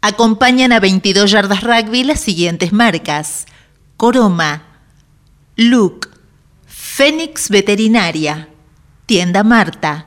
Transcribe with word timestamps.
Acompañan 0.00 0.72
a 0.72 0.80
22 0.80 1.30
yardas 1.30 1.62
rugby 1.62 2.04
las 2.04 2.20
siguientes 2.20 2.72
marcas. 2.72 3.46
Coroma, 3.96 4.62
Luke, 5.56 6.08
Fénix 6.66 7.48
Veterinaria, 7.48 8.48
Tienda 9.06 9.42
Marta, 9.42 10.06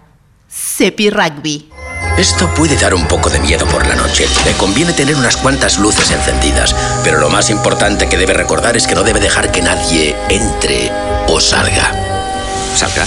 Cepi 0.50 1.10
Rugby. 1.10 1.70
Esto 2.18 2.54
puede 2.54 2.78
dar 2.78 2.94
un 2.94 3.08
poco 3.08 3.30
de 3.30 3.40
miedo 3.40 3.66
por 3.66 3.86
la 3.86 3.96
noche. 3.96 4.28
Le 4.46 4.54
conviene 4.54 4.94
tener 4.94 5.16
unas 5.16 5.36
cuantas 5.38 5.78
luces 5.78 6.12
encendidas, 6.12 6.74
pero 7.04 7.20
lo 7.20 7.30
más 7.30 7.50
importante 7.50 8.08
que 8.08 8.18
debe 8.18 8.34
recordar 8.34 8.78
es 8.78 8.88
que 8.88 8.96
no 8.96 9.04
debe 9.04 9.20
dejar 9.20 9.52
que 9.52 9.62
nadie 9.62 10.16
entre 10.30 10.92
o 11.28 11.40
salga. 11.40 11.92
¿Salga? 12.76 13.06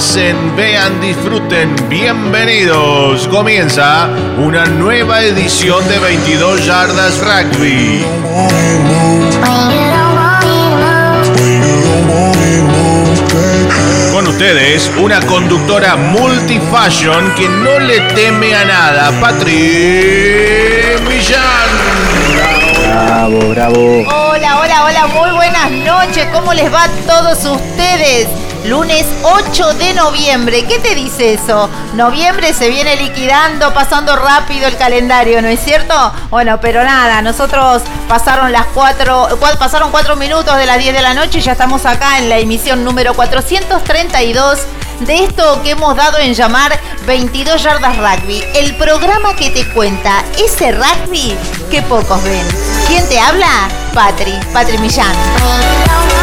Pasen, 0.00 0.56
vean, 0.56 0.98
disfruten, 0.98 1.76
bienvenidos. 1.90 3.28
Comienza 3.28 4.08
una 4.38 4.64
nueva 4.64 5.20
edición 5.20 5.86
de 5.90 5.98
22 5.98 6.64
Yardas 6.64 7.18
Rugby. 7.18 8.02
Con 14.10 14.26
ustedes, 14.26 14.90
una 14.98 15.20
conductora 15.20 15.96
multifashion 15.96 17.34
que 17.34 17.46
no 17.46 17.78
le 17.78 18.00
teme 18.14 18.54
a 18.54 18.64
nada, 18.64 19.20
Patri 19.20 20.96
Millán. 21.06 21.68
Bravo, 22.88 23.38
bravo. 23.50 24.04
Hola, 24.06 24.60
hola, 24.60 24.84
hola, 24.84 25.06
muy 25.08 25.30
buenas 25.32 25.70
noches. 25.70 26.26
¿Cómo 26.32 26.54
les 26.54 26.72
va 26.72 26.84
a 26.84 26.88
todos 27.06 27.44
ustedes? 27.44 28.49
Lunes 28.66 29.06
8 29.22 29.74
de 29.74 29.94
noviembre. 29.94 30.64
¿Qué 30.66 30.78
te 30.78 30.94
dice 30.94 31.34
eso? 31.34 31.68
Noviembre 31.94 32.52
se 32.52 32.68
viene 32.68 32.96
liquidando, 32.96 33.72
pasando 33.72 34.16
rápido 34.16 34.66
el 34.66 34.76
calendario, 34.76 35.40
¿no 35.40 35.48
es 35.48 35.60
cierto? 35.60 35.94
Bueno, 36.30 36.60
pero 36.60 36.84
nada, 36.84 37.22
nosotros 37.22 37.82
pasaron 38.08 38.52
las 38.52 38.66
4, 38.74 39.38
pasaron 39.58 39.90
4 39.90 40.16
minutos 40.16 40.56
de 40.56 40.66
las 40.66 40.78
10 40.78 40.94
de 40.94 41.02
la 41.02 41.14
noche 41.14 41.38
y 41.38 41.42
ya 41.42 41.52
estamos 41.52 41.86
acá 41.86 42.18
en 42.18 42.28
la 42.28 42.38
emisión 42.38 42.84
número 42.84 43.14
432 43.14 44.58
de 45.00 45.24
esto 45.24 45.62
que 45.62 45.70
hemos 45.70 45.96
dado 45.96 46.18
en 46.18 46.34
llamar 46.34 46.78
22 47.06 47.62
yardas 47.62 47.96
rugby, 47.96 48.44
el 48.54 48.76
programa 48.76 49.34
que 49.34 49.50
te 49.50 49.66
cuenta 49.72 50.22
ese 50.38 50.72
rugby 50.72 51.34
que 51.70 51.80
pocos 51.82 52.22
ven. 52.24 52.46
¿Quién 52.86 53.08
te 53.08 53.18
habla? 53.18 53.68
Patri, 53.94 54.38
Patri 54.52 54.76
Millán. 54.78 56.19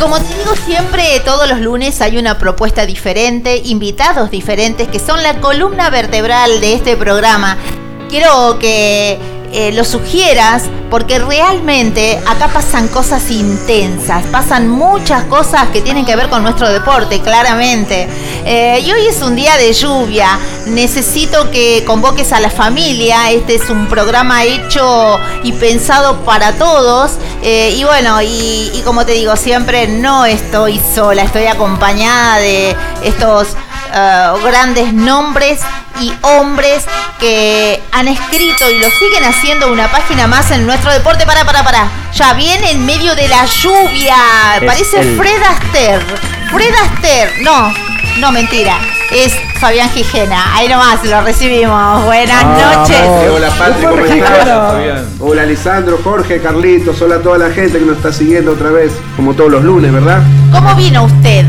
Como 0.00 0.18
te 0.18 0.34
digo 0.34 0.54
siempre, 0.66 1.20
todos 1.24 1.48
los 1.48 1.60
lunes 1.60 2.00
hay 2.00 2.18
una 2.18 2.38
propuesta 2.38 2.86
diferente, 2.86 3.56
invitados 3.64 4.30
diferentes 4.30 4.88
que 4.88 4.98
son 4.98 5.22
la 5.22 5.40
columna 5.40 5.90
vertebral 5.90 6.60
de 6.60 6.74
este 6.74 6.96
programa. 6.96 7.56
Quiero 8.08 8.58
que 8.58 9.18
eh, 9.52 9.72
lo 9.72 9.84
sugieras 9.84 10.64
porque 10.90 11.18
realmente 11.18 12.20
acá 12.26 12.48
pasan 12.48 12.88
cosas 12.88 13.30
intensas, 13.30 14.24
pasan 14.26 14.68
muchas 14.68 15.24
cosas 15.24 15.68
que 15.68 15.80
tienen 15.80 16.04
que 16.04 16.14
ver 16.14 16.28
con 16.28 16.42
nuestro 16.42 16.68
deporte, 16.68 17.20
claramente. 17.20 18.08
Eh, 18.44 18.80
y 18.84 18.92
hoy 18.92 19.06
es 19.06 19.22
un 19.22 19.34
día 19.34 19.56
de 19.56 19.72
lluvia, 19.72 20.38
necesito 20.66 21.50
que 21.50 21.84
convoques 21.86 22.32
a 22.32 22.40
la 22.40 22.50
familia, 22.50 23.30
este 23.30 23.56
es 23.56 23.68
un 23.68 23.86
programa 23.88 24.44
hecho 24.44 25.18
y 25.42 25.52
pensado 25.52 26.24
para 26.24 26.52
todos. 26.52 27.12
Eh, 27.42 27.74
y 27.76 27.84
bueno, 27.84 28.22
y 28.22 28.82
como 28.84 29.04
te 29.04 29.12
digo, 29.12 29.36
siempre 29.36 29.88
no 29.88 30.24
estoy 30.24 30.80
sola, 30.94 31.22
estoy 31.22 31.46
acompañada 31.46 32.38
de 32.38 32.76
estos 33.04 33.48
grandes 34.44 34.92
nombres 34.92 35.60
y 36.00 36.12
hombres 36.22 36.84
que 37.18 37.82
han 37.92 38.08
escrito 38.08 38.70
y 38.70 38.78
lo 38.78 38.90
siguen 38.90 39.24
haciendo 39.24 39.72
una 39.72 39.90
página 39.90 40.26
más 40.26 40.50
en 40.50 40.66
nuestro 40.66 40.92
deporte. 40.92 41.24
Para, 41.26 41.44
para, 41.44 41.64
para. 41.64 41.88
Ya 42.14 42.34
viene 42.34 42.72
en 42.72 42.84
medio 42.84 43.14
de 43.14 43.28
la 43.28 43.44
lluvia. 43.46 44.16
Parece 44.64 45.16
Fred 45.16 45.42
Astaire. 45.42 46.04
Fred 46.52 46.74
Astaire. 46.74 47.42
No, 47.42 47.72
no, 48.18 48.32
mentira. 48.32 48.78
Es 49.10 49.32
Fabián 49.60 49.88
Gijena. 49.90 50.54
Ahí 50.54 50.68
nomás 50.68 51.04
lo 51.04 51.22
recibimos. 51.22 52.04
Buenas 52.04 52.44
noches. 52.44 53.00
Hola, 53.32 53.48
Patrick. 53.58 53.88
¿Cómo 53.88 54.04
estás? 54.04 55.04
Hola, 55.20 55.46
Lisandro, 55.46 55.98
Jorge, 56.02 56.40
Carlitos. 56.40 57.00
Hola 57.00 57.16
a 57.16 57.22
toda 57.22 57.38
la 57.38 57.50
gente 57.50 57.78
que 57.78 57.84
nos 57.84 57.96
está 57.96 58.12
siguiendo 58.12 58.52
otra 58.52 58.70
vez, 58.70 58.92
como 59.16 59.34
todos 59.34 59.50
los 59.50 59.64
lunes, 59.64 59.92
¿verdad? 59.92 60.22
¿Cómo 60.52 60.74
vino 60.74 61.04
usted? 61.04 61.46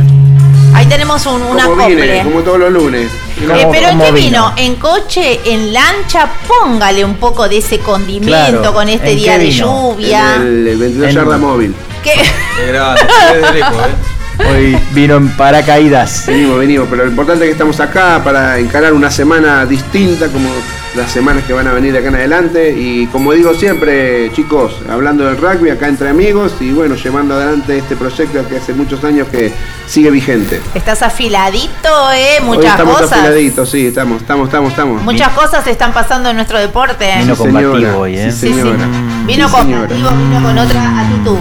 Ahí 0.74 0.86
tenemos 0.86 1.26
un, 1.26 1.42
una 1.42 1.66
como 1.66 1.86
como 2.24 2.42
todos 2.42 2.60
los 2.60 2.72
lunes. 2.72 3.10
Eh, 3.40 3.68
pero 3.72 3.90
¿en 3.90 4.00
qué 4.00 4.12
vino? 4.12 4.54
¿En 4.58 4.76
coche? 4.76 5.40
¿En 5.46 5.74
lancha? 5.74 6.30
Póngale 6.48 7.06
un 7.06 7.16
poco 7.16 7.48
de 7.48 7.58
ese 7.58 7.80
condimento 7.80 8.74
con 8.74 8.90
este 8.90 9.16
día 9.16 9.38
de 9.38 9.52
lluvia. 9.52 10.36
En 10.36 10.68
el, 10.68 10.78
22 10.78 11.14
yarda 11.14 11.38
móvil. 11.38 11.75
¿Qué? 12.04 12.14
Era, 12.68 12.96
¿eh? 12.96 13.72
Hoy 14.39 14.78
vino 14.94 15.18
en 15.18 15.30
paracaídas. 15.30 16.25
Venimos, 16.28 16.60
venimos, 16.60 16.88
pero 16.89 17.04
lo 17.06 17.10
importante 17.10 17.45
es 17.45 17.50
que 17.50 17.51
estamos 17.54 17.80
acá 17.80 18.22
para 18.24 18.60
encarar 18.60 18.94
una 18.94 19.10
semana 19.10 19.66
distinta, 19.66 20.28
como 20.28 20.50
las 20.95 21.12
semanas 21.12 21.44
que 21.45 21.54
van 21.54 21.68
a 21.68 21.74
venir 21.74 21.94
de 21.94 22.00
acá 22.00 22.10
en 22.10 22.16
adelante. 22.16 22.75
Y 22.78 23.07
como 23.07 23.34
digo 23.34 23.54
siempre, 23.54 24.31
chicos, 24.34 24.80
hablando 24.89 25.25
del 25.25 25.38
rugby 25.38 25.69
acá 25.69 25.88
entre 25.88 26.10
amigos 26.10 26.54
y 26.60 26.72
bueno, 26.72 26.95
llevando 26.95 27.36
adelante 27.36 27.78
este 27.78 27.95
proyecto 27.95 28.48
que 28.48 28.57
hace 28.57 28.74
muchos 28.74 29.04
años 29.04 29.28
que 29.28 29.51
sigue 29.88 30.12
vigente. 30.12 30.62
Estás 30.74 31.01
afiladito, 31.01 32.12
¿eh? 32.13 32.39
Muchas 32.44 32.72
estamos 32.72 33.01
cosas. 33.01 33.13
afiladitos, 33.19 33.69
sí, 33.69 33.88
estamos, 33.88 34.22
estamos, 34.22 34.48
estamos, 34.48 34.69
estamos. 34.72 35.01
Muchas 35.04 35.30
cosas 35.30 35.66
están 35.68 35.94
pasando 35.94 36.30
en 36.30 36.36
nuestro 36.36 36.60
deporte. 36.60 37.12
Vino 37.19 37.36
combativo 37.36 37.98
hoy, 38.00 38.18
¿eh? 38.18 38.31
Sí, 38.31 38.54
señora. 38.54 38.88
Vino, 39.25 39.50
con, 39.50 39.68
vino 39.68 40.42
con 40.42 40.57
otra 40.57 41.01
actitud. 41.01 41.39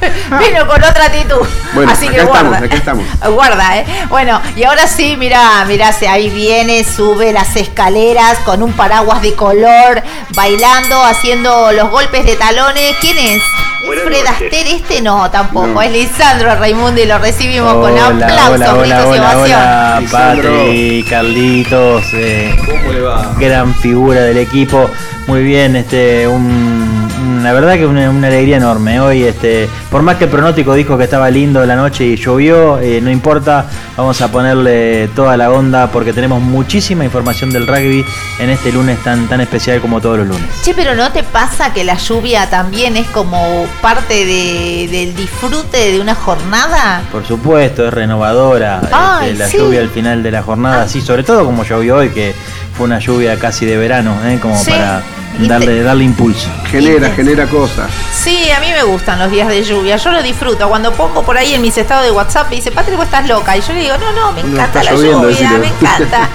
Vino 0.38 0.66
con 0.66 0.82
otra 0.82 1.04
actitud. 1.06 1.46
Bueno, 1.74 1.92
Así 1.92 2.06
acá 2.06 2.14
que 2.14 2.20
estamos, 2.22 2.48
guarda. 2.50 2.66
acá 2.66 2.76
estamos. 2.76 3.04
Guarda, 3.34 3.78
¿eh? 3.78 3.86
Bueno, 4.08 4.40
y 4.56 4.64
ahora 4.64 4.86
sí, 4.86 5.16
mira, 5.18 5.64
mira, 5.66 5.92
se- 5.92 6.08
ahí 6.08 6.28
viene, 6.30 6.84
sube 6.84 7.32
las 7.32 7.54
escaleras 7.56 8.38
con 8.40 8.62
un 8.62 8.72
paraguas 8.72 9.22
de 9.22 9.34
color, 9.34 10.02
bailando, 10.34 11.02
haciendo 11.04 11.72
los 11.72 11.90
golpes 11.90 12.24
de 12.26 12.36
talones. 12.36 12.96
¿Quién 13.00 13.18
es? 13.18 13.42
¿Es 13.82 14.02
Fred 14.04 14.26
Astaire 14.26 14.72
este? 14.76 15.00
No, 15.00 15.30
tampoco. 15.30 15.66
No. 15.68 15.82
Es 15.82 15.90
Lisandro 15.90 16.54
Raimundo 16.56 17.00
y 17.00 17.06
lo 17.06 17.18
recibimos 17.18 17.72
con 17.74 17.98
aplausos, 17.98 18.50
hola, 18.50 18.74
hola, 18.74 18.82
gritos 19.00 19.16
y 19.16 19.18
hola. 19.50 20.02
Patri, 20.10 21.06
Carlitos, 21.08 22.04
eh, 22.14 22.54
¿Cómo 22.66 22.92
le 22.92 23.00
va? 23.00 23.34
gran 23.38 23.74
figura 23.76 24.20
del 24.22 24.38
equipo. 24.38 24.90
Muy 25.26 25.42
bien, 25.44 25.76
este, 25.76 26.28
un- 26.28 27.09
la 27.42 27.52
verdad 27.52 27.74
que 27.76 27.86
una, 27.86 28.08
una 28.10 28.26
alegría 28.28 28.56
enorme. 28.56 29.00
Hoy, 29.00 29.22
este, 29.24 29.68
por 29.90 30.02
más 30.02 30.16
que 30.16 30.24
el 30.24 30.30
pronóstico 30.30 30.74
dijo 30.74 30.96
que 30.98 31.04
estaba 31.04 31.30
lindo 31.30 31.64
la 31.66 31.76
noche 31.76 32.04
y 32.06 32.16
llovió, 32.16 32.78
eh, 32.78 33.00
no 33.02 33.10
importa, 33.10 33.66
vamos 33.96 34.20
a 34.20 34.28
ponerle 34.30 35.08
toda 35.14 35.36
la 35.36 35.50
onda 35.50 35.88
porque 35.90 36.12
tenemos 36.12 36.40
muchísima 36.42 37.04
información 37.04 37.50
del 37.52 37.66
rugby 37.66 38.04
en 38.38 38.50
este 38.50 38.72
lunes 38.72 38.98
tan, 39.02 39.28
tan 39.28 39.40
especial 39.40 39.80
como 39.80 40.00
todos 40.00 40.18
los 40.18 40.26
lunes. 40.28 40.46
Che, 40.64 40.74
pero 40.74 40.94
¿no 40.94 41.10
te 41.12 41.22
pasa 41.22 41.72
que 41.72 41.84
la 41.84 41.96
lluvia 41.96 42.48
también 42.50 42.96
es 42.96 43.06
como 43.08 43.66
parte 43.80 44.24
de- 44.24 44.88
del 44.90 45.14
disfrute 45.16 45.92
de 45.92 46.00
una 46.00 46.14
jornada? 46.14 47.02
Por 47.12 47.26
supuesto, 47.26 47.86
es 47.88 47.94
renovadora 47.94 48.80
Ay, 48.92 49.30
este, 49.30 49.38
la 49.38 49.48
sí. 49.48 49.56
lluvia 49.58 49.80
al 49.80 49.90
final 49.90 50.22
de 50.22 50.30
la 50.30 50.42
jornada, 50.42 50.82
Ah. 50.82 50.88
sí, 50.88 51.00
sobre 51.00 51.22
todo 51.22 51.44
como 51.44 51.64
llovió 51.64 51.96
hoy, 51.96 52.10
que 52.10 52.34
fue 52.76 52.86
una 52.86 52.98
lluvia 52.98 53.36
casi 53.38 53.66
de 53.66 53.76
verano, 53.76 54.14
¿eh? 54.26 54.38
como 54.40 54.56
Sí. 54.56 54.70
para 54.70 55.02
Te- 55.38 55.82
darle 55.82 56.04
impulso. 56.04 56.48
Genera, 56.70 56.94
Intenso. 57.08 57.16
genera 57.16 57.46
cosas. 57.46 57.90
Sí, 58.14 58.50
a 58.50 58.60
mí 58.60 58.70
me 58.72 58.82
gustan 58.82 59.18
los 59.18 59.30
días 59.30 59.48
de 59.48 59.62
lluvia, 59.64 59.96
yo 59.96 60.10
lo 60.10 60.22
disfruto. 60.22 60.68
Cuando 60.68 60.92
pongo 60.92 61.22
por 61.22 61.36
ahí 61.38 61.54
en 61.54 61.62
mis 61.62 61.76
estados 61.78 62.04
de 62.04 62.10
WhatsApp 62.10 62.50
me 62.50 62.56
dice, 62.56 62.70
Patri, 62.72 62.96
vos 62.96 63.04
estás 63.06 63.26
loca. 63.28 63.56
Y 63.56 63.60
yo 63.60 63.72
le 63.72 63.80
digo, 63.80 63.96
no, 63.98 64.12
no, 64.12 64.32
me 64.32 64.40
encanta 64.40 64.82
la 64.82 64.92
lloviendo, 64.92 65.30
lluvia, 65.30 65.50
me 65.58 65.66
encanta. 65.80 66.28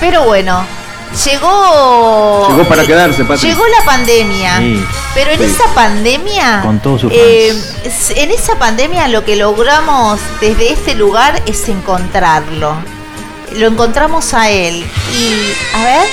Pero 0.00 0.24
bueno, 0.24 0.64
llegó... 1.24 2.48
Llegó 2.50 2.64
para 2.68 2.84
quedarse, 2.84 3.24
Patri. 3.24 3.48
Llegó 3.48 3.62
la 3.66 3.84
pandemia. 3.84 4.58
Sí. 4.58 4.84
Pero 5.14 5.30
en 5.32 5.38
Sí. 5.38 5.44
esa 5.44 5.64
pandemia... 5.74 6.60
Con 6.62 6.80
todos 6.80 7.00
sus 7.02 7.12
eh, 7.12 7.54
en 8.16 8.30
esa 8.30 8.58
pandemia 8.58 9.08
lo 9.08 9.24
que 9.24 9.36
logramos 9.36 10.20
desde 10.40 10.72
este 10.72 10.94
lugar 10.94 11.40
es 11.46 11.68
encontrarlo. 11.68 12.74
Lo 13.56 13.66
encontramos 13.68 14.34
a 14.34 14.50
él. 14.50 14.84
Y, 15.16 15.52
a 15.74 15.84
ver, 15.84 16.06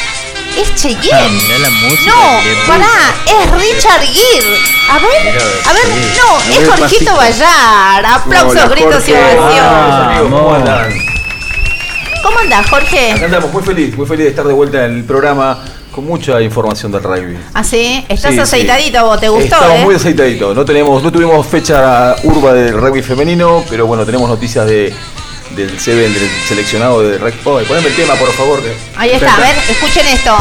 es 0.57 0.69
Ah, 0.69 0.75
Cheyenne. 0.75 1.29
mirá 1.43 1.59
la 1.59 1.69
música 1.69 2.11
No, 2.11 2.67
pará, 2.67 2.87
es 3.25 3.51
Richard 3.51 4.01
Gere. 4.01 4.57
A 4.89 4.99
ver, 4.99 5.23
Mirá, 5.23 5.45
a 5.69 5.73
ver, 5.73 5.83
sí. 5.85 6.17
no, 6.17 6.53
es 6.63 6.69
Jorgito. 6.79 7.15
Vallar. 7.15 8.05
Aplausos, 8.05 8.51
Hola, 8.51 8.67
gritos 8.67 9.07
y 9.07 9.13
ovación. 9.13 9.65
Ah, 9.65 10.17
¿cómo 10.21 10.37
amor. 10.37 10.55
andan? 10.57 10.91
¿Cómo 12.21 12.39
andás, 12.39 12.69
Jorge? 12.69 13.11
Acá 13.11 13.25
andamos 13.25 13.51
muy 13.51 13.63
feliz, 13.63 13.95
muy 13.97 14.05
feliz 14.05 14.23
de 14.25 14.29
estar 14.29 14.45
de 14.45 14.53
vuelta 14.53 14.85
en 14.85 14.97
el 14.97 15.03
programa 15.03 15.59
con 15.91 16.05
mucha 16.05 16.41
información 16.41 16.91
del 16.91 17.03
rugby. 17.03 17.37
¿Ah, 17.53 17.63
sí? 17.63 18.03
¿Estás 18.09 18.31
Sí, 18.31 18.35
sí. 18.37 18.41
aceitadito 18.41 19.03
vos? 19.05 19.19
¿Te 19.19 19.29
gustó, 19.29 19.55
Estamos 19.55 19.75
eh? 19.79 19.83
muy 19.83 19.95
aceitaditos. 19.95 20.55
No 20.55 20.65
tenemos, 20.65 21.03
no 21.03 21.11
tuvimos 21.11 21.45
fecha 21.45 22.15
urba 22.23 22.53
del 22.53 22.73
rugby 22.79 23.01
femenino, 23.01 23.63
pero 23.69 23.85
bueno, 23.87 24.05
tenemos 24.05 24.27
noticias 24.29 24.65
de 24.65 24.93
del 25.55 25.79
Seven, 25.79 26.13
del 26.13 26.29
seleccionado 26.47 27.01
de 27.01 27.17
rugby. 27.17 27.33
Oh, 27.43 27.59
poneme 27.67 27.87
el 27.87 27.95
tema, 27.95 28.15
por 28.15 28.31
favor. 28.33 28.61
que- 28.61 28.73
Ahí 28.95 29.11
está, 29.11 29.35
a 29.35 29.39
ver, 29.39 29.55
escuchen 29.69 30.07
esto. 30.07 30.35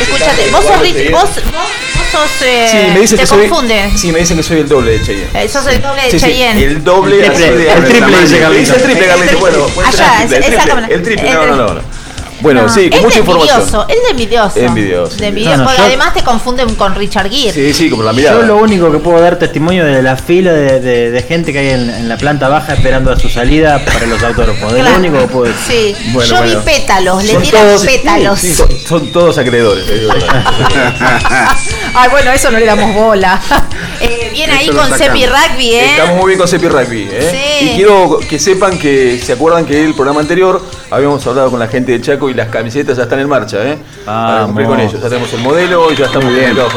Escúchate, 0.00 0.48
vos 0.50 0.64
sos 0.64 0.80
Rich, 0.80 1.10
vos, 1.10 1.22
vos, 1.22 1.34
vos 1.34 2.06
sos, 2.12 2.30
eh, 2.46 2.68
Sí, 2.70 2.76
me 2.94 3.00
dicen 3.00 3.16
te 3.16 3.22
que 3.22 3.26
soy. 3.26 3.48
confunden. 3.48 3.98
Sí, 3.98 4.12
me 4.12 4.20
dicen 4.20 4.36
que 4.36 4.42
soy 4.44 4.60
el 4.60 4.68
doble 4.68 4.92
de 4.92 5.02
Cheyenne. 5.04 5.28
Eh, 5.44 5.48
sos 5.48 5.66
el 5.66 5.82
doble 5.82 6.02
de 6.02 6.10
Sí, 6.12 6.20
sí, 6.20 6.26
Cheyenne. 6.26 6.64
el 6.64 6.84
doble 6.84 7.16
El 7.24 7.30
así 7.32 7.42
triple, 7.42 7.56
de- 7.64 7.72
el 7.72 7.84
triple, 7.84 8.06
dice 8.20 8.36
el 8.36 8.82
triple, 8.82 9.06
triple. 9.08 9.36
Bueno, 9.40 9.66
Allá, 9.84 10.22
el 10.22 10.28
triple, 10.28 10.46
el 10.46 10.62
triple, 10.62 10.94
el 10.94 11.02
triple, 11.02 11.28
El 11.30 11.34
no, 11.34 11.46
no, 11.46 11.66
triple. 11.66 11.82
no. 11.82 11.97
Bueno, 12.40 12.62
No, 12.62 12.68
sí, 12.68 12.88
con 12.88 12.98
es 12.98 13.04
mucha 13.04 13.14
de 13.14 13.20
información. 13.20 13.58
envidioso, 13.60 13.86
Es 13.88 14.02
de 14.02 14.10
envidioso. 14.10 14.58
Envidioso. 14.58 15.16
De 15.16 15.26
envidioso, 15.26 15.56
No, 15.56 15.62
no, 15.62 15.68
porque 15.68 15.80
yo- 15.82 15.86
además 15.86 16.14
te 16.14 16.22
confunden 16.22 16.74
con 16.76 16.94
Richard 16.94 17.30
Gere. 17.30 17.52
Sí, 17.52 17.74
sí, 17.74 17.90
como 17.90 18.02
la 18.02 18.12
mirada. 18.12 18.40
Yo 18.40 18.46
lo 18.46 18.56
único 18.58 18.90
que 18.92 18.98
puedo 18.98 19.20
dar 19.20 19.38
testimonio 19.38 19.84
de 19.84 20.02
la 20.02 20.16
fila 20.16 20.52
de, 20.52 20.80
de- 20.80 21.10
de 21.10 21.22
gente 21.22 21.52
que 21.52 21.58
hay 21.58 21.68
en, 21.70 21.90
en 21.90 22.08
la 22.08 22.16
planta 22.16 22.48
baja 22.48 22.74
esperando 22.74 23.12
a 23.12 23.18
su 23.18 23.28
salida 23.28 23.84
para 23.84 24.06
los 24.06 24.22
autógrafos. 24.22 24.72
Es 24.72 24.78
Claro. 24.80 24.90
lo 24.90 24.98
único 24.98 25.18
que 25.18 25.26
puedo 25.32 25.44
decir. 25.52 25.96
Sí, 25.96 26.10
Bueno, 26.12 26.30
yo 26.30 26.36
bueno. 26.38 26.58
vi 26.60 26.64
pétalos, 26.64 27.24
le 27.24 27.34
tiran 27.36 27.62
todos- 27.66 27.84
pétalos. 27.84 28.38
sí, 28.38 28.54
son, 28.54 28.68
son 28.86 29.12
todos 29.12 29.38
acreedores. 29.38 29.84
Ay, 31.94 32.08
bueno, 32.10 32.30
eso 32.32 32.50
no 32.50 32.58
le 32.58 32.66
damos 32.66 32.94
bola. 32.94 33.40
Eh, 34.00 34.30
bien 34.32 34.48
ahí 34.52 34.68
Eso 34.68 34.78
con. 34.78 34.96
Sepi 34.96 35.26
Rugby, 35.26 35.74
¿eh? 35.74 35.90
Estamos 35.96 36.18
muy 36.18 36.26
bien 36.28 36.38
con 36.38 36.46
Sepi 36.46 36.68
Rugby. 36.68 37.08
¿eh? 37.10 37.56
Sí. 37.60 37.70
Y 37.70 37.74
quiero 37.76 38.20
que 38.28 38.38
sepan 38.38 38.78
que 38.78 39.18
se 39.20 39.32
acuerdan 39.32 39.66
que 39.66 39.84
el 39.84 39.92
programa 39.94 40.20
anterior 40.20 40.64
habíamos 40.88 41.26
hablado 41.26 41.50
con 41.50 41.58
la 41.58 41.66
gente 41.66 41.90
de 41.90 42.00
Chaco 42.00 42.27
y 42.28 42.34
las 42.34 42.48
camisetas 42.48 42.96
ya 42.96 43.04
están 43.04 43.18
en 43.20 43.28
marcha. 43.28 43.58
¿eh? 43.64 43.78
Para 44.04 44.44
cumplir 44.44 44.66
con 44.66 44.76
Vamos. 44.78 44.92
ellos. 44.92 45.02
Ya 45.02 45.08
tenemos 45.08 45.32
el 45.32 45.40
modelo 45.40 45.92
y 45.92 45.96
ya 45.96 46.06
estamos 46.06 46.24
Muy 46.26 46.34
bien. 46.34 46.54
con 46.54 46.60
ellos. 46.64 46.74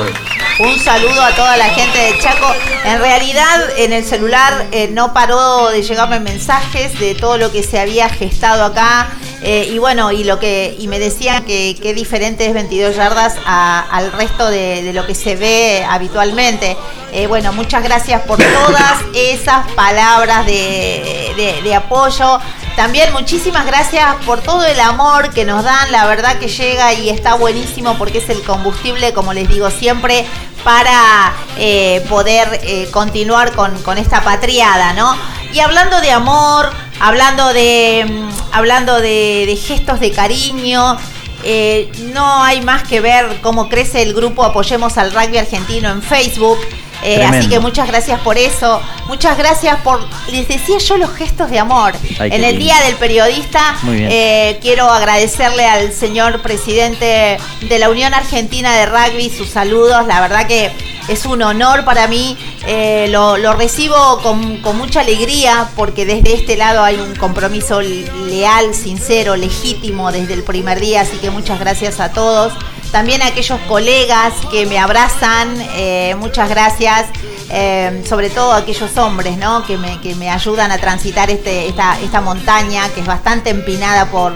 Un 0.59 0.77
saludo 0.79 1.21
a 1.23 1.31
toda 1.35 1.57
la 1.57 1.65
gente 1.69 1.97
de 1.97 2.19
Chaco. 2.19 2.53
En 2.85 2.99
realidad, 2.99 3.69
en 3.77 3.93
el 3.93 4.03
celular 4.05 4.67
eh, 4.71 4.89
no 4.91 5.13
paró 5.13 5.69
de 5.69 5.81
llegarme 5.81 6.19
mensajes 6.19 6.99
de 6.99 7.15
todo 7.15 7.37
lo 7.37 7.51
que 7.51 7.63
se 7.63 7.79
había 7.79 8.09
gestado 8.09 8.65
acá. 8.65 9.07
eh, 9.43 9.69
y 9.73 9.79
bueno, 9.79 10.11
y 10.11 10.23
lo 10.23 10.37
que 10.37 10.75
y 10.77 10.87
me 10.87 10.99
decían 10.99 11.45
que 11.45 11.75
qué 11.81 11.95
diferente 11.95 12.45
es 12.45 12.53
22 12.53 12.95
yardas 12.95 13.37
a- 13.43 13.79
al 13.89 14.11
resto 14.11 14.47
de, 14.51 14.83
de 14.83 14.93
lo 14.93 15.07
que 15.07 15.15
se 15.15 15.35
ve 15.35 15.83
habitualmente. 15.89 16.77
Eh, 17.11 17.25
bueno, 17.25 17.51
muchas 17.53 17.81
gracias 17.83 18.21
por 18.21 18.37
todas 18.37 18.99
esas 19.15 19.67
palabras 19.71 20.45
de, 20.45 21.33
de- 21.35 21.61
de 21.63 21.75
apoyo. 21.75 22.39
También 22.75 23.11
muchísimas 23.13 23.65
gracias 23.65 24.15
por 24.25 24.41
todo 24.41 24.63
el 24.63 24.79
amor 24.79 25.33
que 25.33 25.45
nos 25.45 25.63
dan. 25.63 25.91
La 25.91 26.07
verdad 26.07 26.39
que 26.39 26.47
llega 26.47 26.93
y 26.93 27.09
está 27.09 27.35
buenísimo 27.35 27.97
porque 27.97 28.19
es 28.19 28.29
el 28.29 28.41
combustible, 28.43 29.13
como 29.13 29.33
les 29.33 29.47
digo 29.47 29.69
siempre, 29.69 30.25
para 30.63 31.33
eh, 31.57 32.05
poder 32.09 32.61
eh, 32.63 32.87
continuar 32.91 33.53
con, 33.53 33.81
con 33.83 33.97
esta 33.97 34.21
patriada, 34.21 34.93
¿no? 34.93 35.15
Y 35.53 35.59
hablando 35.59 35.99
de 36.01 36.11
amor, 36.11 36.71
hablando 36.99 37.51
de, 37.53 38.05
mm, 38.07 38.29
hablando 38.53 39.01
de, 39.01 39.45
de 39.47 39.55
gestos 39.57 39.99
de 39.99 40.11
cariño, 40.11 40.97
eh, 41.43 41.91
no 42.13 42.43
hay 42.43 42.61
más 42.61 42.83
que 42.83 43.01
ver 43.01 43.39
cómo 43.41 43.67
crece 43.67 44.03
el 44.03 44.13
grupo 44.13 44.43
Apoyemos 44.43 44.97
al 44.97 45.11
Rugby 45.11 45.37
Argentino 45.39 45.89
en 45.89 46.01
Facebook. 46.01 46.59
Eh, 47.03 47.23
así 47.23 47.49
que 47.49 47.59
muchas 47.59 47.87
gracias 47.87 48.19
por 48.21 48.37
eso. 48.37 48.81
Muchas 49.07 49.37
gracias 49.37 49.77
por, 49.81 49.99
les 50.29 50.47
decía 50.47 50.77
yo, 50.77 50.97
los 50.97 51.11
gestos 51.11 51.49
de 51.49 51.59
amor. 51.59 51.93
Ay, 52.19 52.29
en 52.31 52.43
el 52.43 52.57
lindo. 52.57 52.65
Día 52.65 52.81
del 52.85 52.95
Periodista, 52.95 53.75
eh, 53.87 54.59
quiero 54.61 54.89
agradecerle 54.89 55.65
al 55.65 55.91
señor 55.93 56.41
presidente 56.41 57.37
de 57.61 57.79
la 57.79 57.89
Unión 57.89 58.13
Argentina 58.13 58.75
de 58.75 58.85
Rugby 58.85 59.29
sus 59.29 59.49
saludos. 59.49 60.05
La 60.05 60.21
verdad 60.21 60.47
que 60.47 60.71
es 61.07 61.25
un 61.25 61.41
honor 61.41 61.83
para 61.85 62.07
mí. 62.07 62.37
Eh, 62.67 63.07
lo, 63.09 63.37
lo 63.37 63.53
recibo 63.53 64.19
con, 64.21 64.57
con 64.57 64.77
mucha 64.77 65.01
alegría 65.01 65.69
porque 65.75 66.05
desde 66.05 66.33
este 66.35 66.55
lado 66.55 66.83
hay 66.83 66.97
un 66.97 67.15
compromiso 67.15 67.81
leal, 67.81 68.75
sincero, 68.75 69.35
legítimo 69.35 70.11
desde 70.11 70.33
el 70.35 70.43
primer 70.43 70.79
día. 70.79 71.01
Así 71.01 71.17
que 71.17 71.31
muchas 71.31 71.59
gracias 71.59 71.99
a 71.99 72.11
todos. 72.11 72.53
También 72.91 73.21
a 73.21 73.27
aquellos 73.27 73.59
colegas 73.61 74.33
que 74.51 74.65
me 74.65 74.77
abrazan, 74.77 75.55
eh, 75.75 76.15
muchas 76.19 76.49
gracias. 76.49 77.07
Eh, 77.53 78.03
sobre 78.07 78.29
todo 78.29 78.53
a 78.53 78.57
aquellos 78.57 78.97
hombres, 78.97 79.37
¿no? 79.37 79.65
Que 79.65 79.77
me, 79.77 79.99
que 79.99 80.15
me 80.15 80.29
ayudan 80.29 80.71
a 80.71 80.77
transitar 80.77 81.29
este, 81.29 81.67
esta, 81.67 81.99
esta 81.99 82.21
montaña 82.21 82.87
que 82.89 83.01
es 83.01 83.05
bastante 83.05 83.49
empinada 83.49 84.05
por, 84.05 84.33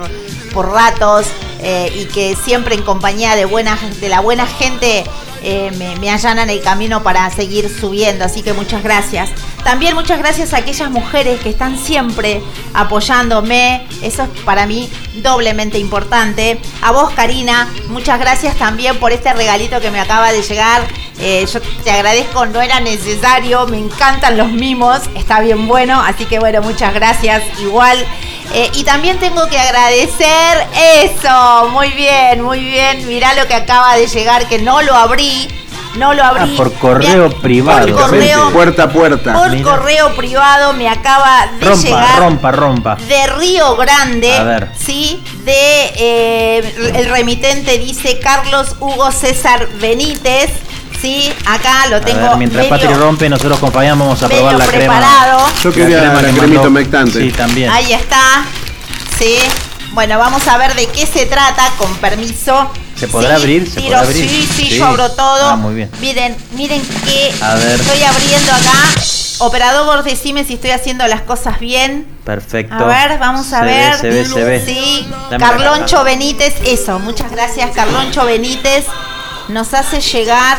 por 0.56 0.72
ratos 0.72 1.28
eh, 1.62 1.92
y 1.94 2.06
que 2.06 2.36
siempre 2.36 2.74
en 2.74 2.82
compañía 2.82 3.36
de, 3.36 3.46
de 3.46 4.10
la 4.10 4.22
buena 4.22 4.48
gente 4.48 5.04
eh, 5.44 5.70
me, 5.78 5.96
me 5.98 6.10
allanan 6.10 6.50
el 6.50 6.62
camino 6.62 7.04
para 7.04 7.30
seguir 7.30 7.70
subiendo. 7.70 8.26
Así 8.26 8.42
que 8.42 8.54
muchas 8.54 8.82
gracias. 8.82 9.30
También 9.64 9.94
muchas 9.94 10.18
gracias 10.18 10.54
a 10.54 10.58
aquellas 10.58 10.90
mujeres 10.90 11.40
que 11.42 11.50
están 11.50 11.78
siempre 11.78 12.42
apoyándome. 12.74 13.86
Eso 14.02 14.24
es 14.24 14.30
para 14.44 14.66
mí 14.66 14.90
doblemente 15.22 15.78
importante. 15.78 16.60
A 16.82 16.92
vos, 16.92 17.12
Karina, 17.12 17.68
muchas 17.90 18.20
gracias 18.20 18.56
también 18.58 18.98
por 18.98 19.12
este 19.12 19.34
regalito 19.34 19.80
que 19.82 19.92
me 19.92 20.00
acaba 20.00 20.32
de 20.32 20.42
llegar. 20.42 20.88
Eh, 21.20 21.46
yo 21.52 21.62
te 21.84 21.92
agradezco, 21.92 22.46
no 22.48 22.62
era 22.62 22.80
necesario, 22.80 23.68
me 23.68 23.78
encantan 23.78 24.38
los 24.38 24.52
mimos, 24.52 25.02
está 25.16 25.40
bien 25.40 25.68
bueno, 25.68 26.02
así 26.02 26.26
que 26.26 26.40
bueno, 26.40 26.62
muchas 26.62 26.94
gracias 26.94 27.44
igual. 27.60 28.06
Eh, 28.54 28.70
y 28.74 28.84
también 28.84 29.20
tengo 29.20 29.48
que 29.50 29.58
agradecer 29.60 30.66
eso, 31.04 31.70
muy 31.72 31.90
bien, 31.90 32.42
muy 32.42 32.60
bien, 32.64 33.06
mirá 33.08 33.34
lo 33.34 33.48
que 33.48 33.54
acaba 33.56 33.96
de 33.96 34.08
llegar, 34.08 34.48
que 34.48 34.60
no 34.60 34.82
lo 34.82 34.96
abrí, 34.96 35.48
no 35.98 36.14
lo 36.14 36.24
abrí. 36.24 36.52
Ah, 36.54 36.58
por 36.58 36.74
correo 36.75 37.28
Me- 37.30 37.36
privado. 37.36 37.86
Por 37.88 38.02
correo, 38.10 38.52
Puerta 38.52 38.84
a 38.84 38.90
puerta. 38.90 39.34
por 39.34 39.50
Mira. 39.52 39.64
correo 39.72 40.16
privado 40.16 40.74
me 40.74 40.88
acaba 40.88 41.48
de 41.60 41.66
Rompa, 41.66 41.82
llegar 41.84 42.20
rompa, 42.20 42.52
rompa. 42.52 42.96
de 42.96 43.28
Río 43.28 43.75
Grande, 43.75 44.32
A 44.38 44.44
ver. 44.44 44.70
sí, 44.78 45.22
de 45.44 45.94
eh, 45.98 46.92
el 46.96 47.10
remitente 47.10 47.78
dice 47.78 48.20
Carlos 48.20 48.75
Hugo 48.80 49.12
César 49.12 49.68
Benítez, 49.82 50.50
Sí, 51.02 51.32
acá 51.46 51.88
lo 51.90 51.98
A 51.98 52.02
tengo. 52.02 52.22
ver, 52.30 52.38
mientras 52.38 52.64
medio- 52.66 52.70
Patri 52.78 52.94
rompe, 52.94 53.30
nosotros 53.30 53.58
acompañamos, 53.58 54.08
vamos 54.08 54.24
a 54.24 54.28
probar 54.30 54.56
la 54.56 54.66
preparado. 54.66 55.38
crema. 55.46 55.62
Yo 55.64 55.72
quería 55.74 56.00
crema 56.00 56.22
la 56.22 56.30
que 56.32 56.38
cremita 56.38 56.68
humectante. 56.68 57.20
Sí, 57.22 57.32
también. 57.32 57.70
Ahí 57.70 57.94
está. 57.94 58.46
Sí. 59.18 59.36
Bueno, 59.92 60.18
vamos 60.20 60.46
a 60.48 60.58
ver 60.58 60.74
de 60.75 60.88
qué 60.88 61.06
se 61.06 61.25
trata, 61.25 61.72
con 61.78 61.94
permiso. 61.98 62.70
¿Se 62.98 63.08
podrá 63.08 63.30
Sí, 63.30 63.36
abrir? 63.44 63.66
¿Se 63.70 63.75
tiro, 63.75 63.86
podrá 63.88 64.00
abrir? 64.02 64.30
Sí, 64.30 64.50
sí, 64.56 64.66
Sí. 64.70 64.78
yo 64.78 64.86
abro 64.88 65.10
todo. 65.12 65.50
Ah, 65.50 65.56
muy 65.56 65.74
bien. 65.75 65.90
Miren, 66.02 66.36
miren 66.52 66.82
que 67.06 67.34
A 67.42 67.56
ver. 67.56 67.80
estoy 67.80 68.04
abriendo 68.04 68.52
acá. 68.52 68.74
Operador, 69.40 69.86
vos 69.86 70.04
decime 70.06 70.44
si 70.46 70.54
estoy 70.56 70.72
haciendo 70.72 71.06
las 71.08 71.22
cosas 71.22 71.60
bien. 71.60 72.08
Perfecto. 72.24 72.74
A 72.74 72.84
ver, 72.86 73.20
vamos 73.20 73.52
a 73.54 73.60
Se 73.60 73.66
ve, 73.66 73.72
ver. 73.74 73.96
se 74.00 74.10
ve, 74.10 74.25
se 74.25 74.44
ve. 74.44 74.64
Sí, 74.66 75.08
Dame 75.30 75.40
la 75.46 75.50
Carloncho. 75.50 76.04
Benítez, 76.06 76.56
eso, 76.66 77.00
muchas 77.00 77.32
gracias. 77.32 77.72
Carloncho 77.75 78.25
Benítez 78.25 78.86
nos 79.50 79.74
hace 79.74 80.00
llegar. 80.02 80.58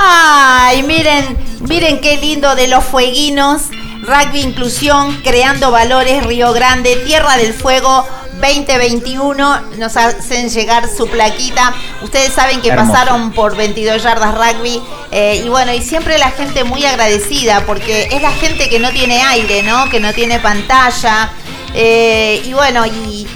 Ay, 0.00 0.82
miren, 0.84 1.36
miren 1.68 2.00
qué 2.00 2.16
lindo 2.18 2.54
de 2.54 2.68
los 2.68 2.84
fueguinos. 2.84 3.62
Rugby 4.02 4.40
Inclusión, 4.40 5.20
Creando 5.24 5.70
Valores, 5.72 6.24
Río 6.24 6.52
Grande, 6.52 6.96
Tierra 7.04 7.36
del 7.36 7.52
Fuego 7.52 8.06
2021. 8.40 9.60
Nos 9.76 9.96
hacen 9.96 10.48
llegar 10.50 10.88
su 10.88 11.08
plaquita. 11.08 11.74
Ustedes 12.02 12.32
saben 12.32 12.60
que 12.60 12.68
Hermoso. 12.68 12.92
pasaron 12.92 13.32
por 13.32 13.56
22 13.56 14.00
yardas 14.02 14.34
rugby. 14.34 14.80
eh, 15.10 15.42
y 15.44 15.48
bueno, 15.48 15.72
y 15.74 15.82
siempre 15.82 16.16
la 16.16 16.30
gente 16.30 16.62
muy 16.62 16.84
agradecida 16.86 17.64
porque 17.66 18.08
es 18.12 18.22
la 18.22 18.30
gente 18.32 18.68
que 18.68 18.78
no 18.78 18.90
tiene 18.92 19.20
aire, 19.22 19.64
¿no? 19.64 19.90
Que 19.90 19.98
no 19.98 20.12
tiene 20.14 20.38
pantalla. 20.38 21.30
Eh, 21.74 22.42
y 22.44 22.52
bueno, 22.52 22.84
y, 22.86 23.26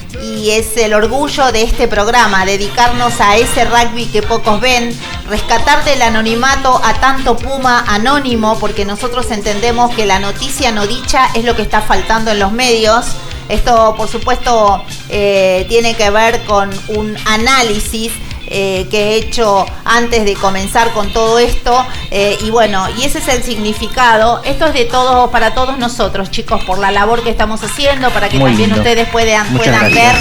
es 0.51 0.77
el 0.77 0.93
orgullo 0.93 1.53
de 1.53 1.62
este 1.62 1.89
programa, 1.89 2.45
dedicarnos 2.45 3.21
a 3.21 3.37
ese 3.37 3.65
rugby 3.65 4.07
que 4.07 4.23
pocos 4.23 4.61
ven, 4.61 4.95
rescatar 5.29 5.85
del 5.85 6.03
anonimato 6.03 6.81
a 6.85 6.95
tanto 6.95 7.37
Puma 7.37 7.85
anónimo, 7.89 8.59
porque 8.59 8.85
nosotros 8.85 9.31
entendemos 9.31 9.95
que 9.95 10.05
la 10.05 10.19
noticia 10.19 10.73
no 10.73 10.87
dicha 10.87 11.29
es 11.35 11.45
lo 11.45 11.55
que 11.55 11.62
está 11.62 11.81
faltando 11.81 12.33
en 12.33 12.41
los 12.41 12.53
medios. 12.53 13.07
Esto, 13.49 13.95
por 13.97 14.09
supuesto, 14.09 14.85
eh, 15.09 15.65
tiene 15.69 15.95
que 15.95 16.11
ver 16.11 16.43
con 16.45 16.71
un 16.89 17.17
análisis 17.27 18.12
eh, 18.53 18.87
que 18.91 18.99
he 19.13 19.17
hecho 19.17 19.67
antes 19.85 20.25
de 20.25 20.35
comenzar 20.35 20.93
con 20.93 21.13
todo 21.13 21.39
esto. 21.39 21.85
eh, 22.11 22.37
y 22.45 22.51
bueno, 22.51 22.87
y 22.99 23.05
ese 23.05 23.19
es 23.19 23.29
el 23.29 23.43
significado. 23.43 24.43
Esto 24.45 24.67
es 24.67 24.75
de 24.75 24.85
todos, 24.85 25.31
para 25.31 25.55
todos 25.55 25.79
nosotros, 25.79 26.31
chicos, 26.31 26.63
por 26.65 26.79
la 26.79 26.91
labor 26.91 27.23
que 27.23 27.31
estamos 27.31 27.63
haciendo, 27.65 28.11
para 28.11 28.29
que 28.29 28.39
Muy 28.39 28.51
también 28.51 28.71
lindo. 28.71 28.83
ustedes 28.83 29.09
puedan, 29.09 29.51
Muchas 29.53 29.67
puedan 29.69 29.95
ver 29.95 30.15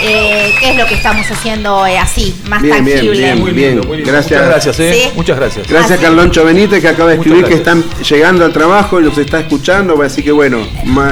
eh, 0.00 0.54
qué 0.60 0.70
es 0.70 0.76
lo 0.76 0.86
que 0.86 0.94
estamos 0.94 1.28
haciendo 1.30 1.84
eh, 1.86 1.98
así, 1.98 2.34
más 2.48 2.62
Bien, 2.62 2.84
bien, 2.84 2.96
tangible. 2.98 3.18
bien, 3.20 3.40
Muy 3.40 3.50
lindo, 3.52 3.82
muy 3.86 3.96
lindo. 3.98 4.12
Gracias. 4.12 4.40
Muchas 4.40 4.48
gracias, 4.48 4.80
eh. 4.80 4.94
Sí. 4.94 5.10
Muchas 5.16 5.36
gracias. 5.38 5.66
Gracias 5.68 5.92
Así. 5.92 6.02
Carloncho 6.02 6.44
Benítez 6.44 6.80
que 6.80 6.88
acaba 6.88 7.10
de 7.10 7.16
escribir 7.16 7.44
que 7.44 7.54
están 7.54 7.84
llegando 8.08 8.44
al 8.44 8.52
trabajo 8.52 9.00
y 9.00 9.04
los 9.04 9.18
está 9.18 9.40
escuchando, 9.40 10.00
así 10.02 10.22
que 10.22 10.30
bueno, 10.32 10.58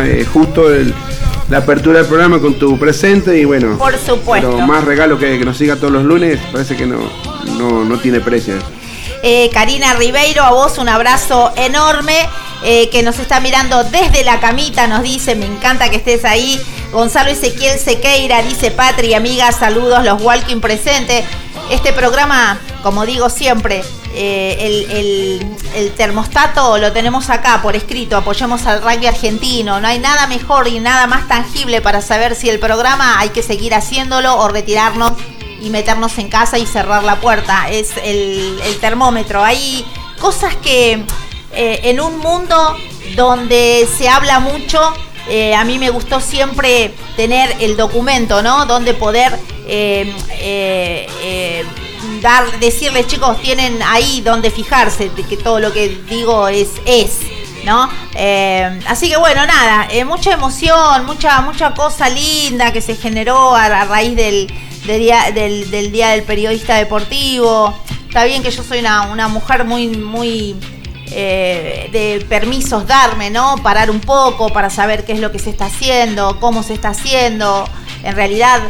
eh, 0.04 0.24
justo 0.32 0.72
el- 0.72 0.94
la 1.48 1.58
apertura 1.58 1.98
del 1.98 2.06
programa 2.08 2.40
con 2.40 2.54
tu 2.54 2.78
presente 2.78 3.38
y 3.38 3.44
bueno, 3.44 3.78
Por 3.78 3.96
supuesto. 3.98 4.50
pero 4.54 4.66
más 4.66 4.84
regalo 4.84 5.18
que, 5.18 5.38
que 5.38 5.44
nos 5.44 5.56
siga 5.56 5.76
todos 5.76 5.92
los 5.92 6.02
lunes, 6.04 6.40
parece 6.52 6.76
que 6.76 6.86
no, 6.86 6.98
no, 7.58 7.84
no 7.84 7.98
tiene 7.98 8.20
precio. 8.20 8.54
Eh, 9.22 9.50
Karina 9.52 9.94
Ribeiro, 9.94 10.42
a 10.42 10.50
vos 10.50 10.78
un 10.78 10.88
abrazo 10.88 11.52
enorme. 11.56 12.14
eh, 12.64 12.88
que 12.90 13.02
nos 13.02 13.18
está 13.18 13.38
mirando 13.38 13.84
desde 13.84 14.24
la 14.24 14.40
camita, 14.40 14.86
nos 14.88 15.02
dice, 15.02 15.34
me 15.36 15.44
encanta 15.46 15.90
que 15.90 15.96
estés 15.96 16.24
ahí. 16.24 16.60
Gonzalo 16.90 17.30
Ezequiel 17.30 17.78
Sequeira 17.78 18.42
dice, 18.42 18.70
Patri, 18.70 19.12
amiga, 19.14 19.52
saludos, 19.52 20.02
los 20.04 20.20
Walking 20.22 20.60
presentes. 20.60 21.22
Este 21.70 21.92
programa, 21.92 22.58
como 22.82 23.04
digo 23.04 23.28
siempre, 23.28 23.82
eh, 24.18 24.56
el, 24.60 25.56
el- 25.74 25.92
termostato 25.92 26.78
lo 26.78 26.90
tenemos 26.92 27.28
acá 27.28 27.60
por 27.62 27.76
escrito, 27.76 28.16
apoyemos 28.16 28.64
al 28.66 28.82
rugby 28.82 29.06
argentino. 29.06 29.78
No 29.80 29.88
hay 29.88 29.98
nada 29.98 30.26
mejor 30.26 30.68
y 30.68 30.80
nada 30.80 31.06
más 31.06 31.28
tangible 31.28 31.80
para 31.82 32.00
saber 32.00 32.34
si 32.34 32.48
el 32.48 32.58
programa 32.58 33.18
hay 33.20 33.28
que 33.28 33.42
seguir 33.42 33.74
haciéndolo 33.74 34.38
o 34.38 34.48
retirarnos 34.48 35.12
y 35.60 35.68
meternos 35.70 36.16
en 36.18 36.28
casa 36.28 36.58
y 36.58 36.66
cerrar 36.66 37.04
la 37.04 37.16
puerta. 37.16 37.68
Es 37.70 37.90
el, 38.02 38.58
termómetro. 38.80 39.44
Hay 39.44 39.84
cosas 40.18 40.56
que 40.56 41.04
eh, 41.52 41.80
en 41.84 42.00
un 42.00 42.18
mundo 42.18 42.76
donde 43.16 43.86
se 43.98 44.08
habla 44.08 44.40
mucho, 44.40 44.80
eh, 45.28 45.54
a 45.54 45.64
mí 45.64 45.78
me 45.78 45.90
gustó 45.90 46.20
siempre 46.20 46.94
tener 47.16 47.54
el 47.60 47.76
documento, 47.76 48.42
¿no? 48.42 48.64
Donde 48.64 48.94
poder 48.94 49.38
dar, 52.26 52.58
decirles, 52.58 53.06
chicos, 53.06 53.40
tienen 53.40 53.80
ahí 53.82 54.20
donde 54.20 54.50
fijarse, 54.50 55.10
que 55.28 55.36
todo 55.36 55.60
lo 55.60 55.72
que 55.72 55.88
digo 56.10 56.48
es 56.48 56.70
es. 56.84 57.20
¿No? 57.64 57.88
Eh, 58.14 58.80
así 58.86 59.08
que 59.08 59.16
bueno, 59.16 59.44
nada, 59.44 59.88
eh, 59.90 60.04
mucha 60.04 60.32
emoción, 60.32 61.04
mucha, 61.04 61.40
mucha 61.40 61.74
cosa 61.74 62.08
linda 62.08 62.72
que 62.72 62.80
se 62.80 62.94
generó 62.94 63.56
a, 63.56 63.64
a 63.64 63.84
raíz 63.84 64.14
del, 64.14 64.46
del 64.86 65.00
día, 65.00 66.10
del, 66.10 66.22
Periodista 66.22 66.76
Deportivo. 66.76 67.76
Está 68.06 68.24
bien 68.24 68.42
que 68.44 68.52
yo 68.52 68.62
soy 68.62 68.80
una, 68.80 69.26
mujer 69.26 69.64
muy, 69.64 69.88
muy 69.88 70.54
eh, 71.10 71.88
de 71.90 72.24
permisos 72.28 72.86
darme, 72.86 73.30
¿no? 73.30 73.56
Parar 73.64 73.90
un 73.90 74.00
poco 74.00 74.48
para 74.52 74.70
saber 74.70 75.04
qué 75.04 75.12
es 75.14 75.20
lo 75.20 75.32
que 75.32 75.40
se 75.40 75.50
está 75.50 75.66
haciendo, 75.66 76.38
cómo 76.38 76.62
se 76.62 76.74
está 76.74 76.90
haciendo. 76.90 77.68
En 78.04 78.14
realidad, 78.14 78.62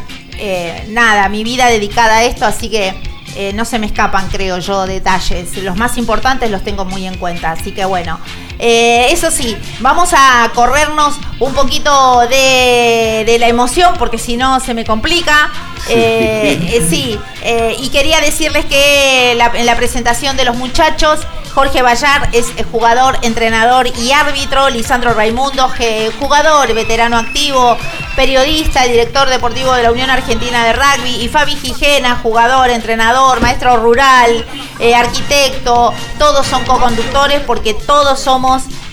nada, 0.88 1.28
mi 1.28 1.44
vida 1.44 1.66
dedicada 1.66 2.18
a 2.18 2.25
esto, 2.25 2.46
así 2.46 2.70
que 2.70 2.94
eh, 3.37 3.52
no 3.52 3.64
se 3.64 3.78
me 3.78 3.87
escapan, 3.87 4.28
creo 4.28 4.59
yo, 4.59 4.87
detalles. 4.87 5.57
Los 5.59 5.76
más 5.76 5.99
importantes 5.99 6.50
los 6.50 6.62
tengo 6.62 6.85
muy 6.85 7.07
en 7.07 7.19
cuenta, 7.19 7.52
así 7.52 7.73
que 7.73 7.85
bueno. 7.85 8.19
Eh, 8.58 9.08
eso 9.10 9.30
sí, 9.30 9.56
vamos 9.80 10.10
a 10.16 10.50
corrernos 10.54 11.14
un 11.40 11.52
poquito 11.54 12.20
de, 12.28 13.25
de 13.26 13.38
la 13.38 13.48
emoción, 13.48 13.94
porque 13.98 14.18
si 14.18 14.36
no 14.36 14.60
se 14.60 14.72
me 14.75 14.84
complica. 14.84 15.50
Eh, 15.88 16.58
eh, 16.72 16.86
sí, 16.88 17.18
eh, 17.42 17.76
y 17.78 17.90
quería 17.90 18.20
decirles 18.20 18.64
que 18.64 19.34
la- 19.36 19.52
en 19.54 19.66
la 19.66 19.76
presentación 19.76 20.36
de 20.36 20.44
los 20.44 20.56
muchachos, 20.56 21.20
Jorge 21.54 21.80
Bayar 21.80 22.28
es 22.32 22.46
jugador, 22.72 23.18
entrenador 23.22 23.86
y 23.86 24.12
árbitro, 24.12 24.68
Lisandro 24.68 25.14
Raimundo, 25.14 25.70
jugador, 26.18 26.75
veterano 26.75 27.16
activo, 27.16 27.78
periodista, 28.14 28.82
director 28.84 29.28
deportivo 29.30 29.72
de 29.72 29.82
la 29.84 29.90
Unión 29.92 30.10
Argentina 30.10 30.64
de 30.64 30.72
Rugby, 30.75 31.22
y 31.22 31.28
Fabi 31.28 31.54
Gijena, 31.56 32.18
jugador, 32.22 32.68
entrenador, 32.68 33.40
maestro 33.40 33.76
rural, 33.78 34.44
eh, 34.80 34.94
arquitecto, 34.94 35.94
todos 36.18 36.46
son 36.46 36.62
co-conductores 36.64 37.40
porque 37.46 37.72
todos 37.72 38.18
somos 38.20 38.45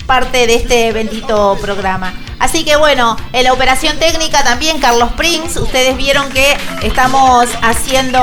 parte 0.06 0.48
de 0.48 0.56
este 0.56 0.92
bendito 0.92 1.58
programa. 1.62 2.14
Así 2.40 2.66
que 2.66 2.76
bueno, 2.76 3.16
en 3.32 3.46
la 3.46 3.54
operación 3.54 3.98
técnica 4.00 4.44
también 4.44 4.80
Carlos 4.80 5.14
Prince, 5.16 5.60
ustedes 5.62 5.96
vieron 5.96 6.30
que 6.30 6.58
estamos 6.82 7.48
haciendo 7.62 8.22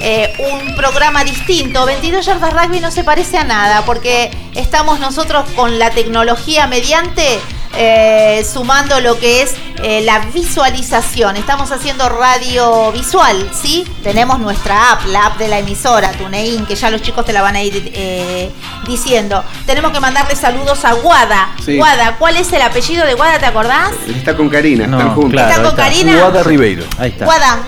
eh, 0.00 0.32
un 0.52 0.76
programa 0.76 1.24
distinto. 1.24 1.84
22 1.84 2.24
yardas 2.24 2.52
rugby 2.52 2.78
no 2.78 2.92
se 2.92 3.02
parece 3.02 3.36
a 3.36 3.42
nada 3.42 3.84
porque 3.84 4.30
estamos 4.54 5.00
nosotros 5.00 5.44
con 5.56 5.80
la 5.80 5.90
tecnología 5.90 6.68
mediante 6.68 7.40
eh, 7.76 8.44
sumando 8.50 9.00
lo 9.00 9.18
que 9.18 9.42
es 9.42 9.54
eh, 9.82 10.00
la 10.02 10.20
visualización. 10.34 11.36
Estamos 11.36 11.70
haciendo 11.70 12.08
radio 12.08 12.90
visual, 12.92 13.48
¿sí? 13.52 13.86
Tenemos 14.02 14.38
nuestra 14.40 14.92
app, 14.92 15.06
la 15.06 15.26
app 15.26 15.38
de 15.38 15.48
la 15.48 15.58
emisora, 15.58 16.10
TuneIn, 16.12 16.66
que 16.66 16.74
ya 16.74 16.90
los 16.90 17.02
chicos 17.02 17.24
te 17.24 17.32
la 17.32 17.42
van 17.42 17.56
a 17.56 17.62
ir 17.62 17.90
eh, 17.94 18.50
diciendo. 18.86 19.44
Tenemos 19.66 19.92
que 19.92 20.00
mandarle 20.00 20.34
saludos 20.34 20.84
a 20.84 20.94
Guada. 20.94 21.50
Sí. 21.64 21.76
Guada, 21.76 22.16
¿cuál 22.18 22.36
es 22.36 22.52
el 22.52 22.62
apellido 22.62 23.06
de 23.06 23.14
Guada? 23.14 23.38
¿Te 23.38 23.46
acordás? 23.46 23.92
Está 24.08 24.36
con 24.36 24.48
Karina, 24.48 24.86
No, 24.86 24.98
están 24.98 25.14
juntos. 25.14 25.32
claro. 25.32 25.48
¿Está 25.50 25.62
con 25.62 25.70
está. 25.70 25.82
Karina? 25.84 26.20
Guada 26.20 26.42
Ribeiro. 26.42 26.84
Ahí 26.98 27.10
está. 27.10 27.24
Guada, 27.24 27.58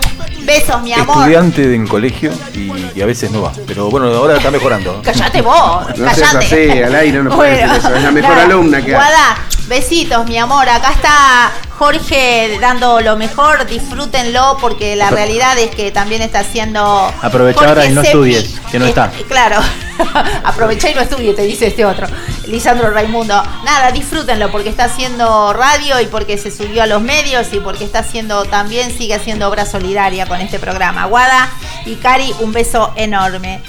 besos, 0.45 0.81
mi 0.81 0.93
amor. 0.93 1.17
Estudiante 1.17 1.67
de 1.67 1.75
en 1.75 1.87
colegio 1.87 2.31
y, 2.53 2.71
y 2.95 3.01
a 3.01 3.05
veces 3.05 3.31
no 3.31 3.41
va. 3.41 3.51
Pero 3.67 3.89
bueno, 3.89 4.07
ahora 4.07 4.37
está 4.37 4.51
mejorando. 4.51 5.01
Callate 5.03 5.41
vos, 5.41 5.85
No 5.97 6.13
seas 6.13 6.33
callate. 6.33 6.71
así, 6.71 6.81
al 6.83 6.95
aire 6.95 7.23
no 7.23 7.35
puedes 7.35 7.61
decir 7.61 7.77
eso, 7.77 7.95
es 7.95 8.03
la 8.03 8.11
mejor 8.11 8.37
alumna 8.37 8.77
que 8.79 8.91
hay. 8.95 9.01
Guada, 9.01 9.37
besitos, 9.67 10.25
mi 10.27 10.37
amor. 10.37 10.67
Acá 10.67 10.91
está 10.91 11.51
Jorge 11.85 12.59
dando 12.61 13.01
lo 13.01 13.17
mejor, 13.17 13.65
disfrútenlo 13.65 14.55
porque 14.61 14.95
la 14.95 15.09
realidad 15.09 15.57
es 15.57 15.71
que 15.75 15.89
también 15.89 16.21
está 16.21 16.41
haciendo. 16.41 17.11
Aprovecha 17.23 17.67
ahora 17.67 17.87
y 17.87 17.89
no 17.89 18.01
estudies, 18.01 18.61
que 18.71 18.77
no 18.77 18.85
Eh, 18.85 18.89
está. 18.89 19.11
claro, 19.27 19.59
aprovecha 20.43 20.91
y 20.91 20.93
no 20.93 21.01
estudie, 21.01 21.33
te 21.33 21.41
dice 21.41 21.65
este 21.65 21.83
otro, 21.83 22.05
Lisandro 22.45 22.91
Raimundo. 22.91 23.41
Nada, 23.65 23.91
disfrútenlo 23.91 24.51
porque 24.51 24.69
está 24.69 24.83
haciendo 24.83 25.53
radio 25.53 25.99
y 25.99 26.05
porque 26.05 26.37
se 26.37 26.51
subió 26.51 26.83
a 26.83 26.85
los 26.85 27.01
medios 27.01 27.47
y 27.51 27.59
porque 27.59 27.83
está 27.83 27.99
haciendo 27.99 28.45
también, 28.45 28.95
sigue 28.95 29.15
haciendo 29.15 29.49
obra 29.49 29.65
solidaria 29.65 30.27
con 30.27 30.39
este 30.39 30.59
programa. 30.59 31.05
Guada 31.07 31.49
y 31.87 31.95
Cari, 31.95 32.31
un 32.41 32.51
beso 32.51 32.93
enorme. 32.95 33.59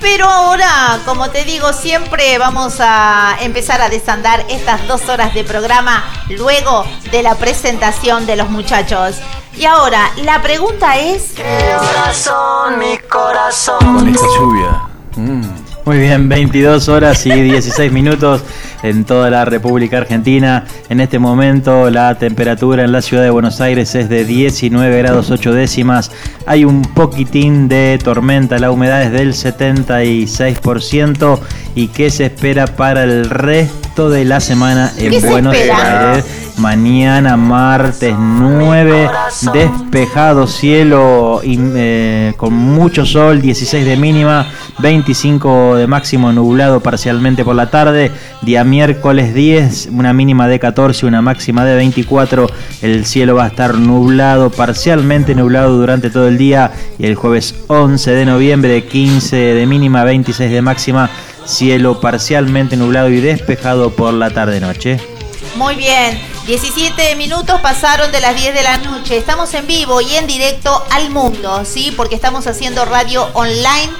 Pero 0.00 0.26
ahora, 0.26 0.98
como 1.04 1.30
te 1.30 1.44
digo, 1.44 1.72
siempre 1.72 2.38
vamos 2.38 2.76
a 2.80 3.36
empezar 3.40 3.82
a 3.82 3.88
desandar 3.88 4.44
estas 4.48 4.86
dos 4.88 5.08
horas 5.08 5.34
de 5.34 5.44
programa 5.44 6.04
luego 6.30 6.84
de 7.12 7.22
la 7.22 7.34
presentación 7.34 8.24
de 8.24 8.36
los 8.36 8.48
muchachos. 8.48 9.16
Y 9.56 9.66
ahora, 9.66 10.10
la 10.22 10.40
pregunta 10.40 10.98
es... 10.98 11.34
Con 13.78 14.08
esta 14.08 14.26
lluvia. 14.38 14.82
Mm. 15.16 15.42
Muy 15.84 15.98
Muy 15.98 15.98
bien, 15.98 16.28
22 16.28 16.88
horas 16.88 17.26
y 17.26 17.32
16 17.32 17.92
minutos 17.92 18.42
en 18.82 19.04
toda 19.04 19.30
la 19.30 19.44
República 19.44 19.98
Argentina. 19.98 20.64
En 20.88 21.00
este 21.00 21.18
momento 21.18 21.90
la 21.90 22.14
temperatura 22.16 22.84
en 22.84 22.92
la 22.92 23.02
ciudad 23.02 23.22
de 23.22 23.30
Buenos 23.30 23.60
Aires 23.60 23.94
es 23.94 24.08
de 24.08 24.24
19 24.24 24.98
grados 24.98 25.30
8 25.30 25.52
décimas. 25.52 26.10
Hay 26.46 26.64
un 26.64 26.82
poquitín 26.82 27.68
de 27.68 27.98
tormenta, 28.02 28.58
la 28.58 28.70
humedad 28.70 29.02
es 29.02 29.12
del 29.12 29.32
76% 29.32 31.38
y 31.74 31.88
qué 31.88 32.10
se 32.10 32.26
espera 32.26 32.66
para 32.66 33.04
el 33.04 33.30
resto 33.30 33.79
de 33.96 34.24
la 34.24 34.40
semana 34.40 34.92
en 34.96 35.20
Buenos 35.20 35.54
Aires. 35.54 36.24
Mañana 36.56 37.36
martes 37.36 38.14
9, 38.18 39.10
despejado 39.52 40.46
cielo 40.46 41.40
eh, 41.42 42.34
con 42.36 42.52
mucho 42.52 43.04
sol, 43.04 43.40
16 43.40 43.84
de 43.84 43.96
mínima, 43.96 44.46
25 44.78 45.76
de 45.76 45.86
máximo 45.86 46.32
nublado 46.32 46.80
parcialmente 46.80 47.44
por 47.44 47.56
la 47.56 47.70
tarde. 47.70 48.10
Día 48.42 48.62
miércoles 48.62 49.34
10, 49.34 49.88
una 49.92 50.12
mínima 50.12 50.48
de 50.48 50.60
14, 50.60 51.06
una 51.06 51.20
máxima 51.20 51.64
de 51.64 51.74
24. 51.76 52.46
El 52.82 53.04
cielo 53.06 53.34
va 53.34 53.44
a 53.44 53.48
estar 53.48 53.74
nublado, 53.74 54.50
parcialmente 54.50 55.34
nublado 55.34 55.76
durante 55.76 56.10
todo 56.10 56.28
el 56.28 56.38
día. 56.38 56.72
Y 56.98 57.06
el 57.06 57.16
jueves 57.16 57.54
11 57.66 58.10
de 58.12 58.24
noviembre, 58.24 58.84
15 58.84 59.36
de 59.36 59.66
mínima, 59.66 60.04
26 60.04 60.50
de 60.50 60.62
máxima. 60.62 61.10
Cielo 61.50 62.00
parcialmente 62.00 62.76
nublado 62.76 63.10
y 63.10 63.20
despejado 63.20 63.90
por 63.90 64.14
la 64.14 64.30
tarde-noche. 64.30 64.98
Muy 65.56 65.74
bien, 65.74 66.20
17 66.46 67.16
minutos 67.16 67.60
pasaron 67.60 68.12
de 68.12 68.20
las 68.20 68.36
10 68.36 68.54
de 68.54 68.62
la 68.62 68.78
noche. 68.78 69.16
Estamos 69.16 69.52
en 69.54 69.66
vivo 69.66 70.00
y 70.00 70.14
en 70.14 70.26
directo 70.26 70.84
al 70.90 71.10
mundo, 71.10 71.64
¿sí? 71.64 71.92
Porque 71.96 72.14
estamos 72.14 72.46
haciendo 72.46 72.84
radio 72.84 73.28
online, 73.34 73.90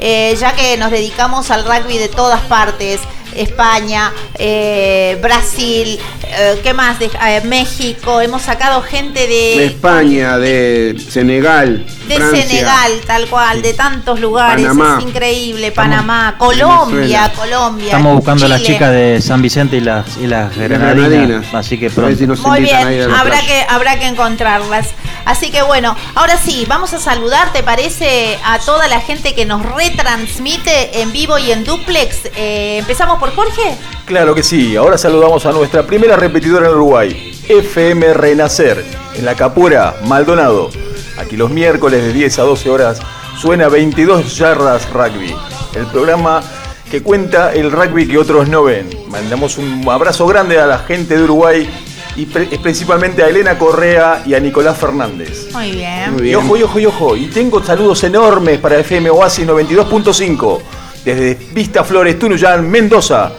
eh, 0.00 0.36
ya 0.38 0.54
que 0.56 0.76
nos 0.76 0.90
dedicamos 0.90 1.50
al 1.50 1.64
rugby 1.64 1.96
de 1.96 2.08
todas 2.08 2.40
partes. 2.42 3.00
España, 3.36 4.12
eh, 4.38 5.18
Brasil, 5.22 5.98
eh, 6.28 6.60
¿qué 6.62 6.74
más? 6.74 6.98
De, 6.98 7.06
eh, 7.06 7.40
México, 7.44 8.20
hemos 8.20 8.42
sacado 8.42 8.82
gente 8.82 9.26
de... 9.26 9.66
España, 9.66 10.38
de 10.38 10.96
Senegal. 11.08 11.86
De 12.08 12.16
Senegal, 12.16 12.92
tal 13.06 13.26
cual, 13.28 13.62
de 13.62 13.74
tantos 13.74 14.20
lugares, 14.20 14.66
es 14.66 15.02
increíble, 15.04 15.72
Panamá, 15.72 16.36
Colombia, 16.38 17.32
Colombia. 17.34 17.86
Estamos 17.86 18.16
buscando 18.16 18.46
a 18.46 18.48
las 18.48 18.62
chicas 18.62 18.92
de 18.92 19.20
San 19.20 19.42
Vicente 19.42 19.76
y 19.76 19.80
las, 19.80 20.16
y 20.16 20.26
las 20.26 20.56
granadinas, 20.56 21.46
así 21.52 21.78
que 21.78 21.90
pronto. 21.90 22.36
Muy 22.48 22.60
bien, 22.60 23.10
habrá 23.10 23.40
que, 23.40 23.64
habrá 23.68 23.98
que 23.98 24.06
encontrarlas. 24.06 24.90
Así 25.24 25.50
que 25.50 25.62
bueno, 25.62 25.96
ahora 26.14 26.36
sí, 26.36 26.64
vamos 26.68 26.92
a 26.94 27.00
saludar, 27.00 27.52
¿te 27.52 27.64
parece? 27.64 28.38
A 28.44 28.60
toda 28.60 28.86
la 28.86 29.00
gente 29.00 29.34
que 29.34 29.44
nos 29.44 29.64
retransmite 29.66 31.00
en 31.02 31.12
vivo 31.12 31.38
y 31.38 31.50
en 31.50 31.64
duplex. 31.64 32.30
empezamos 32.36 33.18
por 33.18 33.34
Jorge. 33.34 33.76
Claro 34.06 34.36
que 34.36 34.44
sí, 34.44 34.76
ahora 34.76 34.96
saludamos 34.96 35.46
a 35.46 35.52
nuestra 35.52 35.84
primera 35.84 36.14
repetidora 36.14 36.68
en 36.68 36.74
Uruguay, 36.74 37.32
FM 37.48 38.14
Renacer, 38.14 38.84
en 39.16 39.24
la 39.24 39.34
Capura, 39.34 39.96
Maldonado. 40.04 40.70
Aquí 41.18 41.36
los 41.36 41.50
miércoles 41.50 42.04
de 42.04 42.12
10 42.12 42.38
a 42.38 42.42
12 42.42 42.70
horas 42.70 43.00
suena 43.36 43.68
22 43.68 44.38
yardas 44.38 44.88
rugby, 44.92 45.34
el 45.74 45.86
programa 45.86 46.40
que 46.88 47.02
cuenta 47.02 47.52
el 47.52 47.72
rugby 47.72 48.06
que 48.06 48.16
otros 48.16 48.48
no 48.48 48.62
ven. 48.62 48.88
Mandamos 49.08 49.58
un 49.58 49.84
abrazo 49.90 50.24
grande 50.28 50.60
a 50.60 50.66
la 50.66 50.78
gente 50.78 51.16
de 51.16 51.24
Uruguay 51.24 51.68
y 52.14 52.26
principalmente 52.26 53.24
a 53.24 53.28
Elena 53.28 53.58
Correa 53.58 54.22
y 54.24 54.34
a 54.34 54.40
Nicolás 54.40 54.78
Fernández. 54.78 55.52
Muy 55.52 55.72
bien. 55.72 56.24
Y 56.24 56.32
ojo, 56.36 56.56
y 56.56 56.62
ojo, 56.62 56.78
y 56.78 56.86
ojo. 56.86 57.16
Y 57.16 57.26
tengo 57.26 57.60
saludos 57.60 58.04
enormes 58.04 58.60
para 58.60 58.78
FM 58.78 59.10
Oasis 59.10 59.44
92.5 59.48 60.60
desde 61.04 61.34
Vista 61.52 61.82
Flores, 61.82 62.16
Tunuyán, 62.20 62.70
Mendoza. 62.70 63.32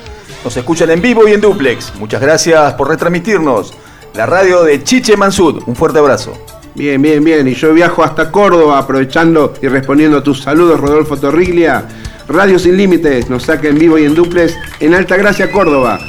Nos 0.48 0.56
escuchan 0.56 0.90
en 0.92 1.02
vivo 1.02 1.28
y 1.28 1.34
en 1.34 1.42
duplex. 1.42 1.94
Muchas 1.96 2.22
gracias 2.22 2.74
por 2.76 2.88
retransmitirnos. 2.88 3.74
La 4.16 4.26
radio 4.26 4.64
de 4.64 4.82
Chiche 4.82 5.18
Mansud. 5.18 5.62
Un 5.66 5.76
fuerte 5.76 6.00
abrazo. 6.00 6.42
Bien, 6.74 7.02
bien, 7.02 7.22
bien. 7.22 7.46
Y 7.50 7.54
yo 7.54 7.74
viajo 7.74 8.02
hasta 8.02 8.32
Córdoba 8.32 8.78
aprovechando 8.78 9.54
y 9.62 9.68
respondiendo 9.68 10.20
a 10.20 10.24
tus 10.24 10.42
saludos, 10.42 10.80
Rodolfo 10.80 11.18
Torriglia. 11.18 11.86
Radio 12.30 12.58
Sin 12.58 12.78
Límites 12.78 13.30
nos 13.30 13.44
saca 13.44 13.68
en 13.68 13.78
vivo 13.78 14.00
y 14.00 14.06
en 14.06 14.16
duplex 14.16 14.56
en 14.80 14.94
Alta 14.94 15.18
Gracia, 15.18 15.52
Córdoba. 15.52 16.00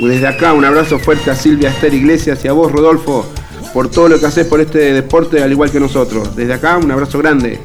Desde 0.00 0.26
acá 0.26 0.54
un 0.54 0.64
abrazo 0.64 0.98
fuerte 0.98 1.30
a 1.30 1.36
Silvia 1.36 1.68
Esther 1.68 1.94
Iglesias 1.94 2.44
y 2.44 2.48
a 2.48 2.52
vos, 2.54 2.72
Rodolfo, 2.72 3.30
por 3.72 3.88
todo 3.88 4.08
lo 4.08 4.18
que 4.18 4.26
haces 4.26 4.44
por 4.44 4.60
este 4.60 4.92
deporte 4.92 5.40
al 5.40 5.52
igual 5.52 5.70
que 5.70 5.78
nosotros. 5.78 6.34
Desde 6.34 6.54
acá 6.54 6.78
un 6.78 6.90
abrazo 6.90 7.18
grande. 7.18 7.60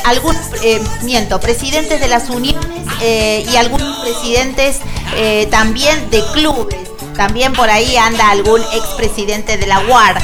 eh, 0.63 0.81
miento, 1.03 1.39
presidentes 1.39 1.99
de 1.99 2.07
las 2.07 2.29
uniones 2.29 2.65
y 2.99 3.55
algunos 3.55 3.97
presidentes 3.99 4.79
también 5.49 6.09
de 6.09 6.23
clubes. 6.33 6.77
También 7.15 7.53
por 7.53 7.69
ahí 7.69 7.97
anda 7.97 8.29
algún 8.29 8.61
expresidente 8.73 9.57
de 9.57 9.67
la 9.67 9.79
UAR. 9.79 10.21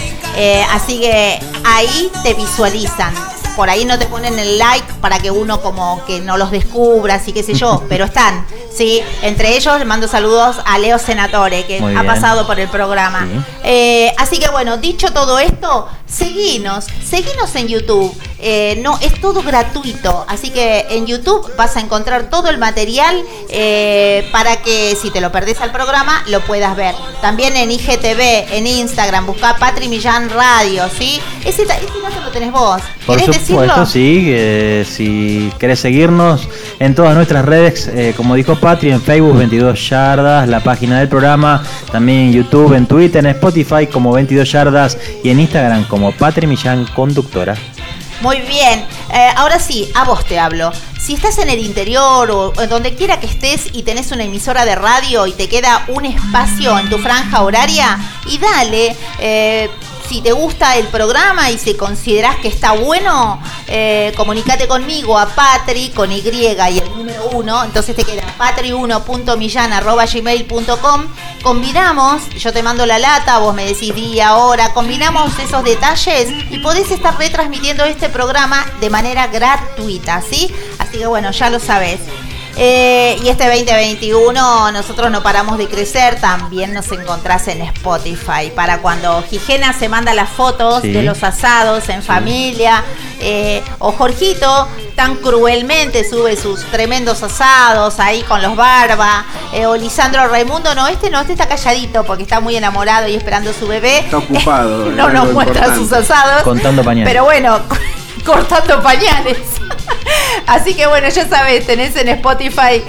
así 0.72 1.00
que 1.00 1.40
ahí 1.64 2.12
te 2.24 2.34
visualizan 2.34 3.14
por 3.56 3.70
ahí 3.70 3.86
no 3.86 3.98
te 4.00 4.06
ponen 4.06 4.38
el 4.40 4.58
like 4.58 4.94
para 5.02 5.20
que 5.20 5.32
uno 5.32 5.62
como 5.62 6.04
que 6.06 6.20
no 6.22 6.38
los 6.38 6.52
descubra, 6.52 7.16
así 7.16 7.32
que 7.34 7.44
sé 7.44 7.54
yo, 7.54 7.84
pero 7.90 8.06
están, 8.06 8.46
¿sí? 8.72 9.02
Entre 9.22 9.56
ellos 9.56 9.78
le 9.80 9.86
mando 9.86 10.08
saludos 10.08 10.58
a 10.66 10.78
Leo 10.78 11.00
Senatore, 11.00 11.66
que 11.66 11.80
ha 11.80 12.04
pasado 12.04 12.46
por 12.48 12.60
el 12.60 12.70
programa. 12.70 13.28
Eh, 13.64 14.14
así 14.18 14.40
que 14.40 14.50
bueno, 14.50 14.78
dicho 14.78 15.12
todo 15.12 15.40
esto, 15.40 15.88
seguinos, 16.14 16.86
seguinos 17.04 17.56
en 17.56 17.68
YouTube. 17.68 18.14
Eh, 18.46 18.78
no, 18.84 19.00
es 19.00 19.22
todo 19.22 19.42
gratuito, 19.42 20.26
así 20.28 20.50
que 20.50 20.86
en 20.90 21.08
YouTube 21.08 21.50
vas 21.56 21.78
a 21.78 21.80
encontrar 21.80 22.30
todo 22.30 22.50
el 22.50 22.58
material 22.58 23.24
eh, 23.48 24.28
para 24.34 24.58
que 24.58 24.98
si 25.02 25.12
te 25.12 25.22
lo 25.22 25.32
perdés 25.32 25.62
al 25.62 25.72
programa 25.72 26.24
lo 26.28 26.42
puedas 26.42 26.76
ver. 26.76 26.94
También 27.22 27.56
en 27.56 27.72
IGTV, 27.72 28.54
en 28.54 28.68
Instagram, 28.68 29.28
busca 29.28 29.56
Patri 29.56 29.88
Millán 29.88 30.30
Radio, 30.30 30.84
¿sí? 30.90 31.22
Ese, 31.46 31.64
ese 31.64 31.68
dato 31.70 32.22
lo 32.22 32.32
tenés 32.32 32.52
vos. 32.52 32.82
Por 33.06 33.22
supuesto, 33.22 33.86
sí. 33.86 34.34
si 34.86 35.52
querés 35.58 35.80
seguirnos 35.80 36.48
en 36.80 36.96
todas 36.96 37.16
nuestras 37.16 37.46
redes, 37.46 37.88
eh, 37.88 38.14
como 38.16 38.36
dijo 38.36 38.56
Patri, 38.58 38.92
en 38.92 39.02
Facebook 39.02 39.38
22 39.38 39.90
Yardas, 39.90 40.50
la 40.50 40.62
página 40.62 41.00
del 41.00 41.08
programa, 41.08 41.64
también 41.94 42.20
en 42.20 42.34
YouTube, 42.34 42.74
en 42.74 42.88
Twitter, 42.88 43.26
en 43.26 43.32
Spotify 43.32 43.88
como 43.88 44.12
22 44.12 44.52
Yardas 44.52 44.98
y 45.24 45.30
en 45.30 45.40
Instagram 45.40 45.88
como 45.88 46.03
como 46.04 46.18
Patri 46.18 46.48
Millán, 46.48 46.86
conductora. 46.88 47.56
Muy 48.20 48.42
bien, 48.42 48.86
eh, 49.14 49.30
ahora 49.38 49.58
sí, 49.58 49.90
a 49.96 50.04
vos 50.04 50.26
te 50.26 50.38
hablo. 50.38 50.74
Si 51.00 51.14
estás 51.14 51.38
en 51.38 51.50
el 51.50 51.60
interior 51.60 52.30
o, 52.30 52.52
donde 52.68 52.94
quiera 52.94 53.22
que 53.22 53.26
estés 53.26 53.70
y 53.72 53.84
tenés 53.84 54.12
una 54.12 54.26
emisora 54.26 54.66
de 54.66 54.76
radio 54.76 55.28
y 55.28 55.32
te 55.32 55.48
queda 55.48 55.86
un 55.88 56.04
espacio 56.04 56.78
en 56.78 56.90
tu 56.90 56.98
franja 56.98 57.42
horaria, 57.42 57.98
y 58.28 58.38
dale, 58.38 58.98
eh, 59.20 59.70
si 60.14 60.22
te 60.22 60.32
gusta 60.32 60.78
el 60.78 60.86
programa 60.90 61.50
y 61.50 61.58
si 61.58 61.74
considerás 61.74 62.36
que 62.36 62.48
está 62.48 62.74
bueno, 62.74 63.42
eh, 63.66 64.14
comunicate 64.16 64.68
conmigo 64.68 65.18
a 65.18 65.26
Patri 65.26 65.90
con 65.90 66.12
Y 66.12 66.20
y 66.20 66.46
el 66.46 66.88
número 66.96 67.30
1. 67.32 67.64
Entonces 67.64 67.96
te 67.96 68.04
queda 68.04 68.22
patri1.millan.gmail.com. 68.38 71.08
Combinamos, 71.42 72.30
yo 72.30 72.54
te 72.54 72.62
mando 72.62 72.86
la 72.86 73.00
lata, 73.00 73.40
vos 73.40 73.56
me 73.56 73.66
decís 73.66 73.96
día, 73.96 74.36
hora, 74.36 74.72
combinamos 74.76 75.32
esos 75.40 75.64
detalles 75.64 76.30
y 76.52 76.60
podés 76.60 76.92
estar 76.92 77.18
retransmitiendo 77.18 77.84
este 77.84 78.10
programa 78.10 78.64
de 78.82 78.92
manera 78.92 79.26
gratuita, 79.26 80.22
¿sí? 80.22 80.54
Así 80.78 81.00
que 81.00 81.08
bueno, 81.08 81.32
ya 81.32 81.50
lo 81.50 81.60
sabés. 81.60 82.02
Eh, 82.56 83.18
y 83.24 83.30
este 83.30 83.46
2021 83.48 84.72
nosotros 84.72 85.10
no 85.10 85.24
paramos 85.24 85.58
de 85.58 85.68
crecer, 85.68 86.20
también 86.22 86.74
nos 86.74 86.92
encontrás 86.92 87.48
en 87.48 87.62
Spotify 87.62 88.52
para 88.56 88.78
cuando 88.80 89.24
Gigena 89.24 89.74
se 89.74 89.90
manda 89.90 90.14
las 90.14 90.30
fotos 90.30 90.82
Sí. 90.84 90.92
de 90.92 91.02
los 91.02 91.24
asados 91.24 91.90
en 91.90 92.04
familia, 92.04 92.84
eh, 93.20 93.64
o 93.80 93.92
Jorgito 93.92 94.68
tan 94.96 95.16
cruelmente 95.16 96.08
sube 96.08 96.36
sus 96.38 96.64
tremendos 96.66 97.24
asados 97.24 98.00
ahí 98.00 98.22
con 98.22 98.42
los 98.44 98.56
barba, 98.56 99.26
eh, 99.54 99.66
o 99.66 99.76
Lisandro 99.76 100.28
Raimundo, 100.28 100.76
no, 100.76 100.88
este 100.88 101.10
no, 101.10 101.22
este 101.22 101.34
está 101.34 101.48
calladito 101.48 102.04
porque 102.04 102.22
está 102.24 102.40
muy 102.40 102.56
enamorado 102.56 103.08
y 103.08 103.16
esperando 103.16 103.52
su 103.54 103.68
bebé. 103.68 104.00
Está 104.00 104.18
ocupado, 104.20 104.86
no 104.92 105.10
nos 105.10 105.28
lo 105.28 105.34
muestra 105.34 105.66
importante. 105.68 105.80
sus 105.80 105.92
asados. 105.94 106.44
Contando 106.44 106.84
pañales. 106.84 107.10
Pero 107.12 107.24
bueno, 107.24 107.60
cortando 108.26 108.82
pañales. 108.82 109.40
Así 110.48 110.74
que 110.74 110.88
bueno, 110.88 111.10
ya 111.10 111.28
sabes, 111.28 111.66
tenés 111.66 111.96
en 111.96 112.10
Spotify 112.10 112.84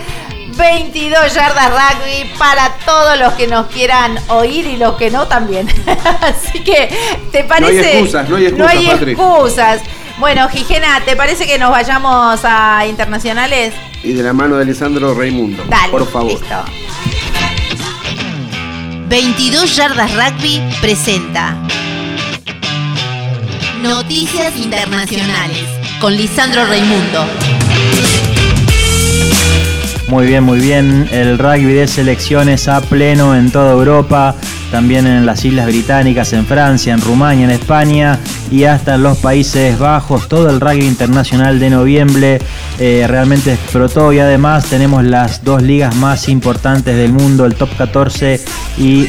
22 0.56 1.34
yardas 1.34 1.70
rugby 1.70 2.30
para 2.38 2.74
todos 2.84 3.18
los 3.18 3.32
que 3.34 3.46
nos 3.46 3.66
quieran 3.66 4.18
oír 4.28 4.66
y 4.66 4.76
los 4.76 4.96
que 4.96 5.10
no 5.10 5.26
también. 5.26 5.68
Así 6.20 6.60
que, 6.60 6.90
¿te 7.32 7.44
parece? 7.44 7.98
excusas, 7.98 8.28
no 8.28 8.36
hay 8.36 8.46
excusas, 8.46 8.84
Patri. 8.86 9.12
excusas. 9.12 9.80
Bueno, 10.18 10.48
Gigena, 10.48 11.00
¿te 11.04 11.16
parece 11.16 11.44
que 11.46 11.58
nos 11.58 11.70
vayamos 11.70 12.40
a 12.44 12.86
internacionales? 12.86 13.74
Y 14.02 14.12
de 14.12 14.22
la 14.22 14.32
mano 14.32 14.56
de 14.56 14.64
Lisandro 14.64 15.12
Raimundo. 15.14 15.64
Dale, 15.68 15.90
por 15.90 16.08
favor. 16.08 16.30
listo. 16.30 16.64
22 19.08 19.76
Yardas 19.76 20.12
Rugby 20.14 20.62
presenta 20.80 21.56
Noticias 23.84 24.56
Internacionales 24.56 25.68
con 26.00 26.16
Lisandro 26.16 26.64
Raimundo. 26.64 27.26
Muy 30.08 30.26
bien, 30.26 30.44
muy 30.44 30.60
bien. 30.60 31.08
El 31.12 31.38
rugby 31.38 31.72
de 31.72 31.88
selecciones 31.88 32.68
a 32.68 32.82
pleno 32.82 33.34
en 33.34 33.50
toda 33.50 33.72
Europa, 33.72 34.34
también 34.70 35.06
en 35.06 35.24
las 35.24 35.44
Islas 35.44 35.66
Británicas, 35.66 36.32
en 36.34 36.44
Francia, 36.44 36.92
en 36.92 37.00
Rumania, 37.00 37.44
en 37.44 37.50
España 37.50 38.18
y 38.50 38.64
hasta 38.64 38.96
en 38.96 39.02
los 39.02 39.18
Países 39.18 39.78
Bajos. 39.78 40.28
Todo 40.28 40.50
el 40.50 40.60
rugby 40.60 40.86
internacional 40.86 41.58
de 41.58 41.70
noviembre 41.70 42.38
eh, 42.78 43.06
realmente 43.08 43.54
explotó 43.54 44.12
y 44.12 44.18
además 44.18 44.66
tenemos 44.66 45.04
las 45.04 45.42
dos 45.42 45.62
ligas 45.62 45.96
más 45.96 46.28
importantes 46.28 46.94
del 46.96 47.12
mundo, 47.12 47.46
el 47.46 47.54
Top 47.54 47.70
14 47.76 48.40
y 48.76 49.08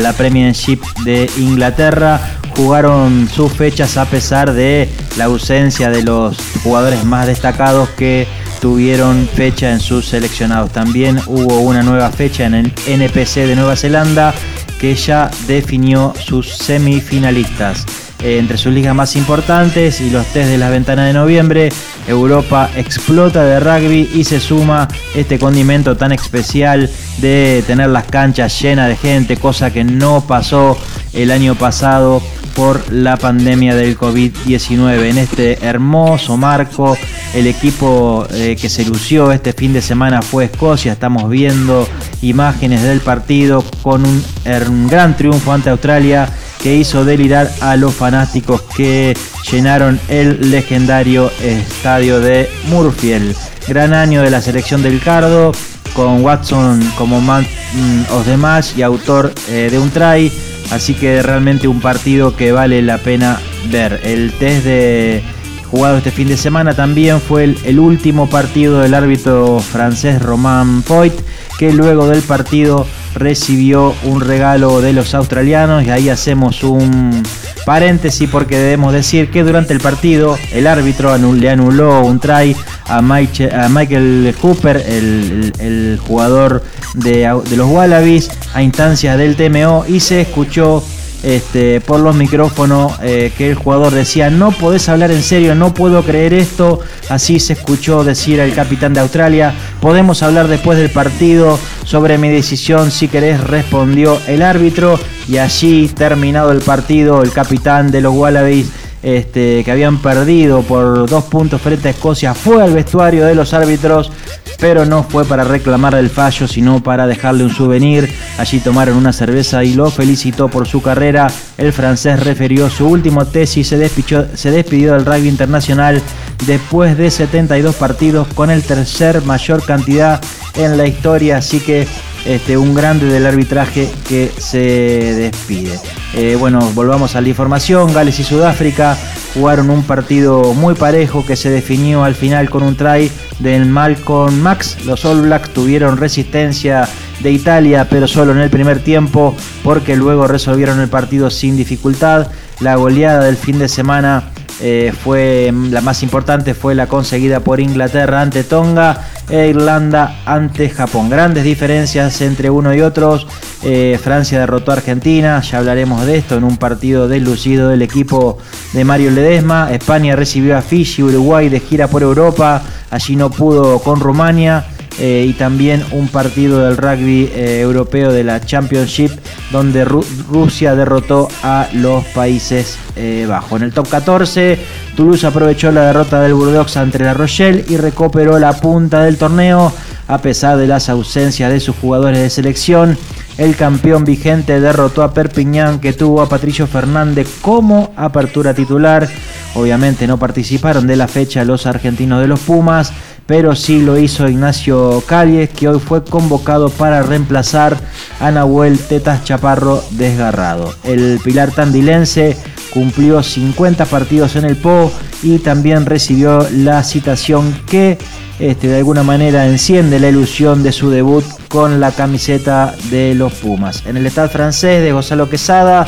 la 0.00 0.12
Premiership 0.12 0.80
de 1.04 1.28
Inglaterra. 1.38 2.20
Jugaron 2.56 3.28
sus 3.28 3.52
fechas 3.52 3.96
a 3.96 4.04
pesar 4.04 4.52
de 4.52 4.88
la 5.16 5.24
ausencia 5.24 5.90
de 5.90 6.02
los 6.02 6.36
jugadores 6.62 7.04
más 7.04 7.26
destacados 7.26 7.88
que 7.90 8.28
tuvieron 8.60 9.28
fecha 9.28 9.70
en 9.72 9.80
sus 9.80 10.06
seleccionados. 10.06 10.70
También 10.72 11.20
hubo 11.26 11.60
una 11.60 11.82
nueva 11.82 12.10
fecha 12.10 12.46
en 12.46 12.54
el 12.54 12.72
NPC 12.86 13.46
de 13.46 13.56
Nueva 13.56 13.76
Zelanda 13.76 14.34
que 14.80 14.94
ya 14.94 15.30
definió 15.46 16.14
sus 16.18 16.48
semifinalistas. 16.48 18.09
Eh, 18.22 18.38
entre 18.38 18.58
sus 18.58 18.72
ligas 18.72 18.94
más 18.94 19.16
importantes 19.16 20.00
y 20.00 20.10
los 20.10 20.26
test 20.26 20.50
de 20.50 20.58
la 20.58 20.68
ventana 20.68 21.06
de 21.06 21.14
noviembre, 21.14 21.70
Europa 22.06 22.68
explota 22.76 23.44
de 23.44 23.60
rugby 23.60 24.10
y 24.14 24.24
se 24.24 24.40
suma 24.40 24.88
este 25.14 25.38
condimento 25.38 25.96
tan 25.96 26.12
especial 26.12 26.90
de 27.18 27.64
tener 27.66 27.88
las 27.88 28.04
canchas 28.04 28.60
llenas 28.60 28.88
de 28.88 28.96
gente, 28.96 29.36
cosa 29.38 29.72
que 29.72 29.84
no 29.84 30.22
pasó 30.26 30.76
el 31.14 31.30
año 31.30 31.54
pasado 31.54 32.20
por 32.54 32.92
la 32.92 33.16
pandemia 33.16 33.74
del 33.74 33.96
COVID-19. 33.96 35.04
En 35.04 35.16
este 35.16 35.64
hermoso 35.64 36.36
marco, 36.36 36.98
el 37.34 37.46
equipo 37.46 38.26
eh, 38.32 38.54
que 38.60 38.68
se 38.68 38.84
lució 38.84 39.32
este 39.32 39.54
fin 39.54 39.72
de 39.72 39.80
semana 39.80 40.20
fue 40.20 40.44
Escocia. 40.44 40.92
Estamos 40.92 41.30
viendo 41.30 41.88
imágenes 42.20 42.82
del 42.82 43.00
partido 43.00 43.64
con 43.82 44.04
un, 44.04 44.22
un 44.68 44.88
gran 44.88 45.16
triunfo 45.16 45.52
ante 45.52 45.70
Australia 45.70 46.28
que 46.62 46.76
hizo 46.76 47.04
delirar 47.04 47.50
a 47.60 47.76
los 47.76 47.94
fanáticos 47.94 48.62
que 48.76 49.16
llenaron 49.50 49.98
el 50.08 50.50
legendario 50.50 51.30
estadio 51.40 52.20
de 52.20 52.48
Murfield. 52.68 53.36
Gran 53.68 53.94
año 53.94 54.22
de 54.22 54.30
la 54.30 54.40
selección 54.40 54.82
del 54.82 55.00
Cardo, 55.00 55.52
con 55.94 56.24
Watson 56.24 56.80
como 56.96 57.20
man 57.20 57.46
mm, 57.74 58.12
of 58.12 58.24
the 58.24 58.36
match 58.36 58.76
y 58.76 58.82
autor 58.82 59.32
eh, 59.48 59.68
de 59.70 59.78
un 59.78 59.90
try. 59.90 60.30
Así 60.70 60.94
que 60.94 61.22
realmente 61.22 61.66
un 61.66 61.80
partido 61.80 62.36
que 62.36 62.52
vale 62.52 62.80
la 62.82 62.98
pena 62.98 63.40
ver. 63.70 64.00
El 64.04 64.32
test 64.32 64.64
de 64.64 65.22
jugado 65.70 65.98
este 65.98 66.10
fin 66.10 66.28
de 66.28 66.36
semana 66.36 66.74
también 66.74 67.20
fue 67.20 67.44
el, 67.44 67.58
el 67.64 67.78
último 67.78 68.28
partido 68.28 68.80
del 68.80 68.94
árbitro 68.94 69.60
francés 69.60 70.20
Romain 70.20 70.82
Poit, 70.82 71.14
que 71.58 71.72
luego 71.72 72.08
del 72.08 72.22
partido 72.22 72.86
recibió 73.14 73.94
un 74.04 74.20
regalo 74.20 74.80
de 74.80 74.92
los 74.92 75.14
australianos 75.14 75.84
y 75.84 75.90
ahí 75.90 76.08
hacemos 76.08 76.62
un 76.62 77.22
paréntesis 77.66 78.28
porque 78.30 78.58
debemos 78.58 78.92
decir 78.92 79.30
que 79.30 79.42
durante 79.42 79.72
el 79.72 79.80
partido 79.80 80.36
el 80.52 80.66
árbitro 80.66 81.16
le 81.16 81.50
anuló 81.50 82.00
un 82.02 82.20
try 82.20 82.56
a, 82.86 83.00
Michael 83.02 84.34
Cooper, 84.40 84.76
el, 84.76 85.98
jugador 86.06 86.62
de, 86.94 87.42
de 87.48 87.56
los 87.56 87.68
Wallabies, 87.68 88.30
a 88.54 88.62
instancias 88.62 89.16
del 89.18 89.36
TMO 89.36 89.84
y 89.86 90.00
se 90.00 90.22
escuchó 90.22 90.82
este, 91.22 91.80
por 91.80 92.00
los 92.00 92.16
micrófonos 92.16 92.92
eh, 93.02 93.32
que 93.36 93.50
el 93.50 93.54
jugador 93.54 93.92
decía 93.92 94.30
no 94.30 94.52
podés 94.52 94.88
hablar 94.88 95.10
en 95.10 95.22
serio, 95.22 95.54
no 95.54 95.74
puedo 95.74 96.02
creer 96.02 96.34
esto. 96.34 96.80
Así 97.08 97.40
se 97.40 97.54
escuchó 97.54 98.04
decir 98.04 98.40
al 98.40 98.54
capitán 98.54 98.94
de 98.94 99.00
Australia, 99.00 99.54
podemos 99.80 100.22
hablar 100.22 100.48
después 100.48 100.78
del 100.78 100.90
partido 100.90 101.58
sobre 101.84 102.18
mi 102.18 102.28
decisión 102.28 102.90
si 102.90 103.08
querés, 103.08 103.40
respondió 103.40 104.20
el 104.26 104.42
árbitro. 104.42 104.98
Y 105.28 105.38
allí, 105.38 105.88
terminado 105.88 106.50
el 106.50 106.60
partido, 106.60 107.22
el 107.22 107.32
capitán 107.32 107.90
de 107.90 108.00
los 108.00 108.14
Wallabies 108.14 108.66
este, 109.02 109.64
que 109.64 109.70
habían 109.70 109.98
perdido 109.98 110.62
por 110.62 111.08
dos 111.08 111.24
puntos 111.24 111.60
frente 111.60 111.88
a 111.88 111.90
Escocia, 111.92 112.34
fue 112.34 112.62
al 112.62 112.74
vestuario 112.74 113.24
de 113.26 113.34
los 113.34 113.54
árbitros, 113.54 114.10
pero 114.58 114.84
no 114.84 115.02
fue 115.02 115.24
para 115.24 115.44
reclamar 115.44 115.94
el 115.94 116.10
fallo, 116.10 116.46
sino 116.46 116.82
para 116.82 117.06
dejarle 117.06 117.44
un 117.44 117.50
souvenir. 117.50 118.12
Allí 118.38 118.60
tomaron 118.60 118.96
una 118.96 119.12
cerveza 119.12 119.64
y 119.64 119.74
lo 119.74 119.90
felicitó 119.90 120.48
por 120.48 120.66
su 120.66 120.82
carrera. 120.82 121.28
El 121.56 121.72
francés 121.72 122.20
refirió 122.20 122.68
su 122.68 122.86
último 122.86 123.24
tesis, 123.24 123.68
se 123.68 123.90
se 124.34 124.50
despidió 124.50 124.92
del 124.92 125.06
rugby 125.06 125.28
internacional 125.28 126.02
después 126.46 126.96
de 126.96 127.10
72 127.10 127.74
partidos 127.76 128.28
con 128.34 128.50
el 128.50 128.62
tercer 128.62 129.22
mayor 129.22 129.64
cantidad 129.64 130.20
en 130.64 130.76
la 130.76 130.86
historia, 130.86 131.38
así 131.38 131.60
que 131.60 131.86
este, 132.24 132.56
un 132.56 132.74
grande 132.74 133.06
del 133.06 133.26
arbitraje 133.26 133.88
que 134.08 134.30
se 134.36 134.58
despide. 134.58 135.78
Eh, 136.14 136.36
bueno, 136.38 136.60
volvamos 136.74 137.16
a 137.16 137.20
la 137.20 137.28
información. 137.28 137.92
Gales 137.92 138.18
y 138.20 138.24
Sudáfrica 138.24 138.96
jugaron 139.34 139.70
un 139.70 139.82
partido 139.84 140.52
muy 140.54 140.74
parejo 140.74 141.24
que 141.24 141.36
se 141.36 141.50
definió 141.50 142.04
al 142.04 142.14
final 142.14 142.50
con 142.50 142.62
un 142.62 142.76
try 142.76 143.10
del 143.38 143.66
Malcolm 143.66 144.34
Max. 144.40 144.76
Los 144.84 145.04
All 145.04 145.22
Blacks 145.22 145.50
tuvieron 145.50 145.96
resistencia 145.96 146.88
de 147.20 147.32
Italia, 147.32 147.86
pero 147.88 148.06
solo 148.06 148.32
en 148.32 148.38
el 148.38 148.50
primer 148.50 148.80
tiempo, 148.80 149.34
porque 149.62 149.96
luego 149.96 150.26
resolvieron 150.26 150.80
el 150.80 150.88
partido 150.88 151.30
sin 151.30 151.56
dificultad. 151.56 152.28
La 152.60 152.76
goleada 152.76 153.24
del 153.24 153.36
fin 153.36 153.58
de 153.58 153.68
semana 153.68 154.24
eh, 154.62 154.92
fue 154.92 155.50
la 155.70 155.80
más 155.80 156.02
importante 156.02 156.52
fue 156.52 156.74
la 156.74 156.86
conseguida 156.86 157.40
por 157.40 157.60
Inglaterra 157.60 158.20
ante 158.20 158.44
Tonga 158.44 159.08
e 159.30 159.48
Irlanda 159.48 160.22
ante 160.26 160.68
Japón. 160.68 161.08
Grandes 161.08 161.44
diferencias 161.44 162.20
entre 162.20 162.50
uno 162.50 162.74
y 162.74 162.80
otros. 162.80 163.26
Eh, 163.62 163.98
Francia 164.02 164.40
derrotó 164.40 164.70
a 164.70 164.74
Argentina, 164.74 165.40
ya 165.42 165.58
hablaremos 165.58 166.06
de 166.06 166.16
esto 166.16 166.36
en 166.36 166.44
un 166.44 166.56
partido 166.56 167.08
deslucido 167.08 167.68
del 167.68 167.82
equipo 167.82 168.38
de 168.72 168.84
Mario 168.84 169.10
Ledesma. 169.10 169.72
España 169.72 170.16
recibió 170.16 170.56
a 170.56 170.62
Fiji, 170.62 171.02
Uruguay 171.02 171.48
de 171.48 171.60
gira 171.60 171.88
por 171.88 172.02
Europa, 172.02 172.62
allí 172.90 173.16
no 173.16 173.30
pudo 173.30 173.78
con 173.80 174.00
Rumania. 174.00 174.64
Eh, 174.98 175.26
y 175.28 175.32
también 175.34 175.84
un 175.92 176.08
partido 176.08 176.60
del 176.64 176.76
rugby 176.76 177.30
eh, 177.34 177.60
europeo 177.60 178.12
de 178.12 178.24
la 178.24 178.40
Championship 178.40 179.10
donde 179.52 179.86
Ru- 179.86 180.04
Rusia 180.28 180.74
derrotó 180.74 181.28
a 181.42 181.68
los 181.72 182.04
Países 182.06 182.76
eh, 182.96 183.26
Bajos. 183.28 183.60
En 183.60 183.66
el 183.66 183.72
top 183.72 183.88
14, 183.88 184.58
Toulouse 184.96 185.26
aprovechó 185.26 185.70
la 185.72 185.86
derrota 185.86 186.20
del 186.20 186.34
Bordeaux 186.34 186.76
ante 186.76 186.98
la 186.98 187.14
Rochelle 187.14 187.64
y 187.68 187.76
recuperó 187.76 188.38
la 188.38 188.52
punta 188.54 189.02
del 189.04 189.16
torneo 189.16 189.72
a 190.08 190.18
pesar 190.18 190.56
de 190.58 190.66
las 190.66 190.88
ausencias 190.88 191.52
de 191.52 191.60
sus 191.60 191.76
jugadores 191.76 192.18
de 192.20 192.30
selección. 192.30 192.98
El 193.38 193.56
campeón 193.56 194.04
vigente 194.04 194.60
derrotó 194.60 195.02
a 195.02 195.14
Perpignan 195.14 195.78
que 195.80 195.92
tuvo 195.92 196.20
a 196.20 196.28
Patricio 196.28 196.66
Fernández 196.66 197.28
como 197.40 197.92
apertura 197.96 198.52
titular. 198.52 199.08
Obviamente 199.54 200.06
no 200.06 200.18
participaron 200.18 200.86
de 200.86 200.96
la 200.96 201.08
fecha 201.08 201.44
los 201.44 201.66
argentinos 201.66 202.20
de 202.20 202.26
los 202.28 202.40
Pumas, 202.40 202.92
pero 203.30 203.54
sí 203.54 203.80
lo 203.80 203.96
hizo 203.96 204.28
Ignacio 204.28 205.04
Calles, 205.06 205.50
que 205.50 205.68
hoy 205.68 205.78
fue 205.78 206.02
convocado 206.02 206.68
para 206.68 207.00
reemplazar 207.00 207.76
a 208.18 208.32
Nahuel 208.32 208.76
Tetas 208.76 209.22
Chaparro 209.22 209.84
desgarrado. 209.92 210.74
El 210.82 211.20
Pilar 211.22 211.52
Tandilense 211.52 212.36
cumplió 212.74 213.22
50 213.22 213.84
partidos 213.84 214.34
en 214.34 214.46
el 214.46 214.56
PO 214.56 214.90
y 215.22 215.38
también 215.38 215.86
recibió 215.86 216.44
la 216.50 216.82
citación 216.82 217.54
que 217.68 217.98
este, 218.40 218.66
de 218.66 218.78
alguna 218.78 219.04
manera 219.04 219.46
enciende 219.46 220.00
la 220.00 220.08
ilusión 220.08 220.64
de 220.64 220.72
su 220.72 220.90
debut 220.90 221.24
con 221.46 221.78
la 221.78 221.92
camiseta 221.92 222.74
de 222.90 223.14
los 223.14 223.34
Pumas. 223.34 223.86
En 223.86 223.96
el 223.96 224.06
estado 224.06 224.28
francés 224.28 224.82
de 224.82 224.90
Gonzalo 224.90 225.30
Quesada 225.30 225.86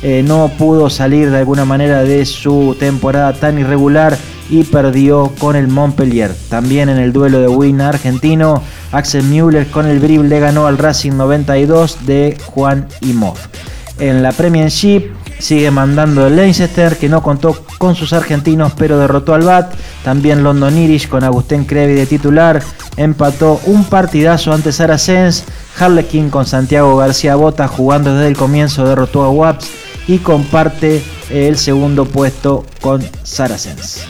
eh, 0.00 0.22
no 0.24 0.48
pudo 0.56 0.88
salir 0.90 1.32
de 1.32 1.38
alguna 1.38 1.64
manera 1.64 2.04
de 2.04 2.24
su 2.24 2.76
temporada 2.78 3.32
tan 3.32 3.58
irregular 3.58 4.16
y 4.50 4.64
perdió 4.64 5.32
con 5.38 5.56
el 5.56 5.68
Montpellier. 5.68 6.34
También 6.48 6.88
en 6.88 6.98
el 6.98 7.12
duelo 7.12 7.40
de 7.40 7.48
win 7.48 7.80
argentino, 7.80 8.62
Axel 8.92 9.24
Müller 9.24 9.70
con 9.70 9.86
el 9.86 10.00
Brib 10.00 10.22
le 10.22 10.40
ganó 10.40 10.66
al 10.66 10.78
Racing 10.78 11.12
92 11.12 12.06
de 12.06 12.36
Juan 12.46 12.88
Imov. 13.00 13.36
En 13.98 14.22
la 14.22 14.32
Premiership 14.32 15.12
sigue 15.38 15.70
mandando 15.70 16.26
el 16.26 16.36
Leicester 16.36 16.96
que 16.96 17.08
no 17.08 17.22
contó 17.22 17.64
con 17.78 17.94
sus 17.94 18.12
argentinos 18.12 18.72
pero 18.76 18.98
derrotó 18.98 19.34
al 19.34 19.42
BAT. 19.42 19.74
También 20.04 20.42
London 20.42 20.76
Irish 20.76 21.08
con 21.08 21.24
Agustín 21.24 21.64
Crevi 21.64 21.94
de 21.94 22.06
titular 22.06 22.62
empató 22.96 23.60
un 23.66 23.84
partidazo 23.84 24.52
ante 24.52 24.72
Saracens. 24.72 25.44
Harlequin 25.78 26.30
con 26.30 26.46
Santiago 26.46 26.96
García 26.96 27.34
Bota 27.34 27.66
jugando 27.66 28.14
desde 28.14 28.28
el 28.28 28.36
comienzo 28.36 28.86
derrotó 28.86 29.24
a 29.24 29.30
Waps 29.30 29.83
y 30.06 30.18
comparte 30.18 31.02
el 31.30 31.56
segundo 31.58 32.04
puesto 32.04 32.64
con 32.80 33.02
Saracens. 33.22 34.04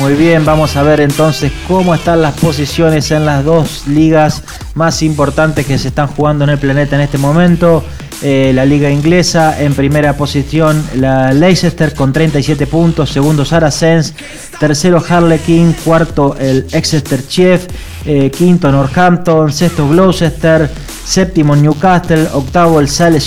Muy 0.00 0.14
bien, 0.14 0.46
vamos 0.46 0.76
a 0.76 0.82
ver 0.82 1.00
entonces 1.00 1.52
cómo 1.68 1.94
están 1.94 2.22
las 2.22 2.34
posiciones 2.34 3.10
en 3.10 3.26
las 3.26 3.44
dos 3.44 3.86
ligas 3.86 4.42
más 4.74 5.02
importantes 5.02 5.66
que 5.66 5.76
se 5.76 5.88
están 5.88 6.06
jugando 6.06 6.44
en 6.44 6.50
el 6.50 6.58
planeta 6.58 6.96
en 6.96 7.02
este 7.02 7.18
momento. 7.18 7.84
Eh, 8.22 8.52
la 8.54 8.66
liga 8.66 8.90
inglesa 8.90 9.62
en 9.62 9.72
primera 9.72 10.14
posición, 10.14 10.84
la 10.96 11.32
Leicester 11.32 11.94
con 11.94 12.12
37 12.12 12.66
puntos, 12.66 13.10
segundo 13.10 13.46
Saracens, 13.46 14.12
tercero 14.58 15.02
Harlequin, 15.06 15.74
cuarto 15.84 16.36
el 16.38 16.66
Exeter 16.70 17.26
Chief, 17.26 17.66
eh, 18.04 18.30
quinto 18.30 18.70
Northampton, 18.70 19.50
sexto 19.50 19.88
Gloucester, 19.88 20.68
séptimo 21.02 21.56
Newcastle, 21.56 22.28
octavo 22.34 22.78
el 22.78 22.88
Sale 22.88 23.20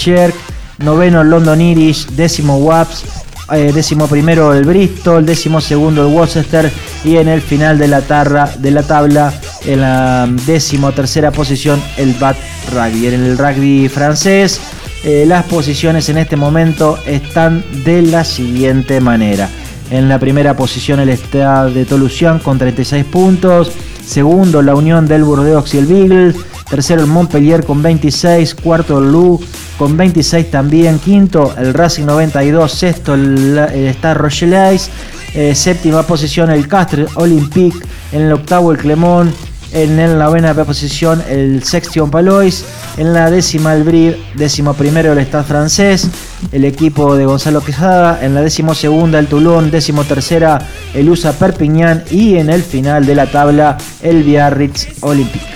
noveno 0.77 1.23
London 1.23 1.59
Irish, 1.59 2.07
décimo 2.09 2.57
Waps, 2.57 3.03
eh, 3.51 3.71
décimo 3.73 4.07
primero 4.07 4.53
el 4.53 4.63
Bristol, 4.63 5.25
décimo 5.25 5.59
segundo 5.59 6.07
el 6.07 6.13
Worcester 6.13 6.71
y 7.03 7.17
en 7.17 7.27
el 7.27 7.41
final 7.41 7.77
de 7.77 7.87
la, 7.87 8.01
tarra, 8.01 8.49
de 8.59 8.71
la 8.71 8.83
tabla, 8.83 9.33
en 9.65 9.81
la 9.81 10.27
décimo 10.45 10.91
tercera 10.91 11.31
posición 11.31 11.81
el 11.97 12.13
Bat 12.13 12.37
Rugby. 12.71 13.07
En 13.07 13.23
el 13.25 13.37
rugby 13.37 13.89
francés, 13.89 14.61
eh, 15.03 15.25
las 15.27 15.45
posiciones 15.45 16.07
en 16.09 16.17
este 16.17 16.37
momento 16.37 16.97
están 17.05 17.63
de 17.83 18.01
la 18.01 18.23
siguiente 18.23 19.01
manera. 19.01 19.49
En 19.91 20.07
la 20.07 20.17
primera 20.17 20.55
posición 20.55 20.99
el 21.01 21.09
Stade 21.09 21.73
de 21.73 21.85
Toulouse 21.85 22.39
con 22.41 22.57
36 22.57 23.03
puntos. 23.05 23.71
Segundo 24.05 24.61
la 24.61 24.75
Unión 24.75 25.07
del 25.07 25.23
Burdeos 25.23 25.73
y 25.73 25.79
el 25.79 25.85
Beagle. 25.87 26.33
Tercero 26.69 27.01
el 27.01 27.07
Montpellier 27.07 27.65
con 27.65 27.83
26. 27.83 28.55
Cuarto 28.55 28.99
el 28.99 29.11
Lou 29.11 29.39
con 29.77 29.97
26 29.97 30.49
también. 30.49 30.99
Quinto 30.99 31.53
el 31.57 31.73
Racing 31.73 32.05
92. 32.05 32.71
Sexto 32.71 33.13
el, 33.13 33.57
el 33.57 33.93
Stade 33.93 34.13
Rochellais. 34.13 34.89
Eh, 35.35 35.53
séptima 35.53 36.03
posición 36.03 36.49
el 36.49 36.67
Castres 36.67 37.09
Olympique. 37.15 37.77
En 38.13 38.21
el 38.21 38.31
octavo 38.31 38.71
el 38.71 38.77
Clermont. 38.77 39.33
En 39.75 39.97
la 39.97 40.25
novena 40.25 40.53
posición 40.53 41.23
el 41.27 41.63
Sextion 41.63 42.11
Palois. 42.11 42.63
En 42.95 43.11
la 43.11 43.31
décima 43.31 43.73
el 43.73 43.83
Brive. 43.83 44.19
Décimo 44.35 44.75
primero 44.75 45.13
el 45.13 45.25
Stade 45.25 45.45
francés. 45.45 46.11
El 46.51 46.63
equipo 46.63 47.15
de 47.15 47.25
Gonzalo 47.25 47.59
Quesada. 47.61 48.23
En 48.23 48.35
la 48.35 48.41
décimo 48.41 48.75
segunda 48.75 49.17
el 49.17 49.25
Toulon. 49.25 49.71
Décimo 49.71 50.03
tercera 50.03 50.59
el 50.93 51.09
USA 51.09 51.33
Perpignan. 51.33 52.03
Y 52.11 52.35
en 52.35 52.51
el 52.51 52.61
final 52.61 53.07
de 53.07 53.15
la 53.15 53.25
tabla 53.25 53.79
el 54.03 54.21
Biarritz 54.21 54.89
Olympique. 55.01 55.53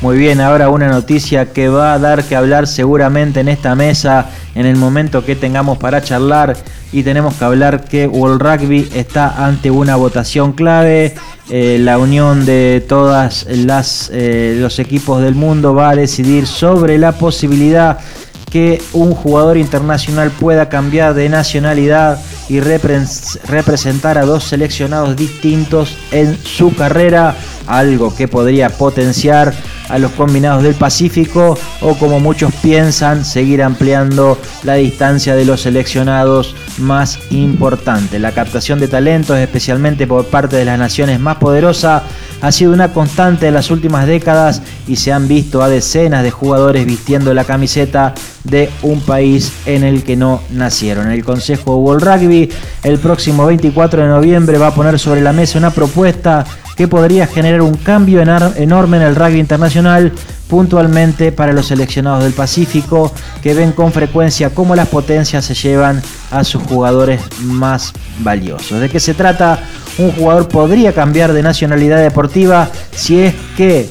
Muy 0.00 0.18
bien, 0.18 0.40
ahora 0.40 0.68
una 0.68 0.88
noticia 0.88 1.52
que 1.52 1.68
va 1.68 1.92
a 1.92 1.98
dar 1.98 2.24
que 2.24 2.36
hablar 2.36 2.66
seguramente 2.66 3.40
en 3.40 3.48
esta 3.48 3.74
mesa 3.74 4.30
en 4.54 4.64
el 4.64 4.76
momento 4.76 5.24
que 5.24 5.36
tengamos 5.36 5.78
para 5.78 6.00
charlar 6.00 6.56
y 6.92 7.02
tenemos 7.02 7.34
que 7.34 7.44
hablar 7.44 7.84
que 7.84 8.06
World 8.06 8.40
Rugby 8.40 8.88
está 8.94 9.44
ante 9.46 9.70
una 9.70 9.96
votación 9.96 10.52
clave. 10.52 11.14
Eh, 11.48 11.78
la 11.80 11.98
unión 11.98 12.44
de 12.44 12.84
todas 12.88 13.46
las 13.48 14.10
eh, 14.12 14.56
los 14.58 14.78
equipos 14.78 15.22
del 15.22 15.34
mundo 15.34 15.74
va 15.74 15.90
a 15.90 15.96
decidir 15.96 16.46
sobre 16.46 16.98
la 16.98 17.12
posibilidad 17.12 17.98
que 18.50 18.80
un 18.92 19.12
jugador 19.12 19.56
internacional 19.56 20.30
pueda 20.30 20.68
cambiar 20.68 21.14
de 21.14 21.28
nacionalidad 21.28 22.18
y 22.48 22.60
repre- 22.60 23.38
representar 23.48 24.18
a 24.18 24.24
dos 24.24 24.44
seleccionados 24.44 25.16
distintos 25.16 25.96
en 26.12 26.38
su 26.42 26.74
carrera, 26.74 27.34
algo 27.66 28.14
que 28.14 28.28
podría 28.28 28.70
potenciar 28.70 29.52
a 29.88 29.98
los 29.98 30.12
combinados 30.12 30.62
del 30.62 30.74
Pacífico 30.74 31.58
o 31.80 31.94
como 31.94 32.20
muchos 32.20 32.52
piensan, 32.54 33.24
seguir 33.24 33.62
ampliando 33.62 34.38
la 34.64 34.74
distancia 34.74 35.34
de 35.34 35.44
los 35.44 35.62
seleccionados 35.62 36.54
más 36.78 37.18
importantes. 37.30 38.20
La 38.20 38.32
captación 38.32 38.80
de 38.80 38.88
talentos, 38.88 39.38
especialmente 39.38 40.06
por 40.06 40.26
parte 40.26 40.56
de 40.56 40.64
las 40.64 40.78
naciones 40.78 41.20
más 41.20 41.36
poderosas, 41.36 42.02
ha 42.42 42.52
sido 42.52 42.72
una 42.72 42.92
constante 42.92 43.48
en 43.48 43.54
las 43.54 43.70
últimas 43.70 44.06
décadas 44.06 44.62
y 44.86 44.96
se 44.96 45.12
han 45.12 45.26
visto 45.26 45.62
a 45.62 45.68
decenas 45.68 46.22
de 46.22 46.30
jugadores 46.30 46.84
vistiendo 46.84 47.32
la 47.32 47.44
camiseta 47.44 48.14
de 48.44 48.70
un 48.82 49.00
país 49.00 49.52
en 49.64 49.84
el 49.84 50.04
que 50.04 50.16
no 50.16 50.42
nacieron. 50.50 51.10
El 51.10 51.24
Consejo 51.24 51.76
World 51.76 52.04
Rugby 52.04 52.50
el 52.82 52.98
próximo 52.98 53.46
24 53.46 54.02
de 54.02 54.08
noviembre 54.08 54.58
va 54.58 54.68
a 54.68 54.74
poner 54.74 54.98
sobre 54.98 55.20
la 55.20 55.32
mesa 55.32 55.58
una 55.58 55.70
propuesta 55.70 56.44
que 56.76 56.86
podría 56.88 57.26
generar 57.26 57.62
un 57.62 57.74
cambio 57.74 58.20
enorme 58.20 58.98
en 58.98 59.02
el 59.02 59.16
rugby 59.16 59.40
internacional, 59.40 60.12
puntualmente 60.48 61.32
para 61.32 61.52
los 61.52 61.68
seleccionados 61.68 62.22
del 62.22 62.34
Pacífico, 62.34 63.12
que 63.42 63.54
ven 63.54 63.72
con 63.72 63.92
frecuencia 63.92 64.50
cómo 64.50 64.76
las 64.76 64.88
potencias 64.88 65.44
se 65.44 65.54
llevan 65.54 66.02
a 66.30 66.44
sus 66.44 66.62
jugadores 66.62 67.20
más 67.40 67.92
valiosos. 68.20 68.80
¿De 68.80 68.90
qué 68.90 69.00
se 69.00 69.14
trata? 69.14 69.58
Un 69.98 70.12
jugador 70.12 70.48
podría 70.48 70.92
cambiar 70.92 71.32
de 71.32 71.42
nacionalidad 71.42 72.02
deportiva 72.02 72.68
si 72.94 73.20
es 73.20 73.34
que 73.56 73.88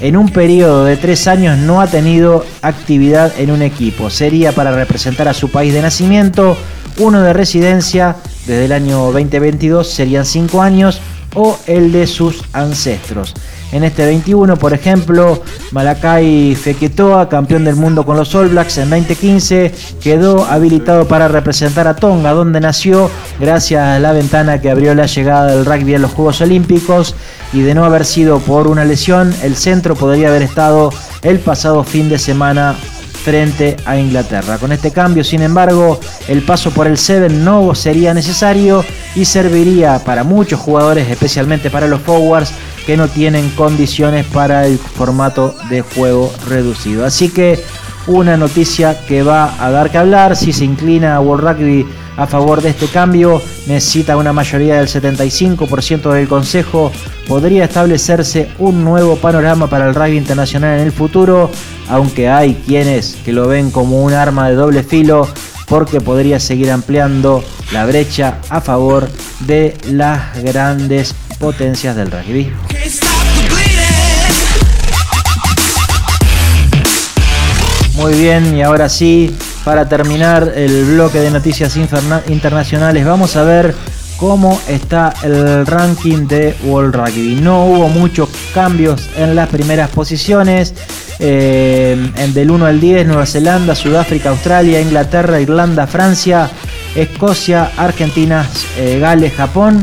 en 0.00 0.16
un 0.16 0.28
periodo 0.28 0.84
de 0.84 0.96
tres 0.96 1.26
años 1.26 1.58
no 1.58 1.80
ha 1.80 1.88
tenido 1.88 2.44
actividad 2.62 3.32
en 3.36 3.50
un 3.50 3.62
equipo. 3.62 4.10
Sería 4.10 4.52
para 4.52 4.70
representar 4.70 5.26
a 5.26 5.34
su 5.34 5.50
país 5.50 5.74
de 5.74 5.82
nacimiento, 5.82 6.56
uno 6.98 7.20
de 7.22 7.32
residencia 7.32 8.16
desde 8.46 8.64
el 8.64 8.72
año 8.72 9.10
2022 9.12 9.88
serían 9.88 10.24
cinco 10.24 10.62
años 10.62 11.00
o 11.38 11.56
el 11.68 11.92
de 11.92 12.06
sus 12.08 12.42
ancestros. 12.52 13.32
En 13.70 13.84
este 13.84 14.04
21, 14.04 14.56
por 14.56 14.72
ejemplo, 14.72 15.40
Malakai 15.70 16.56
Feketoa, 16.56 17.28
campeón 17.28 17.64
del 17.64 17.76
mundo 17.76 18.04
con 18.04 18.16
los 18.16 18.34
All 18.34 18.48
Blacks 18.48 18.78
en 18.78 18.90
2015, 18.90 19.72
quedó 20.02 20.46
habilitado 20.46 21.06
para 21.06 21.28
representar 21.28 21.86
a 21.86 21.94
Tonga, 21.94 22.32
donde 22.32 22.60
nació 22.60 23.08
gracias 23.38 23.82
a 23.82 23.98
la 24.00 24.12
ventana 24.12 24.60
que 24.60 24.70
abrió 24.70 24.94
la 24.94 25.06
llegada 25.06 25.54
del 25.54 25.64
rugby 25.64 25.94
a 25.94 25.98
los 25.98 26.10
Juegos 26.10 26.40
Olímpicos 26.40 27.14
y 27.52 27.60
de 27.60 27.74
no 27.74 27.84
haber 27.84 28.04
sido 28.04 28.40
por 28.40 28.66
una 28.66 28.84
lesión, 28.84 29.32
el 29.42 29.54
centro 29.54 29.94
podría 29.94 30.28
haber 30.28 30.42
estado 30.42 30.90
el 31.22 31.38
pasado 31.38 31.84
fin 31.84 32.08
de 32.08 32.18
semana 32.18 32.74
frente 33.24 33.76
a 33.84 33.96
Inglaterra. 33.96 34.58
Con 34.58 34.72
este 34.72 34.90
cambio, 34.90 35.24
sin 35.24 35.42
embargo, 35.42 36.00
el 36.28 36.42
paso 36.42 36.70
por 36.70 36.86
el 36.86 36.96
Seven 36.96 37.44
no 37.44 37.74
sería 37.74 38.14
necesario 38.14 38.84
y 39.14 39.24
serviría 39.24 39.98
para 39.98 40.24
muchos 40.24 40.60
jugadores, 40.60 41.08
especialmente 41.10 41.70
para 41.70 41.86
los 41.86 42.00
forwards 42.00 42.52
que 42.86 42.96
no 42.96 43.08
tienen 43.08 43.50
condiciones 43.50 44.24
para 44.26 44.66
el 44.66 44.78
formato 44.78 45.54
de 45.68 45.82
juego 45.82 46.32
reducido. 46.48 47.04
Así 47.04 47.28
que 47.28 47.62
una 48.06 48.36
noticia 48.36 48.96
que 49.06 49.22
va 49.22 49.54
a 49.62 49.70
dar 49.70 49.90
que 49.90 49.98
hablar. 49.98 50.36
Si 50.36 50.52
se 50.52 50.64
inclina 50.64 51.20
World 51.20 51.44
Rugby 51.46 51.86
a 52.18 52.26
favor 52.26 52.60
de 52.60 52.70
este 52.70 52.88
cambio, 52.88 53.40
necesita 53.68 54.16
una 54.16 54.32
mayoría 54.32 54.74
del 54.76 54.88
75% 54.88 56.12
del 56.12 56.26
Consejo. 56.26 56.90
Podría 57.28 57.64
establecerse 57.64 58.48
un 58.58 58.84
nuevo 58.84 59.16
panorama 59.16 59.68
para 59.68 59.86
el 59.88 59.94
rugby 59.94 60.16
internacional 60.16 60.80
en 60.80 60.86
el 60.86 60.92
futuro, 60.92 61.48
aunque 61.88 62.28
hay 62.28 62.54
quienes 62.66 63.16
que 63.24 63.32
lo 63.32 63.46
ven 63.46 63.70
como 63.70 64.02
un 64.02 64.12
arma 64.14 64.48
de 64.50 64.56
doble 64.56 64.82
filo 64.82 65.28
porque 65.68 66.00
podría 66.00 66.40
seguir 66.40 66.72
ampliando 66.72 67.44
la 67.72 67.86
brecha 67.86 68.38
a 68.48 68.60
favor 68.60 69.08
de 69.40 69.76
las 69.88 70.42
grandes 70.42 71.14
potencias 71.38 71.94
del 71.94 72.10
rugby. 72.10 72.50
Muy 77.94 78.14
bien, 78.14 78.56
y 78.56 78.62
ahora 78.62 78.88
sí, 78.88 79.36
para 79.64 79.88
terminar 79.88 80.52
el 80.54 80.84
bloque 80.84 81.18
de 81.18 81.30
noticias 81.30 81.76
internacionales, 81.76 83.04
vamos 83.04 83.36
a 83.36 83.42
ver 83.42 83.74
cómo 84.18 84.60
está 84.68 85.14
el 85.22 85.64
ranking 85.66 86.26
de 86.26 86.54
World 86.64 86.94
Rugby. 86.94 87.36
No 87.40 87.66
hubo 87.66 87.88
muchos 87.88 88.28
cambios 88.52 89.08
en 89.16 89.34
las 89.34 89.48
primeras 89.48 89.90
posiciones. 89.90 90.74
Eh, 91.20 92.12
del 92.32 92.50
1 92.50 92.66
al 92.66 92.80
10, 92.80 93.06
Nueva 93.06 93.26
Zelanda, 93.26 93.74
Sudáfrica, 93.74 94.30
Australia, 94.30 94.80
Inglaterra, 94.80 95.40
Irlanda, 95.40 95.86
Francia, 95.86 96.48
Escocia, 96.94 97.72
Argentina, 97.76 98.48
eh, 98.76 98.98
Gales, 99.00 99.34
Japón. 99.34 99.80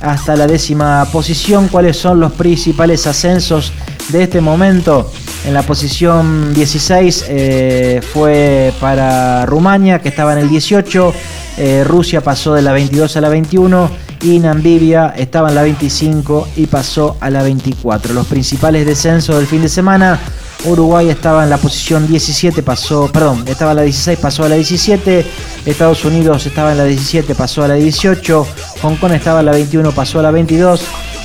Hasta 0.00 0.36
la 0.36 0.46
décima 0.46 1.04
posición, 1.10 1.68
¿cuáles 1.68 1.96
son 1.96 2.20
los 2.20 2.32
principales 2.32 3.06
ascensos 3.06 3.72
de 4.08 4.22
este 4.22 4.40
momento? 4.40 5.10
En 5.46 5.54
la 5.54 5.62
posición 5.62 6.52
16 6.52 7.26
eh, 7.28 8.00
fue 8.12 8.72
para 8.80 9.46
Rumania, 9.46 10.00
que 10.00 10.08
estaba 10.08 10.32
en 10.32 10.40
el 10.40 10.48
18. 10.48 11.14
Eh, 11.58 11.84
Rusia 11.84 12.20
pasó 12.20 12.54
de 12.54 12.62
la 12.62 12.72
22 12.72 13.16
a 13.16 13.20
la 13.20 13.28
21 13.28 13.90
y 14.22 14.38
Namibia 14.38 15.14
estaba 15.16 15.48
en 15.48 15.54
la 15.54 15.62
25 15.62 16.48
y 16.56 16.66
pasó 16.66 17.16
a 17.20 17.30
la 17.30 17.42
24. 17.42 18.14
Los 18.14 18.26
principales 18.26 18.86
descensos 18.86 19.36
del 19.36 19.46
fin 19.46 19.62
de 19.62 19.68
semana. 19.68 20.18
Uruguay 20.64 21.08
estaba 21.08 21.44
en 21.44 21.50
la 21.50 21.56
posición 21.56 22.08
17, 22.08 22.64
pasó, 22.64 23.08
perdón, 23.12 23.44
estaba 23.46 23.70
en 23.70 23.76
la 23.76 23.82
16, 23.82 24.18
pasó 24.18 24.44
a 24.44 24.48
la 24.48 24.56
17. 24.56 25.24
Estados 25.66 26.04
Unidos 26.04 26.46
estaba 26.46 26.72
en 26.72 26.78
la 26.78 26.84
17, 26.84 27.34
pasó 27.36 27.62
a 27.62 27.68
la 27.68 27.74
18. 27.74 28.46
Hong 28.82 28.96
Kong 28.96 29.12
estaba 29.12 29.40
en 29.40 29.46
la 29.46 29.52
21, 29.52 29.92
pasó 29.92 30.18
a 30.18 30.22
la 30.22 30.32
22 30.32 30.82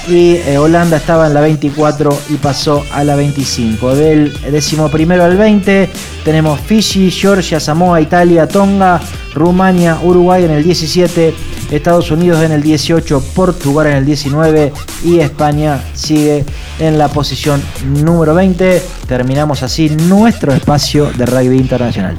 y 0.08 0.36
eh, 0.36 0.58
Holanda 0.58 0.98
estaba 0.98 1.28
en 1.28 1.34
la 1.34 1.42
24 1.42 2.18
y 2.30 2.36
pasó 2.36 2.84
a 2.92 3.04
la 3.04 3.16
25. 3.16 3.96
Del 3.96 4.34
décimo 4.52 4.90
primero 4.90 5.24
al 5.24 5.38
20 5.38 5.90
tenemos 6.24 6.60
Fiji, 6.60 7.12
Georgia, 7.12 7.60
Samoa, 7.60 8.02
Italia, 8.02 8.48
Tonga, 8.48 9.00
Rumania, 9.34 10.00
Uruguay 10.04 10.46
en 10.46 10.52
el 10.52 10.64
17, 10.64 11.34
Estados 11.72 12.12
Unidos 12.12 12.42
en 12.44 12.52
el 12.52 12.62
18, 12.62 13.24
Portugal 13.34 13.88
en 13.88 13.98
el 13.98 14.06
19 14.06 14.74
y 15.04 15.20
España 15.20 15.82
sigue 15.94 16.46
en 16.80 16.98
la 16.98 17.08
posición 17.08 17.62
número 18.04 18.34
20. 18.36 18.82
Terminamos 19.08 19.64
así 19.64 19.90
nuestro 19.90 20.54
espacio 20.54 21.12
de 21.12 21.26
rugby 21.26 21.58
internacional. 21.58 22.18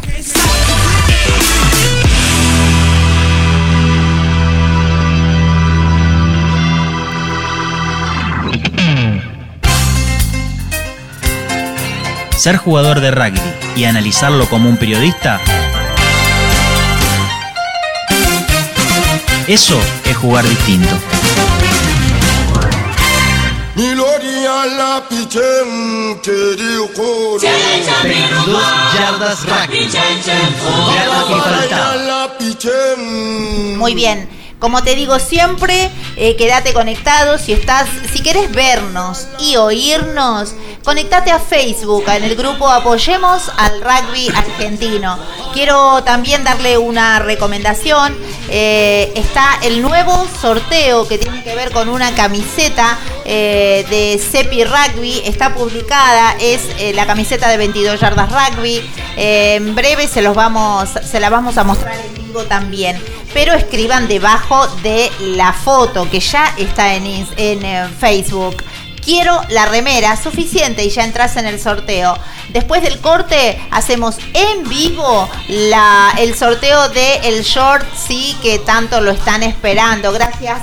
Ser 12.45 12.59
jugador 12.59 13.01
de 13.01 13.11
rugby 13.11 13.41
y 13.75 13.85
analizarlo 13.85 14.47
como 14.51 14.69
un 14.69 14.77
periodista, 14.77 15.41
eso 19.47 19.81
es 20.05 20.15
jugar 20.15 20.47
distinto. 20.47 20.95
Muy 33.79 33.95
bien. 33.95 34.44
Como 34.59 34.83
te 34.83 34.95
digo 34.95 35.19
siempre, 35.19 35.91
eh, 36.17 36.37
quédate 36.37 36.73
conectado. 36.73 37.39
Si 37.39 37.53
estás, 37.53 37.87
si 38.13 38.23
querés 38.23 38.51
vernos 38.51 39.27
y 39.39 39.57
oírnos, 39.57 40.55
conectate 40.83 41.31
a 41.31 41.39
Facebook, 41.39 42.05
en 42.09 42.25
el 42.25 42.35
grupo 42.35 42.71
Apoyemos 42.71 43.51
al 43.59 43.81
Rugby 43.83 44.29
Argentino. 44.35 45.19
Quiero 45.53 46.03
también 46.05 46.45
darle 46.45 46.79
una 46.79 47.19
recomendación. 47.19 48.17
Eh, 48.49 49.13
está 49.17 49.59
el 49.63 49.83
nuevo 49.83 50.27
sorteo 50.41 51.07
que 51.09 51.19
tiene 51.19 51.43
que 51.43 51.55
ver 51.55 51.71
con 51.71 51.89
una 51.89 52.15
camiseta 52.15 52.99
eh, 53.25 53.85
de 53.91 54.19
Cepi 54.19 54.65
Rugby. 54.65 55.23
Está 55.27 55.55
publicada, 55.55 56.37
es 56.41 56.63
la 56.95 57.07
camiseta 57.07 57.49
de 57.49 57.59
22 57.59 58.01
yardas 58.01 58.31
rugby. 58.31 58.83
en 59.17 59.75
breve 59.75 60.09
se 60.09 60.23
los 60.23 60.35
vamos, 60.35 60.89
se 60.89 61.21
la 61.21 61.29
vamos 61.29 61.59
a 61.59 61.65
mostrar 61.65 61.97
en 61.97 62.15
vivo 62.15 62.45
también. 62.45 63.01
Pero 63.35 63.53
escriban 63.53 64.09
debajo 64.09 64.67
de 64.83 65.11
la 65.21 65.53
foto 65.53 66.09
que 66.11 66.21
ya 66.21 66.55
está 66.57 66.95
en, 66.95 67.27
en 67.37 67.95
Facebook 67.95 68.65
quiero 69.05 69.41
la 69.51 69.67
remera, 69.67 70.17
suficiente 70.17 70.85
y 70.85 70.91
ya 70.91 71.05
entras 71.05 71.37
en 71.37 71.47
el 71.47 71.61
sorteo. 71.61 72.17
Después 72.51 72.83
del 72.83 73.01
corte 73.01 73.61
hacemos 73.71 74.17
en 74.33 74.69
vivo 74.69 75.29
la, 75.49 76.15
el 76.19 76.35
sorteo 76.35 76.89
del 76.89 77.25
el 77.25 77.43
short, 77.43 77.85
sí, 77.97 78.37
que 78.43 78.59
tanto 78.59 79.01
lo 79.01 79.11
están 79.11 79.43
esperando. 79.43 80.13
Gracias 80.13 80.61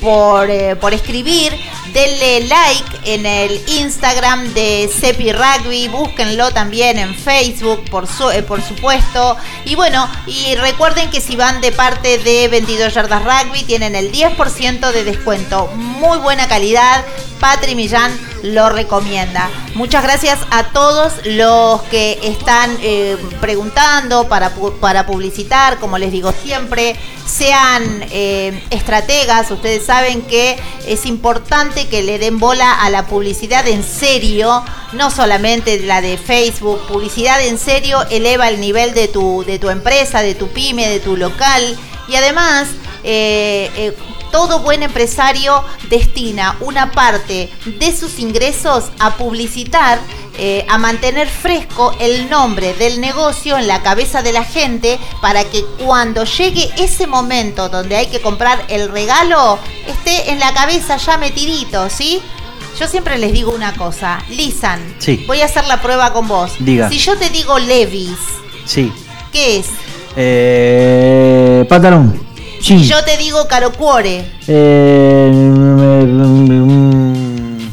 por, 0.00 0.50
eh, 0.50 0.76
por 0.76 0.92
escribir. 0.92 1.52
Denle 1.94 2.40
like 2.48 2.98
en 3.04 3.24
el 3.24 3.62
Instagram 3.68 4.52
de 4.52 4.90
Cepi 4.92 5.30
Rugby, 5.30 5.86
búsquenlo 5.86 6.50
también 6.50 6.98
en 6.98 7.14
Facebook, 7.14 7.88
por, 7.88 8.08
eh, 8.32 8.42
por 8.42 8.60
supuesto. 8.60 9.36
Y 9.64 9.76
bueno, 9.76 10.10
y 10.26 10.56
recuerden 10.56 11.08
que 11.10 11.20
si 11.20 11.36
van 11.36 11.60
de 11.60 11.70
parte 11.70 12.18
de 12.18 12.48
22 12.48 12.92
Yardas 12.92 13.22
Rugby, 13.22 13.62
tienen 13.62 13.94
el 13.94 14.10
10% 14.10 14.90
de 14.90 15.04
descuento. 15.04 15.68
Muy 15.76 16.18
buena 16.18 16.48
calidad. 16.48 17.04
Patri 17.38 17.76
Millán 17.76 18.10
lo 18.42 18.70
recomienda. 18.70 19.48
Muchas 19.74 20.02
gracias 20.02 20.40
a 20.50 20.64
todos 20.64 21.12
los 21.24 21.82
que 21.82 22.18
están 22.22 22.76
eh, 22.80 23.16
preguntando 23.40 24.28
para, 24.28 24.52
para 24.80 25.06
publicitar, 25.06 25.78
como 25.78 25.98
les 25.98 26.10
digo 26.10 26.32
siempre, 26.42 26.96
sean 27.26 28.04
estrategas, 28.70 29.50
ustedes 29.50 29.84
saben 29.84 30.22
que 30.22 30.58
es 30.86 31.06
que 31.86 32.02
le 32.02 32.18
den 32.18 32.38
bola 32.38 32.72
a 32.72 32.90
la 32.90 33.06
publicidad 33.06 33.66
en 33.68 33.82
serio, 33.82 34.64
no 34.92 35.10
solamente 35.10 35.80
la 35.80 36.00
de 36.00 36.18
Facebook, 36.18 36.86
publicidad 36.86 37.44
en 37.44 37.58
serio 37.58 38.02
eleva 38.10 38.48
el 38.48 38.60
nivel 38.60 38.94
de 38.94 39.08
tu, 39.08 39.44
de 39.44 39.58
tu 39.58 39.70
empresa, 39.70 40.22
de 40.22 40.34
tu 40.34 40.48
pyme, 40.48 40.88
de 40.88 41.00
tu 41.00 41.16
local. 41.16 41.76
Y 42.08 42.16
además 42.16 42.68
eh, 43.02 43.70
eh, 43.76 43.92
todo 44.34 44.58
buen 44.58 44.82
empresario 44.82 45.62
destina 45.88 46.56
una 46.58 46.90
parte 46.90 47.48
de 47.78 47.96
sus 47.96 48.18
ingresos 48.18 48.86
a 48.98 49.14
publicitar, 49.14 50.00
eh, 50.36 50.66
a 50.68 50.76
mantener 50.76 51.28
fresco 51.28 51.94
el 52.00 52.28
nombre 52.28 52.74
del 52.74 53.00
negocio 53.00 53.56
en 53.56 53.68
la 53.68 53.80
cabeza 53.84 54.22
de 54.22 54.32
la 54.32 54.42
gente 54.42 54.98
para 55.22 55.44
que 55.44 55.64
cuando 55.78 56.24
llegue 56.24 56.68
ese 56.78 57.06
momento 57.06 57.68
donde 57.68 57.94
hay 57.94 58.06
que 58.08 58.20
comprar 58.20 58.64
el 58.66 58.88
regalo, 58.88 59.56
esté 59.86 60.32
en 60.32 60.40
la 60.40 60.52
cabeza 60.52 60.96
ya 60.96 61.16
metidito, 61.16 61.88
¿sí? 61.88 62.20
Yo 62.76 62.88
siempre 62.88 63.18
les 63.18 63.32
digo 63.32 63.52
una 63.52 63.72
cosa, 63.74 64.18
Lisan, 64.30 64.96
sí. 64.98 65.22
voy 65.28 65.42
a 65.42 65.44
hacer 65.44 65.64
la 65.68 65.80
prueba 65.80 66.12
con 66.12 66.26
vos. 66.26 66.50
Diga. 66.58 66.88
Si 66.88 66.98
yo 66.98 67.16
te 67.16 67.30
digo 67.30 67.60
Levis, 67.60 68.18
sí. 68.64 68.92
¿qué 69.30 69.58
es? 69.58 69.66
Eh, 70.16 71.64
pantalón. 71.68 72.33
Si 72.64 72.82
yo 72.86 73.04
te 73.04 73.18
digo 73.18 73.46
Carocuore. 73.46 74.24
Eh, 74.48 75.30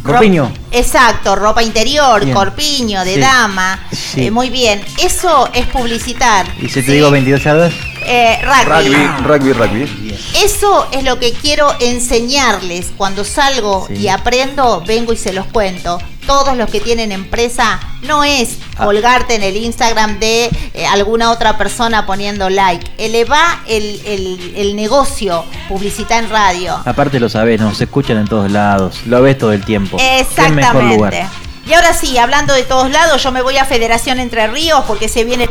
corpiño. 0.03 0.51
Exacto, 0.69 1.33
ropa 1.37 1.63
interior, 1.63 2.29
corpiño, 2.33 3.05
de 3.05 3.17
dama. 3.17 3.87
Eh, 4.17 4.29
muy 4.29 4.49
bien. 4.49 4.83
Eso 5.01 5.49
es 5.53 5.65
publicitar. 5.67 6.45
¿Y 6.61 6.67
si 6.67 6.83
te 6.83 6.91
digo 6.91 7.09
22 7.09 7.41
yardas? 7.41 7.73
Eh, 8.05 8.39
rugby. 8.43 8.95
Rugby, 9.23 9.53
rugby, 9.53 9.53
rugby. 9.53 10.19
Eso 10.43 10.87
es 10.91 11.03
lo 11.03 11.19
que 11.19 11.33
quiero 11.33 11.73
enseñarles. 11.79 12.91
Cuando 12.97 13.23
salgo 13.23 13.87
y 13.89 14.07
aprendo, 14.07 14.83
vengo 14.85 15.13
y 15.13 15.17
se 15.17 15.33
los 15.33 15.45
cuento. 15.47 15.99
Todos 16.25 16.55
los 16.55 16.69
que 16.69 16.79
tienen 16.79 17.11
empresa, 17.11 17.79
no 18.03 18.23
es 18.23 18.57
ah. 18.77 18.85
colgarte 18.85 19.35
en 19.35 19.43
el 19.43 19.57
Instagram 19.57 20.19
de 20.19 20.49
eh, 20.73 20.85
alguna 20.85 21.31
otra 21.31 21.57
persona 21.57 22.05
poniendo 22.05 22.49
like. 22.49 22.85
Eleva 22.97 23.61
el, 23.67 24.01
el, 24.55 24.75
negocio, 24.75 25.43
publicita 25.67 26.17
en 26.19 26.29
radio. 26.29 26.79
Aparte 26.85 27.19
lo 27.19 27.27
sabes, 27.27 27.59
nos 27.59 27.81
escuchan 27.81 28.17
en 28.17 28.27
todos 28.27 28.51
lados, 28.51 29.01
lo 29.05 29.21
ves 29.21 29.37
todo 29.37 29.51
el 29.51 29.65
tiempo. 29.65 29.97
Exactamente. 29.99 30.61
mejor 30.61 30.83
lugar? 30.83 31.29
Y 31.71 31.73
ahora 31.73 31.93
sí, 31.93 32.17
hablando 32.17 32.53
de 32.53 32.63
todos 32.63 32.91
lados, 32.91 33.23
yo 33.23 33.31
me 33.31 33.41
voy 33.41 33.55
a 33.55 33.63
Federación 33.63 34.19
Entre 34.19 34.45
Ríos 34.47 34.83
porque 34.87 35.07
se 35.07 35.23
viene 35.23 35.47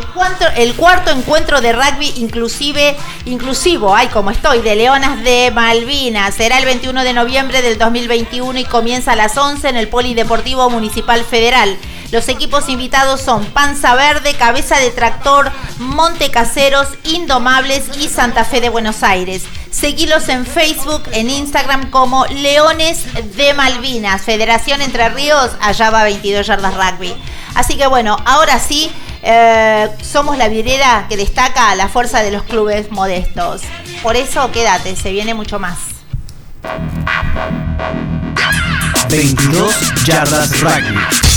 el 0.55 0.75
cuarto, 0.75 1.11
encuentro 1.11 1.63
de 1.63 1.73
rugby 1.73 2.13
inclusive, 2.17 2.95
inclusivo, 3.25 3.97
ay 3.97 4.09
como 4.09 4.31
estoy, 4.31 4.61
de 4.61 4.77
Leonas 4.77 5.25
de 5.25 5.51
Malvinas. 5.51 6.35
Será 6.35 6.59
el 6.59 6.67
21 6.67 7.05
de 7.05 7.15
noviembre 7.15 7.63
del 7.63 7.79
2021 7.79 8.59
y 8.59 8.65
comienza 8.67 9.13
a 9.13 9.17
las 9.17 9.35
11 9.39 9.67
en 9.71 9.79
el 9.79 9.89
Polideportivo 9.89 10.69
Municipal 10.69 11.25
Federal. 11.25 11.79
Los 12.13 12.29
equipos 12.29 12.69
invitados 12.69 13.21
son 13.21 13.45
Panza 13.47 13.95
Verde, 13.95 14.35
Cabeza 14.35 14.79
de 14.79 14.91
Tractor, 14.91 15.53
Monte 15.79 16.31
Caseros, 16.31 16.89
Indomables 17.05 17.85
y 17.99 18.09
Santa 18.09 18.45
Fe 18.45 18.61
de 18.61 18.69
Buenos 18.69 19.05
Aires. 19.05 19.45
Seguilos 19.71 20.29
en 20.29 20.45
Facebook, 20.45 21.05
en 21.13 21.31
Instagram 21.31 21.91
como 21.91 22.27
Leones 22.27 23.05
de 23.37 23.55
Malvinas, 23.55 24.23
Federación 24.23 24.83
Entre 24.83 25.09
Ríos, 25.11 25.53
allá 25.61 25.91
va 25.91 26.03
22 26.03 26.45
yardas 26.45 26.75
rugby. 26.75 27.15
Así 27.55 27.77
que 27.77 27.87
bueno, 27.87 28.17
ahora 28.25 28.59
sí, 28.59 28.91
eh, 29.23 29.89
somos 30.03 30.37
la 30.37 30.49
virera 30.49 31.07
que 31.09 31.17
destaca 31.17 31.73
la 31.77 31.89
fuerza 31.89 32.23
de 32.23 32.33
los 32.33 32.43
clubes 32.43 32.91
modestos. 32.91 33.63
Por 34.03 34.17
eso 34.17 34.51
quédate, 34.51 34.97
se 34.97 35.13
viene 35.13 35.35
mucho 35.35 35.61
más. 35.61 35.79
22 39.09 40.05
yardas 40.05 40.61
rugby. 40.61 41.30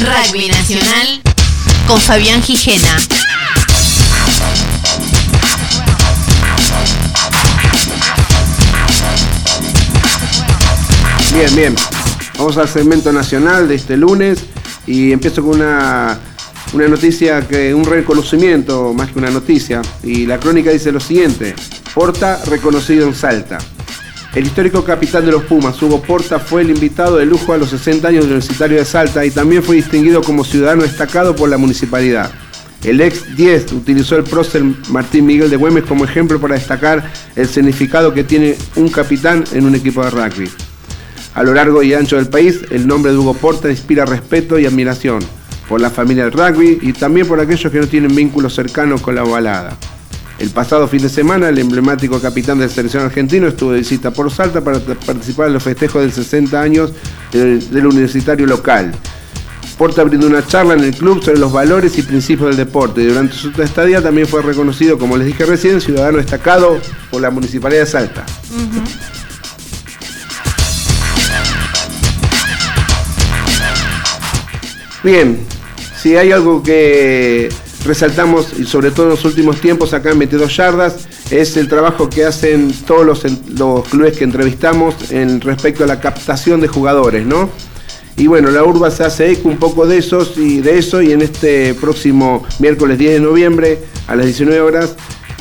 Rugby 0.00 0.48
Nacional 0.48 1.22
con 1.86 2.00
Fabián 2.00 2.42
Gijena. 2.42 2.96
Bien, 11.32 11.56
bien. 11.56 11.76
Vamos 12.38 12.56
al 12.56 12.68
segmento 12.68 13.12
nacional 13.12 13.68
de 13.68 13.76
este 13.76 13.96
lunes 13.96 14.44
y 14.86 15.12
empiezo 15.12 15.42
con 15.42 15.60
una, 15.60 16.18
una 16.72 16.88
noticia, 16.88 17.46
que 17.46 17.72
un 17.72 17.84
reconocimiento 17.84 18.92
más 18.94 19.10
que 19.10 19.18
una 19.18 19.30
noticia. 19.30 19.80
Y 20.02 20.26
la 20.26 20.38
crónica 20.38 20.70
dice 20.70 20.90
lo 20.90 21.00
siguiente. 21.00 21.54
Porta 21.94 22.42
reconocido 22.46 23.06
en 23.06 23.14
Salta. 23.14 23.58
El 24.34 24.46
histórico 24.46 24.82
capitán 24.82 25.24
de 25.24 25.30
los 25.30 25.44
Pumas, 25.44 25.80
Hugo 25.80 26.02
Porta, 26.02 26.40
fue 26.40 26.62
el 26.62 26.70
invitado 26.70 27.18
de 27.18 27.24
lujo 27.24 27.52
a 27.52 27.56
los 27.56 27.70
60 27.70 28.08
años 28.08 28.24
Universitario 28.24 28.78
de 28.78 28.84
Salta 28.84 29.24
y 29.24 29.30
también 29.30 29.62
fue 29.62 29.76
distinguido 29.76 30.22
como 30.22 30.42
ciudadano 30.42 30.82
destacado 30.82 31.36
por 31.36 31.48
la 31.48 31.56
municipalidad. 31.56 32.32
El 32.82 33.00
ex 33.00 33.36
10 33.36 33.72
utilizó 33.74 34.16
el 34.16 34.24
prócer 34.24 34.64
Martín 34.88 35.26
Miguel 35.26 35.50
de 35.50 35.56
Güemes 35.56 35.84
como 35.84 36.04
ejemplo 36.04 36.40
para 36.40 36.56
destacar 36.56 37.12
el 37.36 37.46
significado 37.46 38.12
que 38.12 38.24
tiene 38.24 38.56
un 38.74 38.88
capitán 38.88 39.44
en 39.52 39.66
un 39.66 39.76
equipo 39.76 40.04
de 40.04 40.10
rugby. 40.10 40.50
A 41.34 41.44
lo 41.44 41.54
largo 41.54 41.84
y 41.84 41.94
ancho 41.94 42.16
del 42.16 42.26
país, 42.26 42.62
el 42.70 42.88
nombre 42.88 43.12
de 43.12 43.18
Hugo 43.18 43.34
Porta 43.34 43.70
inspira 43.70 44.04
respeto 44.04 44.58
y 44.58 44.66
admiración 44.66 45.20
por 45.68 45.80
la 45.80 45.90
familia 45.90 46.24
del 46.24 46.32
rugby 46.32 46.80
y 46.82 46.92
también 46.92 47.28
por 47.28 47.38
aquellos 47.38 47.70
que 47.70 47.78
no 47.78 47.86
tienen 47.86 48.12
vínculos 48.12 48.52
cercanos 48.52 49.00
con 49.00 49.14
la 49.14 49.22
balada. 49.22 49.78
El 50.38 50.50
pasado 50.50 50.88
fin 50.88 51.02
de 51.02 51.08
semana, 51.08 51.48
el 51.48 51.58
emblemático 51.58 52.20
capitán 52.20 52.58
de 52.58 52.66
la 52.66 52.72
selección 52.72 53.04
argentino 53.04 53.46
estuvo 53.46 53.72
de 53.72 53.78
visita 53.78 54.10
por 54.10 54.30
Salta 54.32 54.62
para 54.62 54.80
participar 54.80 55.46
en 55.46 55.54
los 55.54 55.62
festejos 55.62 56.02
del 56.02 56.12
60 56.12 56.60
años 56.60 56.92
del, 57.32 57.70
del 57.70 57.86
universitario 57.86 58.46
local. 58.46 58.92
Porta 59.78 60.04
brindó 60.04 60.26
una 60.26 60.46
charla 60.46 60.74
en 60.74 60.84
el 60.84 60.94
club 60.94 61.22
sobre 61.22 61.38
los 61.38 61.52
valores 61.52 61.98
y 61.98 62.02
principios 62.02 62.48
del 62.48 62.56
deporte 62.56 63.02
y 63.02 63.06
durante 63.06 63.34
su 63.34 63.50
estadía 63.60 64.00
también 64.00 64.26
fue 64.26 64.42
reconocido, 64.42 64.98
como 64.98 65.16
les 65.16 65.26
dije 65.26 65.44
recién, 65.46 65.80
ciudadano 65.80 66.18
destacado 66.18 66.78
por 67.10 67.20
la 67.20 67.30
Municipalidad 67.30 67.80
de 67.80 67.86
Salta. 67.86 68.24
Bien, 75.02 75.44
si 76.00 76.16
hay 76.16 76.32
algo 76.32 76.62
que 76.62 77.50
resaltamos, 77.84 78.58
y 78.58 78.64
sobre 78.64 78.90
todo 78.90 79.06
en 79.06 79.10
los 79.10 79.24
últimos 79.24 79.60
tiempos 79.60 79.92
acá 79.92 80.10
en 80.10 80.18
22 80.18 80.56
Yardas, 80.56 81.08
es 81.30 81.56
el 81.56 81.68
trabajo 81.68 82.08
que 82.08 82.24
hacen 82.24 82.72
todos 82.86 83.04
los, 83.04 83.24
los 83.58 83.88
clubes 83.88 84.16
que 84.16 84.24
entrevistamos 84.24 85.10
en 85.10 85.40
respecto 85.40 85.84
a 85.84 85.86
la 85.86 86.00
captación 86.00 86.60
de 86.60 86.68
jugadores, 86.68 87.26
¿no? 87.26 87.50
Y 88.16 88.28
bueno, 88.28 88.50
la 88.50 88.62
urba 88.62 88.90
se 88.90 89.02
hace 89.04 89.32
eco 89.32 89.48
un 89.48 89.56
poco 89.56 89.86
de 89.86 89.98
esos 89.98 90.38
y 90.38 90.60
de 90.60 90.78
eso 90.78 91.02
y 91.02 91.10
en 91.10 91.20
este 91.20 91.74
próximo 91.74 92.44
miércoles 92.60 92.96
10 92.96 93.14
de 93.14 93.20
noviembre 93.20 93.78
a 94.06 94.14
las 94.14 94.26
19 94.26 94.60
horas 94.60 94.94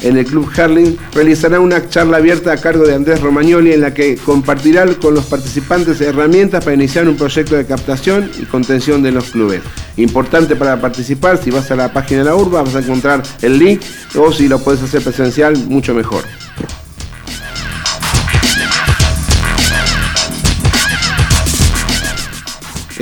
en 0.03 0.17
el 0.17 0.25
Club 0.25 0.49
Harling 0.55 0.97
realizará 1.13 1.59
una 1.59 1.89
charla 1.89 2.17
abierta 2.17 2.51
a 2.51 2.57
cargo 2.57 2.85
de 2.85 2.93
Andrés 2.93 3.21
Romagnoli 3.21 3.73
en 3.73 3.81
la 3.81 3.93
que 3.93 4.15
compartirá 4.17 4.85
con 5.01 5.13
los 5.13 5.25
participantes 5.25 5.99
herramientas 6.01 6.63
para 6.63 6.75
iniciar 6.75 7.07
un 7.07 7.15
proyecto 7.15 7.55
de 7.55 7.65
captación 7.65 8.29
y 8.39 8.45
contención 8.45 9.01
de 9.01 9.11
los 9.11 9.31
clubes. 9.31 9.61
Importante 9.97 10.55
para 10.55 10.79
participar, 10.79 11.37
si 11.41 11.49
vas 11.49 11.71
a 11.71 11.75
la 11.75 11.91
página 11.91 12.19
de 12.19 12.25
la 12.25 12.35
urba 12.35 12.61
vas 12.61 12.75
a 12.75 12.79
encontrar 12.79 13.23
el 13.41 13.57
link 13.57 13.81
o 14.15 14.31
si 14.31 14.47
lo 14.47 14.59
puedes 14.59 14.81
hacer 14.83 15.01
presencial, 15.01 15.57
mucho 15.67 15.93
mejor. 15.93 16.23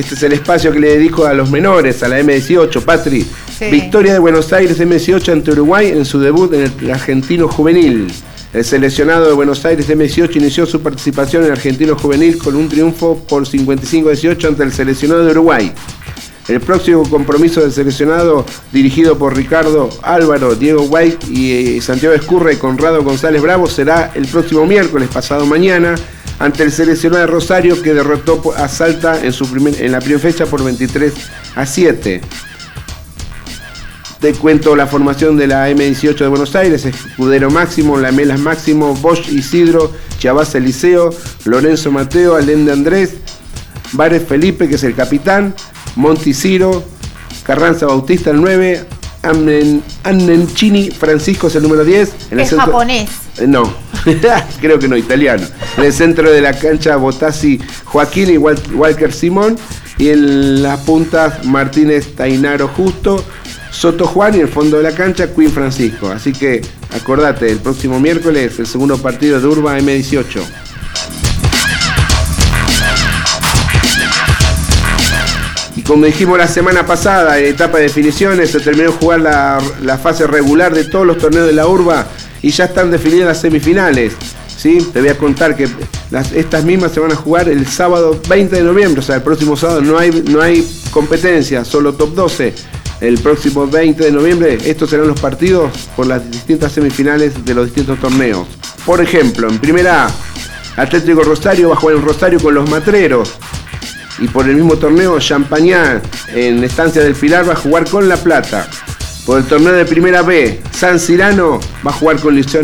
Este 0.02 0.16
es 0.16 0.24
el 0.24 0.34
espacio 0.34 0.72
que 0.72 0.80
le 0.80 0.98
dedico 0.98 1.28
a 1.28 1.34
los 1.36 1.52
menores, 1.52 2.02
a 2.02 2.08
la 2.08 2.20
M18, 2.20 2.84
Patri. 2.84 3.24
Sí. 3.56 3.66
Victoria 3.70 4.14
de 4.14 4.18
Buenos 4.20 4.52
Aires 4.52 4.80
M18 4.80 5.32
ante 5.32 5.52
Uruguay 5.52 5.90
en 5.90 6.06
su 6.06 6.20
debut 6.20 6.52
en 6.56 6.62
el 6.62 6.90
Argentino 6.90 7.48
Juvenil. 7.48 8.08
El 8.52 8.66
seleccionado 8.66 9.28
de 9.28 9.34
Buenos 9.34 9.64
Aires 9.64 9.88
M18 9.88 10.38
inició 10.38 10.66
su 10.66 10.82
participación 10.82 11.44
en 11.44 11.50
el 11.50 11.52
Argentino 11.52 11.96
Juvenil 11.96 12.40
con 12.40 12.56
un 12.56 12.68
triunfo 12.68 13.24
por 13.30 13.46
55-18 13.46 14.48
ante 14.48 14.64
el 14.64 14.74
seleccionado 14.74 15.24
de 15.24 15.32
Uruguay. 15.34 15.72
El 16.48 16.62
próximo 16.62 17.08
compromiso 17.08 17.62
del 17.62 17.72
seleccionado, 17.72 18.44
dirigido 18.72 19.20
por 19.20 19.38
Ricardo 19.38 19.88
Álvaro, 20.02 20.56
Diego 20.56 20.82
White 20.82 21.28
y 21.30 21.78
eh, 21.78 21.82
Santiago 21.82 22.16
Escurra 22.16 22.52
y 22.52 22.56
Conrado 22.56 23.04
González 23.04 23.40
Bravo, 23.40 23.68
será 23.68 24.12
el 24.16 24.26
próximo 24.26 24.66
miércoles, 24.66 25.10
pasado 25.14 25.46
mañana, 25.46 25.94
ante 26.42 26.64
el 26.64 26.72
seleccionado 26.72 27.22
de 27.22 27.28
Rosario 27.28 27.82
que 27.82 27.94
derrotó 27.94 28.42
a 28.58 28.68
Salta 28.68 29.24
en, 29.24 29.32
su 29.32 29.48
primer- 29.50 29.82
en 29.82 29.92
la 29.92 30.00
primera 30.00 30.20
fecha 30.20 30.46
por 30.46 30.64
23 30.64 31.14
a 31.56 31.66
7. 31.66 32.22
Te 34.20 34.34
cuento 34.34 34.76
la 34.76 34.86
formación 34.86 35.36
de 35.36 35.48
la 35.48 35.70
M18 35.70 36.16
de 36.18 36.28
Buenos 36.28 36.56
Aires, 36.56 36.86
Escudero 36.86 37.50
Máximo, 37.50 37.98
Lamelas 37.98 38.40
Máximo, 38.40 38.94
Bosch 38.96 39.30
Isidro, 39.32 39.92
Chavaz 40.20 40.54
Eliseo, 40.54 41.10
Lorenzo 41.46 41.92
Mateo, 41.92 42.36
Allende 42.36 42.72
Andrés, 42.72 43.16
Vares 43.94 44.24
Felipe, 44.28 44.68
que 44.70 44.76
es 44.76 44.84
el 44.84 44.94
capitán, 44.96 45.56
Monti 45.96 46.34
Ciro, 46.36 46.84
Carranza 47.44 47.88
Bautista 47.88 48.30
el 48.30 48.42
9, 48.42 48.86
Annen- 49.24 49.82
Annencini 50.04 50.90
Francisco 50.92 51.48
es 51.48 51.56
el 51.56 51.64
número 51.64 51.84
10. 51.86 52.12
En 52.32 52.40
el 52.40 52.44
Es 52.46 52.50
centro- 52.50 52.66
japonés. 52.68 53.10
Eh, 53.38 53.48
No, 53.48 53.64
creo 54.62 54.80
que 54.80 54.88
no, 54.88 54.98
italiano. 54.98 55.46
En 55.78 55.84
el 55.84 55.94
centro 55.94 56.32
de 56.32 56.42
la 56.42 56.58
cancha 56.58 56.96
Botassi 56.96 57.60
Joaquín 57.86 58.30
y 58.32 58.38
Wal- 58.38 58.60
Walker 58.76 59.12
Simón. 59.14 59.58
Y 59.98 60.10
en 60.10 60.64
las 60.64 60.80
puntas 60.80 61.46
Martínez 61.46 62.16
Tainaro 62.16 62.68
Justo, 62.70 63.24
Soto 63.70 64.08
Juan 64.08 64.34
y 64.34 64.38
en 64.38 64.42
el 64.44 64.48
fondo 64.48 64.78
de 64.78 64.84
la 64.84 64.94
cancha 64.96 65.32
Queen 65.34 65.52
Francisco. 65.52 66.10
Así 66.10 66.32
que 66.34 66.62
acordate, 66.96 67.52
el 67.52 67.60
próximo 67.60 68.00
miércoles 68.00 68.58
el 68.58 68.66
segundo 68.66 68.98
partido 68.98 69.40
de 69.40 69.46
Urba 69.48 69.78
M18. 69.78 70.42
Como 75.92 76.06
dijimos 76.06 76.38
la 76.38 76.48
semana 76.48 76.86
pasada, 76.86 77.38
en 77.38 77.48
etapa 77.48 77.78
de 77.78 77.84
definiciones, 77.84 78.50
se 78.50 78.62
terminó 78.62 78.92
de 78.92 78.98
jugar 78.98 79.20
la, 79.20 79.98
fase 80.02 80.26
regular 80.26 80.74
de 80.74 80.86
todos 80.86 81.06
los 81.06 81.18
torneos 81.18 81.46
de 81.46 81.52
la 81.52 81.68
urba 81.68 82.08
y 82.42 82.50
ya 82.52 82.64
están 82.64 82.92
definidas 82.92 83.28
las 83.28 83.42
semifinales. 83.42 84.14
¿sí? 84.56 84.78
Te 84.94 85.02
voy 85.02 85.10
a 85.10 85.18
contar 85.18 85.54
que 85.54 85.68
estas 86.34 86.64
mismas 86.64 86.94
se 86.94 87.02
van 87.02 87.12
a 87.12 87.16
jugar 87.18 87.50
el 87.50 87.68
sábado 87.68 88.18
20 88.30 88.56
de 88.56 88.64
noviembre, 88.64 89.02
o 89.02 89.04
sea, 89.04 89.18
el 89.18 89.22
próximo 89.22 89.58
sábado 89.58 89.82
no 89.82 90.00
hay, 90.00 90.12
no 90.30 90.42
hay 90.42 90.66
competencia, 90.92 91.66
solo 91.66 91.92
top 91.92 92.16
12. 92.16 92.54
El 93.02 93.20
próximo 93.20 93.68
20 93.68 94.02
de 94.02 94.12
noviembre 94.14 94.60
estos 94.64 94.92
serán 94.92 95.10
los 95.10 95.20
partidos 95.20 95.74
por 95.98 96.08
las 96.08 96.32
distintas 96.32 96.72
semifinales 96.72 97.44
de 97.44 97.54
los 97.54 97.66
distintos 97.66 98.00
torneos. 98.00 98.48
Por 98.86 99.02
ejemplo, 99.02 99.50
en 99.50 99.60
primera 99.60 100.08
Atlético 100.78 101.24
Rosario 101.24 101.68
va 101.68 101.76
a 101.76 101.78
jugar 101.78 101.98
en 101.98 102.06
Rosario 102.06 102.40
con 102.40 102.56
los 102.56 102.70
Matreros. 102.70 103.34
Y 104.22 104.28
por 104.28 104.48
el 104.48 104.56
mismo 104.56 104.78
torneo, 104.78 105.20
Champañá 105.20 106.00
en 106.34 106.64
Estancia 106.64 107.02
del 107.02 107.16
Pilar 107.16 107.50
va 107.50 107.54
a 107.54 107.56
jugar 107.56 107.90
con 107.90 108.08
La 108.08 108.18
Plata. 108.18 108.70
Por 109.26 109.40
el 109.40 109.46
torneo 109.46 109.74
de 109.74 109.86
Primera 109.86 110.22
B, 110.22 110.62
San 110.72 111.00
Cirano 111.00 111.60
va 111.86 111.92
a 111.92 111.94
jugar 111.94 112.20
con 112.20 112.36
Liceo, 112.36 112.62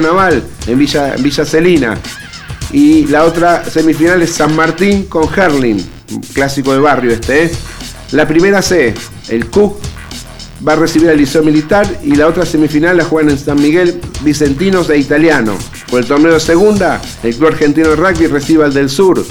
Naval 0.00 0.42
en 0.66 0.78
Villa, 0.78 1.14
Villa 1.18 1.44
Celina. 1.44 1.96
Y 2.72 3.06
la 3.06 3.24
otra 3.24 3.64
semifinal 3.64 4.22
es 4.22 4.30
San 4.30 4.54
Martín 4.54 5.06
con 5.06 5.28
Herling, 5.32 5.80
un 6.12 6.20
clásico 6.20 6.72
de 6.72 6.80
barrio 6.80 7.12
este. 7.12 7.44
¿eh? 7.44 7.50
La 8.12 8.26
primera 8.26 8.60
C, 8.60 8.92
el 9.28 9.46
CUC 9.46 9.76
va 10.66 10.74
a 10.74 10.76
recibir 10.76 11.08
al 11.08 11.18
Liceo 11.18 11.42
Militar 11.42 11.86
y 12.02 12.14
la 12.16 12.26
otra 12.26 12.44
semifinal 12.44 12.96
la 12.96 13.04
juegan 13.04 13.30
en 13.30 13.38
San 13.38 13.60
Miguel 13.60 14.00
Vicentinos 14.22 14.90
e 14.90 14.98
Italiano. 14.98 15.56
Por 15.88 16.00
el 16.00 16.06
torneo 16.06 16.34
de 16.34 16.40
segunda, 16.40 17.00
el 17.22 17.34
Club 17.34 17.48
Argentino 17.48 17.90
de 17.90 17.96
Rugby 17.96 18.26
recibe 18.26 18.64
al 18.64 18.74
del 18.74 18.90
Sur. 18.90 19.24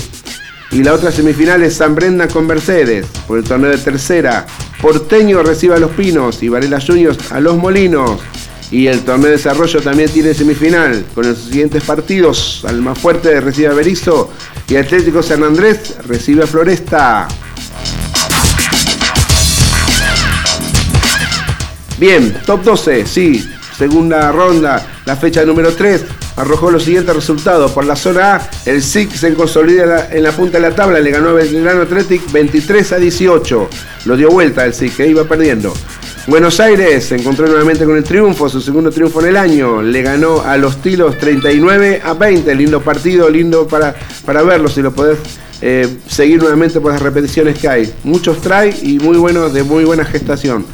Y 0.72 0.84
la 0.84 0.94
otra 0.94 1.12
semifinal 1.12 1.64
es 1.64 1.76
San 1.76 1.96
Brenda 1.96 2.28
con 2.28 2.46
Mercedes 2.46 3.08
por 3.28 3.40
el 3.40 3.44
torneo 3.44 3.72
de 3.72 3.78
tercera. 3.78 4.46
Porteño 4.82 5.42
recibe 5.42 5.76
a 5.76 5.80
Los 5.80 5.92
Pinos 5.92 6.44
y 6.44 6.50
Varela 6.50 6.80
Juniors 6.80 7.32
a 7.32 7.40
Los 7.40 7.58
Molinos. 7.58 8.20
Y 8.72 8.86
el 8.86 9.02
torneo 9.02 9.28
de 9.28 9.38
desarrollo 9.38 9.82
también 9.82 10.12
tiene 10.12 10.36
semifinal 10.36 11.04
con 11.16 11.28
los 11.28 11.40
siguientes 11.40 11.84
partidos. 11.84 12.64
Alma 12.68 12.94
Fuerte 12.94 13.42
recibe 13.42 13.70
a 13.70 13.74
Berizo 13.74 14.32
y 14.68 14.76
Atlético 14.76 15.24
San 15.24 15.44
Andrés 15.44 15.96
recibe 16.06 16.44
a 16.44 16.48
Floresta. 16.48 17.28
Bien, 21.98 22.34
top 22.46 22.64
12, 22.64 23.06
sí. 23.08 23.50
Segunda 23.76 24.32
ronda, 24.32 24.79
la 25.10 25.16
fecha 25.16 25.44
número 25.44 25.72
3 25.72 26.06
arrojó 26.36 26.70
los 26.70 26.84
siguientes 26.84 27.16
resultados. 27.16 27.72
Por 27.72 27.84
la 27.84 27.96
zona 27.96 28.36
A, 28.36 28.50
el 28.68 28.84
SIC 28.84 29.12
se 29.12 29.34
consolida 29.34 29.82
en 29.82 29.90
la, 29.90 30.08
en 30.12 30.22
la 30.22 30.32
punta 30.32 30.60
de 30.60 30.70
la 30.70 30.76
tabla, 30.76 31.00
le 31.00 31.10
ganó 31.10 31.30
a 31.30 31.34
Belgrano 31.34 31.82
Athletic 31.82 32.32
23 32.32 32.92
a 32.92 32.98
18. 32.98 33.70
Lo 34.06 34.16
dio 34.16 34.30
vuelta 34.30 34.64
el 34.66 34.76
SIC, 34.76 34.98
que 34.98 35.08
iba 35.08 35.24
perdiendo. 35.24 35.74
Buenos 36.28 36.60
Aires 36.60 37.06
se 37.06 37.16
encontró 37.16 37.48
nuevamente 37.48 37.86
con 37.86 37.98
el 37.98 38.04
triunfo, 38.04 38.48
su 38.50 38.62
segundo 38.62 38.92
triunfo 38.92 39.20
en 39.22 39.30
el 39.30 39.38
año. 39.38 39.82
Le 39.82 40.04
ganó 40.04 40.42
a 40.42 40.58
los 40.58 40.80
Tilos 40.80 41.18
39 41.18 42.04
a 42.06 42.14
20. 42.14 42.54
Lindo 42.54 42.80
partido, 42.82 43.32
lindo 43.32 43.68
para, 43.68 43.96
para 44.28 44.44
verlo 44.44 44.70
si 44.70 44.84
lo 44.84 44.94
podés 44.94 45.18
eh, 45.60 45.88
seguir 46.06 46.38
nuevamente 46.40 46.80
por 46.80 46.92
las 46.92 47.02
repeticiones 47.02 47.58
que 47.58 47.68
hay. 47.68 47.92
Muchos 48.04 48.42
try 48.42 48.76
y 48.84 49.00
muy 49.00 49.18
buenos, 49.18 49.52
de 49.54 49.64
muy 49.64 49.86
buena 49.86 50.06
gestación. 50.06 50.68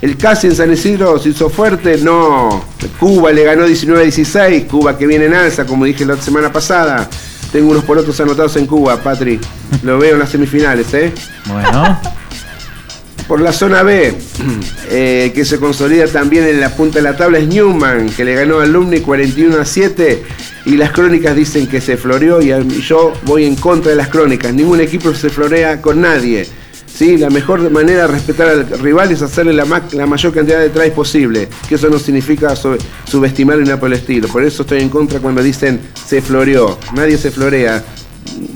El 0.00 0.16
Casi 0.16 0.46
en 0.46 0.56
San 0.56 0.72
Isidro 0.72 1.18
se 1.18 1.28
hizo 1.28 1.50
fuerte, 1.50 1.98
no. 1.98 2.64
Cuba 2.98 3.32
le 3.32 3.44
ganó 3.44 3.66
19-16, 3.66 4.66
Cuba 4.66 4.96
que 4.96 5.06
viene 5.06 5.26
en 5.26 5.34
alza, 5.34 5.66
como 5.66 5.84
dije 5.84 6.06
la 6.06 6.16
semana 6.16 6.50
pasada. 6.50 7.08
Tengo 7.52 7.70
unos 7.70 7.84
porotos 7.84 8.18
anotados 8.20 8.56
en 8.56 8.66
Cuba, 8.66 8.96
Patri. 8.96 9.38
Lo 9.82 9.98
veo 9.98 10.14
en 10.14 10.20
las 10.20 10.30
semifinales, 10.30 10.92
¿eh? 10.94 11.12
Bueno. 11.46 12.00
Por 13.28 13.40
la 13.40 13.52
zona 13.52 13.82
B, 13.82 14.12
eh, 14.90 15.32
que 15.34 15.44
se 15.44 15.58
consolida 15.58 16.06
también 16.06 16.44
en 16.46 16.60
la 16.60 16.70
punta 16.70 16.98
de 16.98 17.02
la 17.02 17.16
tabla, 17.16 17.38
es 17.38 17.46
Newman, 17.46 18.08
que 18.08 18.24
le 18.24 18.34
ganó 18.34 18.58
a 18.58 18.64
Alumni 18.64 19.00
41 19.00 19.56
a 19.60 19.64
7. 19.64 20.22
Y 20.64 20.76
las 20.76 20.92
crónicas 20.92 21.36
dicen 21.36 21.66
que 21.66 21.80
se 21.80 21.96
floreó 21.96 22.40
y 22.40 22.48
yo 22.80 23.12
voy 23.24 23.44
en 23.44 23.56
contra 23.56 23.90
de 23.90 23.96
las 23.96 24.08
crónicas. 24.08 24.52
Ningún 24.52 24.80
equipo 24.80 25.14
se 25.14 25.30
florea 25.30 25.80
con 25.80 26.00
nadie. 26.00 26.46
¿Sí? 26.94 27.16
La 27.16 27.30
mejor 27.30 27.70
manera 27.70 28.02
de 28.02 28.06
respetar 28.08 28.48
al 28.48 28.68
rival 28.80 29.10
es 29.12 29.22
hacerle 29.22 29.52
la, 29.52 29.64
la 29.92 30.06
mayor 30.06 30.32
cantidad 30.32 30.60
de 30.60 30.70
tries 30.70 30.92
posible. 30.92 31.48
Que 31.68 31.74
eso 31.76 31.88
no 31.88 31.98
significa 31.98 32.54
sub- 32.56 32.78
subestimar 33.04 33.58
ni 33.58 33.64
nada 33.64 33.80
estilo. 33.94 34.28
Por 34.28 34.44
eso 34.44 34.62
estoy 34.62 34.80
en 34.80 34.88
contra 34.88 35.18
cuando 35.20 35.42
dicen 35.42 35.80
se 36.06 36.20
floreó. 36.22 36.78
Nadie 36.94 37.16
se 37.18 37.30
florea. 37.30 37.82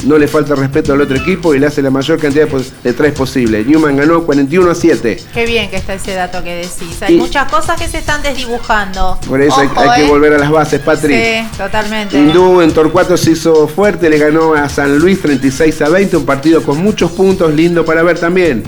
No 0.05 0.19
le 0.19 0.29
falta 0.29 0.55
respeto 0.55 0.93
al 0.93 1.01
otro 1.01 1.17
equipo 1.17 1.55
y 1.55 1.59
le 1.59 1.67
hace 1.67 1.81
la 1.83 1.91
mayor 1.91 2.19
cantidad 2.19 2.47
de 2.47 2.93
tries 2.93 3.13
posible. 3.15 3.65
Newman 3.65 3.97
ganó 3.97 4.23
41 4.25 4.71
a 4.71 4.75
7. 4.75 5.19
Qué 5.33 5.47
bien 5.47 5.69
que 5.71 5.77
está 5.77 5.95
ese 5.95 6.13
dato 6.15 6.43
que 6.45 6.55
decís. 6.57 7.01
Hay 7.03 7.15
Y- 7.15 7.19
muchas 7.19 7.51
cosas 7.51 7.81
que 7.81 7.89
se 7.89 7.99
están 7.99 8.23
desdibujando. 8.23 9.19
Por 9.27 9.41
eso 9.41 9.59
hay- 9.61 9.67
Ojo, 9.67 9.81
hay, 9.81 10.01
que 10.01 10.07
¿eh? 10.07 10.11
volver 10.11 10.35
a 10.35 10.39
las 10.39 10.51
bases, 10.51 10.81
Patri. 10.81 11.15
Sí, 11.15 11.49
totalmente. 11.57 12.17
Hindú 12.19 12.61
en 12.61 12.73
Torcuato 12.73 13.17
se 13.17 13.33
hizo 13.33 13.67
fuerte, 13.67 14.09
le 14.11 14.19
ganó 14.19 14.55
a 14.55 14.69
San 14.69 14.99
Luis 14.99 15.21
36 15.21 15.81
a 15.83 15.89
20, 15.89 16.17
un 16.19 16.27
partido 16.27 16.63
con 16.63 16.79
muchos 16.83 17.11
puntos, 17.13 17.53
lindo 17.55 17.85
para 17.85 18.03
ver 18.03 18.19
también. 18.19 18.63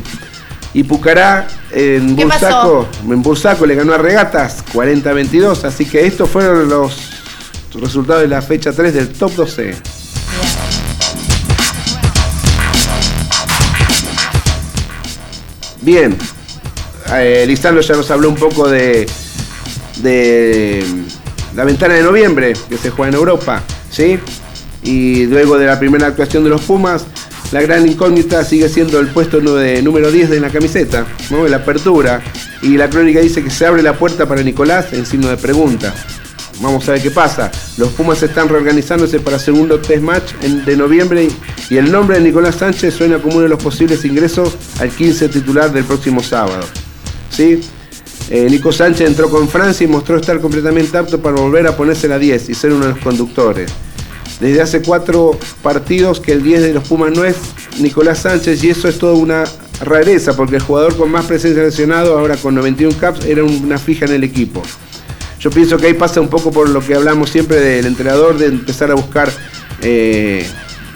Y 0.72 0.82
Pucará 0.84 1.46
en 1.72 2.16
¿Qué 2.16 2.24
Bursaco, 2.24 2.86
en 3.08 3.22
Bursaco 3.22 3.64
le 3.66 3.74
ganó 3.74 3.92
a 3.94 3.98
Regatas 3.98 4.62
40 4.72 5.10
a 5.10 5.12
22, 5.12 5.64
así 5.64 5.84
que 5.86 6.06
estos 6.06 6.28
fueron 6.28 6.68
los 6.68 6.94
resultados 7.74 8.22
de 8.22 8.28
la 8.28 8.42
fecha 8.42 8.72
3 8.72 8.92
del 8.92 9.08
top 9.10 9.32
12. 9.34 9.62
Bien, 9.64 9.76
eh, 17.12 17.44
Lisandro 17.46 17.80
ya 17.80 17.94
nos 17.94 18.10
habló 18.10 18.28
un 18.28 18.34
poco 18.34 18.68
de, 18.68 19.06
de 20.02 20.84
la 21.54 21.64
ventana 21.64 21.94
de 21.94 22.02
noviembre 22.02 22.54
que 22.68 22.76
se 22.76 22.90
juega 22.90 23.10
en 23.10 23.14
Europa, 23.14 23.62
¿sí? 23.90 24.18
Y 24.82 25.26
luego 25.26 25.58
de 25.58 25.66
la 25.66 25.78
primera 25.78 26.08
actuación 26.08 26.44
de 26.44 26.50
los 26.50 26.62
Pumas, 26.62 27.06
la 27.52 27.62
gran 27.62 27.86
incógnita 27.86 28.44
sigue 28.44 28.68
siendo 28.68 28.98
el 28.98 29.08
puesto 29.08 29.40
número 29.40 30.10
10 30.10 30.30
de 30.30 30.40
la 30.40 30.50
camiseta, 30.50 31.06
¿no? 31.30 31.46
La 31.46 31.58
apertura. 31.58 32.20
Y 32.62 32.76
la 32.76 32.90
crónica 32.90 33.20
dice 33.20 33.42
que 33.42 33.50
se 33.50 33.66
abre 33.66 33.82
la 33.82 33.94
puerta 33.96 34.26
para 34.26 34.42
Nicolás 34.42 34.92
en 34.92 35.06
signo 35.06 35.28
de 35.28 35.36
pregunta. 35.36 35.94
Vamos 36.60 36.88
a 36.88 36.92
ver 36.92 37.02
qué 37.02 37.10
pasa. 37.10 37.50
Los 37.76 37.90
Pumas 37.90 38.22
están 38.22 38.48
reorganizándose 38.48 39.20
para 39.20 39.38
segundo 39.38 39.78
test 39.78 40.02
match 40.02 40.32
de 40.34 40.76
noviembre 40.76 41.24
y, 41.24 41.74
y 41.74 41.76
el 41.76 41.92
nombre 41.92 42.18
de 42.18 42.24
Nicolás 42.24 42.56
Sánchez 42.56 42.94
suena 42.94 43.18
como 43.18 43.34
uno 43.34 43.42
de 43.42 43.48
los 43.50 43.62
posibles 43.62 44.04
ingresos 44.04 44.56
al 44.80 44.90
15 44.90 45.28
titular 45.28 45.72
del 45.72 45.84
próximo 45.84 46.22
sábado. 46.22 46.64
¿Sí? 47.30 47.60
Eh, 48.28 48.48
Nico 48.50 48.72
Sánchez 48.72 49.06
entró 49.06 49.30
con 49.30 49.48
Francia 49.48 49.84
y 49.84 49.88
mostró 49.88 50.16
estar 50.16 50.40
completamente 50.40 50.96
apto 50.98 51.20
para 51.20 51.36
volver 51.36 51.66
a 51.66 51.76
ponerse 51.76 52.08
la 52.08 52.18
10 52.18 52.48
y 52.48 52.54
ser 52.54 52.72
uno 52.72 52.86
de 52.86 52.92
los 52.92 52.98
conductores. 52.98 53.70
Desde 54.40 54.60
hace 54.60 54.82
cuatro 54.82 55.38
partidos 55.62 56.20
que 56.20 56.32
el 56.32 56.42
10 56.42 56.62
de 56.62 56.74
los 56.74 56.88
Pumas 56.88 57.12
no 57.12 57.24
es 57.24 57.36
Nicolás 57.78 58.20
Sánchez 58.20 58.62
y 58.64 58.70
eso 58.70 58.88
es 58.88 58.98
toda 58.98 59.14
una 59.14 59.44
rareza 59.80 60.34
porque 60.34 60.56
el 60.56 60.62
jugador 60.62 60.96
con 60.96 61.10
más 61.10 61.26
presencia 61.26 61.62
lesionado, 61.62 62.18
ahora 62.18 62.36
con 62.36 62.54
91 62.54 62.96
caps, 62.98 63.24
era 63.24 63.44
una 63.44 63.78
fija 63.78 64.06
en 64.06 64.12
el 64.12 64.24
equipo. 64.24 64.62
Yo 65.46 65.50
pienso 65.50 65.76
que 65.76 65.86
ahí 65.86 65.94
pasa 65.94 66.20
un 66.20 66.26
poco 66.26 66.50
por 66.50 66.68
lo 66.68 66.80
que 66.80 66.96
hablamos 66.96 67.30
siempre 67.30 67.60
del 67.60 67.86
entrenador, 67.86 68.36
de 68.36 68.46
empezar 68.46 68.90
a 68.90 68.94
buscar 68.94 69.30
eh, 69.80 70.44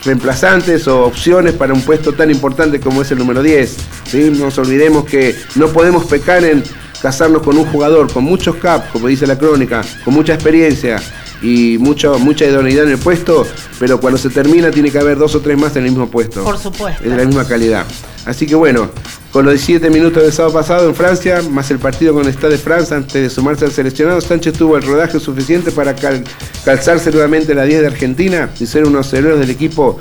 reemplazantes 0.04 0.88
o 0.88 1.04
opciones 1.04 1.52
para 1.52 1.72
un 1.72 1.82
puesto 1.82 2.14
tan 2.14 2.32
importante 2.32 2.80
como 2.80 3.02
es 3.02 3.12
el 3.12 3.18
número 3.18 3.44
10. 3.44 3.76
¿sí? 4.06 4.32
No 4.36 4.46
nos 4.46 4.58
olvidemos 4.58 5.04
que 5.04 5.36
no 5.54 5.68
podemos 5.68 6.04
pecar 6.06 6.42
en 6.42 6.64
casarnos 7.00 7.42
con 7.42 7.56
un 7.58 7.64
jugador 7.66 8.12
con 8.12 8.24
muchos 8.24 8.56
caps, 8.56 8.90
como 8.90 9.06
dice 9.06 9.24
la 9.24 9.38
crónica, 9.38 9.82
con 10.04 10.14
mucha 10.14 10.34
experiencia 10.34 11.00
y 11.42 11.78
mucho, 11.78 12.18
mucha 12.18 12.44
idoneidad 12.44 12.84
en 12.84 12.92
el 12.92 12.98
puesto, 12.98 13.46
pero 13.78 14.00
cuando 14.00 14.18
se 14.18 14.28
termina 14.30 14.70
tiene 14.70 14.90
que 14.90 14.98
haber 14.98 15.18
dos 15.18 15.34
o 15.34 15.40
tres 15.40 15.58
más 15.58 15.74
en 15.76 15.84
el 15.84 15.90
mismo 15.90 16.10
puesto. 16.10 16.44
Por 16.44 16.58
supuesto. 16.58 17.02
Es 17.04 17.10
de 17.10 17.16
la 17.16 17.24
misma 17.24 17.46
calidad. 17.46 17.86
Así 18.26 18.46
que 18.46 18.54
bueno, 18.54 18.90
con 19.32 19.44
los 19.46 19.54
17 19.54 19.88
minutos 19.90 20.22
del 20.22 20.32
sábado 20.32 20.54
pasado 20.54 20.88
en 20.88 20.94
Francia, 20.94 21.40
más 21.50 21.70
el 21.70 21.78
partido 21.78 22.12
con 22.12 22.26
el 22.26 22.34
de 22.38 22.58
France 22.58 22.94
antes 22.94 23.14
de 23.14 23.30
sumarse 23.30 23.64
al 23.64 23.72
seleccionado, 23.72 24.20
Sánchez 24.20 24.52
tuvo 24.54 24.76
el 24.76 24.82
rodaje 24.82 25.18
suficiente 25.18 25.70
para 25.72 25.94
cal- 25.94 26.22
calzarse 26.64 27.10
nuevamente 27.10 27.54
la 27.54 27.64
10 27.64 27.80
de 27.80 27.86
Argentina 27.86 28.50
y 28.60 28.66
ser 28.66 28.82
uno 28.82 28.90
de 28.98 29.04
los 29.04 29.12
héroes 29.14 29.38
del 29.40 29.50
equipo. 29.50 29.98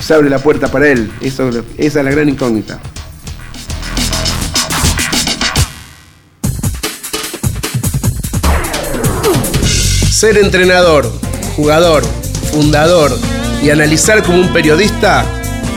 Se 0.00 0.14
abre 0.14 0.28
la 0.30 0.38
puerta 0.40 0.68
para 0.72 0.88
él. 0.88 1.10
Eso, 1.20 1.48
esa 1.78 1.98
es 2.00 2.04
la 2.04 2.10
gran 2.10 2.28
incógnita. 2.28 2.80
Ser 10.20 10.36
entrenador, 10.36 11.10
jugador, 11.56 12.02
fundador 12.52 13.10
y 13.62 13.70
analizar 13.70 14.22
como 14.22 14.38
un 14.38 14.52
periodista, 14.52 15.24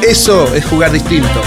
eso 0.02 0.54
es 0.54 0.66
jugar 0.66 0.92
distinto. 0.92 1.42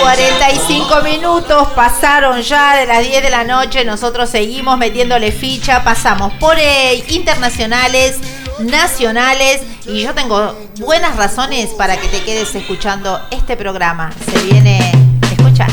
45 0.00 1.02
minutos 1.02 1.68
pasaron 1.76 2.42
ya 2.42 2.78
de 2.78 2.86
las 2.86 3.06
10 3.06 3.22
de 3.22 3.30
la 3.30 3.44
noche. 3.44 3.84
Nosotros 3.84 4.28
seguimos 4.28 4.78
metiéndole 4.78 5.30
ficha. 5.30 5.84
Pasamos 5.84 6.32
por 6.40 6.58
eh, 6.58 7.04
internacionales, 7.10 8.16
nacionales. 8.60 9.62
Y 9.86 10.02
yo 10.02 10.14
tengo 10.14 10.56
buenas 10.78 11.16
razones 11.16 11.70
para 11.70 11.96
que 11.96 12.08
te 12.08 12.22
quedes 12.22 12.54
escuchando 12.54 13.20
este 13.30 13.56
programa. 13.56 14.10
Se 14.30 14.42
viene. 14.44 14.92
Escucha. 15.30 15.66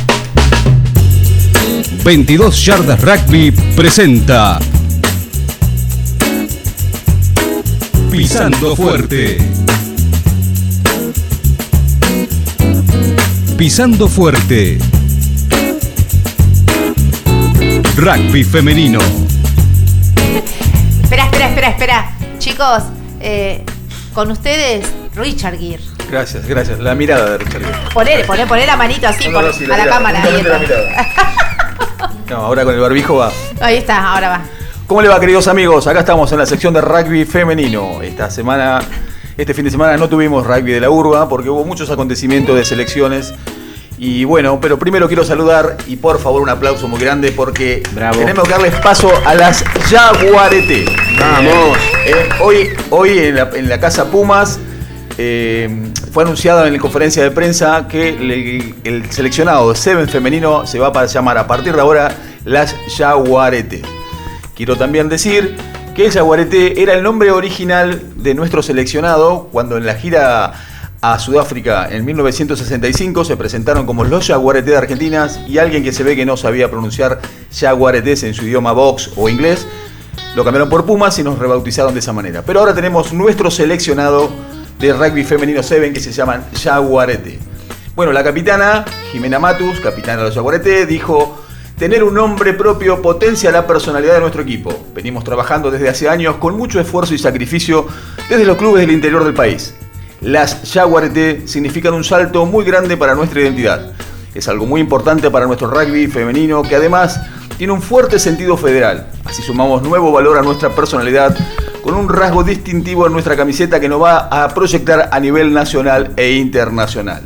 22 2.03 2.65
Yardas 2.65 3.01
Rugby 3.01 3.51
presenta 3.51 4.59
Pisando 8.11 8.75
Fuerte. 8.75 9.37
Pisando 13.55 14.07
Fuerte. 14.07 14.79
Rugby 17.95 18.43
femenino. 18.43 18.99
Espera, 21.03 21.25
espera, 21.25 21.47
espera, 21.47 21.69
espera. 21.69 22.18
Chicos, 22.49 22.81
eh, 23.21 23.63
con 24.11 24.31
ustedes, 24.31 24.83
Richard 25.15 25.55
Gere. 25.59 25.83
Gracias, 26.09 26.47
gracias. 26.47 26.79
La 26.79 26.95
mirada 26.95 27.29
de 27.29 27.37
Richard. 27.37 27.61
Poné, 27.93 28.23
poné, 28.25 28.47
poné 28.47 28.65
la 28.65 28.75
manito 28.75 29.07
así 29.07 29.25
No, 29.25 29.33
no, 29.33 29.37
por- 29.37 29.47
no, 29.47 29.53
sí, 29.53 29.65
a 29.65 29.67
la 29.67 29.75
mirada, 29.77 29.91
cámara. 29.91 30.23
Ahí 30.23 30.41
la. 30.41 31.07
No, 32.29 32.37
ahora 32.37 32.63
con 32.63 32.73
el 32.73 32.79
barbijo 32.79 33.15
va. 33.17 33.31
Ahí 33.61 33.77
está, 33.77 34.13
ahora 34.13 34.29
va. 34.29 34.41
¿Cómo 34.87 35.01
le 35.03 35.09
va, 35.09 35.19
queridos 35.19 35.47
amigos? 35.47 35.85
Acá 35.85 35.99
estamos 35.99 36.31
en 36.31 36.39
la 36.39 36.45
sección 36.47 36.73
de 36.73 36.81
rugby 36.81 37.25
femenino. 37.25 38.01
Esta 38.01 38.31
semana, 38.31 38.79
este 39.37 39.53
fin 39.53 39.65
de 39.65 39.71
semana 39.71 39.95
no 39.97 40.09
tuvimos 40.09 40.45
rugby 40.45 40.71
de 40.71 40.79
la 40.79 40.89
urba 40.89 41.29
porque 41.29 41.49
hubo 41.49 41.63
muchos 41.65 41.89
acontecimientos 41.91 42.55
de 42.55 42.65
selecciones 42.65 43.33
Y 44.01 44.23
bueno, 44.23 44.59
pero 44.61 44.79
primero 44.79 45.07
quiero 45.07 45.25
saludar 45.25 45.75
y 45.85 45.97
por 45.97 46.19
favor 46.19 46.41
un 46.41 46.47
aplauso 46.47 46.87
muy 46.87 47.01
grande 47.01 47.33
porque 47.33 47.83
Bravo. 47.91 48.17
tenemos 48.17 48.45
que 48.45 48.51
darles 48.51 48.75
paso 48.75 49.11
a 49.25 49.35
las 49.35 49.61
Jaguarete. 49.89 50.85
Vamos. 51.19 51.77
Eh, 52.05 52.29
hoy 52.39 52.69
hoy 52.91 53.19
en, 53.19 53.35
la, 53.35 53.49
en 53.53 53.67
la 53.67 53.77
Casa 53.77 54.09
Pumas 54.09 54.57
eh, 55.17 55.91
fue 56.13 56.23
anunciado 56.23 56.65
en 56.65 56.71
la 56.71 56.79
conferencia 56.79 57.21
de 57.23 57.31
prensa 57.31 57.89
que 57.89 58.07
el, 58.07 58.75
el 58.85 59.11
seleccionado 59.11 59.75
Seven 59.75 60.07
femenino 60.07 60.65
se 60.65 60.79
va 60.79 60.87
a 60.97 61.05
llamar 61.05 61.37
a 61.37 61.45
partir 61.45 61.75
de 61.75 61.81
ahora 61.81 62.09
las 62.45 62.73
Jaguarete. 62.97 63.81
Quiero 64.55 64.77
también 64.77 65.09
decir 65.09 65.57
que 65.93 66.05
el 66.05 66.13
Jaguarete 66.13 66.81
era 66.81 66.93
el 66.93 67.03
nombre 67.03 67.31
original 67.31 68.01
de 68.15 68.33
nuestro 68.33 68.63
seleccionado 68.63 69.49
cuando 69.51 69.75
en 69.75 69.85
la 69.85 69.95
gira 69.95 70.53
a 71.01 71.17
Sudáfrica 71.17 71.87
en 71.89 72.03
1965 72.03 73.23
se 73.23 73.37
presentaron 73.37 73.85
como 73.85 74.03
los 74.03 74.27
Jaguarete 74.27 74.71
de 74.71 74.77
Argentinas 74.77 75.39
y 75.47 75.57
alguien 75.57 75.83
que 75.83 75.93
se 75.93 76.03
ve 76.03 76.15
que 76.15 76.25
no 76.25 76.35
sabía 76.35 76.69
pronunciar 76.69 77.21
Jaguaretes 77.53 78.23
en 78.23 78.33
su 78.33 78.45
idioma 78.45 78.73
box 78.73 79.11
o 79.15 79.29
inglés 79.29 79.65
lo 80.35 80.43
cambiaron 80.43 80.69
por 80.69 80.85
Pumas 80.85 81.17
y 81.17 81.23
nos 81.23 81.39
rebautizaron 81.39 81.93
de 81.93 82.01
esa 82.01 82.13
manera. 82.13 82.43
Pero 82.45 82.59
ahora 82.59 82.73
tenemos 82.73 83.13
nuestro 83.13 83.49
seleccionado 83.49 84.29
de 84.77 84.93
rugby 84.93 85.23
femenino 85.23 85.63
7 85.63 85.91
que 85.93 85.99
se 85.99 86.11
llaman 86.11 86.45
Jaguarete. 86.61 87.39
Bueno, 87.95 88.11
la 88.11 88.23
capitana 88.23 88.85
Jimena 89.11 89.39
Matus, 89.39 89.79
capitana 89.79 90.17
de 90.19 90.25
los 90.25 90.35
Jaguarete, 90.35 90.85
dijo, 90.85 91.43
tener 91.77 92.03
un 92.03 92.13
nombre 92.13 92.53
propio 92.53 93.01
potencia 93.01 93.51
la 93.51 93.65
personalidad 93.65 94.15
de 94.15 94.19
nuestro 94.19 94.41
equipo. 94.41 94.87
Venimos 94.93 95.23
trabajando 95.23 95.71
desde 95.71 95.89
hace 95.89 96.09
años 96.09 96.35
con 96.35 96.57
mucho 96.57 96.79
esfuerzo 96.79 97.13
y 97.13 97.17
sacrificio 97.17 97.87
desde 98.29 98.45
los 98.45 98.57
clubes 98.57 98.81
del 98.81 98.91
interior 98.91 99.23
del 99.23 99.33
país. 99.33 99.73
Las 100.21 100.69
Jaguarete 100.73 101.47
significan 101.47 101.93
un 101.93 102.03
salto 102.03 102.45
muy 102.45 102.65
grande 102.65 102.97
para 102.97 103.15
nuestra 103.15 103.41
identidad. 103.41 103.93
Es 104.35 104.47
algo 104.47 104.65
muy 104.65 104.81
importante 104.81 105.31
para 105.31 105.45
nuestro 105.45 105.69
rugby 105.69 106.07
femenino 106.07 106.61
que 106.61 106.75
además 106.75 107.21
tiene 107.57 107.73
un 107.73 107.81
fuerte 107.81 108.19
sentido 108.19 108.57
federal. 108.57 109.07
Así 109.25 109.41
sumamos 109.41 109.81
nuevo 109.81 110.11
valor 110.11 110.37
a 110.37 110.41
nuestra 110.41 110.69
personalidad 110.69 111.35
con 111.81 111.93
un 111.93 112.09
rasgo 112.09 112.43
distintivo 112.43 113.07
en 113.07 113.13
nuestra 113.13 113.37
camiseta 113.37 113.79
que 113.79 113.87
nos 113.87 114.01
va 114.01 114.27
a 114.27 114.53
proyectar 114.53 115.09
a 115.11 115.19
nivel 115.19 115.53
nacional 115.53 116.11
e 116.17 116.31
internacional. 116.33 117.23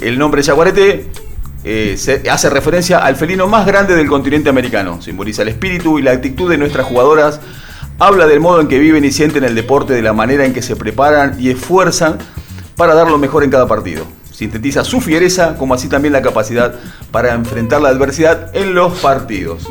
El 0.00 0.18
nombre 0.18 0.42
Jaguarete 0.42 1.06
eh, 1.64 1.96
hace 2.30 2.50
referencia 2.50 2.98
al 2.98 3.14
felino 3.16 3.46
más 3.46 3.64
grande 3.64 3.94
del 3.94 4.08
continente 4.08 4.48
americano. 4.48 5.00
Simboliza 5.00 5.42
el 5.42 5.48
espíritu 5.48 5.98
y 5.98 6.02
la 6.02 6.12
actitud 6.12 6.50
de 6.50 6.58
nuestras 6.58 6.86
jugadoras. 6.86 7.40
Habla 8.00 8.28
del 8.28 8.38
modo 8.38 8.60
en 8.60 8.68
que 8.68 8.78
viven 8.78 9.04
y 9.04 9.10
sienten 9.10 9.42
el 9.42 9.56
deporte, 9.56 9.92
de 9.92 10.02
la 10.02 10.12
manera 10.12 10.44
en 10.44 10.52
que 10.54 10.62
se 10.62 10.76
preparan 10.76 11.34
y 11.40 11.50
esfuerzan 11.50 12.18
para 12.76 12.94
dar 12.94 13.10
lo 13.10 13.18
mejor 13.18 13.42
en 13.42 13.50
cada 13.50 13.66
partido. 13.66 14.04
Sintetiza 14.30 14.84
su 14.84 15.00
fiereza 15.00 15.56
como 15.56 15.74
así 15.74 15.88
también 15.88 16.12
la 16.12 16.22
capacidad 16.22 16.76
para 17.10 17.34
enfrentar 17.34 17.82
la 17.82 17.88
adversidad 17.88 18.54
en 18.54 18.72
los 18.72 19.00
partidos. 19.00 19.66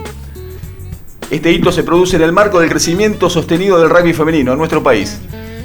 Este 1.32 1.54
hito 1.54 1.72
se 1.72 1.84
produce 1.84 2.18
en 2.18 2.22
el 2.22 2.34
marco 2.34 2.60
del 2.60 2.70
crecimiento 2.70 3.30
sostenido 3.30 3.80
del 3.80 3.90
rugby 3.90 4.12
femenino 4.12 4.52
en 4.52 4.58
nuestro 4.58 4.84
país. 4.84 5.20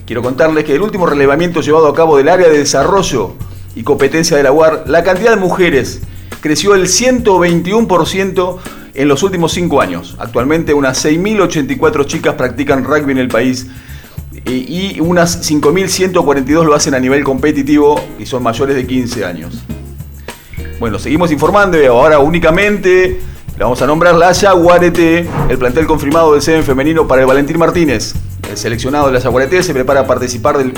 Quiero 0.06 0.22
contarles 0.22 0.64
que 0.64 0.76
el 0.76 0.82
último 0.82 1.06
relevamiento 1.06 1.62
llevado 1.62 1.88
a 1.88 1.94
cabo 1.94 2.16
del 2.16 2.28
área 2.28 2.48
de 2.48 2.58
desarrollo 2.58 3.32
y 3.74 3.82
competencia 3.82 4.36
de 4.36 4.44
la 4.44 4.52
UAR, 4.52 4.84
la 4.86 5.02
cantidad 5.02 5.30
de 5.30 5.40
mujeres 5.40 6.00
creció 6.40 6.76
el 6.76 6.86
121% 6.86 8.58
en 8.94 9.08
los 9.08 9.22
últimos 9.22 9.52
5 9.52 9.80
años. 9.80 10.16
Actualmente 10.18 10.74
unas 10.74 11.04
6.084 11.04 12.06
chicas 12.06 12.34
practican 12.34 12.84
rugby 12.84 13.12
en 13.12 13.18
el 13.18 13.28
país 13.28 13.68
y 14.46 14.94
y 14.94 15.00
unas 15.00 15.48
5.142 15.50 16.64
lo 16.64 16.74
hacen 16.74 16.94
a 16.94 17.00
nivel 17.00 17.22
competitivo 17.24 18.02
y 18.18 18.26
son 18.26 18.42
mayores 18.42 18.76
de 18.76 18.86
15 18.86 19.24
años. 19.24 19.62
Bueno, 20.80 20.98
seguimos 20.98 21.30
informando 21.30 21.78
ahora 21.88 22.18
únicamente 22.18 23.20
le 23.56 23.64
vamos 23.64 23.82
a 23.82 23.86
nombrar 23.86 24.14
la 24.14 24.34
Jaguarete, 24.34 25.28
el 25.50 25.58
plantel 25.58 25.86
confirmado 25.86 26.32
del 26.32 26.40
CEN 26.40 26.64
femenino 26.64 27.06
para 27.06 27.20
el 27.20 27.26
Valentín 27.26 27.58
Martínez. 27.58 28.14
El 28.50 28.56
seleccionado 28.56 29.08
de 29.08 29.12
la 29.12 29.20
Jaguarete 29.20 29.62
se 29.62 29.74
prepara 29.74 30.00
a 30.00 30.06
participar 30.06 30.56
del 30.56 30.72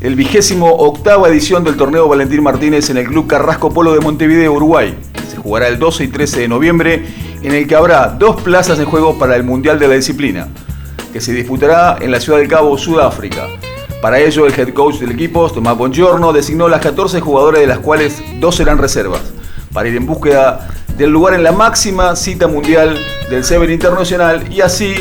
el 0.00 0.14
vigésimo 0.16 0.66
octava 0.66 1.28
edición 1.28 1.62
del 1.62 1.76
torneo 1.76 2.08
Valentín 2.08 2.42
Martínez 2.42 2.88
en 2.88 2.96
el 2.96 3.06
Club 3.06 3.26
Carrasco 3.26 3.70
Polo 3.70 3.92
de 3.92 4.00
Montevideo, 4.00 4.52
Uruguay. 4.52 4.96
Se 5.30 5.36
jugará 5.36 5.68
el 5.68 5.78
12 5.78 6.04
y 6.04 6.08
13 6.08 6.40
de 6.40 6.48
noviembre, 6.48 7.04
en 7.42 7.54
el 7.54 7.66
que 7.66 7.74
habrá 7.74 8.08
dos 8.08 8.40
plazas 8.42 8.78
en 8.78 8.84
juego 8.84 9.18
para 9.18 9.36
el 9.36 9.44
Mundial 9.44 9.78
de 9.78 9.88
la 9.88 9.94
Disciplina, 9.94 10.48
que 11.12 11.20
se 11.20 11.32
disputará 11.32 11.96
en 12.00 12.10
la 12.10 12.20
Ciudad 12.20 12.38
del 12.38 12.48
Cabo, 12.48 12.76
Sudáfrica. 12.76 13.46
Para 14.02 14.18
ello, 14.18 14.46
el 14.46 14.58
head 14.58 14.72
coach 14.72 14.96
del 14.96 15.12
equipo, 15.12 15.50
Tomás 15.50 15.76
Bongiorno, 15.76 16.32
designó 16.32 16.68
las 16.68 16.80
14 16.80 17.20
jugadoras 17.20 17.60
de 17.60 17.66
las 17.66 17.78
cuales 17.78 18.22
dos 18.38 18.56
serán 18.56 18.78
reservas, 18.78 19.22
para 19.72 19.88
ir 19.88 19.96
en 19.96 20.06
búsqueda 20.06 20.68
del 20.96 21.10
lugar 21.10 21.34
en 21.34 21.42
la 21.42 21.52
máxima 21.52 22.16
cita 22.16 22.46
mundial 22.46 22.98
del 23.30 23.44
Seven 23.44 23.70
Internacional 23.70 24.52
y 24.52 24.60
así 24.60 24.94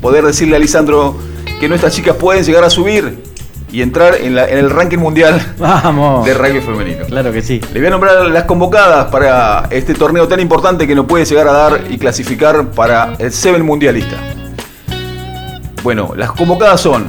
poder 0.00 0.24
decirle 0.24 0.56
a 0.56 0.58
Lisandro 0.58 1.16
que 1.58 1.68
nuestras 1.68 1.94
chicas 1.94 2.16
pueden 2.16 2.44
llegar 2.44 2.64
a 2.64 2.70
subir 2.70 3.22
y 3.72 3.82
entrar 3.82 4.14
en, 4.16 4.34
la- 4.34 4.48
en 4.48 4.58
el 4.58 4.70
ranking 4.70 4.98
mundial 4.98 5.40
Vamos. 5.58 6.24
de 6.24 6.34
rugby 6.34 6.60
femenino. 6.60 7.04
Claro 7.06 7.32
que 7.32 7.42
sí. 7.42 7.60
Le 7.72 7.80
voy 7.80 7.86
a 7.86 7.90
nombrar 7.90 8.26
las 8.26 8.44
convocadas 8.44 9.06
para 9.06 9.66
este 9.70 9.94
torneo 9.94 10.26
tan 10.28 10.40
importante 10.40 10.86
que 10.86 10.94
nos 10.94 11.06
puede 11.06 11.24
llegar 11.24 11.46
a 11.48 11.52
dar 11.52 11.80
y 11.88 11.98
clasificar 11.98 12.66
para 12.72 13.14
el 13.18 13.32
Seven 13.32 13.64
Mundialista. 13.64 14.16
Bueno, 15.82 16.12
las 16.16 16.32
convocadas 16.32 16.80
son 16.80 17.06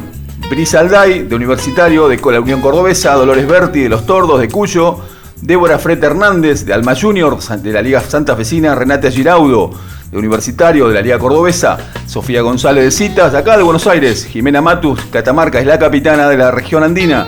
Brisa 0.49 0.79
Alday, 0.79 1.23
de 1.23 1.35
Universitario, 1.35 2.07
de 2.07 2.17
la 2.17 2.39
Unión 2.39 2.61
Cordobesa, 2.61 3.13
Dolores 3.13 3.47
Berti, 3.47 3.81
de 3.83 3.89
Los 3.89 4.05
Tordos, 4.05 4.39
de 4.39 4.47
Cuyo, 4.47 4.97
Débora 5.41 5.77
Fret 5.79 6.01
Hernández, 6.03 6.65
de 6.65 6.73
Alma 6.73 6.93
Junior, 6.99 7.37
de 7.39 7.71
la 7.71 7.81
Liga 7.81 7.99
Santa 8.01 8.35
Fecina, 8.35 8.75
Renata 8.75 9.09
Giraudo, 9.11 9.71
Universitario, 10.11 10.87
de 10.87 10.95
la 10.95 11.01
Liga 11.01 11.19
Cordobesa, 11.19 11.77
Sofía 12.05 12.41
González 12.41 12.83
de 12.83 12.91
Citas, 12.91 13.33
acá 13.33 13.57
de 13.57 13.63
Buenos 13.63 13.87
Aires, 13.87 14.25
Jimena 14.25 14.61
Matus, 14.61 14.99
Catamarca, 15.11 15.59
es 15.59 15.65
la 15.65 15.79
capitana 15.79 16.27
de 16.27 16.37
la 16.37 16.51
región 16.51 16.83
andina, 16.83 17.27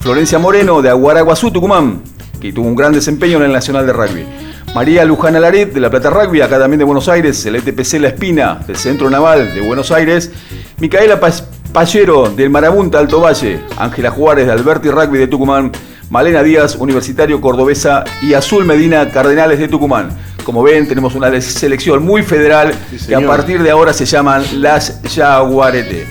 Florencia 0.00 0.38
Moreno, 0.38 0.82
de 0.82 0.90
Aguaraguazú, 0.90 1.50
Tucumán, 1.50 2.02
que 2.40 2.52
tuvo 2.52 2.66
un 2.66 2.76
gran 2.76 2.92
desempeño 2.92 3.38
en 3.38 3.44
el 3.44 3.52
Nacional 3.52 3.86
de 3.86 3.92
Rugby. 3.92 4.26
María 4.74 5.04
Lujana 5.04 5.38
Laret, 5.38 5.72
de 5.72 5.80
La 5.80 5.88
Plata 5.88 6.10
Rugby, 6.10 6.40
acá 6.40 6.58
también 6.58 6.78
de 6.78 6.84
Buenos 6.84 7.08
Aires, 7.08 7.46
el 7.46 7.56
ETPC 7.56 8.00
La 8.00 8.08
Espina, 8.08 8.60
del 8.66 8.76
Centro 8.76 9.08
Naval 9.08 9.54
de 9.54 9.60
Buenos 9.60 9.92
Aires, 9.92 10.32
Micaela 10.80 11.20
Pallero, 11.72 12.28
del 12.28 12.50
Marabunta 12.50 12.98
Alto 12.98 13.20
Valle, 13.20 13.60
Ángela 13.76 14.10
Juárez, 14.10 14.46
de 14.46 14.52
Alberti 14.52 14.90
Rugby 14.90 15.18
de 15.18 15.28
Tucumán, 15.28 15.72
Malena 16.10 16.42
Díaz, 16.42 16.76
Universitario 16.76 17.40
Cordobesa, 17.40 18.04
y 18.20 18.34
Azul 18.34 18.64
Medina, 18.64 19.10
Cardenales 19.10 19.58
de 19.58 19.68
Tucumán. 19.68 20.10
Como 20.44 20.62
ven, 20.62 20.86
tenemos 20.86 21.14
una 21.14 21.40
selección 21.40 22.04
muy 22.04 22.22
federal 22.22 22.74
que 23.06 23.14
a 23.14 23.26
partir 23.26 23.62
de 23.62 23.70
ahora 23.70 23.94
se 23.94 24.04
llaman 24.04 24.44
las 24.60 25.00
Jaguarete. 25.14 26.06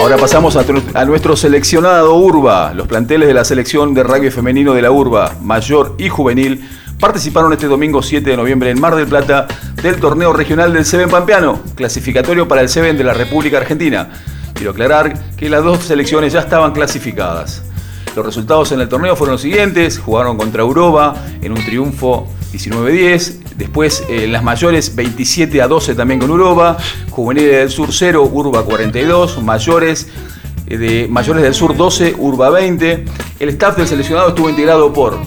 Ahora 0.00 0.16
pasamos 0.18 0.56
a, 0.56 0.64
a 0.94 1.04
nuestro 1.06 1.34
seleccionado 1.34 2.14
Urba. 2.14 2.74
Los 2.74 2.86
planteles 2.86 3.26
de 3.26 3.34
la 3.34 3.44
selección 3.44 3.94
de 3.94 4.02
rugby 4.02 4.30
femenino 4.30 4.74
de 4.74 4.82
la 4.82 4.90
Urba, 4.90 5.34
mayor 5.40 5.94
y 5.98 6.10
juvenil, 6.10 6.68
participaron 6.98 7.54
este 7.54 7.68
domingo 7.68 8.02
7 8.02 8.28
de 8.28 8.36
noviembre 8.36 8.70
en 8.70 8.80
Mar 8.80 8.94
del 8.94 9.06
Plata 9.06 9.46
del 9.82 9.96
torneo 9.96 10.34
regional 10.34 10.74
del 10.74 10.84
Seven 10.84 11.08
Pampeano, 11.08 11.60
clasificatorio 11.74 12.46
para 12.46 12.60
el 12.60 12.68
Seven 12.68 12.98
de 12.98 13.04
la 13.04 13.14
República 13.14 13.56
Argentina. 13.56 14.10
Quiero 14.52 14.72
aclarar 14.72 15.14
que 15.36 15.48
las 15.48 15.64
dos 15.64 15.84
selecciones 15.84 16.34
ya 16.34 16.40
estaban 16.40 16.72
clasificadas. 16.72 17.62
Los 18.16 18.26
resultados 18.26 18.72
en 18.72 18.80
el 18.80 18.88
torneo 18.88 19.14
fueron 19.14 19.34
los 19.34 19.42
siguientes. 19.42 19.98
Jugaron 19.98 20.36
contra 20.36 20.62
Europa 20.62 21.14
en 21.42 21.52
un 21.52 21.64
triunfo 21.64 22.26
19-10. 22.52 23.54
Después 23.56 24.04
eh, 24.08 24.24
en 24.24 24.32
las 24.32 24.42
mayores 24.42 24.94
27 24.96 25.62
a 25.62 25.68
12 25.68 25.94
también 25.94 26.20
con 26.20 26.30
Europa. 26.30 26.76
Juveniles 27.10 27.52
del 27.52 27.70
Sur 27.70 27.88
0, 27.92 28.28
Urba 28.32 28.64
42. 28.64 29.42
Mayores, 29.42 30.08
eh, 30.66 30.76
de, 30.76 31.08
mayores 31.08 31.42
del 31.42 31.54
Sur 31.54 31.76
12, 31.76 32.16
Urba 32.18 32.50
20. 32.50 33.04
El 33.38 33.48
staff 33.50 33.76
del 33.76 33.86
seleccionado 33.86 34.30
estuvo 34.30 34.50
integrado 34.50 34.92
por 34.92 35.18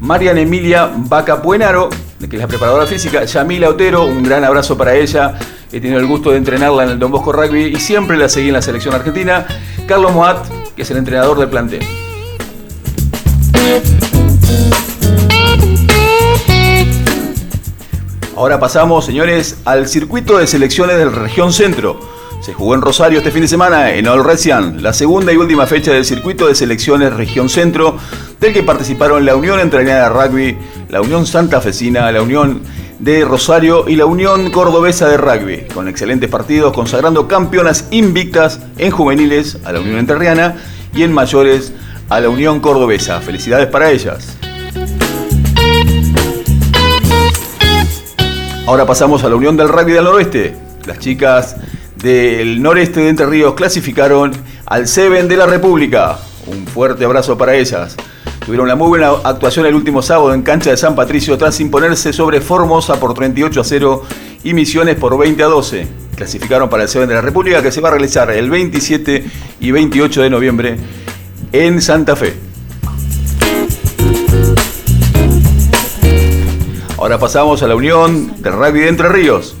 Marian 0.00 0.38
Emilia 0.38 0.90
Vaca 0.96 1.42
Puenaro, 1.42 1.90
que 2.18 2.36
es 2.36 2.40
la 2.40 2.48
preparadora 2.48 2.86
física, 2.86 3.24
Yamila 3.24 3.68
Otero, 3.68 4.04
un 4.04 4.22
gran 4.22 4.44
abrazo 4.44 4.76
para 4.76 4.94
ella. 4.94 5.38
He 5.72 5.80
tenido 5.80 5.98
el 5.98 6.06
gusto 6.06 6.30
de 6.30 6.38
entrenarla 6.38 6.84
en 6.84 6.90
el 6.90 6.98
Don 6.98 7.10
Bosco 7.10 7.32
Rugby 7.32 7.64
y 7.64 7.76
siempre 7.76 8.16
la 8.16 8.28
seguí 8.28 8.48
en 8.48 8.54
la 8.54 8.62
selección 8.62 8.94
argentina. 8.94 9.46
Carlos 9.86 10.12
Moat, 10.12 10.46
que 10.74 10.82
es 10.82 10.90
el 10.90 10.96
entrenador 10.96 11.38
del 11.38 11.48
plantel. 11.48 12.05
Ahora 18.36 18.60
pasamos, 18.60 19.06
señores, 19.06 19.56
al 19.64 19.88
circuito 19.88 20.38
de 20.38 20.46
selecciones 20.46 20.98
del 20.98 21.10
región 21.10 21.52
centro. 21.54 21.98
Se 22.40 22.52
jugó 22.52 22.74
en 22.74 22.82
Rosario 22.82 23.18
este 23.18 23.30
fin 23.30 23.40
de 23.40 23.48
semana 23.48 23.92
en 23.92 24.06
All 24.06 24.22
la 24.82 24.92
segunda 24.92 25.32
y 25.32 25.36
última 25.36 25.66
fecha 25.66 25.92
del 25.92 26.04
circuito 26.04 26.46
de 26.46 26.54
selecciones 26.54 27.14
región 27.14 27.48
centro, 27.48 27.96
del 28.38 28.52
que 28.52 28.62
participaron 28.62 29.24
la 29.24 29.34
Unión 29.34 29.58
Entrenada 29.58 30.10
de 30.10 30.28
Rugby, 30.28 30.58
la 30.90 31.00
Unión 31.00 31.26
Santa 31.26 31.62
Fecina, 31.62 32.12
la 32.12 32.20
Unión 32.20 32.60
de 32.98 33.24
Rosario 33.24 33.88
y 33.88 33.96
la 33.96 34.04
Unión 34.04 34.50
Cordobesa 34.50 35.08
de 35.08 35.16
Rugby, 35.16 35.66
con 35.74 35.88
excelentes 35.88 36.28
partidos 36.28 36.74
consagrando 36.74 37.26
campeonas 37.28 37.88
invictas 37.90 38.60
en 38.76 38.90
juveniles 38.90 39.58
a 39.64 39.72
la 39.72 39.80
Unión 39.80 39.98
Entrerriana 39.98 40.56
y 40.94 41.02
en 41.02 41.12
mayores 41.12 41.72
a 42.08 42.20
la 42.20 42.28
Unión 42.28 42.60
Cordobesa. 42.60 43.20
Felicidades 43.20 43.66
para 43.66 43.90
ellas. 43.90 44.36
Ahora 48.66 48.84
pasamos 48.84 49.22
a 49.24 49.28
la 49.28 49.36
Unión 49.36 49.56
del 49.56 49.68
Rugby 49.68 49.92
del 49.92 50.04
Noroeste. 50.04 50.56
Las 50.86 50.98
chicas 50.98 51.56
del 51.96 52.62
noreste 52.62 53.00
de 53.00 53.08
Entre 53.08 53.26
Ríos 53.26 53.54
clasificaron 53.54 54.32
al 54.66 54.86
Seven 54.88 55.28
de 55.28 55.36
la 55.36 55.46
República. 55.46 56.18
Un 56.46 56.66
fuerte 56.66 57.04
abrazo 57.04 57.36
para 57.36 57.54
ellas. 57.54 57.96
Tuvieron 58.44 58.66
una 58.66 58.76
muy 58.76 58.88
buena 58.88 59.10
actuación 59.24 59.66
el 59.66 59.74
último 59.74 60.02
sábado 60.02 60.32
en 60.32 60.42
cancha 60.42 60.70
de 60.70 60.76
San 60.76 60.94
Patricio 60.94 61.36
tras 61.36 61.58
imponerse 61.58 62.12
sobre 62.12 62.40
Formosa 62.40 63.00
por 63.00 63.14
38 63.14 63.60
a 63.60 63.64
0 63.64 64.02
y 64.44 64.54
Misiones 64.54 64.94
por 64.96 65.18
20 65.18 65.42
a 65.42 65.46
12. 65.46 65.88
Clasificaron 66.14 66.68
para 66.68 66.84
el 66.84 66.88
Seven 66.88 67.08
de 67.08 67.16
la 67.16 67.20
República 67.20 67.62
que 67.62 67.72
se 67.72 67.80
va 67.80 67.88
a 67.88 67.92
realizar 67.92 68.30
el 68.30 68.48
27 68.48 69.24
y 69.60 69.70
28 69.72 70.22
de 70.22 70.30
noviembre 70.30 70.76
en 71.52 71.80
Santa 71.80 72.16
Fe. 72.16 72.36
Ahora 76.98 77.18
pasamos 77.18 77.62
a 77.62 77.68
la 77.68 77.76
Unión 77.76 78.42
del 78.42 78.52
Rugby 78.52 78.80
de 78.80 78.88
Entre 78.88 79.08
Ríos 79.08 79.56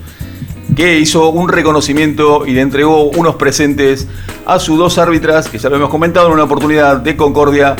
que 0.74 0.98
hizo 0.98 1.30
un 1.30 1.48
reconocimiento 1.48 2.46
y 2.46 2.52
le 2.52 2.60
entregó 2.60 3.04
unos 3.04 3.36
presentes 3.36 4.06
a 4.44 4.58
sus 4.58 4.78
dos 4.78 4.98
árbitras, 4.98 5.48
que 5.48 5.58
ya 5.58 5.70
lo 5.70 5.76
hemos 5.76 5.88
comentado 5.88 6.26
en 6.26 6.34
una 6.34 6.44
oportunidad 6.44 6.98
de 6.98 7.16
Concordia, 7.16 7.76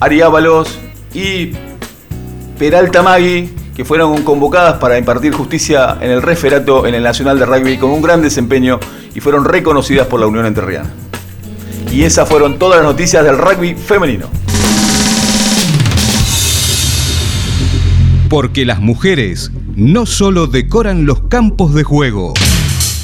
Ariábalos 0.00 0.78
y 1.12 1.52
Peralta 2.58 3.02
Magui, 3.02 3.52
que 3.76 3.84
fueron 3.84 4.22
convocadas 4.22 4.78
para 4.78 4.98
impartir 4.98 5.34
justicia 5.34 5.98
en 6.00 6.10
el 6.10 6.22
referato 6.22 6.86
en 6.86 6.94
el 6.94 7.02
Nacional 7.02 7.38
de 7.38 7.46
Rugby 7.46 7.76
con 7.76 7.90
un 7.90 8.02
gran 8.02 8.22
desempeño 8.22 8.80
y 9.14 9.20
fueron 9.20 9.44
reconocidas 9.44 10.06
por 10.06 10.18
la 10.18 10.26
Unión 10.26 10.46
Enterriana. 10.46 10.90
Y 11.90 12.04
esas 12.04 12.28
fueron 12.28 12.58
todas 12.58 12.78
las 12.78 12.86
noticias 12.86 13.24
del 13.24 13.38
rugby 13.38 13.74
femenino. 13.74 14.30
Porque 18.28 18.64
las 18.66 18.80
mujeres 18.80 19.50
no 19.74 20.04
solo 20.04 20.46
decoran 20.46 21.06
los 21.06 21.22
campos 21.28 21.72
de 21.74 21.82
juego, 21.82 22.34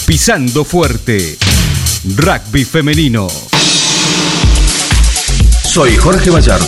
pisando 0.07 0.65
fuerte. 0.65 1.39
Rugby 2.17 2.65
femenino. 2.65 3.29
Soy 5.63 5.97
Jorge 5.97 6.31
Bayard. 6.31 6.63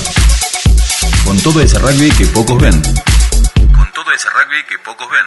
Con 1.24 1.38
todo 1.40 1.60
ese 1.60 1.78
rugby 1.78 2.10
que 2.10 2.24
pocos 2.26 2.60
ven. 2.60 2.80
Con 2.80 3.92
todo 3.92 4.10
ese 4.14 4.28
rugby 4.30 4.64
que 4.68 4.78
pocos 4.78 5.06
ven. 5.10 5.26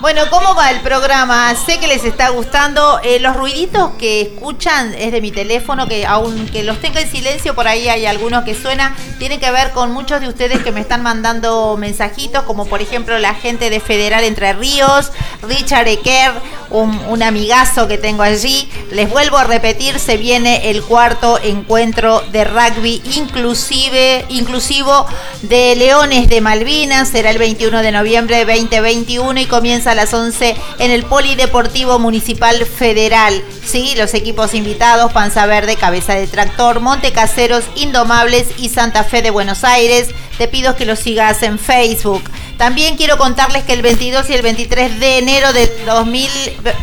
Bueno, 0.00 0.22
¿cómo 0.30 0.54
va 0.54 0.70
el 0.70 0.80
programa? 0.80 1.52
Sé 1.56 1.80
que 1.80 1.88
les 1.88 2.04
está 2.04 2.28
gustando. 2.28 3.00
Eh, 3.02 3.18
los 3.18 3.34
ruiditos 3.34 3.90
que 3.98 4.20
escuchan 4.20 4.94
es 4.94 5.10
de 5.10 5.20
mi 5.20 5.32
teléfono, 5.32 5.88
que 5.88 6.06
aunque 6.06 6.62
los 6.62 6.80
tenga 6.80 7.00
en 7.00 7.10
silencio, 7.10 7.52
por 7.56 7.66
ahí 7.66 7.88
hay 7.88 8.06
algunos 8.06 8.44
que 8.44 8.54
suenan. 8.54 8.94
Tiene 9.18 9.40
que 9.40 9.50
ver 9.50 9.72
con 9.72 9.90
muchos 9.90 10.20
de 10.20 10.28
ustedes 10.28 10.62
que 10.62 10.70
me 10.70 10.78
están 10.78 11.02
mandando 11.02 11.76
mensajitos, 11.76 12.44
como 12.44 12.66
por 12.66 12.80
ejemplo 12.80 13.18
la 13.18 13.34
gente 13.34 13.70
de 13.70 13.80
Federal 13.80 14.22
Entre 14.22 14.52
Ríos, 14.52 15.10
Richard 15.42 15.88
Eker, 15.88 16.30
un, 16.70 16.96
un 17.08 17.24
amigazo 17.24 17.88
que 17.88 17.98
tengo 17.98 18.22
allí. 18.22 18.70
Les 18.92 19.10
vuelvo 19.10 19.36
a 19.36 19.44
repetir, 19.44 19.98
se 19.98 20.16
viene 20.16 20.70
el 20.70 20.84
cuarto 20.84 21.40
encuentro 21.42 22.22
de 22.30 22.44
rugby 22.44 23.02
inclusive, 23.16 24.26
inclusivo 24.28 25.06
de 25.42 25.74
Leones 25.74 26.28
de 26.28 26.40
Malvinas. 26.40 27.08
Será 27.08 27.30
el 27.30 27.38
21 27.38 27.82
de 27.82 27.90
noviembre 27.90 28.44
de 28.44 28.44
2021 28.44 29.40
y 29.40 29.46
comienza 29.46 29.87
a 29.88 29.94
las 29.94 30.14
11 30.14 30.56
en 30.78 30.90
el 30.90 31.04
Polideportivo 31.04 31.98
Municipal 31.98 32.64
Federal. 32.64 33.42
Sí, 33.64 33.94
los 33.96 34.14
equipos 34.14 34.54
invitados, 34.54 35.12
Panza 35.12 35.46
Verde, 35.46 35.76
Cabeza 35.76 36.14
de 36.14 36.26
Tractor, 36.26 36.80
Monte 36.80 37.12
Caseros, 37.12 37.64
Indomables 37.74 38.48
y 38.58 38.68
Santa 38.68 39.04
Fe 39.04 39.22
de 39.22 39.30
Buenos 39.30 39.64
Aires. 39.64 40.10
Te 40.36 40.48
pido 40.48 40.76
que 40.76 40.86
los 40.86 40.98
sigas 40.98 41.42
en 41.42 41.58
Facebook. 41.58 42.22
También 42.58 42.96
quiero 42.96 43.16
contarles 43.16 43.64
que 43.64 43.72
el 43.72 43.82
22 43.82 44.28
y 44.28 44.34
el 44.34 44.42
23 44.42 45.00
de 45.00 45.18
enero 45.18 45.52
del 45.52 45.70
2000 45.86 46.28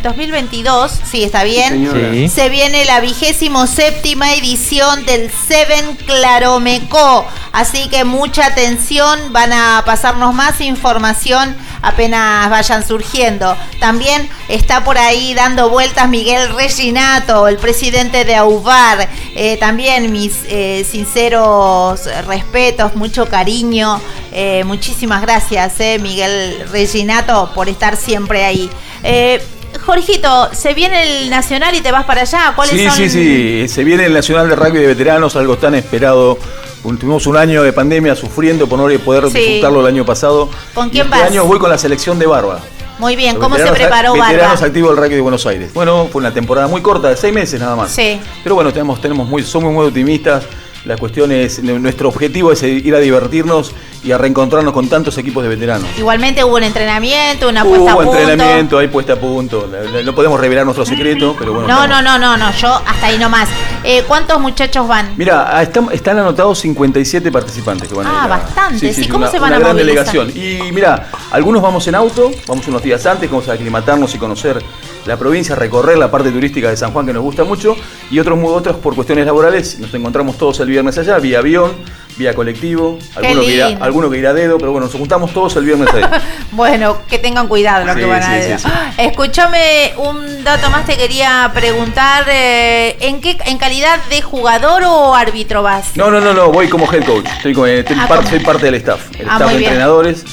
2022, 0.02 0.92
sí, 1.10 1.22
está 1.22 1.44
bien, 1.44 1.88
Sí. 1.92 2.28
se 2.28 2.48
viene 2.48 2.84
la 2.84 3.00
vigésimo 3.00 3.66
séptima 3.66 4.34
edición 4.34 5.04
del 5.04 5.30
Seven 5.30 5.96
Claromeco. 6.06 7.26
Así 7.52 7.88
que 7.88 8.04
mucha 8.04 8.46
atención, 8.46 9.32
van 9.32 9.52
a 9.52 9.82
pasarnos 9.86 10.34
más 10.34 10.60
información 10.60 11.56
apenas 11.82 12.50
vayan 12.50 12.86
surgiendo. 12.86 13.56
También 13.78 14.28
está 14.48 14.84
por 14.84 14.98
ahí 14.98 15.34
dando 15.34 15.70
vueltas 15.70 16.08
Miguel 16.08 16.52
Reginato, 16.54 17.48
el 17.48 17.58
presidente 17.58 18.24
de 18.24 18.34
AUVAR. 18.34 19.08
Eh, 19.34 19.56
también 19.58 20.10
mis 20.12 20.32
eh, 20.48 20.84
sinceros 20.88 22.06
respetos, 22.26 22.96
mucho 22.96 23.28
cariño. 23.28 24.00
Eh, 24.32 24.64
muchísimas 24.64 25.22
gracias, 25.22 25.65
Miguel 26.00 26.66
Reginato, 26.72 27.50
por 27.54 27.68
estar 27.68 27.96
siempre 27.96 28.44
ahí. 28.44 28.70
Eh, 29.02 29.40
Jorgito, 29.84 30.48
se 30.52 30.74
viene 30.74 31.02
el 31.22 31.30
Nacional 31.30 31.74
y 31.74 31.80
te 31.80 31.92
vas 31.92 32.04
para 32.04 32.22
allá. 32.22 32.52
¿Cuáles 32.56 32.74
Sí, 32.74 32.84
son? 32.86 32.92
sí, 32.96 33.08
sí. 33.10 33.68
Se 33.68 33.84
viene 33.84 34.06
el 34.06 34.12
Nacional 34.14 34.48
de 34.48 34.56
Rugby 34.56 34.78
de 34.80 34.86
Veteranos, 34.86 35.36
algo 35.36 35.56
tan 35.58 35.74
esperado. 35.74 36.38
Tuvimos 36.82 37.26
un 37.26 37.36
año 37.36 37.62
de 37.62 37.72
pandemia 37.72 38.14
sufriendo 38.14 38.68
por 38.68 38.78
no 38.78 38.98
poder 39.00 39.28
Sí. 39.30 39.38
disfrutarlo 39.38 39.80
el 39.80 39.86
año 39.86 40.06
pasado. 40.06 40.48
¿Con 40.72 40.88
Y 40.88 40.90
quién 40.90 41.06
este 41.06 41.18
vas? 41.18 41.30
año 41.30 41.44
voy 41.44 41.58
con 41.58 41.68
la 41.68 41.78
selección 41.78 42.18
de 42.18 42.26
Barba. 42.26 42.60
Muy 42.98 43.14
bien, 43.16 43.34
Los 43.34 43.42
¿cómo 43.42 43.56
se 43.56 43.62
veteranos- 43.64 43.76
preparó 43.78 44.12
Veteranos 44.14 44.52
Barba? 44.54 44.66
activos 44.66 44.90
del 44.94 45.04
rugby 45.04 45.14
de 45.16 45.20
Buenos 45.20 45.46
Aires. 45.46 45.74
Bueno, 45.74 46.08
fue 46.10 46.20
una 46.20 46.32
temporada 46.32 46.66
muy 46.68 46.80
corta, 46.80 47.08
de 47.10 47.16
seis 47.16 47.34
meses 47.34 47.60
nada 47.60 47.76
más. 47.76 47.90
Sí. 47.90 48.18
Pero 48.42 48.54
bueno, 48.54 48.72
tenemos, 48.72 49.00
tenemos 49.02 49.28
muy, 49.28 49.42
somos 49.42 49.72
muy 49.72 49.86
optimistas. 49.86 50.44
La 50.86 50.96
cuestión 50.96 51.32
es, 51.32 51.60
nuestro 51.64 52.08
objetivo 52.08 52.52
es 52.52 52.62
ir 52.62 52.94
a 52.94 53.00
divertirnos 53.00 53.72
y 54.04 54.12
a 54.12 54.18
reencontrarnos 54.18 54.72
con 54.72 54.88
tantos 54.88 55.18
equipos 55.18 55.42
de 55.42 55.48
veteranos. 55.48 55.88
Igualmente 55.98 56.44
hubo 56.44 56.54
un 56.54 56.62
entrenamiento, 56.62 57.48
una 57.48 57.64
puesta 57.64 57.90
a 57.90 57.94
Hubo 57.96 58.04
punto. 58.04 58.18
entrenamiento, 58.20 58.78
hay 58.78 58.86
puesta 58.86 59.14
a 59.14 59.16
punto. 59.16 59.68
No 60.04 60.14
podemos 60.14 60.38
revelar 60.38 60.64
nuestro 60.64 60.86
secreto, 60.86 61.34
pero 61.36 61.54
bueno. 61.54 61.66
No, 61.66 61.82
estamos- 61.84 62.02
no, 62.04 62.18
no, 62.18 62.36
no, 62.36 62.36
no, 62.36 62.52
yo 62.56 62.68
hasta 62.86 63.06
ahí 63.08 63.18
nomás. 63.18 63.48
Eh, 63.82 64.04
¿Cuántos 64.06 64.38
muchachos 64.40 64.86
van? 64.86 65.12
Mira, 65.16 65.48
ah, 65.58 65.62
están, 65.62 65.88
están 65.90 66.18
anotados 66.20 66.60
57 66.60 67.32
participantes 67.32 67.88
que 67.88 67.94
van 67.96 68.06
a 68.06 68.10
Ah, 68.20 68.24
a- 68.24 68.28
bastantes. 68.28 68.96
¿Y 68.96 69.08
cómo 69.08 69.24
una, 69.24 69.30
se 69.32 69.40
van 69.40 69.48
una 69.48 69.56
a 69.56 69.58
gran 69.58 69.72
movilizar? 69.76 70.04
delegación. 70.12 70.68
Y 70.68 70.70
mira, 70.70 71.08
algunos 71.32 71.62
vamos 71.62 71.84
en 71.88 71.96
auto, 71.96 72.30
vamos 72.46 72.68
unos 72.68 72.82
días 72.84 73.04
antes, 73.06 73.28
vamos 73.28 73.48
a 73.48 73.54
aclimatarnos 73.54 74.14
y 74.14 74.18
conocer 74.18 74.62
la 75.04 75.16
provincia, 75.16 75.54
recorrer 75.56 75.98
la 75.98 76.10
parte 76.10 76.30
turística 76.30 76.68
de 76.68 76.76
San 76.76 76.92
Juan 76.92 77.06
que 77.06 77.12
nos 77.12 77.22
gusta 77.22 77.44
mucho, 77.44 77.76
y 78.10 78.18
otros, 78.20 78.38
otros 78.44 78.76
por 78.76 78.94
cuestiones 78.94 79.24
laborales, 79.26 79.78
nos 79.78 79.92
encontramos 79.94 80.36
todos 80.36 80.58
el 80.60 80.66
viernes 80.68 80.75
allá, 80.98 81.18
vía 81.18 81.38
avión, 81.38 81.72
vía 82.16 82.34
colectivo, 82.34 82.98
alguno 83.14 83.40
que, 83.42 83.52
irá, 83.54 83.66
alguno 83.80 84.10
que 84.10 84.18
irá 84.18 84.30
a 84.30 84.34
dedo, 84.34 84.58
pero 84.58 84.72
bueno, 84.72 84.86
nos 84.86 84.94
juntamos 84.94 85.32
todos 85.32 85.54
el 85.56 85.64
viernes 85.64 85.88
ahí. 85.94 86.02
Bueno, 86.52 86.98
que 87.08 87.18
tengan 87.18 87.48
cuidado 87.48 87.84
lo 87.84 87.92
Sí, 87.92 87.98
que 88.00 88.06
van 88.06 88.22
a 88.22 88.42
sí, 88.42 88.52
sí. 88.58 88.68
Escúchame, 88.98 89.92
un 89.98 90.42
dato 90.44 90.70
más 90.70 90.86
te 90.86 90.96
quería 90.96 91.50
preguntar. 91.52 92.24
eh, 92.28 92.96
¿En 93.00 93.20
qué 93.20 93.36
en 93.44 93.58
calidad 93.58 93.98
de 94.08 94.22
jugador 94.22 94.82
o 94.86 95.14
árbitro 95.14 95.62
vas? 95.62 95.94
No, 95.96 96.10
no, 96.10 96.20
no, 96.20 96.32
no, 96.32 96.50
voy 96.50 96.68
como 96.68 96.90
head 96.92 97.04
coach, 97.04 97.26
estoy 97.36 97.52
Ah, 97.98 98.06
par- 98.08 98.18
como- 98.18 98.30
soy 98.30 98.40
parte 98.40 98.64
del 98.66 98.74
staff, 98.76 99.00
el 99.18 99.28
Ah, 99.28 99.32
staff 99.34 99.50
de 99.50 99.58
bien. 99.58 99.70
entrenadores, 99.72 100.24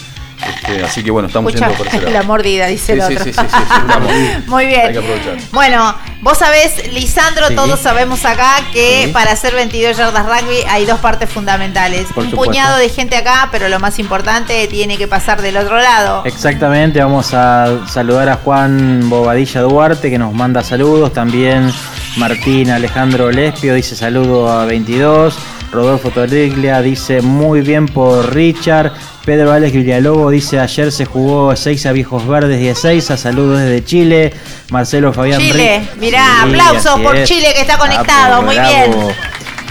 este, 0.49 0.83
así 0.83 1.03
que 1.03 1.11
bueno, 1.11 1.27
estamos 1.27 1.53
Escucha, 1.53 1.69
yendo 1.69 1.77
por 1.83 1.87
ese 1.87 1.97
lado. 2.01 2.11
la 2.13 2.23
mordida, 2.23 2.67
dice 2.67 2.85
Sí, 2.85 2.91
el 2.93 3.01
sí, 3.07 3.13
otro. 3.13 3.23
sí, 3.25 3.33
sí, 3.33 3.39
sí, 3.39 3.63
sí. 3.67 4.43
Muy 4.47 4.63
Hay 4.63 4.69
bien. 4.69 4.91
que 4.93 4.99
aprovechar. 4.99 5.37
Bueno, 5.51 5.95
vos 6.21 6.37
sabés, 6.37 6.91
Lisandro, 6.93 7.47
Sí. 7.49 7.55
todos 7.55 7.79
sabemos 7.79 8.25
acá 8.25 8.55
que 8.71 9.05
Sí. 9.07 9.11
para 9.13 9.31
hacer 9.31 9.53
22 9.55 9.97
yardas 9.97 10.25
rugby 10.25 10.57
hay 10.69 10.85
dos 10.85 10.99
partes 10.99 11.29
fundamentales. 11.29 12.07
Por 12.13 12.23
Un 12.25 12.31
supuesto. 12.31 12.51
puñado 12.51 12.77
de 12.77 12.89
gente 12.89 13.15
acá, 13.15 13.49
pero 13.51 13.69
lo 13.69 13.79
más 13.79 13.99
importante 13.99 14.67
tiene 14.67 14.97
que 14.97 15.07
pasar 15.07 15.41
del 15.41 15.57
otro 15.57 15.77
lado. 15.79 16.23
Exactamente, 16.25 16.99
vamos 17.01 17.33
a 17.33 17.87
saludar 17.87 18.29
a 18.29 18.35
Juan 18.37 19.09
Bobadilla 19.09 19.61
Duarte 19.61 20.09
que 20.09 20.17
nos 20.17 20.33
manda 20.33 20.63
saludos, 20.63 21.13
también 21.13 21.71
Martín 22.17 22.69
Alejandro 22.69 23.31
Lespio 23.31 23.73
dice 23.73 23.95
saludo 23.95 24.51
a 24.51 24.65
22, 24.65 25.35
Rodolfo 25.73 26.11
Torriglia 26.11 26.81
dice 26.81 27.21
muy 27.21 27.61
bien 27.61 27.87
por 27.87 28.33
Richard, 28.33 28.93
Pedro 29.25 29.51
Alex 29.51 29.73
Villalobos 29.73 30.31
dice 30.31 30.59
ayer 30.59 30.91
se 30.91 31.05
jugó 31.05 31.55
6 31.55 31.85
a 31.87 31.91
Viejos 31.91 32.27
Verdes 32.27 32.59
16, 32.59 33.09
a 33.09 33.17
saludos 33.17 33.59
desde 33.59 33.83
Chile, 33.83 34.33
Marcelo 34.69 35.11
Fabián 35.11 35.39
Chile, 35.41 35.81
mirá, 35.99 36.25
Sí, 36.43 36.49
aplausos 36.49 36.99
por 37.01 37.15
es. 37.15 37.27
Chile 37.27 37.47
que 37.55 37.61
está 37.61 37.77
conectado, 37.79 38.43
muy 38.43 38.55
bravo. 38.55 38.69
bien. 38.75 39.15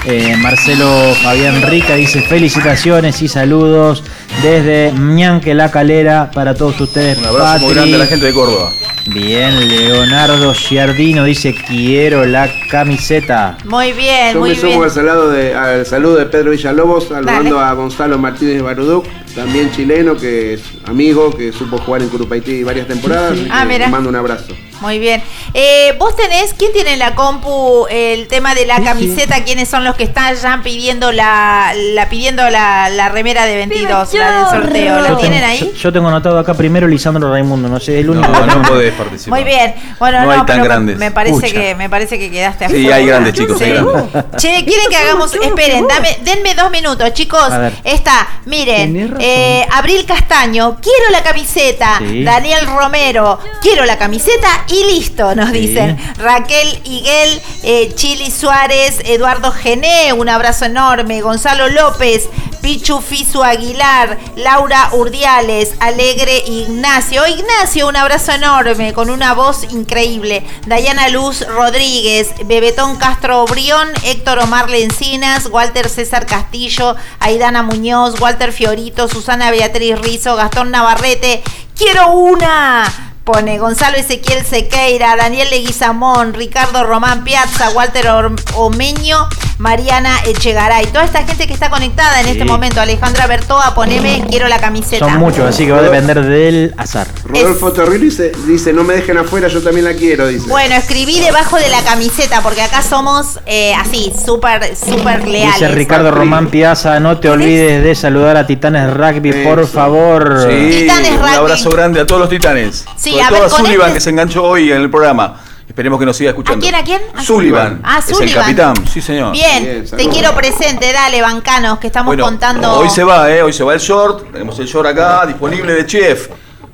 Eh, 0.05 0.36
Marcelo 0.36 1.14
Fabián 1.22 1.62
Rica 1.62 1.94
dice 1.94 2.22
felicitaciones 2.22 3.22
y 3.22 3.28
saludos 3.28 4.03
desde 4.42 4.92
Ñanque 4.92 5.55
La 5.55 5.70
Calera 5.70 6.28
para 6.32 6.55
todos 6.55 6.80
ustedes. 6.80 7.18
Un 7.18 7.26
abrazo 7.26 7.66
muy 7.66 7.74
grande 7.74 7.94
a 7.94 7.98
la 7.98 8.07
gente 8.07 8.26
de 8.26 8.32
Córdoba. 8.32 8.72
Bien, 9.07 9.68
Leonardo 9.68 10.55
Giardino 10.55 11.24
dice 11.24 11.55
quiero 11.55 12.24
la 12.24 12.48
camiseta. 12.68 13.57
Muy 13.64 13.92
bien, 13.92 14.34
Yo 14.34 14.40
muy 14.40 14.50
me 14.50 14.57
sumo 14.57 14.68
bien. 14.70 14.82
al 14.84 14.90
saludo, 14.90 15.30
de, 15.30 15.55
al 15.55 15.86
saludo 15.86 16.16
de 16.16 16.26
Pedro 16.26 16.50
Villalobos, 16.50 17.09
saludando 17.09 17.61
a 17.61 17.72
Gonzalo 17.72 18.18
Martínez 18.18 18.61
Baruduc, 18.62 19.07
también 19.35 19.70
chileno, 19.72 20.16
que 20.16 20.55
es 20.55 20.62
amigo, 20.87 21.30
que 21.37 21.53
supo 21.53 21.78
jugar 21.78 22.03
en 22.03 22.09
Curupaití 22.09 22.62
varias 22.62 22.87
temporadas. 22.87 23.39
Ah, 23.51 23.64
mira. 23.64 23.87
le 23.87 23.93
mando 23.93 24.09
un 24.09 24.16
abrazo. 24.16 24.55
Muy 24.80 24.99
bien. 24.99 25.22
Eh, 25.55 25.95
Vos 25.97 26.16
tenés, 26.16 26.55
¿quién 26.55 26.72
tiene 26.72 26.95
en 26.95 26.99
la 26.99 27.14
compu 27.14 27.87
el 27.89 28.26
tema 28.26 28.53
de 28.57 28.66
la 28.66 28.83
camiseta? 28.83 29.45
¿Quiénes 29.45 29.68
son 29.68 29.85
los 29.85 29.95
que 29.95 30.03
están 30.03 30.35
ya 30.35 30.61
pidiendo 30.64 31.12
la, 31.12 31.72
la 31.95 32.09
pidiendo 32.09 32.51
la, 32.51 32.89
la 32.91 33.09
remera 33.09 33.47
de 33.47 33.55
22, 33.59 34.14
la 34.14 34.39
del 34.39 34.47
sorteo? 34.64 35.01
¿La 35.01 35.16
tienen 35.18 35.45
ahí? 35.45 35.61
yo- 35.61 35.72
yo 35.72 35.93
tengo 35.93 36.09
anotado 36.09 36.37
acá 36.41 36.55
primero 36.55 36.89
Lisandro 36.89 37.30
Raimundo, 37.30 37.68
no 37.68 37.78
sé, 37.78 38.01
el 38.01 38.11
único 38.11 38.26
No, 38.26 38.41
que 38.41 38.47
no 38.57 38.62
podés 38.62 38.93
participar. 38.95 39.39
Muy 39.39 39.49
bien. 39.49 39.72
Bueno, 40.01 40.18
No 40.18 40.24
no, 40.26 40.30
hay 40.33 40.39
tan 40.39 40.47
pero 40.47 40.64
grandes. 40.64 40.99
Me 40.99 41.12
parece 41.12 41.35
Pucha. 41.37 41.53
que 41.53 41.74
me 41.76 41.89
parece 41.89 42.18
que 42.18 42.28
quedaste 42.33 42.66
Sí, 42.68 42.74
afuera. 42.78 42.97
hay 42.97 43.07
grandes, 43.07 43.35
chicos, 43.35 43.61
hay 43.61 43.68
Sí. 43.68 43.72
grandes. 43.74 44.24
Che, 44.37 44.64
quieren 44.64 44.87
que 44.91 44.97
hagamos, 44.97 45.33
esperen, 45.33 45.87
dame, 45.87 46.18
denme 46.24 46.55
dos 46.57 46.72
minutos, 46.72 47.12
chicos. 47.14 47.45
Está, 47.85 48.26
miren. 48.47 49.14
Eh, 49.25 49.64
Abril 49.70 50.05
Castaño, 50.05 50.79
quiero 50.83 51.12
la 51.12 51.23
camiseta. 51.23 51.99
Sí. 51.99 52.25
Daniel 52.25 52.66
Romero, 52.66 53.39
quiero 53.61 53.85
la 53.85 53.97
camiseta 53.97 54.64
y 54.66 54.83
listo, 54.93 55.35
nos 55.37 55.53
dicen. 55.53 55.97
Raquel 56.18 56.81
Higuel, 56.85 57.41
eh, 57.62 57.93
Chili 57.95 58.33
Suárez, 58.33 58.99
Eduardo 59.05 59.53
Gené, 59.53 60.12
un 60.12 60.29
abrazo 60.29 60.64
enorme. 60.64 61.20
Gonzalo 61.20 61.68
López, 61.68 62.29
Pichu 62.62 63.01
Fisu 63.01 63.43
Aguilar, 63.43 64.18
Laura 64.37 64.91
Urdiales, 64.93 65.75
Alegre 65.81 66.43
Ignacio. 66.47 67.27
Ignacio, 67.27 67.89
un 67.89 67.97
abrazo 67.97 68.33
enorme, 68.33 68.93
con 68.93 69.11
una 69.11 69.35
voz 69.35 69.64
increíble. 69.70 70.45
Dayana 70.66 71.09
Luz 71.09 71.47
Rodríguez, 71.47 72.31
Bebetón 72.47 72.97
Castro 72.97 73.45
Brión, 73.47 73.89
Héctor 74.05 74.39
Omar 74.39 74.70
Lencinas, 74.70 75.47
Walter 75.47 75.89
César 75.89 76.25
Castillo, 76.27 76.95
Aidana 77.18 77.62
Muñoz, 77.62 78.20
Walter 78.20 78.53
Fiorito, 78.53 79.09
Susana 79.12 79.50
Beatriz 79.50 79.98
Rizo, 80.00 80.36
Gastón 80.36 80.70
Navarrete. 80.70 81.42
¡Quiero 81.76 82.12
una! 82.12 83.11
Pone 83.25 83.57
Gonzalo 83.61 83.97
Ezequiel 83.99 84.45
Sequeira, 84.45 85.14
Daniel 85.14 85.49
Leguizamón, 85.49 86.35
Ricardo 86.35 86.83
Román 86.83 87.23
Piazza, 87.23 87.70
Walter 87.70 88.09
Omeño, 88.57 89.29
Mariana 89.59 90.18
Echegaray. 90.27 90.87
Toda 90.87 91.05
esta 91.05 91.23
gente 91.25 91.47
que 91.47 91.55
está 91.55 91.70
conectada 91.70 92.18
en 92.18 92.27
Sí. 92.27 92.33
este 92.33 92.45
momento. 92.45 92.81
Alejandra 92.81 93.29
Bertoa, 93.29 93.77
poneme, 93.77 94.25
quiero 94.29 94.49
la 94.49 94.59
camiseta. 94.59 95.09
Son 95.09 95.18
muchos, 95.18 95.49
así 95.49 95.64
que 95.66 95.70
va 95.70 95.79
a 95.79 95.83
depender 95.83 96.20
del 96.20 96.75
azar. 96.77 97.07
Rodolfo 97.25 97.73
Torrillo 97.73 98.03
dice, 98.07 98.33
dice, 98.49 98.73
no 98.73 98.83
me 98.83 98.95
dejen 98.95 99.16
afuera, 99.18 99.47
yo 99.47 99.62
también 99.62 99.85
la 99.85 99.95
quiero, 99.95 100.27
dice. 100.27 100.49
Bueno, 100.49 100.75
escribí 100.75 101.20
debajo 101.20 101.59
de 101.59 101.68
la 101.68 101.81
camiseta 101.83 102.41
porque 102.43 102.62
acá 102.62 102.83
somos 102.83 103.39
eh, 103.47 103.73
así, 103.77 104.12
súper, 104.27 104.75
súper 104.77 105.29
leales. 105.29 105.55
Dice 105.61 105.68
Ricardo 105.68 106.11
Román 106.11 106.49
Piazza, 106.51 106.99
no 106.99 107.20
te 107.20 107.29
olvides 107.29 107.85
de 107.85 107.95
saludar 107.95 108.37
a 108.37 108.49
Titanes 108.49 108.93
Rugby, 108.93 109.45
por 109.45 109.64
favor. 109.68 110.49
Sí, 110.51 110.81
Titanes 110.81 111.11
un 111.12 111.18
Rugby. 111.20 111.35
abrazo 111.37 111.70
grande 111.70 112.01
a 112.01 112.07
todos 112.07 112.23
los 112.23 112.29
titanes. 112.29 112.85
Sí, 112.97 113.11
Sobre 113.12 113.22
a 113.24 113.28
todo 113.28 113.38
ver, 113.40 113.46
a 113.46 113.50
Sullivan 113.50 113.86
este- 113.88 113.94
que 113.94 114.00
se 114.00 114.10
enganchó 114.10 114.44
hoy 114.44 114.70
en 114.72 114.80
el 114.82 114.90
programa. 114.90 115.40
Esperemos 115.68 115.98
que 115.98 116.04
nos 116.06 116.16
siga 116.16 116.30
escuchando. 116.30 116.58
¿A 116.58 116.60
quién, 116.60 116.74
a 116.74 116.84
quién? 116.84 117.00
A 117.16 117.22
Sullivan. 117.24 117.80
Ah, 117.82 117.98
Es 118.00 118.08
el 118.08 118.14
Sullivan. 118.16 118.42
capitán, 118.44 118.74
sí 118.92 119.00
señor. 119.00 119.32
Bien, 119.32 119.84
te 119.88 120.08
quiero 120.08 120.34
presente, 120.34 120.92
dale, 120.92 121.22
bancanos, 121.22 121.78
que 121.78 121.86
estamos 121.86 122.08
Bueno, 122.08 122.24
contando. 122.24 122.74
hoy 122.74 122.90
se 122.90 123.04
va, 123.04 123.30
¿eh? 123.30 123.42
Hoy 123.42 123.52
se 123.52 123.64
va 123.64 123.72
el 123.74 123.80
short. 123.80 124.32
Tenemos 124.32 124.58
el 124.58 124.66
short 124.66 124.88
acá 124.88 125.24
disponible 125.26 125.72
de 125.72 125.86
Chef. 125.86 126.28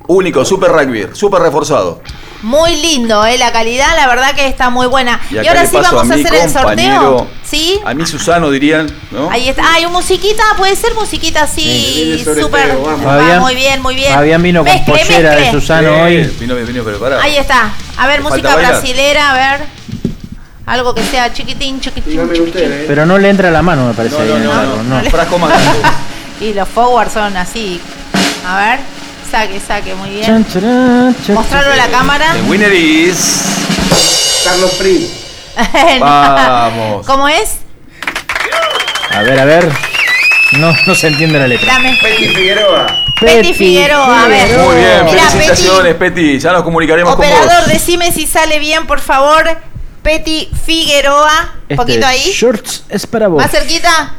Único, 0.07 0.43
super 0.43 0.71
rugby, 0.71 1.07
super 1.13 1.41
reforzado. 1.41 2.01
Muy 2.41 2.75
lindo, 2.77 3.25
eh, 3.25 3.37
la 3.37 3.51
calidad, 3.51 3.95
la 3.97 4.07
verdad 4.07 4.33
que 4.33 4.47
está 4.47 4.69
muy 4.69 4.87
buena. 4.87 5.19
Y 5.29 5.45
ahora 5.45 5.65
sí 5.65 5.75
vamos 5.75 6.09
a, 6.09 6.13
hacer 6.13 6.33
el 6.33 6.49
sorteo. 6.49 7.27
¿Sí? 7.43 7.79
A 7.83 7.93
mí 7.93 8.05
Susano 8.05 8.49
dirían, 8.49 8.89
¿no? 9.11 9.29
Ahí 9.29 9.49
está. 9.49 9.63
Ay, 9.73 9.85
un 9.85 9.91
musiquita, 9.91 10.43
puede 10.57 10.75
ser 10.75 10.93
musiquita 10.93 11.43
así, 11.43 12.23
súper. 12.23 12.77
muy 13.39 13.55
bien, 13.55 13.81
muy 13.81 13.95
bien. 13.95 14.13
Fabián 14.13 14.41
vino 14.41 14.63
con 14.63 14.73
Mezcle, 14.73 14.93
pollera 14.93 15.35
de. 15.35 15.51
Susano 15.51 15.89
Sí, 15.89 16.01
hoy. 16.01 16.23
Vino, 16.39 16.55
vino 16.55 16.83
preparado. 16.83 17.21
Ahí 17.21 17.37
está. 17.37 17.73
A 17.97 18.07
ver, 18.07 18.23
¿Le 18.23 18.29
música 18.29 18.55
brasilera, 18.55 19.31
a 19.31 19.33
ver. 19.57 19.67
Algo 20.65 20.93
que 20.93 21.03
sea 21.03 21.33
chiquitín, 21.33 21.81
chiquitín. 21.81 22.31
chiquitín. 22.31 22.85
Pero 22.87 23.05
no 23.05 23.17
le 23.17 23.29
entra 23.29 23.49
la 23.49 23.63
mano, 23.63 23.87
me 23.87 23.93
parece. 23.93 24.17
No, 24.17 24.23
no, 24.23 24.25
ahí 24.25 24.31
en 24.31 24.41
el 24.43 24.47
no, 24.47 24.53
largo, 24.55 24.83
no. 24.83 25.01
no. 25.01 25.09
Frasco 25.09 25.39
más 25.39 25.49
grande. 25.49 25.89
Y 26.41 26.53
los 26.53 26.69
forward 26.69 27.11
son 27.11 27.35
así. 27.35 27.81
A 28.45 28.57
ver. 28.57 28.79
Saque, 29.31 29.59
saque, 29.59 29.93
muy 29.95 30.09
bien. 30.09 30.25
Chan, 30.25 30.45
charán, 30.51 31.15
chan, 31.23 31.35
Mostrarlo 31.35 31.71
a 31.73 31.75
la 31.75 31.87
cámara. 31.87 32.33
The 32.33 32.41
winner 32.49 32.73
is. 32.73 33.43
Carlos 34.43 34.71
Prim. 34.75 35.07
Vamos. 35.99 37.05
¿Cómo 37.05 37.27
es? 37.27 37.57
A 39.11 39.21
ver, 39.21 39.39
a 39.39 39.45
ver. 39.45 39.69
No, 40.53 40.73
no 40.87 40.95
se 40.95 41.07
entiende 41.07 41.37
la 41.37 41.47
letra. 41.47 41.73
Dame. 41.73 41.95
Betty 42.01 42.27
Figueroa. 42.29 42.87
Betty 43.21 43.53
Figueroa, 43.53 44.23
a 44.23 44.27
ver. 44.27 44.57
Muy 44.57 44.75
bien, 44.77 45.05
Mirá, 45.05 45.29
felicitaciones, 45.29 45.95
Peti. 45.95 46.39
Ya 46.39 46.51
nos 46.53 46.63
comunicaremos 46.63 47.15
con 47.15 47.23
Operador, 47.25 47.63
vos. 47.63 47.67
decime 47.67 48.11
si 48.11 48.25
sale 48.25 48.57
bien, 48.57 48.87
por 48.87 48.99
favor. 48.99 49.45
Petty 50.01 50.49
Figueroa. 50.65 51.51
Un 51.53 51.59
Este 51.69 51.75
poquito 51.75 52.07
ahí. 52.07 52.31
Shorts 52.33 52.85
es 52.89 53.05
para 53.05 53.27
vos. 53.27 53.41
Más 53.43 53.51
cerquita. 53.51 54.15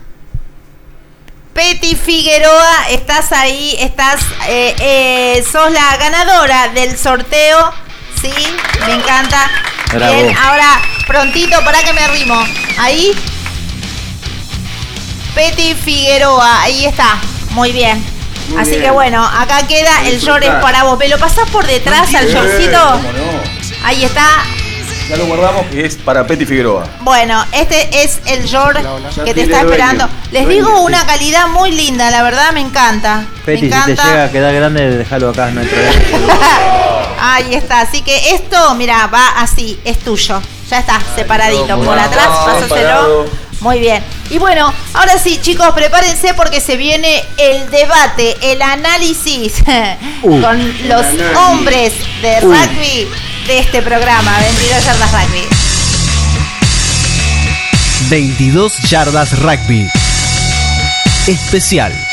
Petty 1.61 1.95
Figueroa, 1.95 2.89
estás 2.89 3.33
ahí, 3.33 3.77
estás, 3.81 4.23
eh, 4.49 4.75
eh, 4.81 5.45
sos 5.45 5.71
la 5.71 5.95
ganadora 5.99 6.69
del 6.69 6.97
sorteo, 6.97 7.71
sí, 8.19 8.33
me 8.87 8.95
encanta. 8.95 9.51
Bravo. 9.93 10.15
Bien, 10.15 10.35
ahora 10.39 10.81
prontito, 11.07 11.63
para 11.63 11.83
que 11.83 11.93
me 11.93 12.01
arrimo. 12.01 12.43
Ahí. 12.79 13.13
Petty 15.35 15.75
Figueroa, 15.75 16.63
ahí 16.63 16.87
está, 16.87 17.19
muy 17.51 17.73
bien. 17.73 18.03
Muy 18.49 18.63
Así 18.63 18.71
bien. 18.71 18.85
que 18.85 18.91
bueno, 18.93 19.23
acá 19.23 19.67
queda 19.67 20.07
el 20.07 20.19
short 20.19 20.47
para 20.63 20.85
vos. 20.85 20.99
¿Me 20.99 21.09
lo 21.09 21.19
pasás 21.19 21.47
por 21.51 21.67
detrás 21.67 22.15
al 22.15 22.27
shortcito? 22.27 22.95
no. 23.03 23.85
Ahí 23.85 24.03
está. 24.03 24.45
Ya 25.11 25.17
lo 25.17 25.27
guardamos 25.27 25.67
que 25.67 25.85
es 25.85 25.97
para 25.97 26.25
Peti 26.27 26.47
Figueroa. 26.47 26.87
Bueno, 27.01 27.45
este 27.53 28.03
es 28.05 28.21
el 28.27 28.47
Ya 28.47 29.25
que 29.25 29.35
te 29.35 29.43
está 29.43 29.63
dueño. 29.65 29.71
esperando. 29.73 30.09
Les 30.31 30.45
Dueño, 30.45 30.49
digo 30.67 30.77
sí. 30.79 30.83
una 30.85 31.05
calidad 31.05 31.49
muy 31.49 31.73
linda, 31.73 32.11
la 32.13 32.23
verdad 32.23 32.53
me 32.53 32.61
encanta. 32.61 33.25
Peti, 33.45 33.63
me 33.69 33.85
si 33.87 33.95
te 33.97 34.03
llega 34.03 34.25
a 34.25 34.31
quedar 34.31 34.55
grande, 34.55 34.97
déjalo 34.99 35.31
acá, 35.31 35.51
no 35.51 35.61
hay 35.63 35.67
problema. 35.67 36.39
Ahí 37.35 37.55
está, 37.55 37.81
así 37.81 38.03
que 38.03 38.35
esto, 38.35 38.75
mira, 38.77 39.09
va 39.09 39.27
así, 39.39 39.79
es 39.85 39.99
tuyo. 39.99 40.41
Ya 40.71 40.79
está, 40.79 41.01
separadito. 41.17 41.77
Por 41.83 41.99
atrás, 41.99 42.29
pásaselo. 42.47 43.27
Muy 43.61 43.79
bien. 43.79 44.03
Y 44.31 44.39
bueno, 44.39 44.73
ahora 44.95 45.19
sí, 45.19 45.39
chicos, 45.43 45.69
prepárense 45.75 46.33
porque 46.35 46.61
se 46.61 46.77
viene 46.77 47.23
el 47.37 47.69
debate, 47.69 48.37
el 48.53 48.63
análisis 48.63 49.55
Uh. 50.23 50.41
con 50.41 50.59
los 50.89 51.05
análisis. 51.05 51.37
hombres 51.37 51.93
de 52.23 52.39
Uh. 52.47 52.51
De 53.51 53.59
este 53.59 53.83
programa, 53.83 54.39
22 54.39 54.85
yardas 54.85 55.11
rugby. 55.11 55.49
22 58.09 58.79
yardas 58.89 59.39
rugby. 59.41 59.89
Especial. 61.27 62.10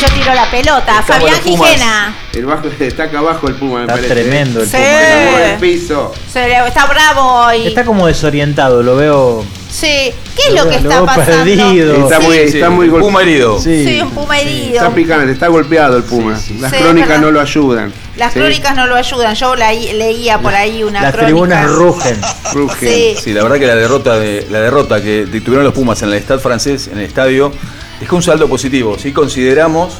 Yo 0.00 0.06
tiro 0.14 0.34
la 0.34 0.50
pelota. 0.50 1.02
Fabián. 1.02 1.34
Gijena. 1.42 2.14
El 2.32 2.46
bajo, 2.46 2.68
está 2.78 3.04
acá 3.04 3.18
abajo 3.18 3.48
el 3.48 3.54
Puma, 3.54 3.76
me 3.78 3.80
Está 3.82 3.94
parece. 3.94 4.14
tremendo 4.14 4.60
el 4.60 4.66
Sí. 4.68 4.76
Puma. 4.76 5.30
Por 5.32 5.40
el 5.40 5.56
piso. 5.58 6.14
Se 6.32 6.48
le- 6.48 6.66
está 6.68 6.86
bravo 6.86 7.20
hoy. 7.46 7.66
Está 7.66 7.84
como 7.84 8.06
desorientado, 8.06 8.82
lo 8.82 8.96
veo. 8.96 9.44
Sí. 9.70 10.12
¿Qué 10.36 10.48
es 10.48 10.54
lo 10.54 10.62
que 10.68 10.80
Lo 10.80 10.88
está 10.88 10.88
veo 10.96 11.06
pasando? 11.06 11.44
perdido. 11.44 12.04
Está 12.04 12.20
muy, 12.20 12.36
Sí, 12.36 12.42
está 12.58 12.70
muy 12.70 12.88
Puma 12.88 13.00
golpeado. 13.02 13.20
herido. 13.22 13.60
Sí. 13.60 13.84
Sí, 13.86 14.00
un 14.00 14.10
puma 14.10 14.38
herido. 14.38 14.76
Está 14.76 14.90
picante, 14.94 15.32
está 15.32 15.48
golpeado 15.48 15.96
el 15.96 16.04
Puma. 16.04 16.32
Las 16.60 16.70
Sí, 16.72 16.78
crónicas 16.78 17.20
no 17.20 17.30
lo 17.30 17.40
ayudan. 17.40 17.92
Las 18.16 18.32
Sí. 18.32 18.38
crónicas 18.38 18.74
no 18.76 18.86
lo 18.86 18.96
ayudan. 18.96 19.34
Yo 19.34 19.56
la- 19.56 19.72
leía 19.72 20.38
por 20.38 20.54
ahí 20.54 20.82
una 20.84 21.02
Las 21.02 21.12
crónica. 21.12 21.26
tribunas 21.26 21.70
rugen. 21.70 22.20
Rugen. 22.54 22.88
Sí. 22.88 23.16
Sí, 23.22 23.32
la 23.32 23.42
verdad 23.42 23.58
que 23.58 23.66
la 23.66 23.74
derrota 23.76 24.18
de 24.18 24.46
la 24.50 24.60
derrota 24.60 25.02
que 25.02 25.26
tuvieron 25.44 25.64
los 25.64 25.74
Pumas 25.74 26.00
en 26.02 26.12
el 26.12 26.18
Stade 26.22 26.40
francés, 26.40 26.88
en 26.88 26.98
el 26.98 27.04
estadio, 27.04 27.52
dejó 28.00 28.16
un 28.16 28.22
saldo 28.22 28.48
positivo. 28.48 28.98
Si 28.98 29.12
consideramos 29.12 29.94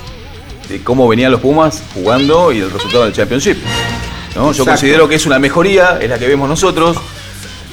de 0.69 0.83
cómo 0.83 1.09
venían 1.09 1.33
los 1.33 1.41
Pumas 1.41 1.83
jugando 1.95 2.53
y 2.53 2.59
el 2.59 2.71
resultado 2.71 3.05
del 3.05 3.13
Championship. 3.13 3.57
¿no? 4.35 4.53
Yo 4.53 4.65
considero 4.65 5.09
que 5.09 5.15
es 5.15 5.27
una 5.27 5.39
mejoría, 5.39 5.99
es 6.01 6.11
la 6.11 6.19
que 6.19 6.27
vemos 6.27 6.49
nosotros. 6.49 6.97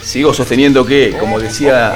Sigo 0.02 0.34
sosteniendo 0.34 0.86
que, 0.86 1.16
como 1.20 1.40
decía 1.40 1.94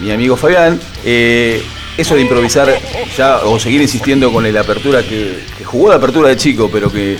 mi 0.00 0.10
amigo 0.10 0.36
Fabián, 0.36 0.80
eh, 1.04 1.62
eso 1.96 2.14
de 2.14 2.22
improvisar 2.22 2.72
ya 3.16 3.38
o 3.38 3.58
seguir 3.58 3.82
insistiendo 3.82 4.32
con 4.32 4.50
la 4.50 4.60
apertura 4.60 5.02
que, 5.02 5.44
que 5.58 5.64
jugó 5.64 5.90
la 5.90 5.96
apertura 5.96 6.28
de 6.28 6.36
chico, 6.36 6.70
pero 6.72 6.90
que 6.90 7.18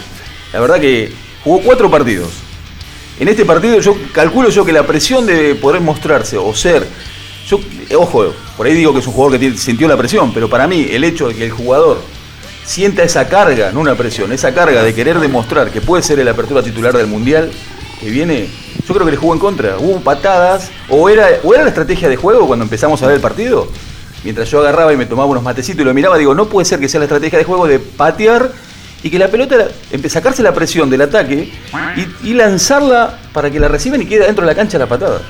la 0.53 0.61
verdad 0.61 0.81
que 0.81 1.13
jugó 1.43 1.61
cuatro 1.61 1.91
partidos. 1.91 2.31
En 3.19 3.29
este 3.29 3.45
partido 3.45 3.81
yo 3.81 3.97
calculo 4.13 4.49
yo 4.51 4.65
que 4.65 4.73
la 4.73 4.85
presión 4.85 5.27
de 5.27 5.55
poder 5.57 5.81
mostrarse 5.81 6.37
o 6.37 6.55
ser, 6.55 6.87
yo, 7.47 7.59
eh, 7.91 7.97
ojo, 7.97 8.33
por 8.57 8.67
ahí 8.67 8.75
digo 8.75 8.93
que 8.93 9.01
es 9.01 9.07
un 9.07 9.13
jugador 9.13 9.39
que 9.39 9.57
sintió 9.57 9.87
la 9.89 9.97
presión, 9.97 10.33
pero 10.33 10.49
para 10.49 10.67
mí 10.67 10.87
el 10.91 11.05
hecho 11.05 11.29
de 11.29 11.35
que 11.35 11.45
el 11.45 11.51
jugador 11.51 11.99
sienta 12.65 13.03
esa 13.03 13.29
carga, 13.29 13.71
no 13.73 13.81
una 13.81 13.95
presión, 13.95 14.33
esa 14.33 14.55
carga 14.55 14.83
de 14.83 14.95
querer 14.95 15.19
demostrar 15.21 15.71
que 15.71 15.81
puede 15.81 16.03
ser 16.03 16.19
el 16.19 16.29
apertura 16.29 16.63
titular 16.63 16.97
del 16.97 17.07
Mundial 17.07 17.51
que 18.01 18.11
viene, 18.11 18.49
yo 18.87 18.95
creo 18.95 19.05
que 19.07 19.13
le 19.13 19.17
jugó 19.19 19.35
en 19.35 19.39
contra. 19.41 19.77
Hubo 19.79 20.01
patadas, 20.01 20.71
o 20.89 21.09
era, 21.09 21.29
o 21.43 21.55
era 21.55 21.63
la 21.63 21.69
estrategia 21.69 22.09
de 22.09 22.17
juego 22.17 22.47
cuando 22.47 22.65
empezamos 22.65 23.03
a 23.03 23.07
ver 23.07 23.17
el 23.17 23.21
partido. 23.21 23.69
Mientras 24.25 24.51
yo 24.51 24.61
agarraba 24.61 24.93
y 24.93 24.97
me 24.97 25.07
tomaba 25.07 25.27
unos 25.29 25.43
matecitos 25.43 25.83
y 25.83 25.85
lo 25.85 25.93
miraba, 25.95 26.17
digo, 26.19 26.35
no 26.35 26.47
puede 26.47 26.65
ser 26.65 26.81
que 26.81 26.89
sea 26.89 26.99
la 26.99 27.05
estrategia 27.05 27.39
de 27.39 27.45
juego 27.45 27.67
de 27.67 27.79
patear 27.79 28.51
y 29.03 29.11
que 29.11 29.19
la 29.19 29.29
pelota, 29.29 29.57
la- 29.57 29.69
empe- 29.93 30.09
sacarse 30.09 30.43
la 30.43 30.55
presión 30.55 30.89
del 30.89 31.03
ataque 31.03 31.53
y, 32.23 32.31
y 32.31 32.35
lanzarla 32.35 33.19
para 33.35 33.51
que 33.51 33.61
la 33.61 33.69
reciban 33.69 34.01
y 34.01 34.07
quede 34.07 34.25
dentro 34.25 34.45
de 34.47 34.51
la 34.51 34.57
cancha 34.57 34.79
la 34.79 34.87
patada. 34.87 35.21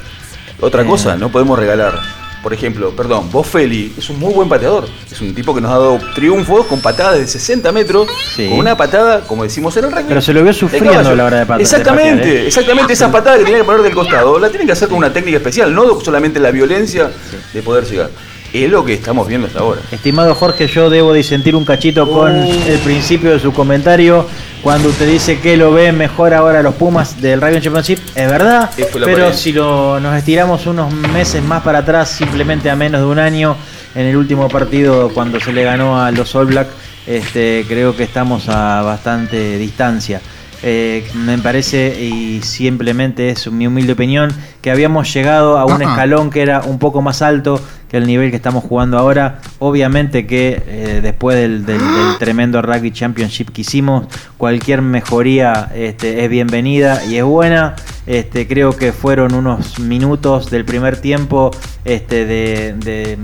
Otra 0.65 0.83
Eh. 0.83 0.87
cosa, 0.87 1.17
no 1.17 1.31
podemos 1.31 1.59
regalar. 1.59 2.01
Por 2.43 2.53
ejemplo, 2.53 2.91
perdón, 2.91 3.31
Boffelli 3.33 3.95
es 3.97 4.11
un 4.11 4.19
muy 4.19 4.33
buen 4.35 4.49
pateador. 4.51 4.87
Es 5.11 5.19
un 5.23 5.35
tipo 5.35 5.55
que 5.55 5.63
nos 5.63 5.71
ha 5.71 5.79
dado 5.79 5.99
triunfos 6.15 6.67
con 6.67 6.81
patadas 6.81 7.19
de 7.19 7.27
60 7.27 7.73
metros, 7.73 8.07
Sí. 8.35 8.49
con 8.51 8.59
una 8.59 8.77
patada, 8.77 9.21
como 9.27 9.45
decimos 9.45 9.75
en 9.79 9.85
el 9.87 9.93
rugby. 9.93 10.05
Pero 10.09 10.21
se 10.21 10.33
lo 10.35 10.43
vio 10.43 10.53
sufriendo 10.53 10.91
a 10.99 11.15
la 11.15 11.25
hora 11.25 11.39
de 11.41 11.47
pat- 11.47 11.57
de 11.57 11.63
Exactamente, 11.63 12.19
patear, 12.19 12.37
¿eh? 12.37 12.47
exactamente. 12.47 12.93
Esas 12.93 13.11
patadas 13.11 13.39
que 13.39 13.45
tenía 13.45 13.61
que 13.61 13.65
poner 13.65 13.83
del 13.83 13.95
costado, 13.95 14.39
la 14.39 14.49
tienen 14.51 14.67
que 14.67 14.73
hacer 14.75 14.89
con 14.89 14.99
una 14.99 15.11
técnica 15.13 15.39
especial, 15.39 15.75
no 15.75 15.99
solamente 16.01 16.39
la 16.39 16.51
violencia 16.51 17.11
de 17.53 17.63
poder 17.63 17.85
llegar. 17.85 18.11
Es 18.55 18.71
lo 18.71 18.85
que 18.85 18.95
estamos 18.95 19.27
viendo 19.27 19.49
hasta 19.49 19.59
ahora. 19.59 19.81
Estimado 19.91 20.33
Jorge, 20.33 20.69
yo 20.69 20.89
debo 20.89 21.13
disentir 21.13 21.57
un 21.57 21.65
cachito 21.65 22.09
con 22.09 22.37
el 22.37 22.79
principio 22.85 23.33
de 23.33 23.41
su 23.41 23.53
comentario 23.53 24.29
cuando 24.63 24.91
usted 24.91 25.11
dice 25.11 25.41
que 25.41 25.57
lo 25.57 25.73
ve 25.73 25.91
mejor 25.91 26.33
ahora 26.33 26.63
los 26.63 26.77
Pumas 26.77 27.21
del 27.21 27.41
Rugby 27.41 27.61
Championship. 27.61 27.99
Es 28.15 28.31
verdad, 28.31 28.71
pero 28.93 29.33
si 29.33 29.53
lo, 29.53 29.99
nos 29.99 30.17
estiramos 30.17 30.67
unos 30.67 30.93
meses 30.93 31.43
más 31.43 31.65
para 31.65 31.81
atrás, 31.81 32.11
simplemente 32.11 32.71
a 32.71 32.77
menos 32.77 33.01
de 33.01 33.07
un 33.09 33.19
año, 33.19 33.57
en 33.93 34.07
el 34.07 34.17
último 34.17 34.49
partido 34.49 35.09
cuando 35.13 35.41
se 35.41 35.53
le 35.53 35.65
ganó 35.65 36.01
a 36.01 36.13
los 36.13 36.33
All 36.37 36.47
Black, 36.47 36.69
este, 37.09 37.65
creo 37.67 37.97
que 37.97 38.05
estamos 38.05 38.49
a 38.49 38.83
bastante 38.83 39.59
distancia. 39.59 40.21
Eh, 40.67 41.07
me 41.15 41.37
parece, 41.37 42.01
y 42.03 42.41
simplemente 42.43 43.29
es 43.29 43.51
mi 43.53 43.67
humilde 43.67 43.93
opinión, 43.93 44.33
que 44.63 44.71
habíamos 44.71 45.13
llegado 45.13 45.59
a 45.59 45.67
un 45.67 45.73
Ah, 45.73 45.79
ah. 45.87 45.91
escalón 45.91 46.31
que 46.31 46.41
era 46.41 46.63
un 46.63 46.79
poco 46.79 47.03
más 47.03 47.21
alto 47.21 47.61
que 47.91 47.99
el 47.99 48.07
nivel 48.07 48.31
que 48.31 48.37
estamos 48.37 48.65
jugando 48.65 48.97
ahora. 48.99 49.41
Obviamente 49.59 50.27
que 50.27 50.63
eh, 50.67 51.01
después 51.03 51.37
del, 51.37 51.67
del- 51.67 51.79
del 51.79 52.19
tremendo 52.19 52.63
Rugby 52.63 52.93
Championship 52.93 53.51
que 53.51 53.61
hicimos, 53.61 54.07
cualquier 54.39 54.81
mejoría 54.81 55.71
este, 55.75 56.25
es 56.25 56.31
bienvenida 56.31 57.05
y 57.05 57.17
es 57.17 57.25
buena. 57.25 57.77
Este, 58.07 58.47
creo 58.49 58.75
que 58.75 58.93
fueron 58.93 59.35
unos 59.35 59.79
minutos 59.79 60.51
del 60.51 60.65
primer 60.65 60.97
tiempo 60.97 61.51
este, 61.85 62.25
de, 62.25 62.73
de- 62.75 63.19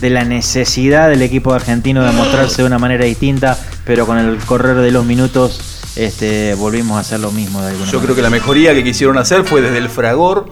de 0.00 0.10
la 0.10 0.24
necesidad 0.24 1.08
del 1.08 1.22
equipo 1.22 1.52
argentino 1.52 2.04
de 2.04 2.12
mostrarse 2.12 2.62
de 2.62 2.68
una 2.68 2.78
manera 2.78 3.04
distinta, 3.06 3.58
pero 3.84 4.06
con 4.06 4.18
el 4.18 4.36
correr 4.38 4.76
de 4.76 4.90
los 4.92 5.04
minutos 5.04 5.75
este, 5.96 6.54
volvimos 6.54 6.96
a 6.96 7.00
hacer 7.00 7.20
lo 7.20 7.32
mismo 7.32 7.60
de 7.62 7.68
alguna 7.68 7.90
Yo 7.90 8.00
creo 8.00 8.14
que 8.14 8.22
la 8.22 8.30
mejoría 8.30 8.74
que 8.74 8.84
quisieron 8.84 9.16
hacer 9.18 9.44
fue 9.44 9.62
desde 9.62 9.78
el 9.78 9.88
fragor 9.88 10.46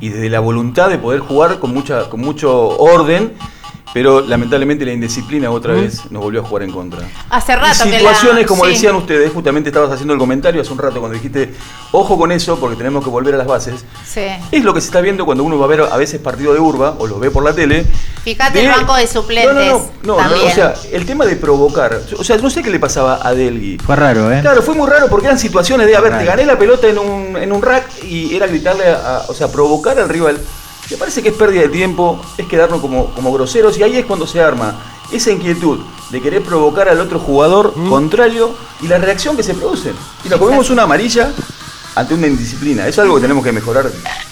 y 0.00 0.10
desde 0.10 0.30
la 0.30 0.38
voluntad 0.38 0.88
de 0.88 0.98
poder 0.98 1.20
jugar 1.20 1.58
con 1.58 1.74
mucha 1.74 2.08
con 2.08 2.20
mucho 2.20 2.68
orden, 2.78 3.34
pero 3.96 4.20
lamentablemente 4.20 4.84
la 4.84 4.92
indisciplina 4.92 5.50
otra 5.50 5.72
vez 5.72 6.02
nos 6.10 6.22
volvió 6.22 6.42
a 6.42 6.44
jugar 6.44 6.64
en 6.64 6.70
contra. 6.70 7.00
Hace 7.30 7.52
Y 7.52 7.56
rato 7.56 7.84
que 7.84 7.90
la- 7.92 7.98
situaciones, 7.98 8.46
como 8.46 8.66
sí. 8.66 8.72
decían 8.72 8.94
ustedes, 8.94 9.32
justamente 9.32 9.70
estabas 9.70 9.90
haciendo 9.90 10.12
el 10.12 10.18
comentario 10.18 10.60
hace 10.60 10.70
un 10.70 10.76
rato 10.76 11.00
cuando 11.00 11.14
dijiste, 11.14 11.54
ojo 11.92 12.18
con 12.18 12.30
eso 12.30 12.60
porque 12.60 12.76
tenemos 12.76 13.02
que 13.02 13.08
volver 13.08 13.32
a 13.36 13.38
las 13.38 13.46
bases. 13.46 13.86
Sí. 14.06 14.26
Es 14.52 14.62
lo 14.62 14.74
que 14.74 14.82
se 14.82 14.88
está 14.88 15.00
viendo 15.00 15.24
cuando 15.24 15.44
uno 15.44 15.58
va 15.58 15.64
a 15.64 15.68
ver 15.68 15.80
a 15.80 15.96
veces 15.96 16.20
partido 16.20 16.52
de 16.52 16.60
urba 16.60 16.96
o 16.98 17.06
los 17.06 17.18
ve 17.18 17.30
por 17.30 17.42
la 17.42 17.54
tele. 17.54 17.86
Fíjate 18.22 18.58
de- 18.58 18.66
el 18.66 18.70
banco 18.70 18.94
de 18.96 19.06
suplentes. 19.06 19.54
No, 20.02 20.18
no, 20.18 20.20
no, 20.20 20.28
no, 20.36 20.44
o 20.44 20.50
sea, 20.50 20.74
el 20.92 21.06
tema 21.06 21.24
de 21.24 21.36
provocar, 21.36 21.98
o 22.18 22.22
sea, 22.22 22.36
no 22.36 22.50
sé 22.50 22.62
qué 22.62 22.68
le 22.68 22.78
pasaba 22.78 23.20
a 23.26 23.32
Delgui. 23.32 23.78
Fue 23.78 23.96
raro, 23.96 24.30
¿eh? 24.30 24.40
Claro, 24.42 24.60
fue 24.60 24.74
muy 24.74 24.90
raro 24.90 25.06
porque 25.08 25.24
eran 25.24 25.38
situaciones 25.38 25.86
de, 25.86 25.96
a 25.96 26.02
ver, 26.02 26.18
te 26.18 26.24
gané 26.26 26.44
la 26.44 26.58
pelota 26.58 26.86
en 26.86 26.98
un, 26.98 27.34
en 27.38 27.50
un 27.50 27.62
rack 27.62 28.04
y 28.04 28.36
era 28.36 28.46
gritarle, 28.46 28.88
a, 28.90 29.20
a- 29.20 29.24
o 29.28 29.32
sea, 29.32 29.48
provocar 29.48 29.98
al 29.98 30.10
rival. 30.10 30.38
Me 30.90 30.96
parece 30.96 31.22
que 31.22 31.30
es 31.30 31.34
pérdida 31.34 31.62
de 31.62 31.68
tiempo, 31.68 32.20
es 32.38 32.46
quedarnos 32.46 32.80
como, 32.80 33.06
como 33.14 33.32
groseros 33.32 33.76
y 33.78 33.82
ahí 33.82 33.96
es 33.96 34.06
cuando 34.06 34.26
se 34.26 34.40
arma 34.40 34.74
esa 35.10 35.30
inquietud 35.30 35.80
de 36.10 36.20
querer 36.22 36.42
provocar 36.42 36.88
al 36.88 37.00
otro 37.00 37.18
jugador 37.18 37.72
contrario 37.88 38.54
y 38.80 38.86
la 38.86 38.98
reacción 38.98 39.36
que 39.36 39.42
se 39.42 39.54
produce. 39.54 39.92
Y 40.24 40.28
nos 40.28 40.38
comemos 40.38 40.70
una 40.70 40.82
amarilla 40.84 41.30
ante 41.96 42.14
una 42.14 42.26
indisciplina. 42.28 42.86
Es 42.86 42.98
algo 42.98 43.16
que 43.16 43.22
tenemos 43.22 43.42
que 43.42 43.50
mejorar 43.52 43.90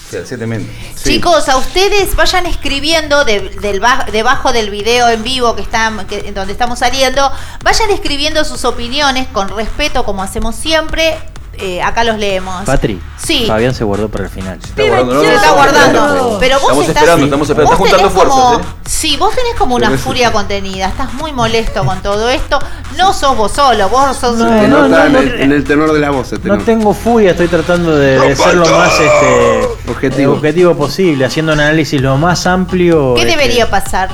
fehacientemente. 0.09 0.71
Sí. 0.95 1.13
Chicos, 1.15 1.49
a 1.49 1.57
ustedes 1.57 2.15
vayan 2.15 2.45
escribiendo 2.45 3.25
de- 3.25 3.49
del 3.61 3.79
ba- 3.79 4.05
debajo 4.11 4.53
del 4.53 4.69
video 4.69 5.09
en 5.09 5.23
vivo 5.23 5.55
que 5.55 5.61
está, 5.63 6.05
que- 6.07 6.31
donde 6.31 6.53
estamos 6.53 6.79
saliendo, 6.79 7.29
vayan 7.63 7.89
escribiendo 7.91 8.45
sus 8.45 8.63
opiniones 8.65 9.27
con 9.29 9.49
respeto 9.49 10.05
como 10.05 10.21
hacemos 10.23 10.55
siempre. 10.55 11.17
Eh, 11.59 11.81
acá 11.81 12.03
los 12.03 12.17
leemos. 12.17 12.63
Patri, 12.65 12.99
Sí. 13.17 13.45
Fabián 13.47 13.73
se 13.73 13.83
guardó 13.83 14.09
para 14.09 14.25
el 14.25 14.29
final. 14.29 14.59
Está 14.63 14.83
guardando, 14.83 15.13
¿no? 15.15 15.21
Se 15.21 15.33
está 15.35 15.51
guardando. 15.51 16.37
Pero 16.39 16.55
vos 16.59 16.61
estamos 16.63 16.87
estás, 16.87 17.03
esperando, 17.03 17.25
estamos 17.25 17.49
esperando. 17.49 17.73
Está 17.73 17.83
vos 17.83 17.89
juntando 17.89 18.19
como- 18.19 18.51
fuerzas, 18.55 18.67
¿eh? 18.67 18.79
Sí, 18.85 19.17
vos 19.17 19.35
tenés 19.35 19.55
como 19.55 19.75
una 19.75 19.91
furia 19.97 20.31
contenida. 20.31 20.87
Estás 20.87 21.13
muy 21.13 21.31
molesto 21.31 21.83
con 21.85 22.01
todo 22.01 22.29
esto. 22.29 22.59
No 22.97 23.13
sos 23.13 23.35
vos 23.37 23.51
solo, 23.51 23.89
vos 23.89 24.15
sos. 24.17 24.37
No, 24.37 24.47
Se 24.47 24.67
no, 24.67 24.85
en, 24.85 25.15
el, 25.15 25.41
en 25.41 25.51
el 25.51 25.63
tenor 25.63 25.91
de 25.93 25.99
la 25.99 26.11
voz. 26.11 26.27
se 26.27 26.37
te 26.39 26.47
No 26.47 26.57
tengo 26.59 26.93
furia, 26.93 27.31
estoy 27.31 27.47
tratando 27.47 27.95
de, 27.95 28.19
de 28.19 28.35
ser 28.35 28.55
lo 28.55 28.65
más 28.69 28.93
este, 28.99 29.91
Objetivo. 29.91 30.33
eh, 30.33 30.37
objetivo 30.37 30.75
posible, 30.75 31.25
haciendo 31.25 31.53
un 31.53 31.59
análisis 31.59 31.99
lo 32.01 32.17
más 32.17 32.45
amplio. 32.47 33.13
¿Qué 33.15 33.21
este. 33.21 33.31
debería 33.31 33.69
pasar? 33.69 34.09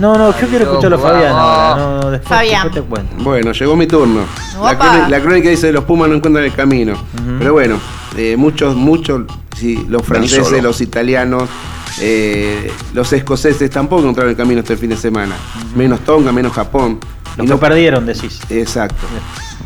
No, 0.00 0.16
no, 0.16 0.38
yo 0.40 0.48
quiero 0.48 0.64
escucharlo 0.64 0.96
a 0.96 0.98
Fabián 0.98 1.32
ahora. 1.36 1.76
No, 2.00 2.10
después, 2.10 2.28
Fabián. 2.28 2.70
después 2.72 2.84
te 2.84 2.88
cuento. 2.88 3.22
Bueno, 3.24 3.52
llegó 3.52 3.76
mi 3.76 3.86
turno. 3.86 4.20
La, 4.62 4.78
crónica, 4.78 5.08
la 5.10 5.20
crónica 5.20 5.48
dice 5.50 5.70
los 5.72 5.84
Pumas 5.84 6.08
no 6.08 6.14
encuentran 6.16 6.44
el 6.44 6.54
camino. 6.54 6.94
Pero 7.38 7.52
bueno, 7.52 7.78
eh, 8.16 8.34
muchos, 8.36 8.74
muchos, 8.74 9.22
sí, 9.56 9.84
los 9.88 10.02
franceses, 10.02 10.62
los 10.62 10.80
italianos, 10.80 11.48
eh, 12.00 12.72
los 12.94 13.12
escoceses 13.12 13.70
tampoco 13.70 14.02
encontraron 14.02 14.30
el 14.30 14.36
camino 14.36 14.60
este 14.60 14.76
fin 14.76 14.88
de 14.90 14.96
semana. 14.96 15.34
Menos 15.76 16.00
Tonga, 16.00 16.32
menos 16.32 16.52
Japón. 16.52 16.98
Los 17.36 17.44
Y 17.44 17.48
que 17.48 17.54
no- 17.54 17.60
perdieron, 17.60 18.06
decís. 18.06 18.40
Exacto. 18.48 19.06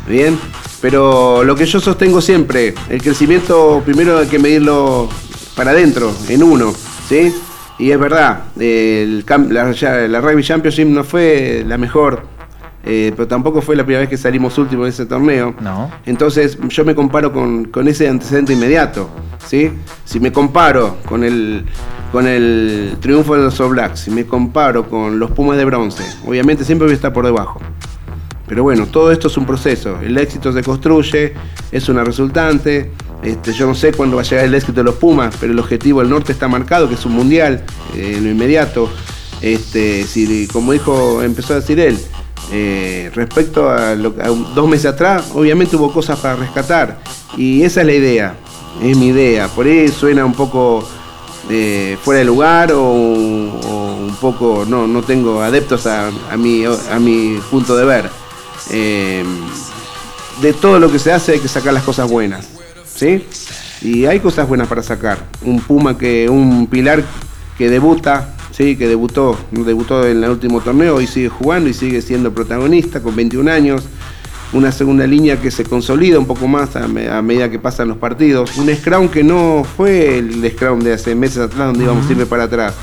Bien, 0.07 0.37
pero 0.81 1.43
lo 1.43 1.55
que 1.55 1.65
yo 1.65 1.79
sostengo 1.79 2.21
siempre, 2.21 2.75
el 2.89 3.01
crecimiento 3.01 3.81
primero 3.85 4.19
hay 4.19 4.27
que 4.27 4.37
medirlo 4.37 5.09
para 5.55 5.71
adentro, 5.71 6.11
en 6.27 6.43
uno, 6.43 6.73
¿sí? 7.09 7.33
Y 7.77 7.91
es 7.91 7.99
verdad, 7.99 8.45
el 8.57 9.25
la, 9.27 10.07
la 10.07 10.21
Rugby 10.21 10.43
Championship 10.43 10.85
no 10.87 11.03
fue 11.03 11.63
la 11.67 11.77
mejor, 11.77 12.23
eh, 12.85 13.11
pero 13.15 13.27
tampoco 13.27 13.61
fue 13.61 13.75
la 13.75 13.83
primera 13.83 13.99
vez 14.01 14.09
que 14.09 14.17
salimos 14.17 14.57
últimos 14.57 14.85
en 14.85 14.89
ese 14.89 15.05
torneo. 15.05 15.53
No. 15.59 15.91
Entonces 16.05 16.57
yo 16.69 16.85
me 16.85 16.95
comparo 16.95 17.33
con, 17.33 17.65
con 17.65 17.87
ese 17.87 18.07
antecedente 18.07 18.53
inmediato, 18.53 19.09
¿sí? 19.45 19.71
Si 20.05 20.21
me 20.21 20.31
comparo 20.31 20.97
con 21.05 21.23
el, 21.23 21.65
con 22.13 22.27
el 22.27 22.95
triunfo 23.01 23.35
de 23.35 23.43
los 23.43 23.59
All 23.59 23.71
Blacks, 23.71 24.01
si 24.01 24.11
me 24.11 24.25
comparo 24.25 24.87
con 24.89 25.19
los 25.19 25.31
Pumas 25.31 25.57
de 25.57 25.65
bronce, 25.65 26.03
obviamente 26.25 26.63
siempre 26.63 26.85
voy 26.85 26.93
a 26.93 26.95
estar 26.95 27.11
por 27.11 27.25
debajo. 27.25 27.59
Pero 28.47 28.61
bueno, 28.63 28.85
todo 28.85 29.11
esto 29.11 29.27
es 29.27 29.37
un 29.37 29.45
proceso. 29.45 29.99
El 30.01 30.17
éxito 30.17 30.53
se 30.53 30.61
construye, 30.61 31.33
es 31.71 31.89
una 31.89 32.03
resultante. 32.03 32.91
Este, 33.25 33.53
yo 33.53 33.65
no 33.65 33.73
sé 33.75 33.91
cuándo 33.91 34.15
va 34.17 34.21
a 34.21 34.25
llegar 34.25 34.45
el 34.45 34.53
éxito 34.53 34.73
de 34.81 34.83
los 34.83 34.95
Pumas, 34.95 35.35
pero 35.39 35.51
el 35.51 35.59
objetivo 35.59 35.99
del 36.01 36.09
norte 36.09 36.31
está 36.31 36.47
marcado, 36.47 36.87
que 36.87 36.93
es 36.95 37.05
un 37.05 37.13
mundial 37.13 37.63
eh, 37.95 38.13
en 38.17 38.23
lo 38.23 38.29
inmediato. 38.29 38.89
Este, 39.41 40.03
si, 40.05 40.47
como 40.47 40.71
dijo, 40.71 41.21
empezó 41.23 41.53
a 41.53 41.55
decir 41.57 41.79
él, 41.79 41.99
eh, 42.51 43.11
respecto 43.15 43.69
a, 43.69 43.95
lo- 43.95 44.13
a 44.21 44.27
dos 44.53 44.67
meses 44.69 44.85
atrás, 44.85 45.31
obviamente 45.33 45.75
hubo 45.75 45.91
cosas 45.91 46.19
para 46.19 46.35
rescatar. 46.35 46.99
Y 47.35 47.63
esa 47.63 47.81
es 47.81 47.87
la 47.87 47.93
idea, 47.93 48.35
es 48.83 48.95
mi 48.95 49.07
idea. 49.07 49.47
Por 49.47 49.65
ahí 49.65 49.87
suena 49.89 50.23
un 50.23 50.33
poco 50.33 50.87
eh, 51.49 51.97
fuera 52.03 52.19
de 52.19 52.25
lugar 52.25 52.71
o, 52.73 52.81
un 52.83 54.15
poco, 54.21 54.65
no, 54.67 54.85
no 54.87 55.01
tengo 55.01 55.41
adeptos 55.41 55.87
a, 55.87 56.11
mi, 56.37 56.63
a 56.65 56.99
mi 56.99 57.39
punto 57.51 57.75
de 57.75 57.85
ver. 57.85 58.09
De 60.41 60.53
todo 60.53 60.79
lo 60.79 60.91
que 60.91 60.99
se 60.99 61.11
hace 61.11 61.33
hay 61.33 61.39
que 61.39 61.47
sacar 61.47 61.73
las 61.73 61.83
cosas 61.83 62.09
buenas, 62.09 62.47
¿sí? 62.95 63.25
Y 63.81 64.05
hay 64.05 64.19
cosas 64.19 64.47
buenas 64.47 64.67
para 64.67 64.81
sacar. 64.83 65.17
Un 65.43 65.59
Puma 65.59 65.97
que, 65.97 66.27
un 66.29 66.67
Pilar 66.67 67.03
que 67.57 67.69
debuta, 67.69 68.33
sí, 68.51 68.75
que 68.75 68.87
debutó, 68.87 69.37
debutó 69.51 70.05
en 70.07 70.23
el 70.23 70.29
último 70.29 70.61
torneo 70.61 71.01
y 71.01 71.07
sigue 71.07 71.29
jugando 71.29 71.69
y 71.69 71.73
sigue 71.73 72.01
siendo 72.01 72.33
protagonista 72.33 73.01
con 73.01 73.15
21 73.15 73.51
años. 73.51 73.83
Una 74.53 74.71
segunda 74.71 75.05
línea 75.05 75.41
que 75.41 75.51
se 75.51 75.63
consolida 75.65 76.17
un 76.17 76.27
poco 76.27 76.47
más 76.47 76.75
a, 76.77 76.87
me- 76.87 77.09
a 77.09 77.21
medida 77.21 77.49
que 77.49 77.59
pasan 77.59 77.89
los 77.89 77.97
partidos. 77.97 78.55
Un 78.57 78.73
Scrum 78.73 79.09
que 79.09 79.23
no 79.23 79.65
fue 79.75 80.17
el 80.19 80.49
Scrum 80.51 80.79
de 80.79 80.93
hace 80.93 81.13
meses 81.15 81.39
atrás 81.39 81.67
donde 81.67 81.83
íbamos 81.83 82.05
siempre 82.05 82.25
para 82.25 82.43
atrás. 82.43 82.73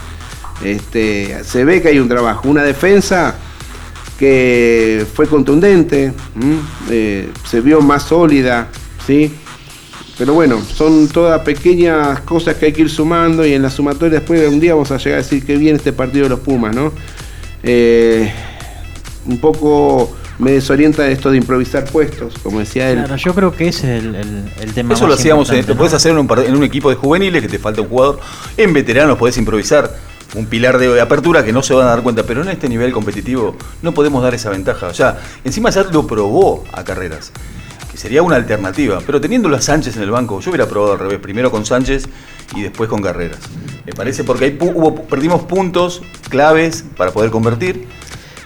Este, 0.63 1.43
se 1.45 1.65
ve 1.65 1.81
que 1.81 1.89
hay 1.89 1.99
un 1.99 2.09
trabajo. 2.09 2.49
Una 2.49 2.63
defensa 2.63 3.35
que 4.19 5.07
fue 5.15 5.27
contundente. 5.27 6.13
Eh, 6.91 7.31
se 7.49 7.61
vio 7.61 7.81
más 7.81 8.03
sólida, 8.05 8.69
¿sí? 9.07 9.33
Pero 10.19 10.35
bueno, 10.35 10.61
son 10.75 11.09
todas 11.09 11.41
pequeñas 11.43 12.21
cosas 12.21 12.57
que 12.57 12.67
hay 12.67 12.73
que 12.73 12.83
ir 12.83 12.91
sumando 12.91 13.45
y 13.47 13.55
en 13.55 13.63
la 13.63 13.71
sumatoria 13.71 14.19
después 14.21 14.47
un 14.49 14.61
día 14.61 14.75
vamos 14.75 14.91
a 14.91 14.99
llegar 14.99 15.15
a 15.15 15.23
decir 15.23 15.45
que 15.45 15.57
bien 15.57 15.77
este 15.77 15.93
partido 15.93 16.25
de 16.25 16.31
los 16.31 16.41
Pumas, 16.41 16.75
¿no? 16.75 16.93
Eh, 17.63 18.33
un 19.27 19.39
poco 19.39 20.15
me 20.39 20.51
desorienta 20.53 21.07
esto 21.09 21.31
de 21.31 21.37
improvisar 21.37 21.85
puestos, 21.85 22.35
como 22.43 22.59
decía 22.59 22.91
él. 22.91 22.99
Claro, 22.99 23.17
yo 23.17 23.35
creo 23.35 23.53
que 23.55 23.69
ese 23.69 23.97
es 23.99 24.03
el, 24.05 24.15
el- 24.17 24.45
el 24.61 24.73
tema. 24.75 24.95
Eso 24.95 25.07
lo 25.07 25.15
hacíamos, 25.15 25.49
en, 25.51 25.57
importante, 25.57 25.73
lo 25.75 25.79
podés 25.79 25.95
hacer 25.95 26.13
en 26.13 26.19
un, 26.19 26.29
en 26.47 26.57
un 26.57 26.65
equipo 26.65 26.91
de 26.91 26.97
juveniles 26.97 27.41
que 27.43 27.49
te 27.49 27.59
falta 27.59 27.81
un 27.83 27.89
jugador. 27.89 28.19
En 28.57 28.73
veteranos 28.73 29.17
podés 29.19 29.37
improvisar 29.39 29.95
un 30.35 30.47
pilar 30.47 30.79
de 30.79 31.01
apertura 31.01 31.45
que 31.45 31.53
no 31.53 31.63
se 31.63 31.75
van 31.75 31.87
a 31.87 31.91
dar 31.91 32.03
cuenta, 32.03 32.25
pero 32.25 32.43
en 32.43 32.49
este 32.49 32.69
nivel 32.69 32.91
competitivo 32.93 33.55
no 33.83 33.93
podemos 33.93 34.23
dar 34.23 34.35
esa 34.35 34.51
ventaja. 34.51 34.89
O 34.89 34.95
sea, 34.95 35.21
encima 35.45 35.71
ya 35.71 35.85
lo 35.85 36.07
probó 36.07 36.65
a 36.73 36.83
carreras, 36.83 37.31
que 37.93 37.99
sería 37.99 38.23
una 38.23 38.37
alternativa. 38.37 39.01
Pero 39.07 39.21
teniéndolo 39.21 39.55
a 39.57 39.61
Sánchez 39.61 39.97
en 39.99 40.03
el 40.03 40.11
banco, 40.11 40.41
yo 40.41 40.51
hubiera 40.51 40.67
probado 40.67 40.95
al 40.95 40.99
revés, 40.99 41.19
primero 41.21 41.51
con 41.51 41.65
Sánchez 41.67 42.09
y 42.57 42.63
después 42.63 42.89
con 42.89 43.01
carreras. 43.03 43.39
Me 43.87 43.93
parece 43.93 44.25
porque 44.25 44.47
ahí 44.47 44.59
hubo, 44.61 44.95
perdimos 44.95 45.43
puntos 45.43 46.03
claves 46.29 46.85
para 46.97 47.11
poder 47.13 47.31
convertir. 47.31 47.87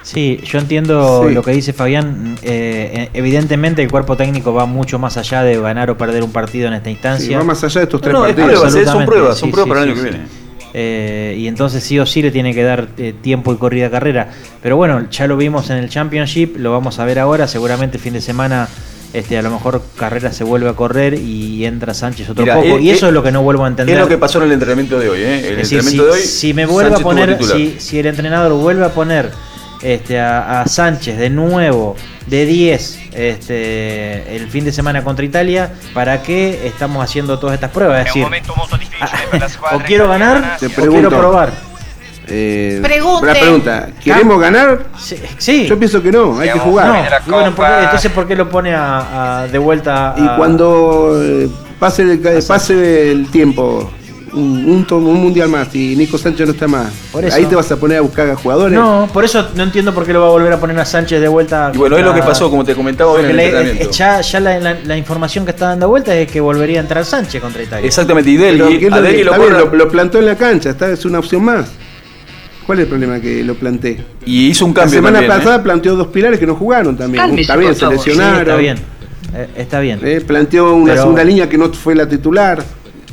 Sí, 0.02 0.38
yo 0.44 0.58
entiendo 0.60 1.24
Sí. 1.28 1.34
lo 1.34 1.42
que 1.42 1.50
dice 1.52 1.72
Fabián. 1.72 2.36
eh, 2.42 3.08
evidentemente 3.12 3.82
el 3.82 3.90
cuerpo 3.90 4.16
técnico 4.16 4.52
va 4.54 4.64
mucho 4.66 4.98
más 5.00 5.16
allá 5.16 5.42
de 5.42 5.60
ganar 5.60 5.90
o 5.90 5.98
perder 5.98 6.22
un 6.22 6.30
partido 6.30 6.68
en 6.68 6.74
esta 6.74 6.90
instancia. 6.90 7.26
Sí, 7.26 7.34
va 7.34 7.42
más 7.42 7.62
allá 7.64 7.80
de 7.80 7.84
estos 7.84 8.00
tres 8.00 8.12
No, 8.12 8.20
no, 8.20 8.26
es 8.26 8.34
partidos. 8.34 8.60
pruebas, 8.60 8.74
¿eh? 8.76 8.84
son 8.92 9.04
pruebas, 9.06 9.38
son 9.38 9.48
sí, 9.48 9.52
pruebas 9.52 9.66
sí, 9.66 9.68
para 9.68 9.80
el 9.82 9.86
sí, 9.86 9.92
año 9.92 10.02
que 10.02 10.08
sí. 10.08 10.14
viene. 10.16 10.46
Eh, 10.78 11.36
y 11.38 11.46
entonces 11.48 11.82
sí 11.82 11.98
o 11.98 12.06
sí 12.06 12.22
le 12.22 12.30
tiene 12.30 12.54
que 12.54 12.62
dar 12.62 12.88
eh, 12.98 13.14
tiempo 13.20 13.52
y 13.52 13.56
corrida 13.56 13.86
a 13.86 13.90
carrera. 13.90 14.30
Pero 14.62 14.76
bueno, 14.76 15.08
ya 15.10 15.26
lo 15.26 15.36
vimos 15.36 15.70
en 15.70 15.78
el 15.78 15.88
Championship, 15.88 16.56
lo 16.58 16.70
vamos 16.70 16.98
a 16.98 17.04
ver 17.04 17.18
ahora. 17.18 17.48
Seguramente 17.48 17.96
el 17.96 18.02
fin 18.02 18.12
de 18.12 18.20
semana 18.20 18.68
este, 19.12 19.38
a 19.38 19.42
lo 19.42 19.50
mejor 19.50 19.82
Carrera 19.96 20.32
se 20.32 20.44
vuelve 20.44 20.68
a 20.68 20.74
correr 20.74 21.14
y 21.14 21.64
entra 21.64 21.94
Sánchez 21.94 22.30
otro 22.30 22.44
Mira, 22.44 22.56
poco. 22.56 22.66
eh, 22.66 22.82
y 22.82 22.90
eso 22.90 23.06
eh, 23.06 23.08
es 23.08 23.14
lo 23.14 23.22
que 23.22 23.32
no 23.32 23.42
vuelvo 23.42 23.64
a 23.64 23.68
entender. 23.68 23.94
Es 23.96 24.00
lo 24.00 24.08
que 24.08 24.18
pasó 24.18 24.38
en 24.38 24.44
el 24.44 24.52
entrenamiento 24.52 24.98
de 24.98 25.08
hoy, 25.08 25.20
¿eh? 25.20 25.48
El 25.48 25.56
decir, 25.56 25.78
entrenamiento 25.78 25.90
si, 25.90 25.96
de 26.18 26.22
hoy. 26.22 26.28
si 26.28 26.54
me 26.54 26.66
vuelve 26.66 26.90
Sánchez 26.90 27.00
a 27.00 27.08
poner, 27.08 27.44
si, 27.44 27.76
si 27.78 27.98
el 27.98 28.06
entrenador 28.06 28.52
vuelve 28.52 28.84
a 28.84 28.90
poner 28.90 29.30
este, 29.82 30.18
a, 30.20 30.60
a 30.62 30.66
Sánchez 30.66 31.18
de 31.18 31.30
nuevo 31.30 31.96
de 32.26 32.44
10 32.44 32.98
este, 33.12 34.36
el 34.36 34.48
fin 34.50 34.64
de 34.64 34.72
semana 34.72 35.04
contra 35.04 35.24
Italia, 35.24 35.72
¿para 35.94 36.22
qué 36.22 36.66
estamos 36.66 37.02
haciendo 37.02 37.38
todas 37.38 37.54
estas 37.54 37.70
pruebas? 37.70 38.06
Es 38.06 38.14
decir, 38.14 38.26
o 39.72 39.78
quiero 39.80 40.08
ganar 40.08 40.58
Te 40.58 40.66
o 40.66 40.90
quiero 40.90 41.08
probar. 41.08 41.75
Eh, 42.28 42.80
Pregunte. 42.82 43.26
La 43.26 43.32
pregunta, 43.34 43.88
¿queremos 44.02 44.40
ganar? 44.40 44.86
Sí, 44.98 45.16
sí. 45.38 45.66
Yo 45.66 45.78
pienso 45.78 46.02
que 46.02 46.10
no, 46.10 46.38
hay 46.38 46.50
que 46.50 46.58
jugar. 46.58 47.08
y 47.26 47.30
bueno, 47.30 47.54
¿por 47.54 47.66
qué- 47.66 47.82
entonces 47.84 48.12
¿por 48.12 48.26
qué 48.26 48.34
lo 48.36 48.48
pone 48.48 48.74
a, 48.74 49.42
a- 49.42 49.46
de 49.48 49.58
vuelta 49.58 50.12
a, 50.12 50.18
Y 50.18 50.36
cuando 50.36 51.20
eh, 51.22 51.48
pase, 51.78 52.02
el, 52.02 52.20
pase 52.46 53.12
el 53.12 53.28
tiempo, 53.30 53.90
un, 54.32 54.84
un 54.90 55.04
un 55.06 55.14
mundial 55.22 55.48
más 55.48 55.72
y 55.74 55.94
Nico 55.96 56.18
Sánchez 56.18 56.46
no 56.48 56.52
está 56.52 56.66
más, 56.66 56.92
Por 57.12 57.24
eso. 57.24 57.36
ahí 57.36 57.46
te 57.46 57.54
vas 57.54 57.70
a 57.72 57.76
poner 57.76 57.98
a 57.98 58.00
buscar 58.00 58.28
a 58.28 58.34
jugadores. 58.36 58.76
No, 58.76 59.08
por 59.12 59.24
eso 59.24 59.48
no 59.54 59.62
entiendo 59.62 59.94
por 59.94 60.04
qué 60.04 60.12
lo 60.12 60.20
va 60.20 60.26
a 60.26 60.30
volver 60.30 60.52
a 60.52 60.58
poner 60.58 60.78
a 60.80 60.84
Sánchez 60.84 61.20
de 61.20 61.28
vuelta. 61.28 61.70
Y 61.72 61.78
bueno, 61.78 61.96
es 61.96 62.04
lo 62.04 62.12
que 62.12 62.22
pasó, 62.22 62.50
como 62.50 62.64
te 62.64 62.74
comentaba 62.74 63.12
hoy 63.12 63.22
en 63.24 63.30
el 63.30 63.38
entrenamiento. 63.40 63.90
ya 63.92 64.20
ya 64.20 64.40
la, 64.40 64.58
la- 64.58 64.76
la 64.84 64.96
información 64.96 65.44
que 65.44 65.52
está 65.52 65.68
dando 65.68 65.88
vuelta 65.88 66.12
es 66.14 66.30
que 66.30 66.40
volvería 66.40 66.80
a 66.80 66.82
entrar 66.82 67.04
Sánchez 67.04 67.40
contra 67.40 67.62
Italia. 67.62 67.86
Exactamente, 67.86 68.28
y 68.30 68.36
Pero 68.36 68.64
Delgui, 68.66 68.78
¿qué 68.80 68.86
es 68.88 68.92
a 68.92 68.96
lo 68.96 69.02
lo 69.02 69.08
está 69.08 69.38
bien, 69.38 69.52
corre- 69.52 69.64
lo, 69.70 69.74
lo 69.76 69.88
plantó 69.88 70.18
en 70.18 70.26
la 70.26 70.34
cancha, 70.34 70.70
está, 70.70 70.90
es 70.90 71.04
una 71.04 71.20
opción 71.20 71.44
más. 71.44 71.68
¿Cuál 72.66 72.78
es 72.80 72.82
el 72.84 72.88
problema 72.88 73.20
que 73.20 73.44
lo 73.44 73.54
planté? 73.54 74.04
Y 74.24 74.48
hizo 74.48 74.64
un 74.66 74.72
La 74.74 74.80
cambio 74.82 74.98
semana 74.98 75.18
también, 75.18 75.32
¿eh? 75.32 75.38
pasada 75.38 75.62
planteó 75.62 75.94
dos 75.96 76.08
pilares 76.08 76.38
que 76.40 76.46
no 76.46 76.56
jugaron 76.56 76.96
también. 76.96 77.22
Cálmese, 77.22 77.42
está 77.42 77.56
bien, 77.56 77.74
por 77.74 77.78
se. 77.78 77.98
Sí, 77.98 78.08
lesionaron. 78.10 78.40
está 78.40 78.56
bien. 78.56 78.76
Eh, 79.34 79.48
está 79.56 79.80
bien. 79.80 80.00
Eh, 80.02 80.20
planteó 80.26 80.74
una 80.74 80.92
Pero- 80.92 81.02
segunda 81.02 81.22
línea 81.24 81.48
que 81.48 81.56
no 81.58 81.72
fue 81.72 81.94
la 81.94 82.08
titular. 82.08 82.62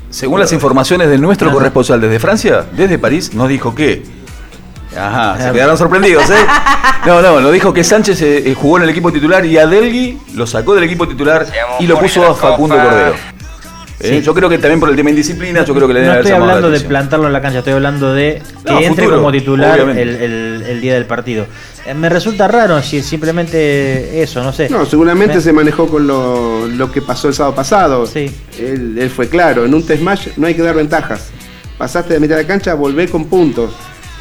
Según 0.09 0.39
las 0.39 0.51
informaciones 0.53 1.09
de 1.09 1.17
nuestro 1.17 1.51
corresponsal 1.51 1.99
desde 2.01 2.19
Francia, 2.19 2.65
desde 2.75 2.97
París, 2.97 3.33
nos 3.33 3.47
dijo 3.49 3.73
que. 3.75 4.03
Ajá, 4.95 5.37
se 5.43 5.51
quedaron 5.51 5.75
sorprendidos, 5.77 6.29
¿eh? 6.29 6.35
No, 7.07 7.19
no, 7.21 7.41
nos 7.41 7.51
dijo 7.51 7.73
que 7.73 7.83
Sánchez 7.83 8.21
eh, 8.21 8.55
jugó 8.55 8.77
en 8.77 8.83
el 8.83 8.89
equipo 8.89 9.11
titular 9.11 9.43
y 9.45 9.57
a 9.57 9.65
Delgui 9.65 10.19
lo 10.35 10.45
sacó 10.45 10.75
del 10.75 10.83
equipo 10.83 11.07
titular 11.07 11.45
y 11.79 11.87
lo 11.87 11.99
puso 11.99 12.23
a 12.25 12.35
Facundo 12.35 12.75
Cordero. 12.75 13.15
Eh, 14.03 14.09
Sí. 14.19 14.21
Yo 14.21 14.33
creo 14.33 14.49
que 14.49 14.57
también 14.57 14.79
por 14.81 14.89
el 14.89 14.95
tema 14.97 15.09
indisciplina, 15.11 15.63
yo 15.63 15.73
creo 15.73 15.87
que 15.87 15.93
le 15.93 15.99
deben 16.01 16.07
No 16.09 16.13
haber 16.19 16.25
estoy 16.25 16.41
hablando 16.41 16.69
de 16.69 16.79
plantarlo 16.81 17.27
en 17.27 17.33
la 17.33 17.41
cancha, 17.41 17.59
estoy 17.59 17.73
hablando 17.73 18.13
de 18.13 18.41
que 18.65 18.71
No, 18.73 18.79
entre 18.79 19.03
futuro, 19.05 19.17
como 19.17 19.31
titular 19.31 19.79
el, 19.79 19.97
el- 19.97 20.63
el 20.67 20.81
día 20.81 20.93
del 20.95 21.05
partido. 21.05 21.45
Eh, 21.85 21.93
me 21.93 22.09
resulta 22.09 22.47
raro 22.47 22.81
si 22.81 23.01
simplemente 23.01 24.21
eso, 24.21 24.43
no 24.43 24.51
sé. 24.53 24.69
No, 24.69 24.85
seguramente 24.85 25.35
Me- 25.35 25.41
se 25.41 25.53
manejó 25.53 25.87
con 25.87 26.05
lo, 26.07 26.67
lo 26.67 26.91
que 26.91 27.01
pasó 27.01 27.27
el 27.29 27.33
sábado 27.33 27.55
pasado. 27.55 28.05
Él, 28.59 28.97
él 28.99 29.09
fue 29.09 29.27
claro, 29.29 29.65
en 29.65 29.73
un 29.73 29.85
test 29.85 30.01
match 30.01 30.27
no 30.37 30.47
hay 30.47 30.53
que 30.53 30.61
dar 30.61 30.75
ventajas. 30.75 31.29
Pasaste 31.77 32.13
de 32.13 32.19
mitad 32.19 32.35
de 32.35 32.43
la 32.43 32.47
cancha, 32.47 32.73
volvé 32.73 33.07
con 33.07 33.25
puntos. 33.25 33.71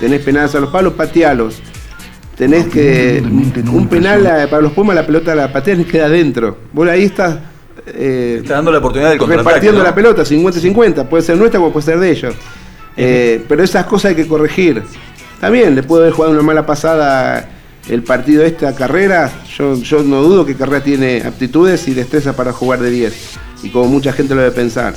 Tenés 0.01 0.21
penales 0.23 0.55
a 0.55 0.61
los 0.61 0.71
palos, 0.71 0.95
patealos. 0.95 1.57
Tenés 2.37 2.67
que. 2.67 3.23
Un 3.71 3.89
penal 3.89 4.27
a- 4.27 4.47
para 4.49 4.63
los 4.63 4.73
Pumas, 4.73 4.97
la 4.97 5.07
pelota 5.07 5.35
la 5.35 5.53
pateas 5.53 5.79
y 5.81 5.85
queda 5.85 6.07
adentro. 6.07 6.57
Vos 6.73 6.89
ahí 6.89 7.05
estás. 7.05 7.37
Eh, 7.87 8.39
Está 8.43 8.55
dando 8.55 8.73
la 8.73 8.79
oportunidad 8.79 9.11
del 9.11 9.21
repartiendo 9.21 9.79
¿no? 9.79 9.85
la 9.85 9.95
pelota, 9.95 10.23
50-50. 10.23 11.09
Puede 11.09 11.23
ser 11.23 11.37
nuestra 11.37 11.59
como 11.61 11.73
puede 11.73 11.87
ser 11.87 11.99
de 11.99 12.11
ellos. 12.11 12.35
Eh, 12.97 13.45
pero 13.49 13.63
esas 13.63 13.87
cosas 13.87 14.11
hay 14.11 14.17
que 14.17 14.27
corregir. 14.27 14.83
Bien, 15.51 15.75
le 15.75 15.83
puede 15.83 16.05
haber 16.05 16.15
jugado 16.15 16.35
una 16.35 16.43
mala 16.43 16.65
pasada 16.65 17.49
el 17.89 18.03
partido 18.03 18.45
esta 18.45 18.75
carrera. 18.75 19.31
Yo, 19.57 19.77
yo 19.77 20.03
no 20.03 20.23
dudo 20.23 20.47
que 20.47 20.55
Carrera 20.55 20.85
tiene 20.85 21.23
aptitudes 21.25 21.89
y 21.89 21.95
destreza 21.95 22.37
para 22.37 22.53
jugar 22.53 22.81
de 22.81 22.91
10. 22.91 23.39
Y 23.65 23.71
como 23.71 23.89
mucha 23.89 24.13
gente 24.13 24.35
lo 24.35 24.43
debe 24.43 24.55
pensar. 24.55 24.95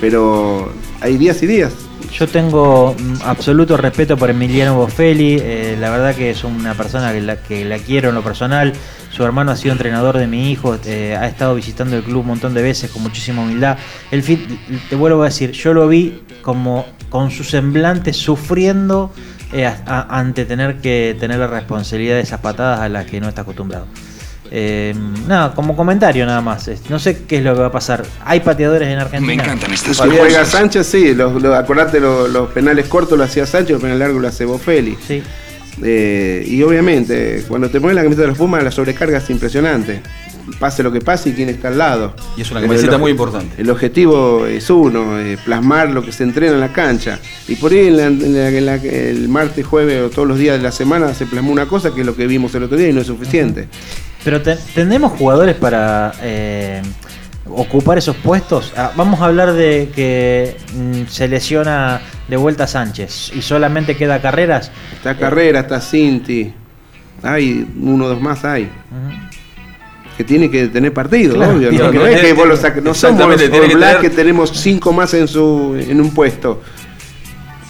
Pero 0.00 0.72
hay 1.00 1.16
días 1.16 1.42
y 1.42 1.46
días. 1.46 1.72
Yo 2.12 2.26
tengo 2.26 2.94
mm, 2.98 3.22
absoluto 3.24 3.76
respeto 3.76 4.16
por 4.16 4.30
Emiliano 4.30 4.74
Boffelli, 4.76 5.38
eh, 5.40 5.76
la 5.78 5.90
verdad 5.90 6.14
que 6.14 6.30
es 6.30 6.42
una 6.42 6.74
persona 6.74 7.12
que 7.46 7.64
la, 7.64 7.78
quiero 7.78 8.08
en 8.08 8.14
lo 8.14 8.22
personal, 8.22 8.72
su 9.10 9.22
hermano 9.24 9.52
ha 9.52 9.56
sido 9.56 9.72
entrenador 9.72 10.18
de 10.18 10.26
mi 10.26 10.50
hijo, 10.50 10.76
eh, 10.84 11.16
ha 11.16 11.26
estado 11.26 11.54
visitando 11.54 11.96
el 11.96 12.02
club 12.02 12.20
un 12.22 12.28
montón 12.28 12.54
de 12.54 12.62
veces 12.62 12.90
con 12.90 13.02
muchísima 13.02 13.42
humildad. 13.42 13.78
El 14.10 14.24
te 14.24 14.96
vuelvo 14.96 15.22
a 15.22 15.26
decir, 15.26 15.52
yo 15.52 15.74
lo 15.74 15.86
vi 15.86 16.22
como 16.42 16.86
con 17.08 17.30
su 17.30 17.44
semblante 17.44 18.12
sufriendo 18.12 19.12
eh, 19.52 19.70
ante 19.86 20.44
tener 20.44 20.76
que 20.76 21.16
tener 21.18 21.38
la 21.38 21.46
responsabilidad 21.46 22.16
de 22.16 22.22
esas 22.22 22.40
patadas 22.40 22.80
a 22.80 22.88
las 22.88 23.06
que 23.06 23.20
no 23.20 23.28
está 23.28 23.42
acostumbrado. 23.42 23.86
Eh, 24.50 24.94
nada, 25.26 25.54
como 25.54 25.76
comentario 25.76 26.24
nada 26.26 26.40
más. 26.40 26.70
No 26.88 26.98
sé 26.98 27.24
qué 27.28 27.38
es 27.38 27.44
lo 27.44 27.54
que 27.54 27.60
va 27.60 27.66
a 27.66 27.72
pasar. 27.72 28.04
Hay 28.24 28.40
pateadores 28.40 28.88
en 28.88 28.98
Argentina. 28.98 29.56
Si 29.76 29.92
juega 29.94 30.44
Sánchez, 30.44 30.86
sí. 30.86 31.14
Los, 31.14 31.40
los- 31.42 31.54
acordate, 31.56 32.00
los, 32.00 32.30
los 32.30 32.48
penales 32.50 32.86
cortos 32.86 33.18
lo 33.18 33.24
hacía 33.24 33.46
Sánchez, 33.46 33.72
los 33.72 33.80
penales 33.82 34.00
largos 34.00 34.22
lo 34.22 34.28
hace 34.28 34.44
Boffelli. 34.44 34.96
Sí. 35.06 35.22
Eh, 35.82 36.44
y 36.46 36.62
obviamente, 36.62 37.44
cuando 37.46 37.70
te 37.70 37.80
pones 37.80 37.94
la 37.94 38.02
camiseta 38.02 38.22
de 38.22 38.28
los 38.28 38.38
Pumas, 38.38 38.64
la 38.64 38.70
sobrecarga 38.70 39.18
es 39.18 39.30
impresionante. 39.30 40.00
Pase 40.58 40.82
lo 40.82 40.90
que 40.90 41.00
pase 41.02 41.28
y 41.28 41.32
quién 41.34 41.50
está 41.50 41.68
al 41.68 41.76
lado. 41.76 42.14
Y 42.36 42.40
es 42.40 42.50
una 42.50 42.62
camiseta 42.62 42.94
el- 42.94 43.00
muy 43.00 43.10
importante. 43.10 43.60
El 43.60 43.68
objetivo 43.68 44.46
es 44.46 44.70
uno, 44.70 45.18
eh, 45.20 45.36
plasmar 45.44 45.90
lo 45.90 46.02
que 46.02 46.10
se 46.10 46.24
entrena 46.24 46.54
en 46.54 46.60
la 46.60 46.72
cancha. 46.72 47.18
Y 47.46 47.56
por 47.56 47.70
ahí 47.70 47.88
en 47.88 47.96
la- 47.98 48.06
en 48.06 48.34
la- 48.34 48.48
en 48.48 48.66
la- 48.66 48.74
el 48.76 49.28
martes, 49.28 49.66
jueves 49.66 50.02
o 50.02 50.08
todos 50.10 50.26
los 50.26 50.38
días 50.38 50.56
de 50.56 50.62
la 50.62 50.72
semana 50.72 51.12
se 51.12 51.26
plasmó 51.26 51.52
una 51.52 51.66
cosa 51.66 51.94
que 51.94 52.00
es 52.00 52.06
lo 52.06 52.16
que 52.16 52.26
vimos 52.26 52.54
el 52.54 52.62
otro 52.62 52.78
día 52.78 52.88
y 52.88 52.92
no 52.94 53.02
es 53.02 53.06
suficiente. 53.06 53.68
Pero 54.28 54.42
te- 54.42 54.56
tenemos 54.74 55.12
jugadores 55.12 55.56
para 55.56 56.12
eh, 56.20 56.82
ocupar 57.46 57.96
esos 57.96 58.14
puestos. 58.14 58.74
Ah, 58.76 58.92
vamos 58.94 59.22
a 59.22 59.24
hablar 59.24 59.54
de 59.54 59.88
que 59.96 60.54
mm, 60.76 61.06
se 61.08 61.28
lesiona 61.28 62.02
de 62.28 62.36
vuelta 62.36 62.66
Sánchez 62.66 63.32
y 63.34 63.40
solamente 63.40 63.96
queda 63.96 64.20
carreras. 64.20 64.70
Está 64.92 65.16
Carrera, 65.16 65.60
está 65.60 65.80
Cinti. 65.80 66.52
Hay 67.22 67.66
uno 67.80 68.04
o 68.04 68.08
dos 68.08 68.20
más, 68.20 68.44
hay. 68.44 68.68
Que 70.18 70.24
tiene 70.24 70.50
que 70.50 70.66
tener 70.68 70.92
partido, 70.92 71.36
Claro, 71.36 71.54
obvio. 71.56 71.72
No, 71.72 71.90
que 71.90 71.98
no 71.98 72.06
es 72.06 72.20
que 72.20 72.32
vos 72.34 72.46
lo. 72.46 72.80
No 72.82 72.92
somos 72.92 73.26
los 73.30 73.96
que 74.02 74.10
tenemos 74.10 74.50
cinco 74.52 74.92
más 74.92 75.14
en 75.14 75.26
su 75.26 75.74
en 75.88 76.02
un 76.02 76.10
puesto. 76.12 76.60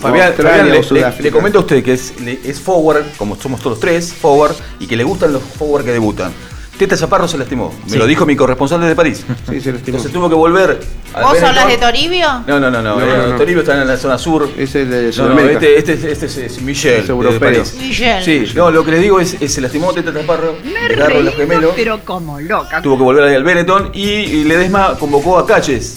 Fabián, 0.01 0.33
le, 0.39 0.71
le, 0.77 0.83
Sudáfrica. 0.83 1.23
le 1.23 1.31
comento 1.33 1.59
a 1.59 1.61
usted 1.63 1.83
que 1.83 1.93
es, 1.95 2.21
le- 2.21 2.39
es 2.45 2.61
forward, 2.61 3.05
como 3.17 3.35
somos 3.37 3.61
todos 3.61 3.81
tres, 3.81 4.13
forward, 4.13 4.55
y 4.79 4.87
que 4.87 4.97
le 4.97 5.05
gustan 5.05 5.33
los 5.33 5.43
forward 5.43 5.85
que 5.85 5.93
debutan. 5.93 6.33
Teta 6.79 6.97
Chaparro 6.97 7.27
se 7.27 7.37
lastimó. 7.37 7.75
Me 7.87 7.91
Sí. 7.91 7.99
lo 7.99 8.07
dijo 8.07 8.25
mi 8.25 8.37
corresponsal 8.37 8.81
desde 8.81 8.95
París. 8.95 9.25
Sí, 9.51 9.61
se 9.61 9.73
lastimó. 9.73 9.97
Entonces 9.97 10.13
tuvo 10.13 10.29
que 10.29 10.37
volver. 10.37 10.79
al 11.13 11.23
¿Vos 11.25 11.33
Benetton. 11.33 11.49
hablas 11.59 11.67
de 11.67 11.77
Toribio? 11.79 12.29
No, 12.47 12.61
no, 12.61 12.71
no, 12.71 12.81
no. 12.81 13.01
No, 13.01 13.03
eh, 13.05 13.17
no, 13.19 13.27
no. 13.31 13.37
Toribio 13.37 13.63
está 13.63 13.83
en 13.83 13.89
la 13.89 13.97
zona 13.97 14.17
sur. 14.17 14.49
Es 14.57 14.77
el 14.77 14.89
de 14.89 15.01
No, 15.01 15.07
no, 15.07 15.13
Sudamérica. 15.13 15.55
este, 15.67 15.93
este, 15.93 16.13
este 16.13 16.27
es, 16.27 16.37
es 16.39 16.63
Michel. 16.63 17.01
Es 17.01 17.07
de 17.09 17.13
europeo. 17.13 17.41
París. 17.41 17.75
Michel. 17.81 18.23
Sí, 18.25 18.45
no, 18.55 18.71
lo 18.71 18.85
que 18.85 18.93
le 18.93 19.01
digo 19.01 19.19
es, 19.19 19.37
es 19.41 19.53
se 19.53 19.61
lastimó 19.61 19.93
Teta 19.93 20.13
Chaparro. 20.15 20.55
Me 20.65 20.79
agarró 20.95 21.21
los 21.21 21.35
gemelos. 21.35 21.73
pero 21.75 21.99
como 22.05 22.39
loca. 22.39 22.81
Tuvo 22.81 22.97
que 22.97 23.03
volver 23.03 23.25
ahí 23.25 23.35
al 23.35 23.43
Benetton 23.43 23.91
y, 23.93 24.03
y 24.11 24.45
Ledesma 24.45 24.97
convocó 25.01 25.37
a 25.37 25.45
Caches, 25.49 25.97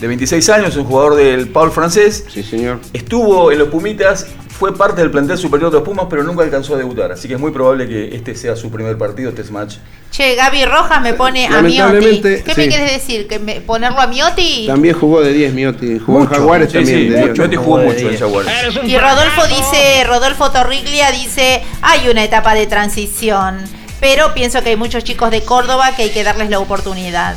de 0.00 0.06
26 0.08 0.48
años, 0.50 0.76
un 0.76 0.84
jugador 0.84 1.14
del 1.16 1.48
Paul 1.48 1.70
francés. 1.70 2.24
Sí, 2.32 2.42
señor. 2.42 2.80
Estuvo 2.92 3.52
en 3.52 3.58
los 3.58 3.68
Pumitas, 3.68 4.26
fue 4.48 4.74
parte 4.76 5.00
del 5.02 5.10
plantel 5.10 5.36
superior 5.38 5.70
de 5.70 5.78
los 5.78 5.86
Pumas, 5.86 6.06
pero 6.08 6.22
nunca 6.22 6.42
alcanzó 6.42 6.74
a 6.74 6.78
debutar. 6.78 7.12
Así 7.12 7.28
que 7.28 7.34
es 7.34 7.40
muy 7.40 7.50
probable 7.50 7.86
que 7.86 8.14
este 8.14 8.34
sea 8.34 8.56
su 8.56 8.70
primer 8.70 8.96
partido, 8.98 9.32
test 9.32 9.50
match, 9.50 9.76
Che, 10.10 10.34
Gaby 10.34 10.64
Rojas 10.64 11.00
me 11.02 11.14
pone 11.14 11.46
a 11.46 11.62
Miotti. 11.62 12.20
¿Qué 12.20 12.42
sí. 12.54 12.60
me 12.62 12.68
quieres 12.68 12.92
decir? 12.92 13.28
¿Que 13.28 13.38
me- 13.38 13.60
¿Ponerlo 13.60 14.00
a 14.00 14.08
Miotti? 14.08 14.64
También 14.66 14.98
jugó 14.98 15.20
de 15.20 15.32
10 15.32 15.52
Miotti. 15.54 16.00
Jugó 16.00 16.18
Mucho. 16.20 16.32
en 16.34 16.40
Jaguares 16.40 16.72
Sí, 16.72 16.78
también. 16.78 16.98
sí, 16.98 17.04
de 17.08 17.16
mucho. 17.20 17.26
10. 17.34 17.38
Miotti 17.38 17.56
jugó 17.56 17.78
mucho 17.78 18.10
en 18.10 18.18
Jaguares. 18.18 18.52
Y 18.86 18.98
Rodolfo 18.98 19.46
dice, 19.46 20.04
Rodolfo 20.08 20.50
Torriglia 20.50 21.12
dice, 21.12 21.62
hay 21.82 22.08
una 22.08 22.24
etapa 22.24 22.54
de 22.54 22.66
transición, 22.66 23.58
pero 24.00 24.34
pienso 24.34 24.62
que 24.64 24.70
hay 24.70 24.76
muchos 24.76 25.04
chicos 25.04 25.30
de 25.30 25.42
Córdoba 25.42 25.94
que 25.94 26.02
hay 26.02 26.10
que 26.10 26.24
darles 26.24 26.50
la 26.50 26.58
oportunidad. 26.58 27.36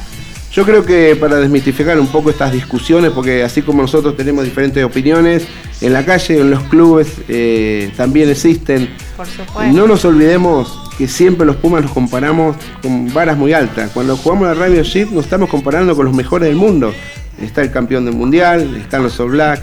Yo 0.54 0.64
creo 0.66 0.86
que 0.86 1.16
para 1.16 1.38
desmitificar 1.38 2.00
un 2.00 2.06
poco 2.08 2.30
estas 2.30 2.52
discusiones, 2.52 3.12
porque 3.12 3.44
así 3.44 3.64
como 3.64 3.82
nosotros 3.82 4.16
tenemos 4.16 4.44
diferentes 4.46 4.84
opiniones, 4.84 5.48
en 5.82 5.94
la 5.94 6.06
calle, 6.06 6.40
en 6.40 6.52
los 6.52 6.62
clubes 6.66 7.12
eh, 7.28 7.92
también 7.98 8.30
existen. 8.30 8.88
Por 9.18 9.28
Y 9.28 9.32
supuesto. 9.32 9.74
no 9.74 9.88
nos 9.88 10.06
olvidemos 10.06 10.80
que 10.98 11.08
siempre 11.08 11.44
los 11.48 11.56
Pumas 11.56 11.82
los 11.82 11.92
comparamos 11.92 12.56
con 12.84 13.12
varas 13.12 13.36
muy 13.36 13.52
altas. 13.52 13.90
Cuando 13.96 14.16
jugamos 14.16 14.48
la 14.48 14.54
Radio 14.54 14.84
Ship 14.84 15.08
nos 15.12 15.24
estamos 15.24 15.50
comparando 15.50 15.96
con 15.96 16.06
los 16.06 16.14
mejores 16.16 16.50
del 16.50 16.56
mundo. 16.58 16.94
Está 17.42 17.64
el 17.64 17.72
campeón 17.72 18.06
del 18.06 18.14
mundial, 18.14 18.76
están 18.76 19.02
los 19.02 19.20
All 19.20 19.32
Black, 19.32 19.60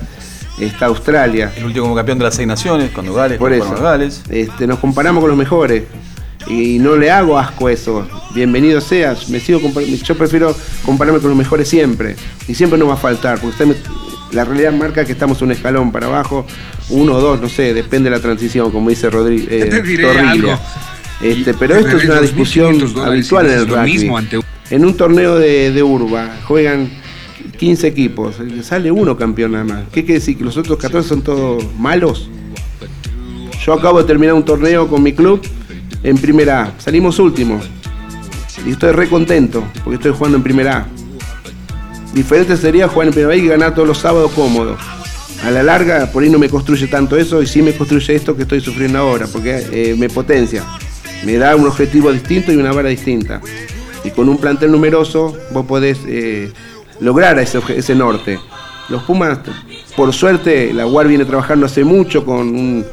está 0.58 0.86
Australia. 0.86 1.52
El 1.56 1.66
último 1.66 1.94
campeón 1.94 2.18
de 2.18 2.24
las 2.24 2.34
seis 2.34 2.48
naciones, 2.48 2.90
cuando 2.90 3.14
Gales, 3.14 3.38
Por 3.38 3.52
eso. 3.52 3.76
Gales. 3.80 4.22
Este, 4.28 4.66
nos 4.66 4.80
comparamos 4.80 5.20
con 5.20 5.30
los 5.30 5.38
mejores. 5.38 5.84
Y 6.46 6.78
no 6.78 6.96
le 6.96 7.10
hago 7.10 7.38
asco 7.38 7.66
a 7.68 7.72
eso. 7.72 8.06
Bienvenido 8.34 8.80
seas. 8.80 9.28
Me 9.28 9.40
sigo 9.40 9.60
yo 10.02 10.14
prefiero 10.16 10.56
compararme 10.84 11.20
con 11.20 11.30
los 11.30 11.38
mejores 11.38 11.68
siempre. 11.68 12.16
Y 12.48 12.54
siempre 12.54 12.78
no 12.78 12.86
va 12.86 12.94
a 12.94 12.96
faltar. 12.96 13.34
Porque 13.40 13.48
usted 13.48 13.66
me- 13.66 14.34
la 14.34 14.44
realidad 14.44 14.72
marca 14.72 15.04
que 15.04 15.12
estamos 15.12 15.42
un 15.42 15.52
escalón 15.52 15.92
para 15.92 16.06
abajo. 16.06 16.46
Uno 16.88 17.14
o 17.16 17.20
dos, 17.20 17.40
no 17.40 17.48
sé, 17.48 17.74
depende 17.74 18.10
de 18.10 18.16
la 18.16 18.22
transición, 18.22 18.70
como 18.70 18.90
dice 18.90 19.10
Rodri 19.10 19.46
eh. 19.50 19.68
Este, 21.22 21.52
pero 21.54 21.74
esto 21.76 21.96
es 21.98 22.04
una 22.04 22.14
2.500 22.20 22.22
discusión 22.22 22.74
habitual 23.06 23.46
en 23.46 23.52
el 23.52 23.66
rugby. 23.68 23.92
mismo 23.92 24.16
ante- 24.18 24.40
En 24.70 24.84
un 24.84 24.96
torneo 24.96 25.36
de, 25.38 25.70
de 25.72 25.82
urba 25.82 26.36
juegan 26.46 26.88
15 27.58 27.86
equipos. 27.88 28.36
Sale 28.62 28.90
uno 28.90 29.16
campeón 29.16 29.52
nada 29.52 29.64
más. 29.64 29.82
¿Qué 29.92 30.04
quiere 30.04 30.20
decir? 30.20 30.38
¿Que 30.38 30.44
los 30.44 30.56
otros 30.56 30.78
14 30.78 31.08
son 31.08 31.22
todos 31.22 31.62
malos? 31.78 32.28
Yo 33.64 33.74
acabo 33.74 33.98
de 34.00 34.04
terminar 34.04 34.34
un 34.34 34.44
torneo 34.44 34.88
con 34.88 35.02
mi 35.02 35.12
club 35.12 35.42
en 36.02 36.16
primera 36.18 36.62
A. 36.62 36.72
Salimos 36.80 37.18
últimos. 37.18 37.68
Y 38.66 38.70
estoy 38.72 38.92
re 38.92 39.08
contento 39.08 39.64
porque 39.84 39.96
estoy 39.96 40.12
jugando 40.12 40.36
en 40.36 40.42
primera 40.42 40.76
A. 40.78 40.86
Diferente 42.12 42.56
sería 42.56 42.88
jugar 42.88 43.08
en 43.08 43.14
primera 43.14 43.32
A 43.34 43.36
y 43.36 43.46
ganar 43.46 43.74
todos 43.74 43.86
los 43.88 43.98
sábados 43.98 44.32
cómodo. 44.32 44.76
A 45.44 45.50
la 45.50 45.62
larga, 45.62 46.10
por 46.12 46.22
ahí 46.22 46.28
no 46.28 46.38
me 46.38 46.48
construye 46.50 46.86
tanto 46.86 47.16
eso 47.16 47.40
y 47.42 47.46
sí 47.46 47.62
me 47.62 47.72
construye 47.74 48.14
esto 48.14 48.36
que 48.36 48.42
estoy 48.42 48.60
sufriendo 48.60 48.98
ahora, 48.98 49.26
porque 49.26 49.64
eh, 49.72 49.94
me 49.98 50.08
potencia. 50.10 50.64
Me 51.24 51.36
da 51.36 51.56
un 51.56 51.66
objetivo 51.66 52.12
distinto 52.12 52.52
y 52.52 52.56
una 52.56 52.72
vara 52.72 52.88
distinta. 52.90 53.40
Y 54.04 54.10
con 54.10 54.28
un 54.28 54.36
plantel 54.38 54.70
numeroso 54.72 55.36
vos 55.52 55.64
podés 55.66 55.98
eh, 56.06 56.52
lograr 57.00 57.38
ese, 57.38 57.60
ese 57.74 57.94
norte. 57.94 58.38
Los 58.90 59.02
Pumas, 59.04 59.38
por 59.96 60.12
suerte, 60.12 60.72
la 60.74 60.86
UAR 60.86 61.06
viene 61.06 61.24
trabajando 61.24 61.64
hace 61.66 61.84
mucho 61.84 62.24
con 62.24 62.48
un- 62.48 62.84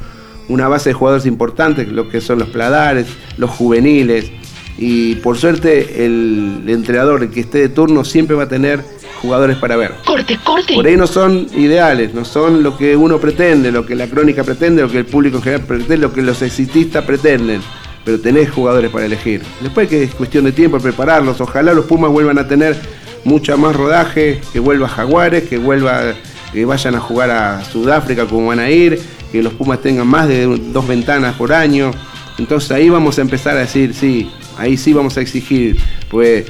una 0.49 0.67
base 0.67 0.89
de 0.89 0.93
jugadores 0.93 1.25
importantes, 1.25 1.87
lo 1.89 2.09
que 2.09 2.21
son 2.21 2.39
los 2.39 2.49
pladares, 2.49 3.07
los 3.37 3.49
juveniles. 3.49 4.31
Y 4.77 5.15
por 5.15 5.37
suerte, 5.37 6.05
el 6.05 6.63
entrenador 6.67 7.23
el 7.23 7.29
que 7.31 7.41
esté 7.41 7.59
de 7.59 7.69
turno 7.69 8.05
siempre 8.05 8.35
va 8.35 8.43
a 8.43 8.47
tener 8.47 8.83
jugadores 9.21 9.57
para 9.57 9.75
ver. 9.75 9.95
Corte, 10.05 10.37
corte. 10.43 10.75
Por 10.75 10.85
ahí 10.85 10.95
no 10.95 11.07
son 11.07 11.47
ideales, 11.55 12.13
no 12.13 12.23
son 12.23 12.63
lo 12.63 12.77
que 12.77 12.95
uno 12.95 13.17
pretende, 13.17 13.71
lo 13.71 13.85
que 13.85 13.95
la 13.95 14.07
crónica 14.07 14.43
pretende, 14.43 14.83
lo 14.83 14.89
que 14.89 14.99
el 14.99 15.05
público 15.05 15.37
en 15.37 15.43
general 15.43 15.65
pretende, 15.65 15.97
lo 15.97 16.13
que 16.13 16.21
los 16.21 16.41
exitistas 16.41 17.03
pretenden. 17.03 17.61
Pero 18.05 18.19
tenés 18.19 18.49
jugadores 18.51 18.89
para 18.89 19.05
elegir. 19.05 19.41
Después 19.59 19.89
que 19.89 20.03
es 20.03 20.15
cuestión 20.15 20.45
de 20.45 20.53
tiempo 20.53 20.79
prepararlos. 20.79 21.41
Ojalá 21.41 21.73
los 21.73 21.85
Pumas 21.85 22.09
vuelvan 22.09 22.37
a 22.37 22.47
tener 22.47 22.77
mucha 23.25 23.57
más 23.57 23.75
rodaje, 23.75 24.39
que 24.53 24.59
vuelva 24.59 24.87
Jaguares, 24.87 25.49
que 25.49 25.57
vuelva, 25.57 26.13
que 26.53 26.63
vayan 26.63 26.95
a 26.95 26.99
jugar 27.01 27.31
a 27.31 27.65
Sudáfrica 27.65 28.25
como 28.25 28.47
van 28.47 28.59
a 28.59 28.69
ir, 28.69 29.01
que 29.31 29.43
los 29.43 29.53
Pumas 29.53 29.81
tengan 29.81 30.07
más 30.07 30.27
de 30.27 30.45
dos 30.45 30.87
ventanas 30.87 31.35
por 31.35 31.53
año. 31.53 31.91
Entonces 32.37 32.71
ahí 32.71 32.89
vamos 32.89 33.17
a 33.17 33.21
empezar 33.21 33.55
a 33.57 33.61
decir, 33.61 33.93
sí, 33.93 34.29
ahí 34.57 34.77
sí 34.77 34.93
vamos 34.93 35.17
a 35.17 35.21
exigir. 35.21 35.77
Pues 36.09 36.45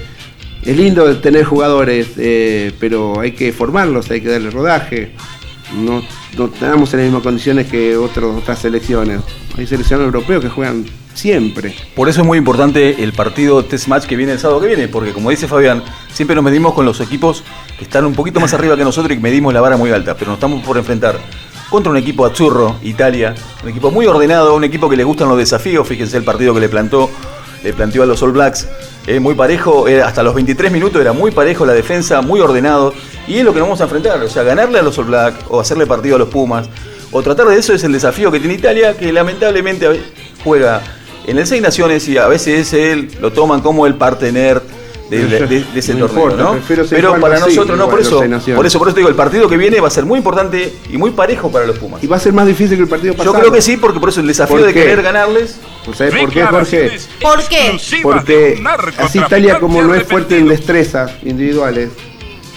es 0.63 0.77
lindo 0.77 1.17
tener 1.19 1.45
jugadores, 1.45 2.09
eh, 2.17 2.71
pero 2.79 3.19
hay 3.19 3.31
que 3.31 3.53
formarlos, 3.53 4.11
hay 4.11 4.21
que 4.21 4.29
darle 4.29 4.49
rodaje. 4.49 5.11
No, 5.75 6.01
no 6.37 6.45
estamos 6.45 6.93
en 6.93 6.99
las 6.99 7.05
mismas 7.05 7.23
condiciones 7.23 7.67
que 7.67 7.97
otros, 7.97 8.41
otras 8.41 8.59
selecciones. 8.59 9.21
Hay 9.57 9.67
selecciones 9.67 10.05
europeos 10.05 10.43
que 10.43 10.49
juegan 10.49 10.85
siempre. 11.17 11.73
Por 11.95 12.09
eso 12.09 12.21
es 12.21 12.27
muy 12.27 12.37
importante 12.37 13.03
el 13.03 13.11
partido 13.11 13.65
test 13.65 13.87
match 13.87 14.05
que 14.05 14.15
viene 14.15 14.33
el 14.33 14.39
sábado 14.39 14.61
que 14.61 14.67
viene, 14.67 14.87
porque 14.87 15.11
como 15.11 15.29
dice 15.29 15.47
Fabián, 15.47 15.83
siempre 16.13 16.35
nos 16.35 16.43
medimos 16.43 16.73
con 16.73 16.85
los 16.85 17.01
equipos 17.01 17.43
que 17.77 17.85
están 17.85 18.05
un 18.05 18.13
poquito 18.13 18.39
más 18.39 18.53
arriba 18.53 18.77
que 18.77 18.83
nosotros 18.83 19.11
y 19.11 19.15
que 19.15 19.21
medimos 19.21 19.53
la 19.53 19.61
vara 19.61 19.77
muy 19.77 19.91
alta, 19.91 20.15
pero 20.15 20.31
nos 20.31 20.37
estamos 20.37 20.63
por 20.63 20.77
enfrentar 20.77 21.17
contra 21.69 21.91
un 21.91 21.98
equipo 21.98 22.26
azzurro, 22.26 22.77
Italia, 22.81 23.35
un 23.64 23.69
equipo 23.69 23.91
muy 23.91 24.06
ordenado, 24.06 24.56
un 24.56 24.64
equipo 24.64 24.89
que 24.89 24.95
le 24.95 25.03
gustan 25.03 25.27
los 25.27 25.38
desafíos, 25.38 25.88
fíjense 25.88 26.18
el 26.18 26.23
partido 26.23 26.53
que 26.53 26.60
le 26.60 26.69
plantó, 26.69 27.10
le 27.64 27.73
planteó 27.73 28.03
a 28.03 28.06
los 28.06 28.22
All 28.23 28.31
Blacks, 28.31 28.68
eh, 29.06 29.19
muy 29.19 29.35
parejo, 29.35 29.85
hasta 30.03 30.23
los 30.23 30.34
23 30.34 30.72
minutos 30.72 31.02
era 31.02 31.14
muy 31.14 31.31
parejo 31.31 31.65
la 31.65 31.73
defensa, 31.73 32.22
muy 32.22 32.39
ordenado, 32.39 32.94
y 33.27 33.38
es 33.38 33.44
lo 33.44 33.53
que 33.53 33.60
nos 33.60 33.68
vamos 33.68 33.81
a 33.81 33.85
enfrentar, 33.85 34.22
o 34.22 34.30
sea, 34.30 34.44
ganarle 34.44 34.80
a 34.80 34.81
los 34.81 34.98
All 34.98 35.06
Blacks 35.06 35.45
o 35.49 35.60
hacerle 35.60 35.85
partido 35.85 36.15
a 36.15 36.19
los 36.19 36.30
Pumas, 36.30 36.69
o 37.11 37.22
tratar 37.22 37.48
de 37.48 37.57
eso 37.57 37.73
es 37.73 37.84
el 37.84 37.91
desafío 37.91 38.31
que 38.31 38.39
tiene 38.39 38.56
Italia, 38.56 38.95
que 38.98 39.11
lamentablemente 39.11 39.88
juega 40.44 40.81
en 41.26 41.38
el 41.38 41.45
Seis 41.45 41.61
Naciones 41.61 42.07
y 42.07 42.18
a 42.18 42.27
veces 42.27 42.72
él 42.73 43.11
lo 43.19 43.31
toman 43.31 43.61
como 43.61 43.85
el 43.85 43.95
partener 43.95 44.61
de, 45.09 45.25
de- 45.25 45.47
de- 45.47 45.63
de 45.63 45.79
ese 45.79 45.93
No 45.93 46.07
torneo, 46.07 46.23
importa, 46.31 46.43
¿no? 46.43 46.59
Pero 46.89 47.19
para 47.19 47.35
así, 47.35 47.55
nosotros 47.55 47.77
no, 47.77 47.89
por 47.89 47.99
eso, 48.01 48.19
por 48.55 48.65
eso, 48.65 48.77
por 48.79 48.88
eso 48.88 48.93
te 48.95 48.99
digo, 48.99 49.09
el 49.09 49.15
partido 49.15 49.47
que 49.49 49.57
viene 49.57 49.79
va 49.79 49.88
a 49.88 49.91
ser 49.91 50.05
muy 50.05 50.17
importante 50.17 50.73
y 50.91 50.97
muy 50.97 51.11
parejo 51.11 51.49
para 51.51 51.65
los 51.65 51.77
Pumas. 51.79 52.03
Y 52.03 52.07
va 52.07 52.17
a 52.17 52.19
ser 52.19 52.34
más 52.34 52.45
difícil 52.47 52.75
que 52.77 52.84
el 52.84 52.89
partido 52.89 53.13
Yo 53.13 53.17
pasado. 53.17 53.39
creo 53.39 53.51
que 53.51 53.61
sí, 53.61 53.77
porque 53.77 53.99
por 53.99 54.09
eso 54.09 54.19
el 54.21 54.27
desafío 54.27 54.57
¿Por 54.57 54.65
de 54.65 54.73
querer 54.73 55.01
ganarles. 55.01 55.57
¿Sabes 55.95 56.13
por 56.15 56.31
qué, 56.31 56.43
Jorge? 56.43 56.99
¿Por 57.21 57.43
qué? 57.47 57.79
Porque 58.01 58.61
así 58.97 59.19
Italia 59.19 59.59
como 59.59 59.81
no 59.81 59.93
es 59.93 60.03
fuerte 60.03 60.38
en 60.38 60.47
destrezas 60.49 61.11
individuales, 61.23 61.91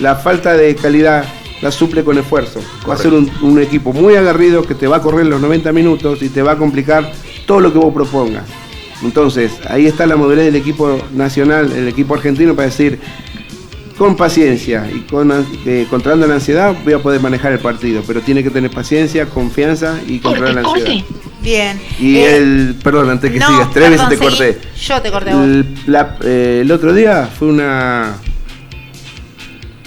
la 0.00 0.16
falta 0.16 0.54
de 0.56 0.74
calidad 0.74 1.24
la 1.62 1.70
suple 1.70 2.02
con 2.02 2.16
esfuerzo. 2.18 2.60
Va 2.88 2.94
a 2.94 2.96
ser 2.96 3.12
un, 3.12 3.30
un 3.42 3.60
equipo 3.60 3.92
muy 3.92 4.16
agarrido 4.16 4.62
que 4.62 4.74
te 4.74 4.86
va 4.86 4.96
a 4.96 5.02
correr 5.02 5.26
los 5.26 5.40
90 5.40 5.72
minutos 5.72 6.22
y 6.22 6.30
te 6.30 6.42
va 6.42 6.52
a 6.52 6.56
complicar 6.56 7.12
todo 7.46 7.60
lo 7.60 7.70
que 7.72 7.78
vos 7.78 7.92
propongas. 7.92 8.44
Entonces, 9.02 9.52
ahí 9.68 9.86
está 9.86 10.06
la 10.06 10.16
madurez 10.16 10.44
del 10.46 10.56
equipo 10.56 11.00
nacional, 11.12 11.72
el 11.72 11.88
equipo 11.88 12.14
argentino, 12.14 12.54
para 12.54 12.66
decir, 12.68 12.98
con 13.96 14.16
paciencia 14.16 14.88
y 14.90 15.00
con, 15.00 15.30
eh, 15.66 15.86
controlando 15.90 16.26
la 16.26 16.34
ansiedad 16.34 16.74
voy 16.84 16.94
a 16.94 16.98
poder 17.00 17.20
manejar 17.20 17.52
el 17.52 17.58
partido, 17.58 18.02
pero 18.06 18.20
tiene 18.22 18.42
que 18.42 18.48
tener 18.50 18.70
paciencia, 18.70 19.26
confianza 19.26 19.98
y 20.06 20.18
controlar 20.20 20.54
la 20.54 20.60
ansiedad. 20.68 21.04
Bien. 21.42 21.80
Y 21.98 22.16
Eh, 22.18 22.36
el, 22.36 22.76
perdón, 22.82 23.10
antes 23.10 23.30
que 23.30 23.38
no, 23.38 23.46
sigas, 23.48 23.70
tres 23.72 23.90
veces 23.90 24.06
perdón, 24.06 24.18
te 24.18 24.24
corté. 24.24 24.52
seguí. 24.54 24.86
Yo 24.86 25.02
te 25.02 25.10
corté 25.10 25.32
vos. 25.34 25.44
El, 25.44 25.74
la- 25.86 26.16
eh, 26.22 26.58
el 26.62 26.70
otro 26.72 26.92
día 26.94 27.26
fue 27.38 27.48
una. 27.48 28.16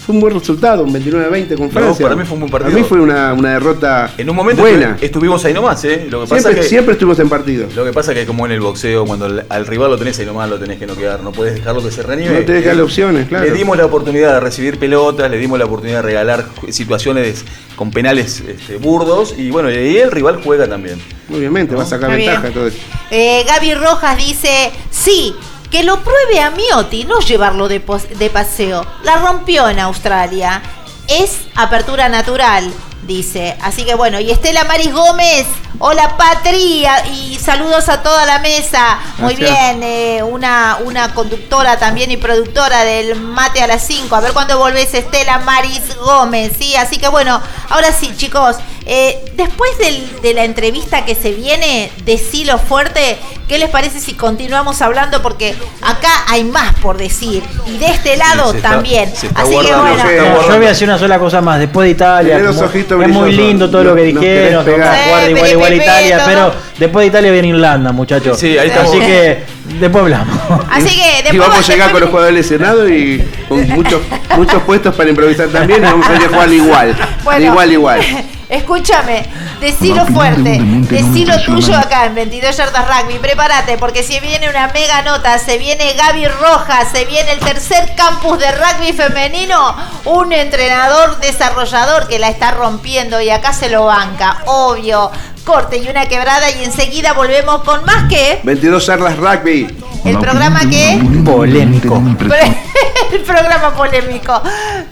Fue 0.06 0.14
un 0.14 0.20
buen 0.20 0.34
resultado, 0.38 0.84
un 0.84 0.92
29 0.92 1.26
a 1.26 1.30
20 1.30 1.56
con 1.56 1.68
No, 1.68 1.72
Francia. 1.72 2.04
para 2.04 2.16
mí 2.18 2.26
fue 2.26 2.34
un 2.34 2.40
buen 2.42 2.52
partido. 2.52 2.72
A 2.76 2.78
mí 2.78 2.84
fue 2.86 3.00
una, 3.00 3.34
una 3.34 3.54
derrota 3.54 4.12
En 4.18 4.30
un 4.30 4.36
momento 4.36 4.62
buena. 4.62 4.98
estu- 4.98 5.04
estuvimos 5.04 5.46
ahí 5.46 5.54
nomás, 5.54 5.84
¿eh? 5.86 6.08
Lo 6.10 6.22
que 6.24 6.28
pasa 6.28 6.42
Siempre, 6.42 6.62
que, 6.62 6.68
siempre 6.68 6.92
estuvimos 6.94 7.20
en 7.20 7.30
partido. 7.30 7.68
Lo 7.74 7.86
que 7.86 7.94
pasa 7.94 8.12
es 8.12 8.18
que 8.18 8.26
como 8.26 8.46
en 8.46 8.52
el 8.52 8.60
boxeo, 8.60 9.06
cuando 9.06 9.28
el- 9.28 9.44
al 9.48 9.66
rival 9.66 9.92
lo 9.92 9.98
tenés 9.98 10.20
ahí 10.20 10.26
nomás, 10.26 10.50
lo 10.50 10.60
tenés 10.60 10.78
que 10.78 10.86
noquear, 10.86 11.22
no 11.24 11.32
puedes 11.32 11.54
dejarlo 11.56 11.82
que 11.82 11.90
se 11.90 12.04
reanime. 12.04 12.40
No 12.40 12.46
te 12.46 12.52
dejas 12.52 12.76
las 12.76 12.84
opciones, 12.84 13.28
claro. 13.30 13.46
Le 13.46 13.52
dimos 13.52 13.78
la 13.78 13.86
oportunidad 13.86 14.34
de 14.34 14.40
recibir 14.42 14.78
pelotas, 14.78 15.32
le 15.32 15.38
dimos 15.38 15.58
la 15.58 15.66
oportunidad 15.66 16.00
de 16.00 16.02
regalar 16.04 16.46
situaciones 16.70 17.46
con 17.78 17.90
penales 17.92 18.44
este, 18.46 18.78
burdos 18.78 19.34
y 19.38 19.52
bueno, 19.52 19.72
y 19.72 19.76
ahí 19.76 19.98
el 19.98 20.12
rival 20.12 20.42
juega 20.44 20.68
también. 20.68 21.00
Obviamente, 21.34 21.76
va 21.76 21.84
a 21.84 21.86
sacar 21.86 22.12
ventaja 22.12 22.42
bien. 22.42 22.54
todo 22.54 22.68
eso. 22.68 22.78
Eh, 23.10 23.44
Gaby 23.48 23.74
Rojas 23.76 24.18
dice, 24.18 24.72
sí, 24.92 25.34
que 25.74 25.82
lo 25.82 26.04
pruebe 26.04 26.40
a 26.40 26.52
Miotti, 26.52 27.04
no 27.04 27.20
llevarlo 27.20 27.68
de, 27.68 27.80
de 27.80 28.30
paseo. 28.30 28.86
La 29.02 29.16
rompió 29.16 29.68
en 29.70 29.80
Australia. 29.80 30.62
Es 31.08 31.48
apertura 31.56 32.10
natural, 32.10 32.72
dice. 33.08 33.58
Así 33.60 33.84
que 33.84 33.96
bueno, 33.96 34.20
y 34.20 34.30
Estela 34.30 34.66
Maris 34.66 34.94
Gómez, 34.94 35.48
hola 35.80 36.16
Patria, 36.16 37.04
y 37.08 37.40
saludos 37.40 37.90
a 37.90 38.04
toda 38.04 38.24
la 38.28 38.38
mesa. 38.38 39.00
Muy 39.18 39.36
bien, 39.36 39.82
eh, 39.82 40.22
una, 40.22 40.78
una 40.86 41.12
conductora 41.16 41.80
también 41.80 42.12
y 42.12 42.18
productora 42.18 42.84
del 42.84 43.16
Mate 43.16 43.64
a 43.64 43.66
las 43.66 43.84
5. 43.88 44.16
A 44.16 44.22
ver 44.22 44.34
cuándo 44.34 44.60
volvés 44.60 44.94
Estela 44.94 45.40
Maris 45.40 45.98
Gómez, 45.98 46.54
¿sí? 46.56 46.76
Así 46.76 47.00
que 47.00 47.08
bueno, 47.08 47.42
ahora 47.70 47.92
sí, 47.92 48.14
chicos, 48.16 48.58
Eh, 48.86 49.18
después 49.36 49.72
del- 49.78 50.22
de 50.22 50.34
la 50.34 50.44
entrevista 50.44 51.06
que 51.06 51.16
se 51.16 51.32
viene, 51.32 51.90
decilo 52.06 52.58
fuerte, 52.58 53.18
¿qué 53.48 53.58
les 53.58 53.70
parece 53.70 54.00
si 54.00 54.14
continuamos 54.14 54.82
hablando? 54.82 55.22
Porque 55.22 55.56
acá 55.82 56.10
hay 56.28 56.44
más 56.44 56.74
por 56.82 56.98
decir. 56.98 57.44
Y 57.66 57.78
de 57.78 57.86
este 57.88 58.18
lado 58.18 58.54
también. 58.56 59.10
está 59.10 59.42
Así 59.42 59.52
que 59.52 59.74
bueno. 59.74 60.04
Yo 60.48 60.58
voy 60.58 60.66
a 60.66 60.70
decir 60.70 60.88
una 60.88 60.98
sola 61.00 61.18
cosa 61.20 61.40
más. 61.42 61.60
Después 61.60 61.86
de 61.86 61.92
Italia, 61.92 62.40
como- 62.46 63.04
es 63.04 63.10
muy 63.10 63.32
lindo 63.32 63.70
todo 63.70 63.84
lo 63.84 63.96
que 63.96 64.12
no 64.14 64.20
dijeron, 64.20 64.66
igual 64.68 65.50
igual 65.52 65.74
Italia, 65.74 66.18
todo. 66.18 66.28
pero 66.28 66.54
después 66.80 67.04
de 67.04 67.08
Italia 67.08 67.32
viene 67.32 67.48
Irlanda, 67.50 67.92
muchachos. 67.92 68.38
Sí, 68.38 68.58
ahí 68.58 68.68
estamos. 68.68 68.90
Así 68.92 69.00
que 69.00 69.44
después 69.80 70.02
hablamos. 70.04 70.38
Así 70.70 70.90
que 70.90 71.34
Y 71.36 71.38
vamos 71.38 71.58
a 71.58 71.72
llegar 71.72 71.92
con 71.92 72.02
los 72.02 72.10
jugadores 72.10 72.36
lesionados 72.36 72.90
y 72.90 73.24
con 73.48 73.68
muchos 73.70 74.02
muchos 74.36 74.62
puestos 74.64 74.94
para 74.96 75.10
improvisar 75.10 75.48
también 75.48 75.80
y 75.84 75.86
vamos 75.86 76.08
a 76.08 76.16
ir 76.16 76.24
a 76.26 76.28
jugar 76.30 76.52
igual. 76.52 76.96
Bueno, 77.24 77.46
igual 77.46 77.72
igual. 77.72 78.02
Escúchame, 78.54 79.28
decilo 79.60 80.06
fuerte, 80.06 80.60
decilo 80.62 81.42
tuyo 81.42 81.76
acá 81.76 82.06
en 82.06 82.14
22 82.14 82.56
yardas 82.56 82.86
rugby, 82.88 83.18
prepárate 83.18 83.80
porque 83.80 84.04
si 84.04 84.20
viene 84.20 84.48
una 84.48 84.68
mega 84.68 85.02
nota, 85.02 85.40
se 85.40 85.58
viene 85.58 85.94
Gaby 85.94 86.28
Rojas, 86.28 86.90
se 86.92 87.06
viene 87.06 87.32
el 87.32 87.40
tercer 87.40 87.96
campus 87.96 88.38
de 88.38 88.52
rugby 88.52 88.94
femenino, 88.94 89.76
un 90.06 90.32
entrenador 90.34 91.20
desarrollador 91.20 92.08
que 92.08 92.20
la 92.20 92.30
está 92.30 92.52
rompiendo 92.52 93.20
y 93.20 93.32
acá 93.32 93.54
se 93.54 93.70
lo 93.70 93.86
banca, 93.86 94.44
obvio, 94.46 95.10
corte 95.44 95.78
y 95.78 95.88
una 95.90 96.06
quebrada 96.08 96.50
y 96.52 96.64
enseguida 96.64 97.14
volvemos 97.14 97.64
con 97.64 97.84
más 97.86 98.10
que 98.10 98.40
22 98.44 98.86
charlas 98.86 99.18
rugby. 99.18 99.68
el 100.06 100.18
programa 100.18 100.62
que 100.62 101.00
Polémico. 101.24 102.02
el 103.12 103.22
programa 103.22 103.72
polémico. 103.76 104.42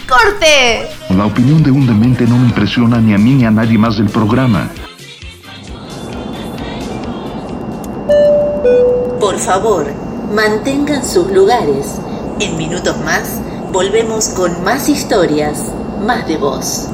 Corte. 0.07 0.88
La 1.10 1.26
opinión 1.26 1.64
de 1.64 1.72
un 1.72 1.86
demente 1.88 2.26
no 2.26 2.38
me 2.38 2.48
impresiona 2.48 2.98
ni 2.98 3.14
a 3.14 3.18
mí 3.18 3.34
ni 3.34 3.45
a 3.45 3.52
nadie 3.52 3.78
más 3.78 3.98
del 3.98 4.10
programa. 4.10 4.69
Por 9.19 9.38
favor, 9.38 9.86
mantengan 10.34 11.06
sus 11.06 11.32
lugares. 11.32 11.99
En 12.40 12.57
minutos 12.57 12.98
más, 13.06 13.40
volvemos 13.72 14.30
con 14.30 14.64
más 14.64 14.90
historias, 14.90 15.72
más 16.06 16.28
de 16.28 16.38
voz. 16.38 16.90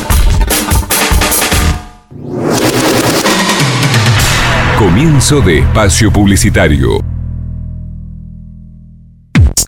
Comienzo 4.78 5.42
de 5.42 5.58
espacio 5.58 6.10
publicitario. 6.10 7.00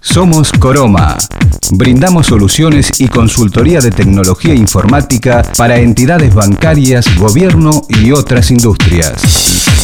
Somos 0.00 0.52
Coroma. 0.52 1.18
Brindamos 1.72 2.28
soluciones 2.28 2.98
y 3.00 3.08
consultoría 3.08 3.80
de 3.80 3.90
tecnología 3.90 4.54
informática 4.54 5.42
para 5.58 5.76
entidades 5.76 6.34
bancarias, 6.34 7.14
gobierno 7.18 7.82
y 7.90 8.12
otras 8.12 8.50
industrias. 8.50 9.83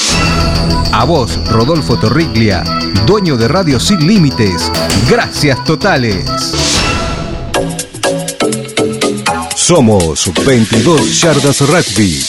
A 0.92 1.04
vos, 1.04 1.38
Rodolfo 1.48 1.98
Torriglia, 1.98 2.62
dueño 3.06 3.36
de 3.36 3.48
Radio 3.48 3.80
Sin 3.80 4.06
Límites. 4.06 4.70
Gracias 5.08 5.64
totales. 5.64 6.24
Somos 9.56 10.30
22 10.44 11.20
Yardas 11.20 11.60
Rugby. 11.60 12.22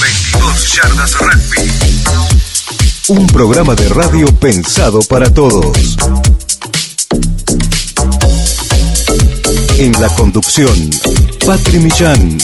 22 0.00 0.74
Yardas 0.74 1.18
Rugby. 1.18 1.70
Un 3.08 3.26
programa 3.26 3.74
de 3.74 3.88
radio 3.88 4.26
pensado 4.36 5.00
para 5.00 5.32
todos. 5.32 5.96
En 9.80 9.92
la 9.92 10.10
conducción, 10.10 10.90
Patri 11.46 11.78
Millán. 11.78 12.36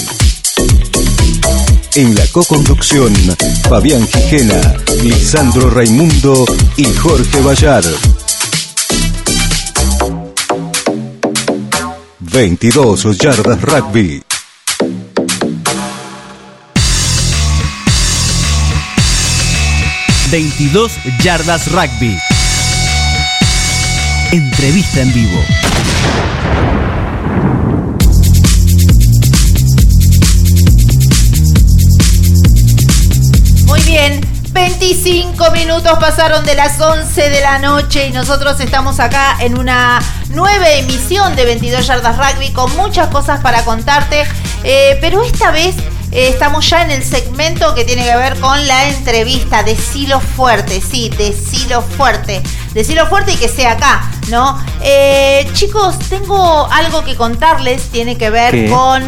En 1.94 2.14
la 2.14 2.26
co-conducción, 2.32 3.12
Fabián 3.68 4.08
Gijena, 4.08 4.74
Lisandro 5.02 5.68
Raimundo 5.68 6.46
y 6.78 6.86
Jorge 6.94 7.40
Bayar. 7.42 7.84
22 12.20 13.18
Yardas 13.18 13.60
Rugby. 13.60 14.22
...22 20.30 20.90
Yardas 21.22 21.70
Rugby. 21.70 22.16
Entrevista 24.32 25.02
en 25.02 25.12
vivo. 25.12 25.44
Bien, 34.08 34.20
25 34.52 35.50
minutos 35.50 35.98
pasaron 35.98 36.44
de 36.44 36.54
las 36.54 36.80
11 36.80 37.30
de 37.30 37.40
la 37.40 37.58
noche 37.58 38.08
y 38.08 38.12
nosotros 38.12 38.58
estamos 38.60 39.00
acá 39.00 39.36
en 39.40 39.58
una 39.58 40.00
nueva 40.30 40.70
emisión 40.70 41.36
de 41.36 41.44
22 41.44 41.86
Yardas 41.86 42.16
Rugby 42.16 42.50
con 42.52 42.74
muchas 42.76 43.08
cosas 43.08 43.40
para 43.40 43.64
contarte, 43.64 44.24
eh, 44.64 44.98
pero 45.00 45.22
esta 45.22 45.50
vez 45.50 45.76
eh, 46.12 46.28
estamos 46.28 46.68
ya 46.68 46.82
en 46.82 46.90
el 46.90 47.04
segmento 47.04 47.74
que 47.74 47.84
tiene 47.84 48.04
que 48.04 48.16
ver 48.16 48.38
con 48.40 48.66
la 48.66 48.88
entrevista. 48.88 49.62
Decilo 49.62 50.20
fuerte, 50.20 50.80
sí, 50.80 51.10
decilo 51.10 51.82
fuerte. 51.82 52.42
Decilo 52.72 53.06
fuerte 53.06 53.32
y 53.32 53.36
que 53.36 53.48
sea 53.48 53.72
acá. 53.72 54.10
¿no? 54.28 54.58
Eh, 54.82 55.48
chicos, 55.52 55.98
tengo 56.08 56.68
algo 56.72 57.04
que 57.04 57.16
contarles, 57.16 57.82
tiene 57.90 58.16
que 58.16 58.30
ver 58.30 58.52
¿Qué? 58.52 58.70
con 58.70 59.02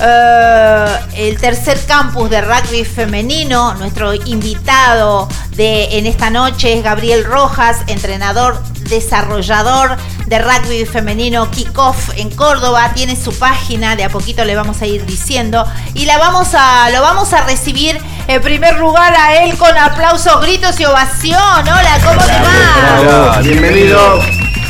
eh, 0.00 0.98
el 1.16 1.38
tercer 1.38 1.78
campus 1.86 2.30
de 2.30 2.40
rugby 2.40 2.84
femenino. 2.84 3.74
Nuestro 3.74 4.14
invitado 4.14 5.28
de 5.56 5.98
en 5.98 6.06
esta 6.06 6.30
noche 6.30 6.78
es 6.78 6.84
Gabriel 6.84 7.24
Rojas, 7.24 7.78
entrenador, 7.86 8.62
desarrollador 8.88 9.96
de 10.26 10.38
rugby 10.38 10.84
femenino 10.86 11.50
Kickoff 11.50 12.10
en 12.16 12.30
Córdoba. 12.30 12.92
Tiene 12.94 13.16
su 13.16 13.36
página, 13.38 13.96
de 13.96 14.04
a 14.04 14.08
poquito 14.08 14.44
le 14.44 14.54
vamos 14.54 14.80
a 14.82 14.86
ir 14.86 15.04
diciendo. 15.06 15.66
Y 15.94 16.04
la 16.04 16.18
vamos 16.18 16.54
a, 16.54 16.90
lo 16.90 17.02
vamos 17.02 17.32
a 17.32 17.44
recibir 17.44 17.98
en 18.28 18.42
primer 18.42 18.78
lugar 18.78 19.14
a 19.14 19.42
él 19.44 19.56
con 19.56 19.76
aplausos, 19.76 20.40
gritos 20.42 20.78
y 20.80 20.84
ovación. 20.84 21.62
Hola, 21.62 21.98
¿cómo 22.04 22.20
te 22.20 22.32
va? 22.32 23.00
Hola, 23.00 23.40
bienvenido. 23.42 24.20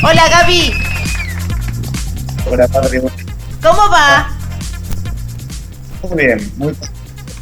Hola 0.01 0.29
Gaby, 0.29 0.73
Hola, 2.51 2.69
padre. 2.69 3.03
¿cómo 3.61 3.91
va? 3.91 4.38
Muy 6.03 6.27
bien, 6.27 6.53
muy, 6.57 6.77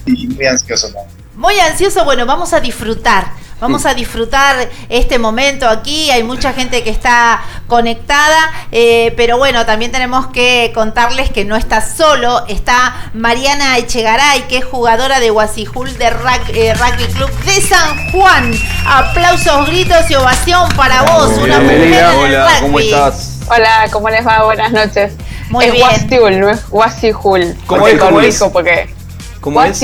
muy 0.07 0.47
ansioso. 0.47 0.89
Muy 1.35 1.59
ansioso, 1.59 2.05
bueno, 2.05 2.25
vamos 2.27 2.53
a 2.53 2.61
disfrutar. 2.61 3.27
Vamos 3.59 3.87
a 3.87 3.95
disfrutar 3.95 4.69
este 4.91 5.19
momento 5.19 5.67
aquí. 5.69 6.11
Hay 6.11 6.23
mucha 6.23 6.53
gente 6.53 6.83
que 6.85 6.91
está 6.91 7.43
conectada, 7.67 8.37
eh, 8.71 9.15
pero 9.17 9.39
bueno, 9.39 9.65
también 9.65 9.91
tenemos 9.91 10.27
que 10.27 10.73
contarles 10.75 11.31
que 11.31 11.47
no 11.47 11.57
está 11.57 11.81
solo. 11.81 12.45
Está 12.49 13.11
Mariana 13.15 13.79
Echegaray, 13.79 14.43
que 14.49 14.59
es 14.59 14.65
jugadora 14.67 15.21
de 15.21 15.31
Guasijul 15.31 15.97
de 15.97 16.11
Rug- 16.11 16.51
eh, 16.55 16.75
Rugby 16.75 17.05
Club 17.15 17.31
de 17.45 17.61
San 17.63 18.11
Juan. 18.13 18.53
Aplausos, 18.87 19.67
gritos 19.69 20.11
y 20.11 20.15
ovación 20.17 20.69
para 20.77 21.03
vos, 21.03 21.33
una 21.39 21.59
mujer 21.59 21.81
en 21.81 21.95
el 21.95 22.05
Hola, 22.05 22.49
¿cómo 22.61 22.77
rugby. 22.79 22.91
estás? 22.93 23.41
Hola, 23.49 23.89
¿cómo 23.91 24.11
les 24.11 24.27
va? 24.27 24.43
Buenas 24.45 24.71
noches. 24.73 25.15
Muy 25.49 25.65
es 25.65 25.73
bien. 25.73 25.87
Wasiul, 25.89 26.41
no 26.41 26.51
es 26.51 26.61
Wasihul. 26.71 27.57
¿Cómo 27.67 27.81
Porque 27.81 27.95
es? 27.95 28.01
¿Cómo 28.03 28.21
es? 28.21 28.39
porque 28.53 28.95
¿Cómo 29.41 29.63
es? 29.63 29.81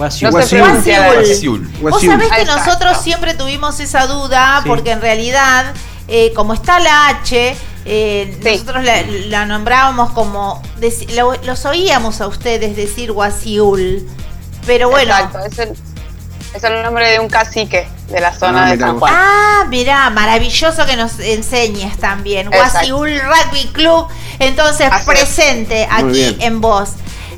No 0.00 0.36
Wasiul. 0.36 1.68
Vos 1.80 2.02
sabés 2.02 2.28
que 2.30 2.44
nosotros 2.44 2.98
siempre 3.02 3.34
tuvimos 3.34 3.78
esa 3.80 4.06
duda, 4.06 4.60
Sí. 4.62 4.68
porque 4.68 4.90
en 4.92 5.00
realidad, 5.00 5.72
eh, 6.08 6.32
como 6.34 6.54
está 6.54 6.78
la 6.80 7.08
H, 7.08 7.56
eh, 7.84 8.38
nosotros 8.44 8.84
la, 8.84 9.02
la 9.02 9.46
nombrábamos 9.46 10.10
como. 10.12 10.62
lo- 11.14 11.34
los 11.44 11.64
oíamos 11.66 12.20
a 12.20 12.26
ustedes 12.26 12.76
decir 12.76 13.12
Guasiul. 13.12 14.06
Pero 14.66 14.90
bueno. 14.90 15.14
Exacto, 15.14 15.38
es 15.40 15.58
el, 15.58 15.72
es 16.54 16.64
el 16.64 16.82
nombre 16.82 17.10
de 17.10 17.18
un 17.20 17.28
cacique 17.28 17.88
de 18.08 18.20
la 18.20 18.32
zona 18.34 18.66
Ah, 18.66 18.70
de 18.72 18.78
San 18.78 18.98
Juan. 18.98 19.12
Ah, 19.16 19.64
mirá, 19.68 20.10
maravilloso 20.10 20.84
que 20.86 20.96
nos 20.96 21.18
enseñes 21.20 21.96
también. 21.98 22.50
Guasiul 22.50 23.20
Rugby 23.20 23.68
Club, 23.72 24.06
entonces 24.38 24.90
presente 25.06 25.86
aquí 25.90 26.36
en 26.40 26.60
voz. 26.60 26.90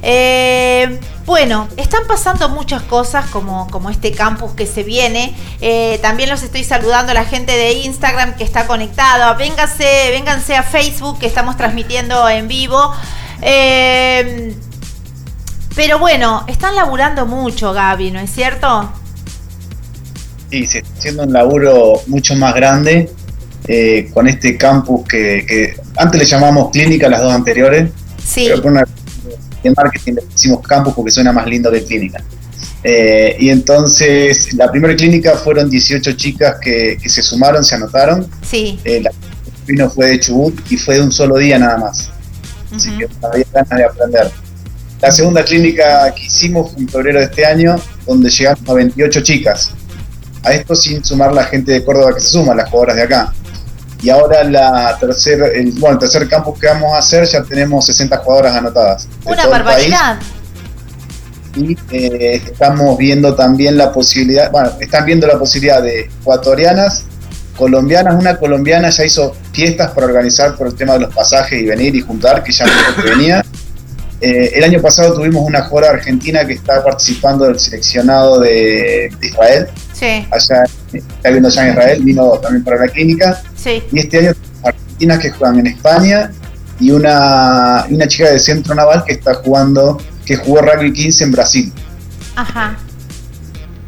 Eh, 0.02 0.98
bueno, 1.24 1.68
están 1.76 2.06
pasando 2.08 2.48
muchas 2.48 2.82
cosas 2.82 3.26
como, 3.26 3.68
como 3.70 3.90
este 3.90 4.12
campus 4.12 4.52
que 4.52 4.66
se 4.66 4.82
viene. 4.82 5.34
Eh, 5.60 5.98
también 6.02 6.28
los 6.28 6.42
estoy 6.42 6.64
saludando 6.64 7.12
a 7.12 7.14
la 7.14 7.24
gente 7.24 7.52
de 7.52 7.74
Instagram 7.74 8.34
que 8.36 8.44
está 8.44 8.66
conectada. 8.66 9.32
Vénganse, 9.34 10.10
vénganse 10.10 10.56
a 10.56 10.62
Facebook 10.62 11.18
que 11.20 11.26
estamos 11.26 11.56
transmitiendo 11.56 12.28
en 12.28 12.48
vivo. 12.48 12.92
Eh, 13.40 14.54
pero 15.76 15.98
bueno, 15.98 16.44
están 16.48 16.74
laburando 16.74 17.24
mucho, 17.24 17.72
Gaby, 17.72 18.10
¿no 18.10 18.20
es 18.20 18.30
cierto? 18.30 18.90
Sí, 20.50 20.66
se 20.66 20.78
está 20.78 20.90
haciendo 20.98 21.22
un 21.22 21.32
laburo 21.32 22.02
mucho 22.08 22.34
más 22.34 22.54
grande 22.54 23.10
eh, 23.68 24.10
con 24.12 24.26
este 24.26 24.56
campus 24.58 25.06
que, 25.08 25.46
que 25.46 25.76
antes 25.96 26.20
le 26.20 26.26
llamamos 26.26 26.70
clínica, 26.72 27.08
las 27.08 27.22
dos 27.22 27.32
anteriores. 27.32 27.90
Sí. 28.22 28.46
Pero 28.48 28.62
por 28.62 28.72
una 28.72 28.84
de 29.62 29.74
marketing 29.76 30.14
le 30.14 30.22
pusimos 30.22 30.66
campus 30.66 30.94
porque 30.94 31.10
suena 31.10 31.32
más 31.32 31.46
lindo 31.46 31.70
que 31.70 31.84
clínica. 31.84 32.22
Eh, 32.84 33.36
y 33.38 33.50
entonces, 33.50 34.52
la 34.54 34.70
primera 34.70 34.94
clínica 34.96 35.36
fueron 35.36 35.70
18 35.70 36.12
chicas 36.12 36.56
que, 36.60 36.98
que 37.00 37.08
se 37.08 37.22
sumaron, 37.22 37.64
se 37.64 37.76
anotaron. 37.76 38.26
Sí. 38.42 38.78
Eh, 38.84 39.00
la 39.00 39.10
vino 39.66 39.88
fue 39.88 40.06
de 40.08 40.20
Chubut 40.20 40.58
y 40.70 40.76
fue 40.76 40.96
de 40.96 41.02
un 41.02 41.12
solo 41.12 41.36
día 41.36 41.58
nada 41.58 41.78
más. 41.78 42.10
Así 42.74 42.90
que 42.98 43.08
había 43.22 43.44
ganas 43.52 43.78
de 43.78 43.84
aprender. 43.84 44.30
La 45.00 45.10
segunda 45.10 45.44
clínica 45.44 46.12
que 46.14 46.26
hicimos 46.26 46.72
fue 46.72 46.82
en 46.82 46.88
febrero 46.88 47.18
de 47.18 47.26
este 47.26 47.44
año, 47.44 47.76
donde 48.06 48.30
llegamos 48.30 48.68
a 48.68 48.74
28 48.74 49.20
chicas. 49.22 49.70
A 50.44 50.52
esto 50.52 50.74
sin 50.74 51.04
sumar 51.04 51.32
la 51.32 51.44
gente 51.44 51.72
de 51.72 51.84
Córdoba 51.84 52.14
que 52.14 52.20
se 52.20 52.28
suma, 52.28 52.54
las 52.54 52.68
jugadoras 52.68 52.96
de 52.96 53.02
acá. 53.02 53.32
Y 54.02 54.10
ahora 54.10 54.42
la 54.42 54.96
tercer, 54.98 55.40
el, 55.54 55.72
bueno, 55.72 55.94
el 55.94 55.98
tercer 56.00 56.28
campus 56.28 56.58
que 56.58 56.66
vamos 56.66 56.92
a 56.92 56.98
hacer 56.98 57.24
ya 57.24 57.42
tenemos 57.44 57.86
60 57.86 58.16
jugadoras 58.18 58.56
anotadas. 58.56 59.08
Una 59.24 59.46
barbaridad. 59.46 60.18
Y 61.54 61.76
eh, 61.90 62.42
estamos 62.44 62.98
viendo 62.98 63.34
también 63.34 63.76
la 63.76 63.92
posibilidad, 63.92 64.50
bueno, 64.50 64.72
están 64.80 65.04
viendo 65.04 65.26
la 65.26 65.38
posibilidad 65.38 65.82
de 65.82 66.10
ecuatorianas, 66.20 67.04
colombianas. 67.56 68.14
Una 68.14 68.38
colombiana 68.38 68.90
ya 68.90 69.04
hizo 69.04 69.36
fiestas 69.52 69.92
para 69.92 70.06
organizar 70.06 70.56
por 70.56 70.66
el 70.66 70.74
tema 70.74 70.94
de 70.94 71.00
los 71.00 71.14
pasajes 71.14 71.60
y 71.60 71.66
venir 71.66 71.94
y 71.94 72.00
juntar, 72.00 72.42
que 72.42 72.50
ya 72.50 72.64
que 72.64 73.08
venía. 73.08 73.44
Eh, 74.20 74.52
el 74.54 74.64
año 74.64 74.80
pasado 74.80 75.14
tuvimos 75.14 75.44
una 75.44 75.62
jugadora 75.62 75.94
argentina 75.94 76.46
que 76.46 76.54
está 76.54 76.82
participando 76.82 77.44
del 77.44 77.58
seleccionado 77.58 78.40
de, 78.40 79.12
de 79.20 79.26
Israel. 79.26 79.68
Sí, 79.92 80.26
Allá, 80.30 80.64
está 80.98 81.30
viendo 81.30 81.48
allá 81.48 81.66
en 81.66 81.72
Israel, 81.72 82.02
vino 82.02 82.30
también 82.38 82.64
para 82.64 82.78
la 82.78 82.88
clínica. 82.88 83.42
sí. 83.56 83.82
Y 83.92 83.98
este 84.00 84.18
año 84.18 84.32
argentinas 84.62 85.18
que 85.18 85.30
juegan 85.30 85.58
en 85.60 85.66
España 85.68 86.30
y 86.80 86.90
una, 86.90 87.86
una 87.90 88.06
chica 88.08 88.30
de 88.30 88.38
Centro 88.38 88.74
Naval 88.74 89.04
que 89.06 89.12
está 89.12 89.34
jugando, 89.34 89.98
que 90.24 90.36
jugó 90.36 90.62
Rugby 90.62 90.92
15 90.92 91.24
en 91.24 91.32
Brasil. 91.32 91.72
Ajá. 92.36 92.76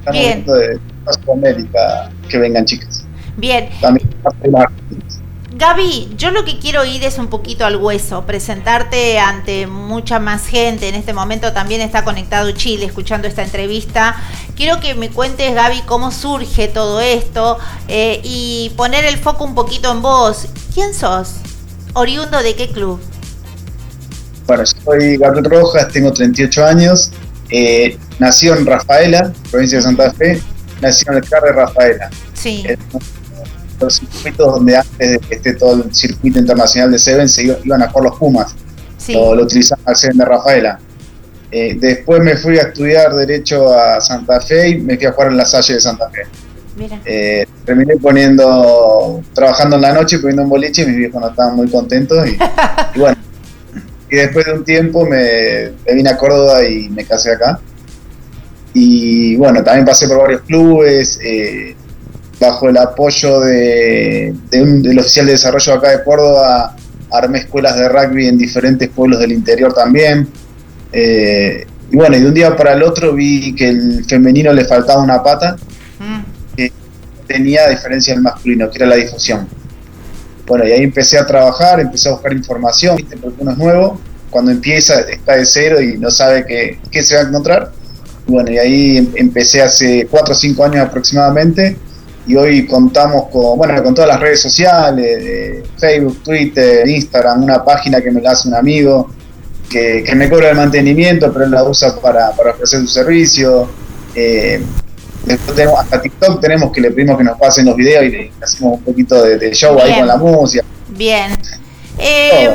Estamos 0.00 0.20
Bien. 0.20 0.44
de 0.44 0.78
toda 1.04 1.18
Sudamérica 1.22 2.10
que 2.28 2.38
vengan 2.38 2.64
chicas. 2.64 3.04
Bien. 3.36 3.68
También 3.80 4.08
las 4.22 4.62
argentinas. 4.62 5.20
Gaby, 5.56 6.14
yo 6.16 6.32
lo 6.32 6.44
que 6.44 6.58
quiero 6.58 6.84
ir 6.84 7.04
es 7.04 7.16
un 7.18 7.28
poquito 7.28 7.64
al 7.64 7.76
hueso, 7.76 8.26
presentarte 8.26 9.20
ante 9.20 9.68
mucha 9.68 10.18
más 10.18 10.46
gente. 10.48 10.88
En 10.88 10.96
este 10.96 11.12
momento 11.12 11.52
también 11.52 11.80
está 11.80 12.02
conectado 12.02 12.50
Chile 12.52 12.86
escuchando 12.86 13.28
esta 13.28 13.44
entrevista. 13.44 14.16
Quiero 14.56 14.80
que 14.80 14.96
me 14.96 15.10
cuentes, 15.10 15.54
Gaby, 15.54 15.82
cómo 15.82 16.10
surge 16.10 16.66
todo 16.66 17.00
esto 17.00 17.58
eh, 17.86 18.20
y 18.24 18.72
poner 18.76 19.04
el 19.04 19.16
foco 19.16 19.44
un 19.44 19.54
poquito 19.54 19.92
en 19.92 20.02
vos. 20.02 20.46
¿Quién 20.74 20.92
sos? 20.92 21.36
¿Oriundo 21.92 22.42
de 22.42 22.56
qué 22.56 22.68
club? 22.70 23.00
Bueno, 24.48 24.64
soy 24.66 25.16
Gabriel 25.18 25.44
Rojas, 25.44 25.88
tengo 25.92 26.12
38 26.12 26.64
años. 26.66 27.12
eh, 27.50 27.96
nació 28.18 28.56
en 28.56 28.66
Rafaela, 28.66 29.32
provincia 29.52 29.78
de 29.78 29.84
Santa 29.84 30.12
Fe. 30.14 30.42
Nací 30.80 31.04
en 31.06 31.14
el 31.14 31.28
CAR 31.28 31.42
de 31.44 31.52
Rafaela. 31.52 32.10
Sí. 32.32 32.64
Eh, 32.66 32.76
los 33.80 33.94
circuitos 33.96 34.54
donde 34.54 34.76
antes 34.76 35.10
de 35.10 35.18
que 35.18 35.34
esté 35.34 35.54
todo 35.54 35.82
el 35.84 35.94
circuito 35.94 36.38
internacional 36.38 36.90
de 36.92 36.98
Seven 36.98 37.28
se 37.28 37.44
iba- 37.44 37.56
iban 37.64 37.82
a 37.82 37.88
jugar 37.88 38.10
los 38.10 38.18
Pumas. 38.18 38.54
Sí. 38.98 39.12
Lo, 39.14 39.34
lo 39.34 39.42
utilizaban 39.44 39.82
al 39.86 39.96
Seven 39.96 40.16
de 40.18 40.24
Rafaela. 40.24 40.78
Eh, 41.50 41.76
después 41.78 42.20
me 42.22 42.36
fui 42.36 42.58
a 42.58 42.62
estudiar 42.62 43.14
Derecho 43.14 43.72
a 43.78 44.00
Santa 44.00 44.40
Fe 44.40 44.70
y 44.70 44.78
me 44.80 44.96
fui 44.96 45.06
a 45.06 45.12
jugar 45.12 45.30
en 45.30 45.36
la 45.36 45.44
Salle 45.44 45.74
de 45.74 45.80
Santa 45.80 46.08
Fe. 46.10 46.22
Mira. 46.76 47.00
Eh, 47.04 47.46
terminé 47.64 47.94
poniendo, 47.96 49.22
trabajando 49.32 49.76
en 49.76 49.82
la 49.82 49.92
noche, 49.92 50.18
poniendo 50.18 50.42
un 50.42 50.48
boliche 50.48 50.82
y 50.82 50.86
mis 50.86 50.96
viejos 50.96 51.20
no 51.20 51.28
estaban 51.28 51.54
muy 51.54 51.70
contentos. 51.70 52.26
Y, 52.26 52.30
y 52.96 52.98
bueno, 52.98 53.16
y 54.10 54.16
después 54.16 54.46
de 54.46 54.52
un 54.54 54.64
tiempo 54.64 55.04
me, 55.06 55.70
me 55.86 55.94
vine 55.94 56.10
a 56.10 56.16
Córdoba 56.16 56.64
y 56.64 56.88
me 56.88 57.04
casé 57.04 57.32
acá. 57.32 57.60
Y 58.72 59.36
bueno, 59.36 59.62
también 59.62 59.84
pasé 59.86 60.08
por 60.08 60.18
varios 60.18 60.42
clubes, 60.42 61.18
eh, 61.22 61.76
bajo 62.40 62.68
el 62.68 62.76
apoyo 62.76 63.40
de, 63.40 64.34
de 64.50 64.62
un- 64.62 64.82
del 64.82 64.98
oficial 64.98 65.26
de 65.26 65.32
desarrollo 65.32 65.74
acá 65.74 65.90
de 65.90 66.02
Córdoba, 66.04 66.76
armé 67.12 67.38
escuelas 67.40 67.76
de 67.76 67.88
rugby 67.88 68.26
en 68.28 68.38
diferentes 68.38 68.88
pueblos 68.90 69.20
del 69.20 69.32
interior 69.32 69.72
también. 69.72 70.28
Eh, 70.92 71.66
y 71.90 71.96
bueno, 71.96 72.16
y 72.16 72.20
de 72.20 72.26
un 72.28 72.34
día 72.34 72.56
para 72.56 72.72
el 72.72 72.82
otro 72.82 73.12
vi 73.14 73.54
que 73.54 73.68
el 73.68 74.04
femenino 74.04 74.52
le 74.52 74.64
faltaba 74.64 75.02
una 75.02 75.22
pata 75.22 75.56
que 76.56 76.72
tenía 77.26 77.66
a 77.66 77.70
diferencia 77.70 78.14
del 78.14 78.22
masculino, 78.22 78.70
que 78.70 78.78
era 78.78 78.86
la 78.86 78.96
difusión. 78.96 79.46
Bueno, 80.46 80.66
y 80.66 80.72
ahí 80.72 80.82
empecé 80.82 81.18
a 81.18 81.26
trabajar, 81.26 81.80
empecé 81.80 82.08
a 82.08 82.12
buscar 82.12 82.32
información, 82.32 82.96
¿viste? 82.96 83.16
porque 83.16 83.36
uno 83.42 83.52
es 83.52 83.58
nuevo, 83.58 84.00
cuando 84.30 84.50
empieza 84.50 85.00
está 85.00 85.36
de 85.36 85.46
cero 85.46 85.80
y 85.80 85.96
no 85.98 86.10
sabe 86.10 86.44
qué, 86.46 86.78
qué 86.90 87.02
se 87.02 87.14
va 87.14 87.22
a 87.22 87.24
encontrar. 87.24 87.72
Bueno, 88.26 88.50
y 88.50 88.58
ahí 88.58 88.96
em- 88.98 89.12
empecé 89.14 89.62
hace 89.62 90.06
4 90.10 90.32
o 90.32 90.36
5 90.36 90.64
años 90.64 90.84
aproximadamente, 90.86 91.76
y 92.26 92.36
hoy 92.36 92.66
contamos 92.66 93.26
con, 93.30 93.58
bueno, 93.58 93.82
con 93.82 93.94
todas 93.94 94.08
las 94.08 94.20
redes 94.20 94.40
sociales, 94.40 95.62
Facebook, 95.78 96.22
Twitter, 96.22 96.88
Instagram, 96.88 97.42
una 97.42 97.64
página 97.64 98.00
que 98.00 98.10
me 98.10 98.20
la 98.20 98.32
hace 98.32 98.48
un 98.48 98.54
amigo, 98.54 99.10
que, 99.68 100.02
que 100.04 100.14
me 100.14 100.28
cobra 100.30 100.50
el 100.50 100.56
mantenimiento, 100.56 101.32
pero 101.32 101.44
él 101.44 101.50
la 101.50 101.64
usa 101.64 101.94
para, 102.00 102.30
para 102.32 102.52
ofrecer 102.52 102.80
su 102.80 102.88
servicio. 102.88 103.68
Eh, 104.14 104.62
Después 105.26 105.56
tenemos, 105.56 105.80
hasta 105.80 106.02
TikTok 106.02 106.38
tenemos 106.38 106.70
que 106.70 106.82
le 106.82 106.90
pedimos 106.90 107.16
que 107.16 107.24
nos 107.24 107.38
pasen 107.38 107.64
los 107.64 107.76
videos 107.76 108.04
y 108.04 108.10
le 108.10 108.32
hacemos 108.42 108.74
un 108.74 108.84
poquito 108.84 109.22
de, 109.22 109.38
de 109.38 109.54
show 109.54 109.78
ahí 109.80 109.94
con 109.94 110.06
la 110.06 110.18
música. 110.18 110.62
Bien. 110.90 111.32
Eh, 111.98 112.50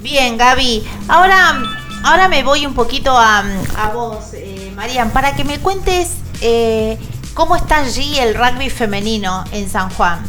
bien, 0.00 0.38
Gaby. 0.38 0.84
Ahora, 1.08 1.60
ahora 2.04 2.28
me 2.28 2.44
voy 2.44 2.64
un 2.64 2.74
poquito 2.74 3.10
a, 3.10 3.44
a 3.76 3.90
vos, 3.92 4.34
eh, 4.34 4.70
Marian, 4.76 5.10
para 5.10 5.34
que 5.34 5.42
me 5.42 5.58
cuentes 5.58 6.10
eh, 6.42 6.96
cómo 7.34 7.56
está 7.56 7.78
allí 7.78 8.18
el 8.18 8.34
rugby 8.34 8.70
femenino 8.70 9.44
en 9.52 9.68
San 9.68 9.90
Juan. 9.90 10.22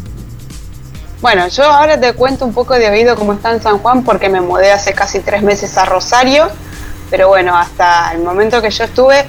Bueno, 1.22 1.48
yo 1.48 1.64
ahora 1.64 1.99
te 1.99 2.14
cuento 2.14 2.45
un 2.45 2.53
poco 2.53 2.73
de 2.73 2.90
oído 2.90 3.15
cómo 3.15 3.34
está 3.34 3.52
en 3.52 3.61
San 3.61 3.80
Juan 3.80 4.03
porque 4.03 4.27
me 4.27 4.41
mudé 4.41 4.72
hace 4.72 4.94
casi 4.94 5.19
tres 5.19 5.44
meses 5.44 5.77
a 5.77 5.86
Rosario, 5.86 6.49
pero 7.10 7.27
bueno, 7.30 7.56
hasta 7.56 8.11
el 8.11 8.22
momento 8.22 8.61
que 8.61 8.69
yo 8.69 8.84
estuve, 8.84 9.26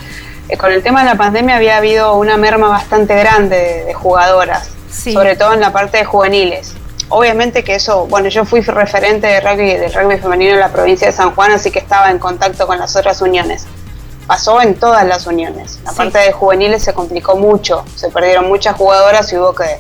eh, 0.49 0.57
con 0.57 0.73
el 0.73 0.83
tema 0.83 1.01
de 1.05 1.11
la 1.11 1.17
pandemia 1.17 1.57
había 1.57 1.77
habido 1.77 2.15
una 2.17 2.37
merma 2.37 2.69
bastante 2.69 3.15
grande 3.15 3.57
de, 3.57 3.85
de 3.85 3.95
jugadoras, 3.95 4.71
sobre 4.91 5.37
todo 5.37 5.53
en 5.53 5.61
la 5.61 5.73
parte 5.73 5.99
de 5.99 6.05
juveniles. 6.05 6.75
Obviamente 7.09 7.63
que 7.63 7.77
eso, 7.77 8.07
bueno, 8.07 8.29
yo 8.29 8.45
fui 8.45 8.63
referente 8.63 9.29
de 9.29 9.41
rugby, 9.41 9.75
del 9.75 9.93
rugby 9.93 10.19
femenino 10.19 10.55
en 10.55 10.61
la 10.61 10.71
provincia 10.71 11.07
de 11.07 11.13
San 11.13 11.35
Juan, 11.35 11.53
así 11.53 11.71
que 11.71 11.79
estaba 11.79 12.11
en 12.11 12.19
contacto 12.19 12.67
con 12.67 12.79
las 12.79 12.97
otras 12.97 13.21
uniones. 13.21 13.67
Pasó 14.27 14.61
en 14.61 14.75
todas 14.75 15.07
las 15.07 15.27
uniones. 15.27 15.79
La 15.85 15.93
parte 15.93 16.19
de 16.19 16.33
juveniles 16.33 16.83
se 16.83 16.93
complicó 16.93 17.37
mucho, 17.37 17.85
se 17.95 18.11
perdieron 18.11 18.49
muchas 18.49 18.77
jugadoras 18.77 19.33
y 19.33 19.37
hubo 19.37 19.55
que 19.55 19.79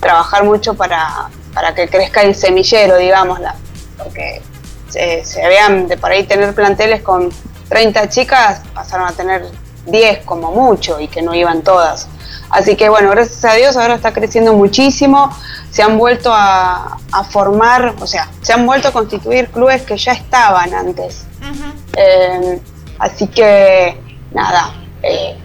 trabajar 0.00 0.44
mucho 0.44 0.74
para, 0.74 1.28
para 1.52 1.74
que 1.74 1.88
crezca 1.88 2.22
el 2.22 2.34
semillero, 2.34 2.96
digámosla. 2.96 3.54
Porque 3.98 4.42
se, 4.88 5.24
se 5.24 5.44
habían 5.44 5.88
de 5.88 5.96
por 5.96 6.10
ahí 6.10 6.24
tener 6.24 6.54
planteles 6.54 7.02
con 7.02 7.30
30 7.68 8.08
chicas, 8.08 8.62
pasaron 8.74 9.08
a 9.08 9.12
tener 9.12 9.46
10 9.86 10.24
como 10.24 10.52
mucho 10.52 11.00
y 11.00 11.08
que 11.08 11.22
no 11.22 11.34
iban 11.34 11.62
todas. 11.62 12.08
Así 12.50 12.76
que 12.76 12.88
bueno, 12.88 13.10
gracias 13.10 13.44
a 13.44 13.54
Dios 13.54 13.76
ahora 13.76 13.94
está 13.94 14.12
creciendo 14.12 14.52
muchísimo, 14.52 15.30
se 15.70 15.82
han 15.82 15.96
vuelto 15.96 16.30
a, 16.32 16.98
a 17.10 17.24
formar, 17.24 17.94
o 17.98 18.06
sea, 18.06 18.28
se 18.42 18.52
han 18.52 18.66
vuelto 18.66 18.88
a 18.88 18.92
constituir 18.92 19.48
clubes 19.48 19.82
que 19.82 19.96
ya 19.96 20.12
estaban 20.12 20.74
antes. 20.74 21.24
Eh, 21.96 22.60
así 23.02 23.26
que 23.26 23.96
nada, 24.32 24.72
eh, 25.02 25.36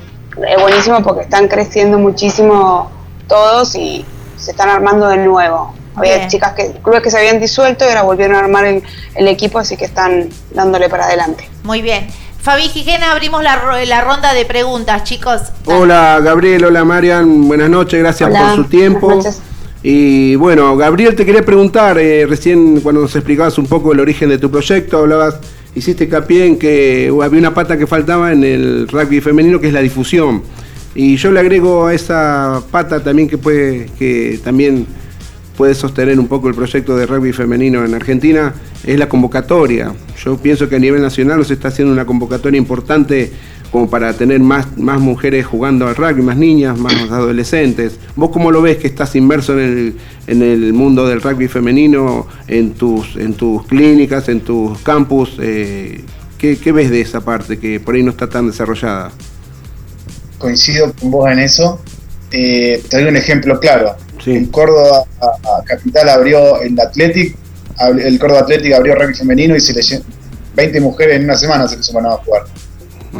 es 0.48 0.62
buenísimo 0.62 1.02
porque 1.04 1.24
están 1.24 1.48
creciendo 1.48 1.98
muchísimo 1.98 2.92
todos 3.28 3.76
y 3.76 4.06
se 4.38 4.52
están 4.52 4.70
armando 4.70 5.08
de 5.08 5.18
nuevo. 5.18 5.74
Había 5.96 6.18
Bien. 6.18 6.30
chicas 6.30 6.54
que, 6.54 6.72
clubes 6.84 7.02
que 7.02 7.10
se 7.10 7.18
habían 7.18 7.40
disuelto 7.40 7.84
y 7.84 7.88
ahora 7.88 8.04
volvieron 8.04 8.36
a 8.36 8.40
armar 8.40 8.66
el, 8.66 8.84
el 9.16 9.28
equipo, 9.28 9.58
así 9.58 9.76
que 9.76 9.86
están 9.86 10.30
dándole 10.52 10.90
para 10.90 11.06
adelante. 11.06 11.50
Muy 11.64 11.82
bien. 11.82 12.08
Fabi 12.40 12.70
Gijena, 12.70 13.12
abrimos 13.12 13.42
la, 13.44 13.56
ro- 13.58 13.84
la 13.86 14.02
ronda 14.02 14.34
de 14.34 14.46
preguntas, 14.46 15.04
chicos. 15.04 15.42
Hola 15.66 16.20
Gabriel, 16.24 16.64
hola 16.66 16.86
Marian, 16.86 17.48
buenas 17.48 17.70
noches, 17.70 18.00
gracias 18.00 18.30
Hola, 18.30 18.40
por 18.42 18.56
su 18.56 18.64
tiempo. 18.66 19.08
buenas 19.08 19.26
noches. 19.26 19.42
Y 19.84 20.36
bueno, 20.36 20.78
Gabriel, 20.78 21.16
te 21.16 21.26
quería 21.26 21.44
preguntar, 21.44 21.98
eh, 21.98 22.26
recién 22.28 22.82
cuando 22.82 23.02
nos 23.02 23.16
explicabas 23.16 23.58
un 23.58 23.66
poco 23.68 23.92
el 23.92 24.00
origen 24.00 24.30
de 24.30 24.38
tu 24.38 24.50
proyecto, 24.52 25.00
hablabas, 25.00 25.36
hiciste 25.78 26.06
hincapié 26.06 26.46
en 26.46 26.58
que 26.58 27.14
había 27.24 27.40
una 27.40 27.54
pata 27.54 27.78
que 27.78 27.88
faltaba 27.88 28.32
en 28.34 28.44
el 28.44 28.88
rugby 28.88 29.22
femenino, 29.22 29.62
que 29.62 29.68
es 29.68 29.74
la 29.74 29.82
difusión. 29.82 30.42
Y 30.96 31.16
yo 31.18 31.32
le 31.32 31.40
agrego 31.40 31.86
a 31.86 31.94
esa 31.94 32.64
pata 32.72 33.04
también 33.04 33.28
que 33.28 33.38
puede, 33.38 33.86
que 34.00 34.40
también 34.44 34.88
puede 35.56 35.76
sostener 35.76 36.20
un 36.20 36.28
poco 36.28 36.50
el 36.50 36.56
proyecto 36.56 36.96
de 36.96 37.06
rugby 37.06 37.34
femenino 37.34 37.86
en 37.86 37.94
Argentina, 37.94 38.54
es 38.84 38.98
la 38.98 39.08
convocatoria. 39.08 39.94
Yo 40.24 40.38
pienso 40.38 40.68
que 40.70 40.76
a 40.76 40.80
nivel 40.80 41.02
nacional 41.02 41.46
se 41.46 41.54
está 41.54 41.68
haciendo 41.68 41.94
una 41.94 42.06
convocatoria 42.06 42.58
importante 42.58 43.32
como 43.72 43.90
para 43.90 44.14
tener 44.14 44.40
más, 44.40 44.78
más 44.78 45.00
mujeres 45.00 45.46
jugando 45.46 45.88
al 45.88 45.96
rugby, 45.96 46.22
más 46.22 46.38
niñas, 46.38 46.78
más 46.80 46.94
adolescentes. 47.12 47.98
¿Vos 48.16 48.30
cómo 48.32 48.52
lo 48.52 48.62
ves 48.62 48.78
que 48.78 48.88
estás 48.88 49.16
inmerso 49.16 49.54
en 49.54 49.60
el, 49.60 49.98
en 50.28 50.42
el 50.42 50.74
mundo 50.74 51.06
del 51.08 51.22
rugby 51.22 51.48
femenino, 51.48 52.28
en 52.48 52.72
tus, 52.74 53.16
en 53.18 53.34
tus 53.34 53.66
clínicas, 53.68 54.30
en 54.30 54.42
tus 54.42 54.80
campus? 54.80 55.38
Eh, 55.40 56.02
¿qué, 56.38 56.58
qué 56.58 56.72
ves 56.72 56.90
de 56.90 57.02
esa 57.02 57.22
parte 57.22 57.60
que 57.60 57.80
por 57.80 57.96
ahí 57.96 58.04
no 58.04 58.12
está 58.12 58.28
tan 58.30 58.48
desarrollada? 58.48 59.12
coincido 60.38 60.94
con 61.00 61.12
vos 61.12 61.32
en 61.32 61.40
eso. 61.40 61.80
Eh, 62.32 62.84
te 62.90 62.98
doy 63.02 63.10
un 63.10 63.16
ejemplo 63.18 63.60
claro. 63.60 63.96
En 64.26 64.46
Córdoba 64.48 65.04
a- 65.22 65.26
a 65.60 65.64
Capital 65.64 66.10
abrió 66.10 66.62
el 66.62 66.78
Athletic, 66.80 67.36
el 68.04 68.20
Córdoba 68.20 68.42
Athletic 68.42 68.74
abrió 68.74 68.94
rugby 68.96 69.14
femenino 69.14 69.56
y 69.56 69.62
se 69.62 69.74
le 69.74 69.82
llen- 69.82 70.04
20 70.56 70.82
mujeres 70.82 71.16
en 71.18 71.24
una 71.24 71.38
semana 71.38 71.68
se 71.68 71.78
les 71.78 71.86
sumaron 71.86 72.12
a 72.14 72.16
jugar. 72.18 72.44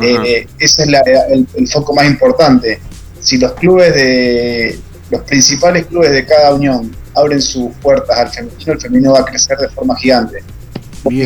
Eh, 0.02 0.48
ese 0.60 0.84
es 0.84 0.90
la- 0.90 1.02
el, 1.30 1.48
el 1.56 1.68
foco 1.68 1.94
más 1.94 2.06
importante. 2.06 2.80
Si 3.22 3.38
los 3.38 3.54
clubes 3.54 3.94
de 3.96 4.80
los 5.10 5.22
principales 5.22 5.86
clubes 5.86 6.12
de 6.12 6.26
cada 6.26 6.54
unión 6.54 6.96
abren 7.16 7.42
sus 7.42 7.74
puertas 7.82 8.18
al 8.18 8.30
femenino, 8.30 8.74
el 8.74 8.80
femenino 8.82 9.14
va 9.14 9.20
a 9.22 9.26
crecer 9.26 9.58
de 9.58 9.70
forma 9.70 9.96
gigante. 9.98 10.44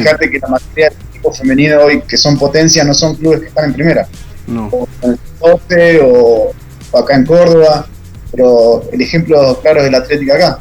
Fíjate 0.04 0.30
que 0.32 0.40
la 0.40 0.48
mayoría 0.48 0.90
de 0.90 0.96
equipos 1.10 1.38
femeninos 1.38 1.84
hoy 1.84 2.02
que 2.04 2.18
son 2.18 2.38
potencia 2.38 2.84
no 2.84 2.94
son 2.94 3.16
clubes 3.16 3.42
que 3.42 3.48
están 3.48 3.66
en 3.66 3.74
primera. 3.74 4.08
No. 4.48 4.68
O 4.72 4.88
en 5.02 5.12
el 5.12 5.20
Tote 5.40 6.00
o, 6.02 6.52
o 6.92 6.98
acá 6.98 7.16
en 7.16 7.26
Córdoba, 7.26 7.88
pero 8.32 8.84
el 8.92 9.02
ejemplo 9.02 9.60
claro 9.62 9.82
es 9.82 9.88
el 9.88 9.96
Atlético 9.96 10.34
acá. 10.34 10.60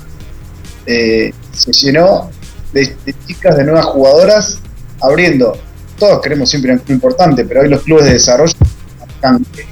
Eh, 0.87 1.33
se 1.53 1.73
llenó 1.73 2.31
de, 2.73 2.97
de 3.05 3.15
chicas, 3.27 3.57
de 3.57 3.65
nuevas 3.65 3.85
jugadoras, 3.87 4.59
abriendo. 5.01 5.57
Todos 6.01 6.21
queremos 6.23 6.49
siempre 6.51 6.73
un 6.73 6.79
club 6.79 6.95
importante, 6.97 7.45
pero 7.45 7.61
hoy 7.61 7.69
los 7.69 7.83
clubes 7.83 8.07
de 8.07 8.13
desarrollo 8.15 8.55
eh, 9.23 9.67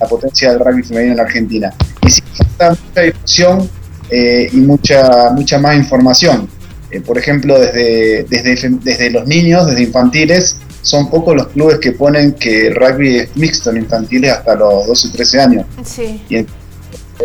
la 0.00 0.06
potencia 0.08 0.50
del 0.50 0.58
rugby 0.58 0.82
femenino 0.82 1.14
en 1.14 1.20
Argentina. 1.20 1.72
Y 2.04 2.10
sí 2.10 2.20
falta 2.36 2.70
mucha 2.88 3.00
difusión 3.02 3.70
eh, 4.10 4.50
y 4.52 4.56
mucha, 4.56 5.30
mucha 5.30 5.58
más 5.58 5.76
información. 5.76 6.48
Eh, 6.90 7.00
por 7.00 7.16
ejemplo, 7.16 7.58
desde, 7.58 8.24
desde, 8.28 8.68
desde 8.82 9.10
los 9.10 9.26
niños, 9.26 9.66
desde 9.68 9.82
infantiles, 9.84 10.56
son 10.82 11.08
pocos 11.08 11.36
los 11.36 11.46
clubes 11.48 11.78
que 11.78 11.92
ponen 11.92 12.32
que 12.32 12.66
el 12.66 12.74
rugby 12.74 13.18
es 13.18 13.36
mixto 13.36 13.70
en 13.70 13.76
infantiles 13.78 14.32
hasta 14.32 14.56
los 14.56 14.84
12 14.88 15.08
o 15.08 15.12
13 15.12 15.40
años. 15.40 15.66
Sí. 15.84 16.20
Y 16.28 16.44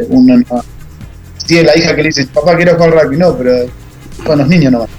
uno 0.09 0.37
no- 0.37 0.63
tiene 1.47 1.63
la 1.63 1.77
hija 1.77 1.95
que 1.95 2.03
le 2.03 2.09
dice, 2.09 2.27
papá 2.27 2.55
quiero 2.55 2.75
jugar 2.75 2.91
rugby, 3.03 3.17
no, 3.17 3.35
pero 3.35 3.65
con 4.23 4.37
los 4.37 4.47
niños 4.47 4.71
nomás. 4.71 4.89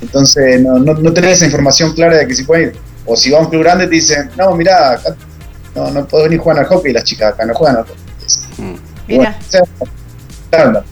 Entonces 0.00 0.60
no, 0.60 0.78
no, 0.78 0.94
no 0.94 1.12
tenés 1.12 1.32
esa 1.32 1.46
información 1.46 1.92
clara 1.92 2.16
de 2.16 2.26
que 2.26 2.34
si 2.34 2.44
pueden 2.44 2.70
ir. 2.70 2.76
O 3.06 3.16
si 3.16 3.30
va 3.30 3.38
a 3.38 3.42
un 3.42 3.48
club 3.48 3.62
grande 3.62 3.86
te 3.86 3.94
dicen, 3.94 4.30
no, 4.36 4.54
mirá, 4.54 4.92
acá 4.92 5.14
no, 5.74 5.90
no 5.90 6.06
puedo 6.06 6.24
venir 6.24 6.40
a 6.40 6.42
jugar 6.42 6.58
al 6.60 6.66
hockey, 6.66 6.92
las 6.92 7.04
chicas 7.04 7.32
acá 7.32 7.44
no 7.44 7.54
juegan 7.54 7.76
al 7.78 7.84
hockey. 7.84 7.96
Mira. 8.58 8.76
Bueno, 9.08 9.34
o 9.38 9.50
sea, 9.50 9.62
claro, 10.50 10.84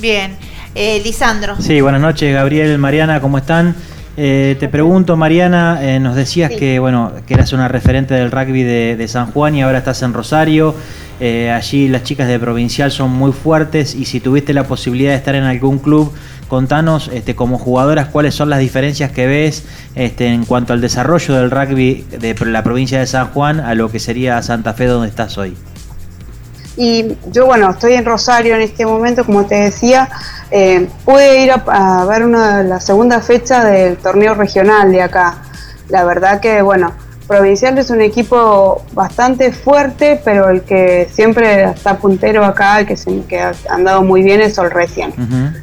Bien. 0.00 0.36
Eh, 0.74 1.00
Lisandro. 1.02 1.56
Sí, 1.60 1.80
buenas 1.80 2.00
noches, 2.00 2.32
Gabriel, 2.32 2.78
Mariana, 2.78 3.20
¿cómo 3.20 3.38
están? 3.38 3.74
Eh, 4.16 4.56
te 4.60 4.68
pregunto, 4.68 5.16
Mariana, 5.16 5.78
eh, 5.82 5.98
nos 5.98 6.14
decías 6.14 6.50
que 6.50 6.78
bueno 6.78 7.12
que 7.26 7.34
eras 7.34 7.52
una 7.52 7.68
referente 7.68 8.12
del 8.14 8.30
rugby 8.30 8.62
de, 8.62 8.96
de 8.96 9.08
San 9.08 9.32
Juan 9.32 9.54
y 9.54 9.62
ahora 9.62 9.78
estás 9.78 10.02
en 10.02 10.12
Rosario. 10.12 10.74
Eh, 11.20 11.50
allí 11.50 11.86
las 11.88 12.02
chicas 12.02 12.28
de 12.28 12.38
provincial 12.38 12.90
son 12.90 13.10
muy 13.10 13.32
fuertes 13.32 13.94
y 13.94 14.06
si 14.06 14.20
tuviste 14.20 14.54
la 14.54 14.64
posibilidad 14.64 15.10
de 15.10 15.16
estar 15.16 15.34
en 15.34 15.44
algún 15.44 15.78
club, 15.78 16.12
contanos 16.50 17.08
este, 17.14 17.34
como 17.34 17.58
jugadoras 17.58 18.08
cuáles 18.08 18.34
son 18.34 18.50
las 18.50 18.58
diferencias 18.58 19.12
que 19.12 19.26
ves 19.26 19.64
este, 19.94 20.26
en 20.26 20.44
cuanto 20.44 20.72
al 20.72 20.80
desarrollo 20.80 21.34
del 21.36 21.50
rugby 21.50 22.04
de 22.10 22.34
la 22.44 22.62
provincia 22.62 22.98
de 22.98 23.06
San 23.06 23.28
Juan 23.28 23.60
a 23.60 23.74
lo 23.74 23.90
que 23.90 24.00
sería 24.00 24.42
Santa 24.42 24.74
Fe 24.74 24.86
donde 24.86 25.08
estás 25.08 25.38
hoy. 25.38 25.56
Y 26.76 27.16
yo, 27.30 27.46
bueno, 27.46 27.70
estoy 27.70 27.94
en 27.94 28.04
Rosario 28.04 28.56
en 28.56 28.62
este 28.62 28.84
momento, 28.84 29.24
como 29.24 29.46
te 29.46 29.54
decía, 29.54 30.08
eh, 30.50 30.88
pude 31.04 31.44
ir 31.44 31.52
a, 31.52 32.00
a 32.00 32.04
ver 32.06 32.24
una, 32.24 32.62
la 32.64 32.80
segunda 32.80 33.20
fecha 33.20 33.64
del 33.64 33.96
torneo 33.96 34.34
regional 34.34 34.90
de 34.90 35.02
acá. 35.02 35.42
La 35.88 36.04
verdad 36.04 36.40
que, 36.40 36.62
bueno, 36.62 36.92
Provincial 37.30 37.78
es 37.78 37.90
un 37.90 38.00
equipo 38.00 38.84
bastante 38.92 39.52
fuerte, 39.52 40.20
pero 40.24 40.50
el 40.50 40.62
que 40.62 41.08
siempre 41.12 41.62
está 41.62 41.96
puntero 41.96 42.44
acá, 42.44 42.80
el 42.80 42.86
que, 42.86 42.96
se, 42.96 43.22
que 43.26 43.38
ha 43.38 43.52
andado 43.68 44.02
muy 44.02 44.24
bien 44.24 44.40
es 44.40 44.56
Sol 44.56 44.68
Recian. 44.68 45.12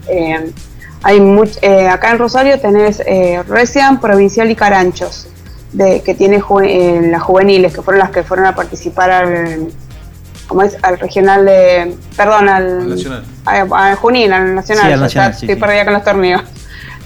Eh, 0.07 0.53
hay 1.03 1.19
much- 1.19 1.57
eh, 1.61 1.87
acá 1.87 2.11
en 2.11 2.19
Rosario 2.19 2.59
tenés 2.59 3.01
eh, 3.05 3.43
Recian, 3.47 3.99
Provincial 3.99 4.49
y 4.49 4.55
Caranchos, 4.55 5.27
de, 5.73 6.01
que 6.01 6.13
tiene 6.15 6.41
ju- 6.41 6.65
eh, 6.65 7.07
las 7.11 7.21
juveniles, 7.21 7.73
que 7.73 7.81
fueron 7.81 7.99
las 7.99 8.09
que 8.11 8.23
fueron 8.23 8.45
a 8.47 8.55
participar 8.55 9.11
al, 9.11 9.67
¿cómo 10.47 10.63
es? 10.63 10.77
al 10.81 10.97
regional 10.99 11.45
de, 11.45 11.95
perdón, 12.15 12.49
al, 12.49 12.89
Nacional. 12.89 13.23
a- 13.45 13.91
a 13.91 13.95
Junín, 13.95 14.33
al 14.33 14.55
nacional, 14.55 14.85
Sí, 14.87 14.91
al 14.93 14.99
ya 14.99 15.03
nacional, 15.03 15.29
está, 15.31 15.39
sí, 15.39 15.45
estoy 15.45 15.55
sí. 15.55 15.61
perdida 15.61 15.83
con 15.85 15.93
los 15.93 16.03
torneos. 16.03 16.41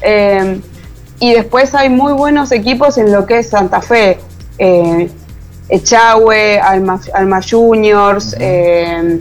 Eh, 0.01 0.59
y 1.19 1.33
después 1.33 1.75
hay 1.75 1.89
muy 1.89 2.13
buenos 2.13 2.51
equipos 2.51 2.97
en 2.97 3.11
lo 3.11 3.25
que 3.25 3.39
es 3.39 3.49
Santa 3.49 3.81
Fe, 3.81 4.17
eh, 4.57 5.09
Echagüe, 5.69 6.59
Alma, 6.59 6.99
Alma 7.13 7.39
Juniors, 7.47 8.35
eh, 8.39 9.19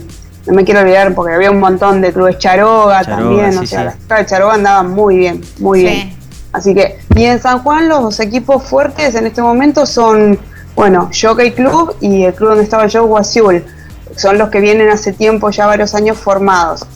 no 0.50 0.56
me 0.56 0.64
quiero 0.64 0.80
olvidar 0.80 1.14
porque 1.14 1.34
había 1.34 1.50
un 1.50 1.60
montón 1.60 2.00
de 2.00 2.12
clubes 2.12 2.38
Charoga, 2.38 3.04
Charoga, 3.04 3.22
también, 3.22 3.52
sí, 3.52 3.58
o 3.58 3.66
sea, 3.66 3.78
sí. 3.78 3.84
las 3.84 3.98
chicas 3.98 4.18
de 4.18 4.26
Charoga 4.26 4.54
andaban 4.54 4.90
muy 4.90 5.16
bien, 5.16 5.40
muy 5.60 5.78
Sí. 5.80 5.84
bien. 5.86 6.16
Así 6.52 6.74
que, 6.74 6.98
y 7.14 7.24
en 7.24 7.40
San 7.40 7.60
Juan 7.62 7.88
los 7.88 8.18
equipos 8.18 8.64
fuertes 8.64 9.14
en 9.14 9.26
este 9.26 9.40
momento 9.42 9.86
son 9.86 10.38
Bueno, 10.74 11.10
Jockey 11.12 11.52
Club 11.52 11.94
y 12.00 12.24
el 12.24 12.34
club 12.34 12.50
donde 12.50 12.64
estaba 12.64 12.86
yo, 12.86 13.04
Guasiul, 13.04 13.64
son 14.16 14.38
los 14.38 14.48
que 14.50 14.60
vienen 14.60 14.88
hace 14.88 15.12
tiempo, 15.12 15.50
ya 15.50 15.66
varios 15.66 15.94
años 15.94 16.16
formados. 16.16 16.86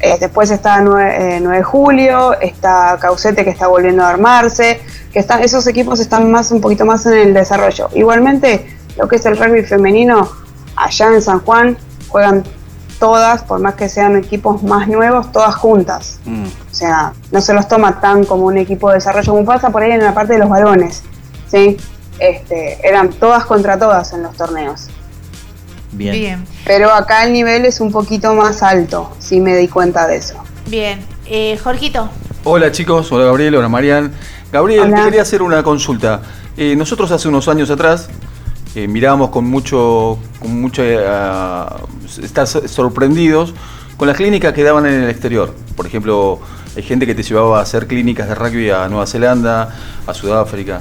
Eh, 0.00 0.16
después 0.20 0.50
está 0.50 0.80
9, 0.80 1.40
de 1.40 1.62
julio, 1.62 2.38
está 2.40 2.98
Caucete 3.00 3.44
que 3.44 3.50
está 3.50 3.68
volviendo 3.68 4.02
a 4.04 4.10
armarse, 4.10 4.80
que 5.12 5.20
están, 5.20 5.40
esos 5.42 5.66
equipos 5.66 6.00
están 6.00 6.30
más 6.30 6.50
un 6.50 6.60
poquito 6.60 6.84
más 6.84 7.06
en 7.06 7.14
el 7.14 7.34
desarrollo. 7.34 7.88
Igualmente, 7.94 8.66
lo 8.98 9.08
que 9.08 9.16
es 9.16 9.24
el 9.26 9.36
rugby 9.36 9.62
femenino, 9.62 10.28
allá 10.76 11.06
en 11.14 11.22
San 11.22 11.40
Juan 11.40 11.76
juegan 12.08 12.42
todas, 13.02 13.42
por 13.42 13.58
más 13.58 13.74
que 13.74 13.88
sean 13.88 14.14
equipos 14.14 14.62
más 14.62 14.86
nuevos, 14.86 15.32
todas 15.32 15.56
juntas. 15.56 16.20
Mm. 16.24 16.44
O 16.44 16.74
sea, 16.74 17.12
no 17.32 17.40
se 17.40 17.52
los 17.52 17.66
toma 17.66 18.00
tan 18.00 18.24
como 18.24 18.44
un 18.44 18.58
equipo 18.58 18.90
de 18.90 18.94
desarrollo 18.94 19.32
como 19.32 19.44
pasa 19.44 19.70
por 19.70 19.82
ahí 19.82 19.90
en 19.90 20.04
la 20.04 20.14
parte 20.14 20.34
de 20.34 20.38
los 20.38 20.48
varones. 20.48 21.02
¿sí? 21.50 21.76
Este, 22.20 22.78
eran 22.86 23.10
todas 23.10 23.44
contra 23.44 23.76
todas 23.76 24.12
en 24.12 24.22
los 24.22 24.36
torneos. 24.36 24.86
Bien. 25.90 26.46
Pero 26.64 26.94
acá 26.94 27.24
el 27.24 27.32
nivel 27.32 27.66
es 27.66 27.80
un 27.80 27.90
poquito 27.90 28.34
más 28.34 28.62
alto, 28.62 29.10
sí 29.18 29.40
me 29.40 29.56
di 29.56 29.66
cuenta 29.66 30.06
de 30.06 30.18
eso. 30.18 30.36
Bien. 30.68 31.04
Eh, 31.26 31.58
Jorgito. 31.58 32.08
Hola 32.44 32.70
chicos, 32.70 33.10
hola 33.10 33.24
Gabriel, 33.24 33.56
hola 33.56 33.68
Marian. 33.68 34.12
Gabriel, 34.52 34.94
te 34.94 35.02
quería 35.02 35.22
hacer 35.22 35.42
una 35.42 35.64
consulta. 35.64 36.22
Eh, 36.56 36.76
nosotros 36.76 37.10
hace 37.10 37.26
unos 37.26 37.48
años 37.48 37.68
atrás 37.68 38.08
eh, 38.74 38.88
mirábamos 38.88 39.30
con 39.30 39.44
mucho, 39.44 40.18
con 40.40 40.60
mucha, 40.60 40.82
eh, 40.84 41.66
estar 42.22 42.46
sorprendidos 42.46 43.54
con 43.96 44.08
las 44.08 44.16
clínicas 44.16 44.52
que 44.52 44.62
daban 44.62 44.86
en 44.86 45.02
el 45.02 45.10
exterior. 45.10 45.54
Por 45.76 45.86
ejemplo, 45.86 46.40
hay 46.74 46.82
gente 46.82 47.06
que 47.06 47.14
te 47.14 47.22
llevaba 47.22 47.58
a 47.58 47.62
hacer 47.62 47.86
clínicas 47.86 48.28
de 48.28 48.34
rugby 48.34 48.70
a 48.70 48.88
Nueva 48.88 49.06
Zelanda, 49.06 49.74
a 50.06 50.14
Sudáfrica. 50.14 50.80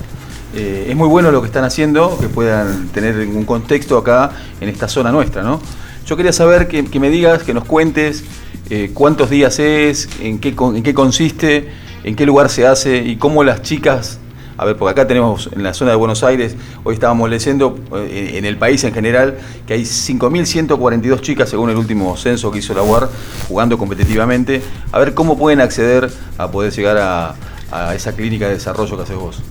Eh, 0.56 0.88
es 0.90 0.96
muy 0.96 1.08
bueno 1.08 1.32
lo 1.32 1.42
que 1.42 1.48
están 1.48 1.64
haciendo, 1.64 2.18
que 2.20 2.28
puedan 2.28 2.88
tener 2.90 3.18
un 3.28 3.46
contexto 3.46 3.98
acá 3.98 4.32
en 4.60 4.70
esta 4.70 4.88
zona 4.88 5.12
nuestra, 5.12 5.44
¿no? 5.44 5.62
Yo 6.06 6.18
quería 6.18 6.34
saber 6.34 6.68
que, 6.68 7.00
me 7.00 7.10
digas, 7.10 7.44
que 7.44 7.54
nos 7.54 7.66
cuentes 7.66 8.24
eh, 8.70 8.92
cuántos 8.94 9.30
días 9.30 9.60
es, 9.60 10.10
en 10.22 10.40
qué, 10.40 10.56
en 10.58 10.82
qué 10.84 10.94
consiste, 10.94 11.70
en 12.04 12.16
qué 12.16 12.26
lugar 12.26 12.50
se 12.50 12.66
hace 12.66 12.98
y 12.98 13.18
cómo 13.18 13.44
las 13.44 13.62
chicas 13.62 14.20
a 14.62 14.66
ver, 14.66 14.78
porque 14.78 14.92
acá 14.92 15.08
tenemos 15.08 15.50
en 15.52 15.64
la 15.64 15.74
zona 15.74 15.90
de 15.90 15.98
Buenos 15.98 16.24
Aires, 16.24 16.56
hoy 16.84 16.94
estábamos 16.94 17.28
leyendo 17.32 17.80
eh, 17.96 18.34
en 18.36 18.46
el 18.46 18.58
país 18.58 18.84
en 18.84 18.94
general 18.94 19.40
que 19.66 19.74
hay 19.74 19.82
5.142 19.82 21.22
chicas 21.22 21.50
según 21.50 21.72
el 21.72 21.78
último 21.78 22.16
censo 22.16 22.52
que 22.52 22.60
hizo 22.60 22.76
la 22.76 22.84
UAR 22.84 23.10
jugando 23.48 23.80
competitivamente. 23.80 24.62
A 24.92 25.00
ver 25.00 25.16
cómo 25.16 25.36
pueden 25.36 25.62
acceder 25.62 26.12
a 26.38 26.52
poder 26.52 26.72
llegar 26.72 26.98
a, 27.00 27.96
esa 27.96 28.12
clínica 28.12 28.50
de 28.50 28.54
desarrollo 28.54 28.96
que 28.98 29.02
haces 29.02 29.16
vos. 29.16 29.42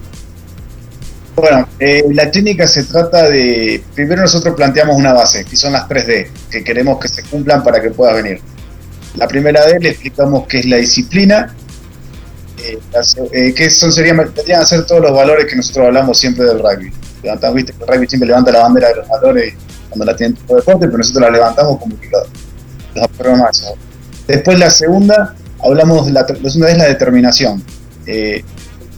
Bueno, 1.34 1.66
eh, 1.80 2.04
la 2.12 2.30
clínica 2.30 2.68
se 2.68 2.84
trata 2.84 3.28
de, 3.28 3.82
primero 3.96 4.22
nosotros 4.22 4.54
planteamos 4.54 4.94
una 4.94 5.12
base, 5.12 5.44
que 5.44 5.56
son 5.56 5.72
las 5.72 5.88
3D, 5.88 6.28
que 6.52 6.62
queremos 6.62 7.00
que 7.00 7.08
se 7.08 7.24
cumplan 7.24 7.64
para 7.64 7.82
que 7.82 7.90
puedas 7.90 8.14
venir. 8.14 8.40
La 9.16 9.26
primera 9.26 9.66
D 9.66 9.80
le 9.80 9.88
explicamos 9.88 10.46
qué 10.46 10.60
es 10.60 10.66
la 10.66 10.76
disciplina, 10.76 11.52
eh, 12.62 12.78
eh, 13.32 13.54
que 13.54 13.70
son, 13.70 13.92
serían, 13.92 14.32
tendrían 14.34 14.60
que 14.60 14.66
ser 14.66 14.86
todos 14.86 15.02
los 15.02 15.12
valores 15.12 15.46
que 15.46 15.56
nosotros 15.56 15.86
hablamos 15.86 16.18
siempre 16.18 16.44
del 16.44 16.58
rugby. 16.58 16.92
Levantamos, 17.22 17.56
viste 17.56 17.74
el 17.78 17.86
rugby 17.86 18.06
siempre 18.06 18.28
levanta 18.28 18.52
la 18.52 18.60
bandera 18.60 18.88
de 18.88 18.96
los 18.96 19.08
valores 19.08 19.54
cuando 19.88 20.04
la 20.04 20.16
tiene 20.16 20.36
todo 20.46 20.56
deporte, 20.58 20.86
pero 20.86 20.98
nosotros 20.98 21.22
la 21.22 21.30
levantamos 21.30 21.78
como 21.78 21.98
que 22.00 22.08
los, 22.08 22.26
Después 24.26 24.58
la 24.58 24.70
segunda, 24.70 25.34
hablamos 25.62 26.10
la, 26.10 26.22
la 26.22 26.50
segunda 26.50 26.70
es 26.70 26.78
la 26.78 26.86
determinación. 26.86 27.62
Eh, 28.06 28.44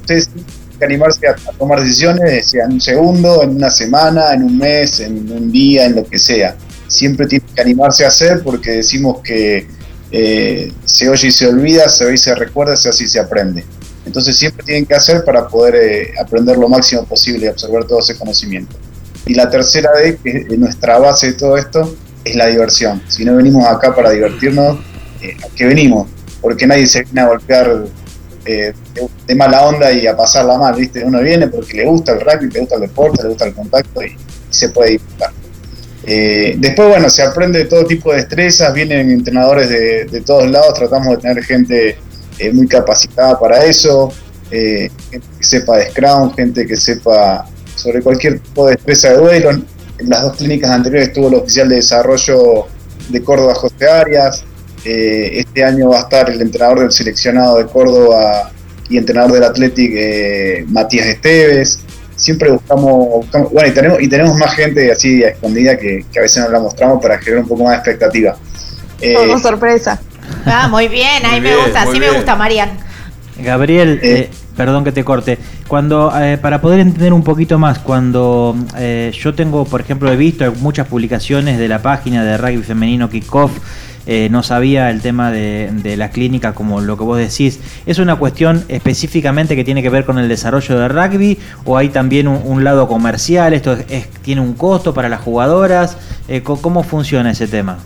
ustedes 0.01 0.29
tienen 0.29 0.47
que 0.79 0.85
animarse 0.85 1.29
a, 1.29 1.35
tomar 1.59 1.81
decisiones, 1.81 2.51
sea 2.51 2.65
en 2.65 2.73
un 2.73 2.81
segundo, 2.81 3.43
en 3.43 3.57
una 3.57 3.71
semana, 3.71 4.33
en 4.35 4.45
un 4.45 4.59
mes, 4.59 5.01
en 5.01 5.31
un 5.31 5.51
día, 5.51 5.87
en 5.87 5.97
lo 5.97 6.05
que 6.05 6.19
sea. 6.19 6.57
Siempre 6.87 7.27
tienen 7.27 7.49
que 7.55 7.63
animarse 7.63 8.05
a 8.05 8.09
hacer 8.09 8.43
porque 8.43 8.71
decimos 8.73 9.21
que 9.23 9.67
eh, 10.13 10.71
se 10.85 11.09
oye 11.09 11.29
y 11.29 11.33
se 11.33 11.47
olvida, 11.49 11.89
se 11.89 12.05
ve 12.05 12.15
y 12.15 12.19
se 12.19 12.35
recuerda, 12.35 12.77
se 12.77 12.91
hace 12.91 13.05
y 13.05 13.09
se 13.09 13.19
aprende. 13.19 13.65
Entonces 14.05 14.37
siempre 14.37 14.65
tienen 14.65 14.85
que 14.85 14.95
hacer 14.95 15.25
para 15.25 15.49
poder 15.49 15.75
eh, 15.77 16.13
aprender 16.21 16.59
lo 16.59 16.69
máximo 16.69 17.05
posible 17.05 17.47
y 17.47 17.49
absorber 17.49 17.85
todo 17.85 18.01
ese 18.01 18.17
conocimiento. 18.19 18.77
Y 19.25 19.35
la 19.35 19.49
tercera 19.49 19.91
D, 19.97 20.19
que 20.23 20.47
es 20.51 20.59
nuestra 20.59 20.99
base 20.99 21.29
de 21.29 21.33
todo 21.35 21.57
esto, 21.57 21.97
es 22.25 22.35
la 22.37 22.47
diversión. 22.47 23.03
Si 23.09 23.25
no 23.25 23.37
venimos 23.37 23.65
acá 23.65 23.95
para 23.95 24.11
divertirnos, 24.11 24.79
eh, 25.23 25.37
¿a 25.43 25.55
qué 25.55 25.67
venimos? 25.67 26.09
Porque 26.41 26.67
nadie 26.67 26.87
se 26.87 27.05
viene 27.05 27.21
a 27.23 27.29
golpear 27.29 27.85
de, 28.45 28.75
mala 29.35 29.67
onda 29.67 29.93
y 29.93 30.07
a 30.07 30.17
pasarla 30.17 30.59
mal, 30.59 30.75
¿viste? 30.75 31.05
Uno 31.05 31.21
viene 31.21 31.47
porque 31.47 31.75
le 31.75 31.87
gusta 31.87 32.13
el 32.13 32.21
rugby, 32.21 32.51
le 32.51 32.61
gusta 32.61 32.75
el 32.75 32.81
deporte, 32.83 33.23
le 33.23 33.29
gusta 33.31 33.47
el 33.47 33.55
contacto 33.55 34.03
y 34.03 34.17
se 34.51 34.69
puede 34.69 34.93
disfrutar. 34.93 35.31
Eh, 36.05 36.57
después, 36.59 36.89
bueno, 36.89 37.09
se 37.09 37.23
aprende 37.23 37.61
de 37.61 37.65
todo 37.67 37.85
tipo 37.87 38.11
de 38.11 38.19
destrezas, 38.19 38.75
vienen 38.75 39.11
entrenadores 39.11 39.69
de, 39.69 40.23
todos 40.27 40.51
lados, 40.51 40.75
tratamos 40.75 41.11
de 41.11 41.17
tener 41.19 41.45
gente 41.45 41.97
eh, 42.39 42.53
muy 42.53 42.67
capacitada 42.67 43.39
para 43.39 43.65
eso, 43.65 44.13
eh, 44.51 44.91
gente 45.11 45.27
que 45.39 45.45
sepa 45.45 45.77
de 45.77 45.91
Scrum, 45.91 46.35
gente 46.35 46.67
que 46.67 46.77
sepa 46.77 47.47
sobre 47.77 48.03
cualquier 48.03 48.41
tipo 48.41 48.67
de 48.67 48.75
destreza 48.75 49.11
de 49.11 49.17
duelo. 49.17 49.51
En 49.51 50.09
las 50.09 50.23
dos 50.23 50.37
clínicas 50.37 50.71
anteriores 50.71 51.09
estuvo 51.09 51.29
el 51.29 51.35
oficial 51.35 51.69
de 51.69 51.77
desarrollo 51.77 52.67
de 53.09 53.23
Córdoba, 53.23 53.55
José 53.55 53.89
Arias. 53.89 54.45
este 54.85 55.63
año 55.63 55.91
va 55.91 55.99
a 55.99 56.03
estar 56.03 56.29
el 56.29 56.41
entrenador 56.41 56.81
del 56.81 56.91
seleccionado 56.91 57.59
de 57.59 57.67
Córdoba 57.67 58.51
y 58.89 58.99
entrenador 58.99 59.33
del 59.33 59.45
Athletic, 59.45 60.67
Matías 60.67 61.07
Esteves 61.07 61.79
siempre 62.23 62.51
buscamos, 62.51 63.27
bueno, 63.51 63.69
y 63.69 63.73
tenemos, 63.73 64.01
y 64.01 64.09
tenemos 64.09 64.37
más 64.37 64.55
gente 64.55 64.91
así 64.93 65.23
escondida 65.23 65.77
que, 65.77 66.05
a 66.17 66.21
veces 66.21 66.45
no 66.45 66.51
la 66.51 66.61
mostramos 66.61 67.03
para 67.03 67.19
generar 67.19 67.43
un 67.43 67.49
poco 67.49 67.65
más 67.65 67.73
de 67.73 67.77
expectativa. 67.79 68.37
Eh, 69.01 69.35
sorpresa. 69.43 70.01
Ah, 70.47 70.69
muy 70.69 70.87
bien, 70.87 71.27
ahí 71.27 71.41
me 71.41 71.57
gusta, 71.57 71.83
así 71.83 71.99
me 71.99 72.11
gusta, 72.11 72.37
Marian. 72.37 72.71
Gabriel, 73.39 73.99
eh. 74.03 74.19
Eh, 74.19 74.31
perdón 74.57 74.85
que 74.85 74.93
te 74.93 75.03
corte. 75.03 75.39
Cuando, 75.67 76.13
eh, 76.17 76.39
para 76.39 76.61
poder 76.61 76.81
entender 76.81 77.13
un 77.13 77.25
poquito 77.25 77.59
más, 77.59 77.81
cuando 77.81 78.55
yo 79.13 79.35
tengo, 79.35 79.65
por 79.65 79.81
ejemplo, 79.81 80.13
he 80.13 80.17
visto 80.17 80.51
muchas 80.61 80.87
publicaciones 80.87 81.59
de 81.59 81.67
la 81.67 81.83
página 81.83 82.25
de 82.25 82.39
rugby 82.39 82.63
femenino 82.63 83.11
Kickoff 83.11 83.51
eh, 84.07 84.29
no 84.31 84.43
sabía 84.43 84.91
el 84.91 85.01
tema 85.01 85.31
de, 85.31 85.95
la 85.97 86.11
clínica 86.11 86.55
como 86.55 86.81
lo 86.81 86.97
que 86.97 87.05
vos 87.05 87.19
decís. 87.19 87.61
¿Es 87.87 87.99
una 87.99 88.17
cuestión 88.17 88.65
específicamente 88.69 89.55
que 89.57 89.65
tiene 89.65 89.83
que 89.83 89.91
ver 89.91 90.05
con 90.05 90.19
el 90.19 90.29
desarrollo 90.29 90.79
de 90.79 90.89
rugby 90.89 91.39
o 91.65 91.77
hay 91.77 91.89
también 91.91 92.27
un, 92.29 92.65
lado 92.65 92.89
comercial? 92.89 93.55
¿Esto 93.55 93.77
es, 93.89 94.09
tiene 94.23 94.41
un 94.41 94.55
costo 94.55 94.93
para 94.95 95.09
las 95.09 95.21
jugadoras? 95.21 95.97
Eh, 96.29 96.43
¿Cómo 96.43 96.83
funciona 96.83 97.31
ese 97.31 97.47
tema? 97.47 97.79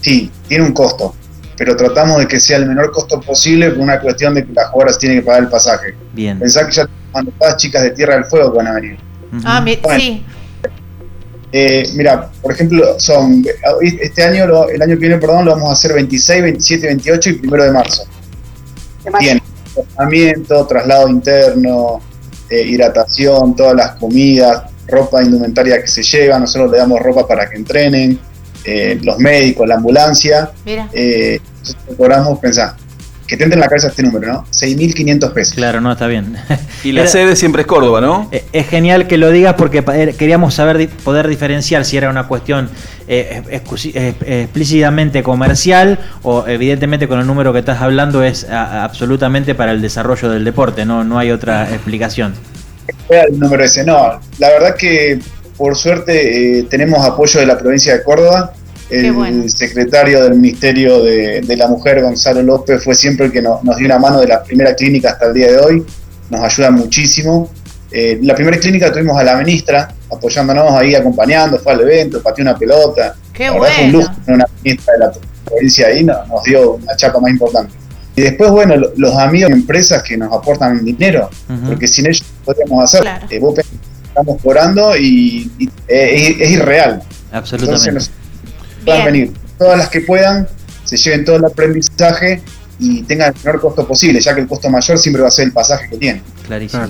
Sí, 0.00 0.30
tiene 0.48 0.64
un 0.64 0.72
costo, 0.72 1.14
pero 1.56 1.76
tratamos 1.76 2.18
de 2.18 2.26
que 2.26 2.40
sea 2.40 2.56
el 2.56 2.66
menor 2.66 2.90
costo 2.90 3.20
posible 3.20 3.70
por 3.70 3.80
una 3.80 4.00
cuestión 4.00 4.34
de 4.34 4.46
que 4.46 4.52
las 4.52 4.68
jugadoras 4.70 4.98
tienen 4.98 5.20
que 5.20 5.26
pagar 5.26 5.42
el 5.42 5.48
pasaje. 5.48 5.94
Bien. 6.14 6.38
Pensá 6.38 6.66
que 6.66 6.72
ya 6.72 6.88
cuando 7.12 7.30
todas 7.32 7.56
chicas 7.56 7.82
de 7.82 7.90
Tierra 7.90 8.14
del 8.14 8.24
Fuego 8.24 8.52
que 8.52 8.58
van 8.58 8.66
a 8.68 8.72
venir. 8.72 8.98
Ah, 9.44 9.64
sí. 9.96 10.24
Eh, 11.52 11.84
mira, 11.94 12.30
por 12.40 12.52
ejemplo, 12.52 12.98
son 12.98 13.44
este 13.80 14.22
año, 14.22 14.68
el 14.68 14.80
año 14.80 14.94
que 14.94 15.00
viene, 15.00 15.18
perdón, 15.18 15.44
lo 15.44 15.52
vamos 15.52 15.70
a 15.70 15.72
hacer 15.72 15.92
26, 15.94 16.42
27, 16.42 16.86
28 16.86 17.30
y 17.30 17.46
1 17.46 17.64
de 17.64 17.72
marzo. 17.72 18.04
Bien, 19.18 19.40
tratamiento, 19.74 20.66
traslado 20.66 21.08
interno, 21.08 22.00
eh, 22.48 22.62
hidratación, 22.62 23.56
todas 23.56 23.74
las 23.74 23.90
comidas, 23.92 24.64
ropa 24.86 25.22
indumentaria 25.22 25.80
que 25.80 25.88
se 25.88 26.02
lleva, 26.02 26.38
nosotros 26.38 26.70
le 26.70 26.78
damos 26.78 27.00
ropa 27.00 27.26
para 27.26 27.48
que 27.48 27.56
entrenen, 27.56 28.18
eh, 28.64 28.98
los 29.02 29.18
médicos, 29.18 29.66
la 29.66 29.76
ambulancia. 29.76 30.50
Mira. 30.64 30.88
Eh, 30.92 31.40
cobramos, 31.96 32.38
pensá, 32.38 32.76
que 33.30 33.36
te 33.36 33.44
entre 33.44 33.54
en 33.54 33.60
la 33.60 33.68
cabeza 33.68 33.86
este 33.86 34.02
número, 34.02 34.32
¿no? 34.32 34.44
6.500 34.50 35.32
pesos. 35.32 35.54
Claro, 35.54 35.80
no, 35.80 35.92
está 35.92 36.08
bien. 36.08 36.36
Y 36.82 36.92
la 36.92 37.06
sede 37.06 37.36
siempre 37.36 37.62
es 37.62 37.68
Córdoba, 37.68 38.00
¿no? 38.00 38.28
Eh, 38.32 38.42
es 38.52 38.66
genial 38.66 39.06
que 39.06 39.18
lo 39.18 39.30
digas 39.30 39.54
porque 39.56 39.84
eh, 39.94 40.14
queríamos 40.18 40.54
saber, 40.54 40.88
poder 41.04 41.28
diferenciar 41.28 41.84
si 41.84 41.96
era 41.96 42.08
una 42.08 42.26
cuestión 42.26 42.70
eh, 43.06 43.42
explícitamente 43.50 45.22
comercial 45.22 45.98
o 46.22 46.46
evidentemente 46.48 47.06
con 47.06 47.20
el 47.20 47.26
número 47.26 47.52
que 47.52 47.58
estás 47.58 47.82
hablando 47.82 48.24
es 48.24 48.48
absolutamente 48.48 49.54
para 49.54 49.72
el 49.72 49.82
desarrollo 49.82 50.30
del 50.30 50.42
deporte, 50.42 50.86
no, 50.86 51.04
no 51.04 51.18
hay 51.18 51.30
otra 51.30 51.70
explicación. 51.70 52.32
El 53.10 53.38
número 53.38 53.62
ese, 53.62 53.84
no. 53.84 54.18
La 54.38 54.48
verdad 54.48 54.74
que 54.74 55.20
por 55.56 55.76
suerte 55.76 56.66
tenemos 56.70 57.04
apoyo 57.04 57.38
de 57.38 57.46
la 57.46 57.58
provincia 57.58 57.92
de 57.92 58.02
Córdoba 58.02 58.54
el 58.90 59.50
secretario 59.50 60.24
del 60.24 60.34
Ministerio 60.34 61.02
de, 61.02 61.56
la 61.56 61.68
Mujer, 61.68 62.02
Gonzalo 62.02 62.42
López, 62.42 62.82
fue 62.82 62.94
siempre 62.94 63.26
el 63.26 63.32
que 63.32 63.42
nos 63.42 63.76
dio 63.76 63.86
una 63.86 63.98
mano 63.98 64.20
de 64.20 64.26
la 64.26 64.42
primera 64.42 64.74
clínica 64.74 65.10
hasta 65.10 65.26
el 65.26 65.34
día 65.34 65.52
de 65.52 65.58
hoy. 65.58 65.86
Nos 66.30 66.40
ayuda 66.40 66.70
muchísimo. 66.70 67.50
Eh, 67.90 68.18
la 68.22 68.34
primera 68.34 68.56
clínica 68.58 68.92
tuvimos 68.92 69.18
a 69.18 69.24
la 69.24 69.36
ministra 69.36 69.92
apoyándonos 70.12 70.72
ahí, 70.72 70.94
acompañando, 70.94 71.58
fue 71.58 71.72
al 71.72 71.80
evento, 71.80 72.22
pateó 72.22 72.42
una 72.42 72.56
pelota. 72.56 73.14
Qué 73.32 73.50
bueno. 73.50 73.74
Fue 73.74 73.84
un 73.84 73.92
lujo 73.92 74.12
una 74.26 74.44
ministra 74.62 74.92
de 74.94 74.98
la 74.98 75.12
provincia 75.44 75.86
ahí, 75.86 76.04
nos, 76.04 76.42
dio 76.44 76.72
una 76.72 76.96
chapa 76.96 77.20
más 77.20 77.30
importante. 77.30 77.72
Y 78.16 78.22
después, 78.22 78.50
bueno, 78.50 78.74
los 78.96 79.16
amigos 79.16 79.50
y 79.50 79.52
empresas 79.52 80.02
que 80.02 80.16
nos 80.16 80.32
aportan 80.32 80.84
dinero, 80.84 81.30
porque 81.66 81.86
sin 81.86 82.06
ellos 82.06 82.24
no 82.40 82.44
podríamos 82.44 82.84
hacer. 82.84 83.00
Claro. 83.02 83.26
Eh, 83.30 83.38
vos 83.38 83.54
estamos 84.08 84.42
cobrando 84.42 84.96
y, 84.96 85.50
y, 85.58 85.68
eh, 85.88 86.34
es, 86.38 86.40
es 86.40 86.50
irreal. 86.50 87.02
Absolutamente. 87.32 87.88
Entonces, 87.88 87.94
nos- 87.94 88.19
puedan 88.84 89.04
venir 89.04 89.32
todas 89.58 89.78
las 89.78 89.88
que 89.88 90.00
puedan, 90.00 90.48
se 90.84 90.96
lleven 90.96 91.24
todo 91.24 91.36
el 91.36 91.44
aprendizaje 91.44 92.42
y 92.78 93.02
tengan 93.02 93.34
el 93.34 93.44
menor 93.44 93.60
costo 93.60 93.86
posible, 93.86 94.20
ya 94.20 94.34
que 94.34 94.40
el 94.40 94.48
costo 94.48 94.70
mayor 94.70 94.98
siempre 94.98 95.22
va 95.22 95.28
a 95.28 95.30
ser 95.30 95.46
el 95.46 95.52
pasaje 95.52 95.88
que 95.90 95.98
tienen. 95.98 96.22
Clarísimo. 96.46 96.84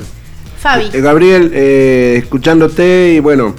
Fabi. 0.58 0.90
Eh, 0.92 1.00
Gabriel, 1.00 1.50
eh, 1.54 2.16
escuchándote 2.22 3.14
y 3.14 3.20
bueno, 3.20 3.54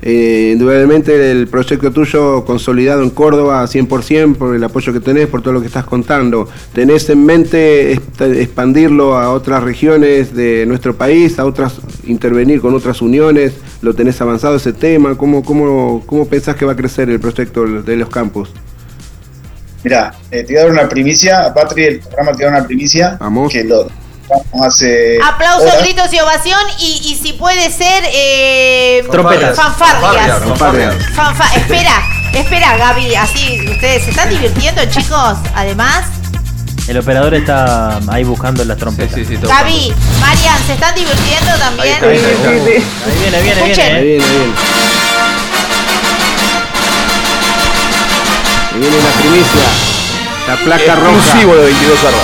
eh, 0.00 0.50
indudablemente 0.52 1.30
el 1.30 1.48
proyecto 1.48 1.90
tuyo 1.90 2.44
consolidado 2.44 3.02
en 3.02 3.10
Córdoba 3.10 3.66
100% 3.66 4.36
por 4.36 4.54
el 4.54 4.62
apoyo 4.62 4.92
que 4.92 5.00
tenés, 5.00 5.26
por 5.26 5.42
todo 5.42 5.54
lo 5.54 5.60
que 5.60 5.66
estás 5.66 5.84
contando. 5.84 6.48
¿Tenés 6.72 7.08
en 7.10 7.24
mente 7.24 7.92
expandirlo 7.92 9.18
a 9.18 9.32
otras 9.32 9.62
regiones 9.62 10.34
de 10.34 10.64
nuestro 10.66 10.96
país, 10.96 11.38
a 11.38 11.44
otras, 11.44 11.74
intervenir 12.06 12.60
con 12.60 12.74
otras 12.74 13.02
uniones? 13.02 13.54
¿Lo 13.80 13.94
tenés 13.94 14.20
avanzado 14.20 14.56
ese 14.56 14.72
tema? 14.72 15.16
¿Cómo, 15.16 15.44
cómo, 15.44 16.02
cómo 16.06 16.26
pensás 16.26 16.56
que 16.56 16.64
va 16.64 16.72
a 16.72 16.76
crecer 16.76 17.08
el 17.10 17.20
proyecto 17.20 17.64
de 17.64 17.96
los 17.96 18.08
campus? 18.08 18.50
Mira, 19.84 20.12
te 20.30 20.42
voy 20.42 20.56
a 20.56 20.60
dar 20.62 20.70
una 20.72 20.88
primicia, 20.88 21.44
a 21.46 21.54
Patri 21.54 21.84
el 21.84 22.00
programa 22.00 22.32
te 22.32 22.38
voy 22.38 22.44
a 22.44 22.50
dar 22.50 22.58
una 22.60 22.66
primicia, 22.66 23.18
que 23.50 23.64
lo 23.64 23.84
vamos 24.28 24.62
hace 24.62 25.18
Aplausos, 25.24 25.62
horas. 25.70 25.82
gritos 25.84 26.12
y 26.12 26.20
ovación 26.20 26.60
y, 26.80 27.00
y 27.12 27.16
si 27.16 27.32
puede 27.34 27.70
ser 27.70 28.02
eh, 28.12 29.04
Trompetas. 29.10 29.56
fanfarrias. 29.56 30.38
Fanfarrias. 30.40 30.94
Fanfa- 31.14 31.56
espera, 31.56 32.02
espera 32.34 32.76
Gaby, 32.76 33.14
así 33.14 33.64
ustedes 33.70 34.02
se 34.04 34.10
están 34.10 34.28
divirtiendo 34.28 34.82
chicos, 34.90 35.38
además. 35.54 36.04
El 36.88 36.96
operador 36.96 37.34
está 37.34 38.00
ahí 38.08 38.24
buscando 38.24 38.64
las 38.64 38.78
trompetas. 38.78 39.14
Sí, 39.14 39.24
sí, 39.26 39.36
Gaby, 39.36 39.92
Marian, 40.20 40.58
¿se 40.66 40.72
están 40.72 40.94
divirtiendo 40.94 41.50
también? 41.58 41.86
Ahí, 41.86 41.92
está, 41.92 42.06
ahí 42.06 42.16
está. 42.16 42.48
Ahí 42.48 43.18
viene, 43.20 43.42
viene, 43.42 43.60
Escuchen. 43.60 43.74
viene. 43.74 43.98
Ahí 43.98 44.04
viene, 44.04 44.24
ahí 44.24 44.30
viene. 44.30 44.54
Ahí 48.72 48.80
viene 48.80 48.96
la 48.96 49.10
primicia. 49.20 49.68
La 50.48 50.56
placa 50.56 50.94
roja. 50.96 51.18
Exclusivo 51.18 51.54
de 51.56 51.64
22 51.66 52.02
yardas. 52.02 52.22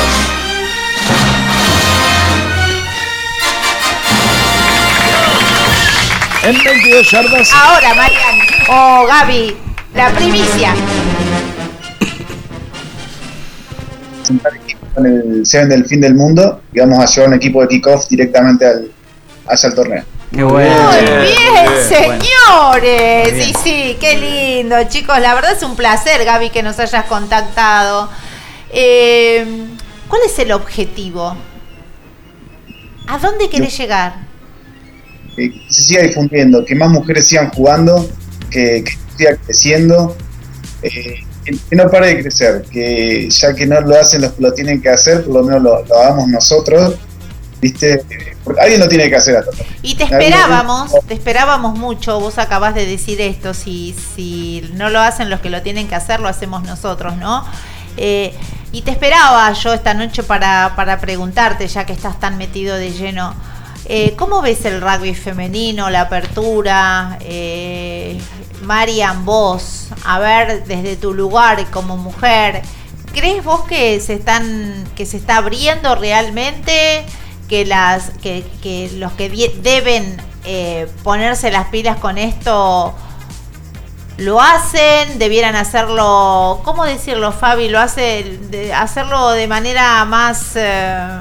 En 6.42 6.62
22 6.62 7.10
yardas. 7.10 7.52
Ahora, 7.52 7.94
Marian. 7.94 8.38
Oh, 8.68 9.06
Gaby, 9.06 9.56
la 9.94 10.10
primicia. 10.10 10.74
Presentar 14.24 14.56
equipos 14.56 14.88
con 14.94 15.06
el 15.06 15.44
Seven 15.44 15.68
del 15.68 15.84
fin 15.84 16.00
del 16.00 16.14
mundo 16.14 16.62
y 16.72 16.80
vamos 16.80 16.98
a 16.98 17.06
llevar 17.06 17.28
un 17.28 17.34
equipo 17.34 17.60
de 17.60 17.68
kickoff 17.68 18.08
directamente 18.08 18.66
al, 18.66 18.90
hacia 19.46 19.68
el 19.68 19.74
torneo. 19.74 20.04
Qué 20.32 20.42
bueno. 20.42 20.90
Muy 20.90 21.26
bien, 21.26 21.68
señores. 21.88 23.32
Muy 23.32 23.40
bien. 23.40 23.46
Sí, 23.46 23.54
sí, 23.62 23.96
qué 24.00 24.16
lindo, 24.16 24.76
chicos. 24.88 25.18
La 25.20 25.34
verdad 25.34 25.52
es 25.52 25.62
un 25.62 25.76
placer, 25.76 26.24
Gaby, 26.24 26.50
que 26.50 26.62
nos 26.62 26.78
hayas 26.80 27.04
contactado. 27.04 28.08
Eh, 28.72 29.66
¿Cuál 30.08 30.22
es 30.26 30.38
el 30.38 30.52
objetivo? 30.52 31.36
¿A 33.06 33.18
dónde 33.18 33.48
querés 33.50 33.76
llegar? 33.78 34.14
Que 35.36 35.52
se 35.68 35.82
siga 35.82 36.02
difundiendo, 36.02 36.64
que 36.64 36.74
más 36.74 36.88
mujeres 36.88 37.28
sigan 37.28 37.50
jugando, 37.50 38.08
que, 38.50 38.82
que 38.84 38.92
siga 39.16 39.36
creciendo, 39.36 40.16
eh, 40.82 41.24
que, 41.44 41.56
que 41.70 41.76
no 41.76 41.90
pare 41.90 42.08
de 42.08 42.22
crecer, 42.22 42.62
que 42.70 43.28
ya 43.30 43.54
que 43.54 43.66
no 43.66 43.80
lo 43.80 43.98
hacen 43.98 44.22
los 44.22 44.32
que 44.32 44.42
lo 44.42 44.52
tienen 44.52 44.80
que 44.82 44.88
hacer, 44.88 45.24
por 45.24 45.34
lo 45.34 45.42
menos 45.44 45.62
lo, 45.62 45.84
lo 45.84 45.98
hagamos 45.98 46.28
nosotros, 46.28 46.94
¿viste? 47.60 48.04
Porque 48.42 48.60
alguien 48.60 48.80
lo 48.80 48.88
tiene 48.88 49.08
que 49.08 49.16
hacer 49.16 49.36
hasta 49.38 49.52
Y 49.82 49.94
te 49.94 50.04
esperábamos, 50.04 50.92
te 51.06 51.14
esperábamos 51.14 51.78
mucho. 51.78 52.20
Vos 52.20 52.36
acabás 52.38 52.74
de 52.74 52.84
decir 52.86 53.20
esto. 53.20 53.54
Si, 53.54 53.94
si 54.14 54.68
no 54.74 54.90
lo 54.90 55.00
hacen 55.00 55.30
los 55.30 55.40
que 55.40 55.48
lo 55.50 55.62
tienen 55.62 55.88
que 55.88 55.94
hacer, 55.94 56.20
lo 56.20 56.28
hacemos 56.28 56.62
nosotros, 56.64 57.16
¿no? 57.16 57.44
Eh, 57.96 58.34
y 58.72 58.82
te 58.82 58.90
esperaba 58.90 59.50
yo 59.52 59.72
esta 59.72 59.94
noche 59.94 60.22
para, 60.24 60.74
para 60.76 61.00
preguntarte, 61.00 61.66
ya 61.68 61.86
que 61.86 61.92
estás 61.94 62.18
tan 62.20 62.36
metido 62.36 62.76
de 62.76 62.90
lleno. 62.92 63.34
eh, 63.86 64.14
¿Cómo 64.16 64.42
ves 64.42 64.64
el 64.66 64.80
rugby 64.80 65.14
femenino, 65.14 65.88
la 65.90 66.02
apertura? 66.02 67.18
Eh, 67.20 68.18
Marian, 68.64 69.24
vos, 69.24 69.88
a 70.04 70.18
ver, 70.18 70.64
desde 70.64 70.96
tu 70.96 71.14
lugar 71.14 71.64
como 71.70 71.96
mujer, 71.96 72.62
¿crees 73.12 73.44
vos 73.44 73.62
que 73.62 74.00
se 74.00 74.14
están, 74.14 74.84
que 74.96 75.06
se 75.06 75.16
está 75.16 75.36
abriendo 75.36 75.94
realmente? 75.94 77.04
que 77.48 77.64
las 77.64 78.10
que, 78.22 78.90
los 78.96 79.12
que 79.12 79.28
deben 79.62 80.20
eh, 80.44 80.88
ponerse 81.02 81.50
las 81.50 81.68
pilas 81.68 81.98
con 81.98 82.18
esto 82.18 82.94
lo 84.16 84.40
hacen 84.40 85.18
debieran 85.18 85.56
hacerlo 85.56 86.60
cómo 86.64 86.84
decirlo 86.84 87.32
Fabi 87.32 87.68
lo 87.68 87.80
hace 87.80 88.38
de, 88.50 88.72
hacerlo 88.72 89.30
de 89.30 89.48
manera 89.48 90.04
más 90.04 90.52
eh, 90.54 91.18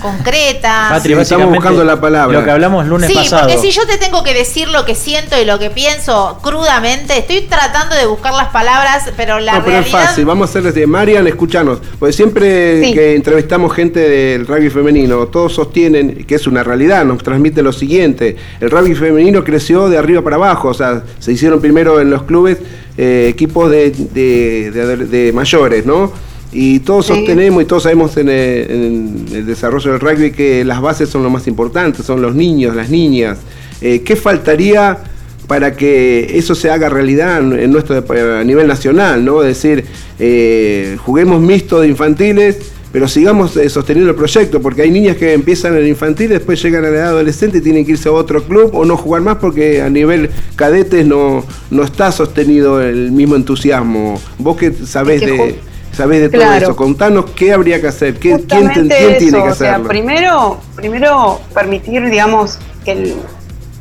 concreta 0.00 0.86
Patri, 0.90 1.14
Sí, 1.14 1.20
estamos 1.20 1.48
buscando 1.54 1.84
la 1.84 2.00
palabra. 2.00 2.38
Lo 2.38 2.44
que 2.44 2.50
hablamos 2.50 2.86
lunes 2.86 3.08
Sí, 3.10 3.14
pasado. 3.16 3.42
porque 3.48 3.58
si 3.58 3.70
yo 3.70 3.86
te 3.86 3.98
tengo 3.98 4.22
que 4.22 4.34
decir 4.34 4.68
lo 4.68 4.84
que 4.84 4.94
siento 4.94 5.40
y 5.40 5.44
lo 5.44 5.58
que 5.58 5.70
pienso 5.70 6.38
crudamente, 6.42 7.18
estoy 7.18 7.42
tratando 7.42 7.94
de 7.96 8.06
buscar 8.06 8.34
las 8.34 8.48
palabras, 8.48 9.10
pero 9.16 9.38
la 9.40 9.54
No, 9.54 9.64
pero 9.64 9.78
es 9.78 9.90
realidad 9.90 10.08
fácil, 10.10 10.24
vamos 10.24 10.48
a 10.48 10.50
hacerles 10.50 10.74
de 10.74 10.86
Marian, 10.86 11.26
escuchanos. 11.26 11.78
Porque 11.98 12.12
siempre 12.12 12.84
Sí. 12.84 12.92
que 12.94 13.14
entrevistamos 13.14 13.72
gente 13.74 14.00
del 14.00 14.46
rugby 14.46 14.70
femenino, 14.70 15.26
todos 15.28 15.54
sostienen 15.54 16.24
que 16.26 16.34
es 16.34 16.46
una 16.46 16.62
realidad, 16.62 17.04
nos 17.04 17.22
transmite 17.22 17.62
lo 17.62 17.72
siguiente. 17.72 18.36
El 18.60 18.70
rugby 18.70 18.94
femenino 18.94 19.44
creció 19.44 19.88
de 19.88 19.98
arriba 19.98 20.22
para 20.22 20.36
abajo, 20.36 20.68
o 20.68 20.74
sea, 20.74 21.02
se 21.18 21.32
hicieron 21.32 21.60
primero 21.60 22.00
en 22.00 22.10
los 22.10 22.22
clubes 22.22 22.58
eh, 23.00 23.28
equipos 23.28 23.70
de, 23.70 23.90
de- 23.90 24.70
de 24.72 24.96
de 25.06 25.32
mayores, 25.32 25.86
¿no? 25.86 26.12
Y 26.52 26.80
todos 26.80 27.06
Sí. 27.06 27.14
sostenemos 27.14 27.62
y 27.62 27.66
todos 27.66 27.82
sabemos 27.82 28.16
en 28.16 28.28
el, 28.28 28.70
en 28.70 29.26
el 29.32 29.46
desarrollo 29.46 29.92
del 29.92 30.00
rugby 30.00 30.30
que 30.32 30.64
las 30.64 30.80
bases 30.80 31.08
son 31.08 31.22
lo 31.22 31.30
más 31.30 31.46
importante, 31.46 32.02
son 32.02 32.22
los 32.22 32.34
niños, 32.34 32.74
las 32.74 32.88
niñas. 32.90 33.38
Eh, 33.80 34.00
¿Qué 34.02 34.16
faltaría 34.16 34.98
para 35.46 35.74
que 35.76 36.36
eso 36.38 36.54
se 36.54 36.70
haga 36.70 36.88
realidad 36.90 37.38
en 37.38 37.70
nuestro 37.72 37.96
a 37.96 38.44
nivel 38.44 38.66
nacional, 38.66 39.24
¿no? 39.24 39.42
Es 39.42 39.62
decir, 39.62 39.84
eh, 40.18 40.96
juguemos 41.04 41.40
mixto 41.40 41.80
de 41.80 41.88
infantiles, 41.88 42.58
pero 42.92 43.08
sigamos 43.08 43.56
eh, 43.56 43.68
sosteniendo 43.70 44.10
el 44.10 44.16
proyecto, 44.16 44.60
porque 44.60 44.82
hay 44.82 44.90
niñas 44.90 45.16
que 45.16 45.32
empiezan 45.32 45.76
en 45.76 45.86
infantil, 45.86 46.30
después 46.30 46.62
llegan 46.62 46.84
a 46.84 46.90
la 46.90 46.96
edad 46.96 47.08
adolescente 47.08 47.58
y 47.58 47.60
tienen 47.62 47.84
que 47.86 47.92
irse 47.92 48.08
a 48.08 48.12
otro 48.12 48.42
club 48.42 48.70
o 48.74 48.84
no 48.84 48.96
jugar 48.96 49.22
más 49.22 49.36
porque 49.36 49.80
a 49.80 49.88
nivel 49.88 50.30
cadetes 50.56 51.06
no, 51.06 51.44
no 51.70 51.82
está 51.82 52.12
sostenido 52.12 52.82
el 52.82 53.12
mismo 53.12 53.36
entusiasmo. 53.36 54.20
Vos 54.38 54.56
que 54.56 54.72
sabés 54.72 55.20
de, 55.22 55.58
sabés 55.98 56.20
de 56.20 56.28
todo 56.28 56.52
eso, 56.52 56.76
contanos 56.76 57.30
qué 57.32 57.52
habría 57.52 57.80
que 57.80 57.88
hacer, 57.88 58.14
qué, 58.14 58.44
quién, 58.46 58.70
tiene 58.70 58.88
que 58.88 59.36
o 59.36 59.54
sea, 59.54 59.72
hacerlo. 59.74 59.88
primero, 59.88 60.60
primero 60.76 61.40
permitir, 61.52 62.08
digamos, 62.08 62.60
que 62.84 62.92
el, 62.92 63.16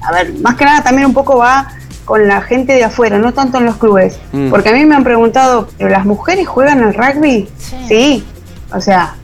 a 0.01 0.11
ver, 0.11 0.33
más 0.39 0.55
que 0.55 0.65
nada 0.65 0.81
también 0.81 1.05
un 1.05 1.13
poco 1.13 1.37
va 1.37 1.67
con 2.05 2.27
la 2.27 2.41
gente 2.41 2.73
de 2.73 2.83
afuera, 2.83 3.19
no 3.19 3.33
tanto 3.35 3.59
en 3.59 3.65
los 3.65 3.77
clubes. 3.77 4.17
Mm. 4.31 4.49
Porque 4.49 4.69
a 4.69 4.73
mí 4.73 4.83
me 4.85 4.95
han 4.95 5.03
preguntado, 5.03 5.67
¿pero 5.77 5.91
las 5.91 6.05
mujeres 6.05 6.47
juegan 6.47 6.81
al 6.83 6.95
rugby? 6.95 7.47
Sí. 7.87 8.25
O 8.73 8.81
sea, 8.81 9.15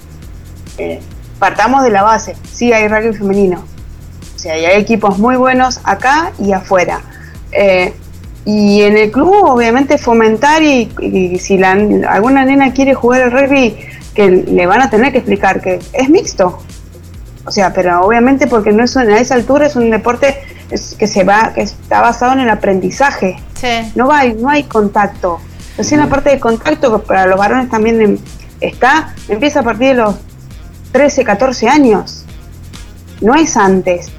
eh, 0.78 1.00
partamos 1.40 1.84
de 1.84 1.90
la 1.90 2.04
base, 2.04 2.36
sí 2.52 2.74
hay 2.74 2.88
rugby 2.88 3.14
femenino. 3.18 3.64
O 4.36 4.40
sea, 4.40 4.56
y 4.60 4.66
hay 4.66 4.80
equipos 4.80 5.18
muy 5.18 5.36
buenos 5.36 5.80
acá 5.84 6.32
y 6.38 6.52
afuera. 6.52 7.02
Eh, 7.52 7.96
y 8.46 8.82
en 8.82 8.98
el 8.98 9.12
club, 9.12 9.34
obviamente, 9.46 9.98
fomentar 9.98 10.62
y, 10.64 10.92
y 11.02 11.40
si 11.40 11.58
la, 11.58 11.72
alguna 12.10 12.44
nena 12.46 12.74
quiere 12.74 12.94
jugar 12.94 13.22
al 13.24 13.32
rugby, 13.32 13.76
que 14.14 14.30
le 14.30 14.66
van 14.66 14.82
a 14.82 14.90
tener 14.90 15.12
que 15.12 15.20
explicar 15.20 15.62
que 15.62 15.80
es 15.94 16.10
mixto. 16.10 16.60
O 17.46 17.52
sea, 17.52 17.74
pero 17.74 18.02
obviamente 18.06 18.48
porque 18.48 18.72
no 18.72 18.84
es 18.84 18.96
un- 18.96 19.10
a 19.10 19.18
esa 19.20 19.36
altura 19.36 19.66
es 19.68 19.76
un 19.76 19.90
deporte 19.90 20.38
es- 20.70 20.96
que 20.98 21.08
se 21.08 21.24
va, 21.24 21.52
que 21.54 21.62
está 21.62 22.02
basado 22.02 22.34
en 22.34 22.40
el 22.40 22.50
aprendizaje. 22.50 23.38
No 23.96 24.08
va, 24.08 24.24
no 24.26 24.50
hay 24.50 24.64
contacto. 24.64 25.40
Recién 25.78 26.00
la 26.02 26.08
parte 26.08 26.30
de 26.30 26.40
contacto 26.40 26.92
que 27.00 27.06
para 27.08 27.26
los 27.26 27.38
varones 27.38 27.70
también 27.70 28.02
em- 28.02 28.18
está, 28.62 29.14
empieza 29.28 29.62
a 29.62 29.64
partir 29.64 29.90
de 29.90 29.94
los 29.96 30.16
13, 30.92 31.24
14 31.24 31.68
años. 31.68 32.26
No 33.22 33.36
es 33.36 33.58
antes. 33.58 34.12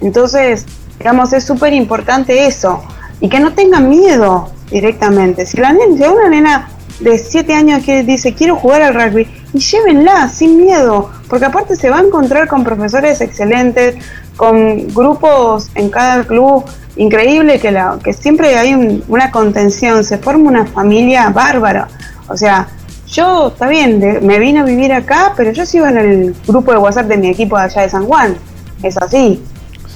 Entonces, 0.00 0.66
digamos, 0.98 1.32
es 1.32 1.44
súper 1.44 1.72
importante 1.72 2.46
eso. 2.46 2.82
Y 3.20 3.28
que 3.28 3.40
no 3.40 3.52
tengan 3.52 3.88
miedo 3.88 4.50
directamente. 4.70 5.44
Si 5.46 5.56
la 5.58 5.72
nena, 5.72 5.96
si 5.96 6.02
una 6.04 6.28
nena 6.28 6.68
de 7.00 7.18
7 7.18 7.54
años 7.54 7.82
que 7.84 8.02
dice 8.02 8.34
quiero 8.34 8.56
jugar 8.56 8.82
al 8.82 8.94
rugby, 8.94 9.26
y 9.52 9.58
llévenla 9.58 10.28
sin 10.28 10.58
miedo, 10.58 11.10
porque 11.28 11.46
aparte 11.46 11.74
se 11.76 11.90
va 11.90 11.98
a 11.98 12.02
encontrar 12.02 12.46
con 12.48 12.62
profesores 12.62 13.20
excelentes, 13.20 13.96
con 14.36 14.86
grupos 14.94 15.70
en 15.74 15.90
cada 15.90 16.24
club 16.24 16.64
increíble 16.96 17.58
que, 17.58 17.70
la, 17.72 17.98
que 18.02 18.12
siempre 18.12 18.56
hay 18.56 18.74
un- 18.74 19.02
una 19.08 19.30
contención, 19.30 20.04
se 20.04 20.18
forma 20.18 20.48
una 20.48 20.66
familia 20.66 21.30
bárbara. 21.30 21.88
O 22.28 22.36
sea, 22.36 22.68
yo, 23.08 23.48
está 23.48 23.66
bien, 23.66 23.98
de- 24.00 24.20
me 24.20 24.38
vine 24.38 24.60
a 24.60 24.64
vivir 24.64 24.92
acá, 24.92 25.32
pero 25.36 25.50
yo 25.52 25.66
sigo 25.66 25.86
en 25.86 25.96
el 25.98 26.34
grupo 26.46 26.70
de 26.72 26.78
WhatsApp 26.78 27.06
de 27.06 27.16
mi 27.16 27.28
equipo 27.28 27.56
de 27.58 27.64
allá 27.64 27.82
de 27.82 27.88
San 27.90 28.06
Juan. 28.06 28.36
Es 28.82 28.96
así. 28.98 29.42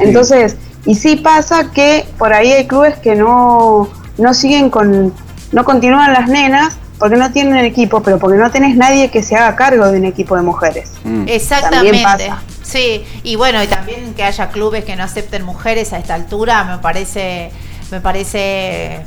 Entonces, 0.01 0.57
Y 0.87 0.95
sí 0.95 1.17
pasa 1.17 1.71
que 1.73 2.05
por 2.19 2.33
ahí 2.33 2.53
hay 2.53 2.67
clubes 2.67 2.97
que 2.99 3.15
no, 3.15 3.89
no 4.19 4.35
siguen 4.35 4.71
con, 4.71 5.15
no 5.53 5.65
continúan 5.65 6.13
las 6.13 6.29
nenas 6.29 6.77
porque 6.99 7.17
no 7.17 7.31
tienen 7.33 7.65
equipo, 7.65 8.03
pero 8.03 8.19
porque 8.19 8.39
no 8.39 8.51
tenés 8.51 8.77
nadie 8.77 9.11
que 9.11 9.23
se 9.23 9.37
haga 9.37 9.57
cargo 9.57 9.91
de 9.91 9.99
un 9.99 10.05
equipo 10.05 10.37
de 10.37 10.43
mujeres. 10.43 10.93
Mm. 11.05 11.25
Exactamente. 11.27 12.31
Sí, 12.63 13.05
y 13.23 13.37
bueno, 13.37 13.63
y 13.63 13.67
también 13.67 14.15
que 14.15 14.23
haya 14.23 14.49
clubes 14.49 14.85
que 14.85 14.97
no 14.97 15.05
acepten 15.05 15.45
mujeres 15.45 15.93
a 15.93 15.99
esta 15.99 16.15
altura, 16.15 16.65
me 16.65 16.79
parece, 16.79 17.51
me 17.91 18.01
parece. 18.01 19.01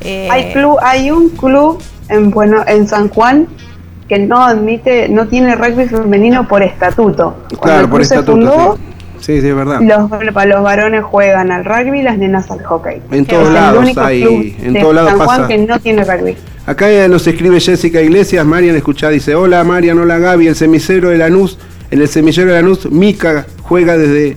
Eh, 0.00 0.28
hay 0.30 0.52
club, 0.52 0.78
hay 0.82 1.10
un 1.10 1.30
club 1.30 1.82
en 2.08 2.30
bueno 2.30 2.64
en 2.66 2.86
San 2.88 3.08
Juan 3.08 3.48
que 4.08 4.18
no 4.18 4.42
admite, 4.42 5.08
no 5.08 5.26
tiene 5.26 5.54
rugby 5.54 5.86
femenino 5.88 6.46
por 6.46 6.62
estatuto. 6.62 7.36
claro, 7.60 7.88
por 7.88 8.02
estatuto. 8.02 8.76
sí. 8.76 8.95
Sí, 9.20 9.32
es 9.34 9.54
verdad. 9.54 9.80
Los, 9.80 10.10
los 10.10 10.62
varones 10.62 11.04
juegan 11.04 11.50
al 11.52 11.64
rugby 11.64 12.00
y 12.00 12.02
las 12.02 12.18
nenas 12.18 12.50
al 12.50 12.62
hockey. 12.64 13.02
En 13.10 13.26
todos 13.26 13.52
lados 13.52 13.96
hay, 13.96 14.56
en 14.62 14.80
todos 14.80 14.94
lados 14.94 15.10
San 15.10 15.18
pasa. 15.18 15.34
Juan 15.34 15.48
que 15.48 15.58
no 15.58 15.78
tiene 15.80 16.04
rugby. 16.04 16.36
Acá 16.66 16.86
nos 17.08 17.26
escribe 17.26 17.60
Jessica 17.60 18.00
Iglesias, 18.02 18.44
Marian 18.44 18.74
escuchá, 18.74 19.08
dice, 19.08 19.36
hola 19.36 19.62
Marian, 19.62 19.98
hola 19.98 20.18
Gaby, 20.18 20.48
el 20.48 20.56
semicero 20.56 21.10
de 21.10 21.18
Lanús, 21.18 21.58
en 21.92 22.00
el 22.00 22.08
semillero 22.08 22.48
de 22.48 22.60
Lanús, 22.60 22.90
Mica 22.90 23.46
juega 23.62 23.96
desde 23.96 24.36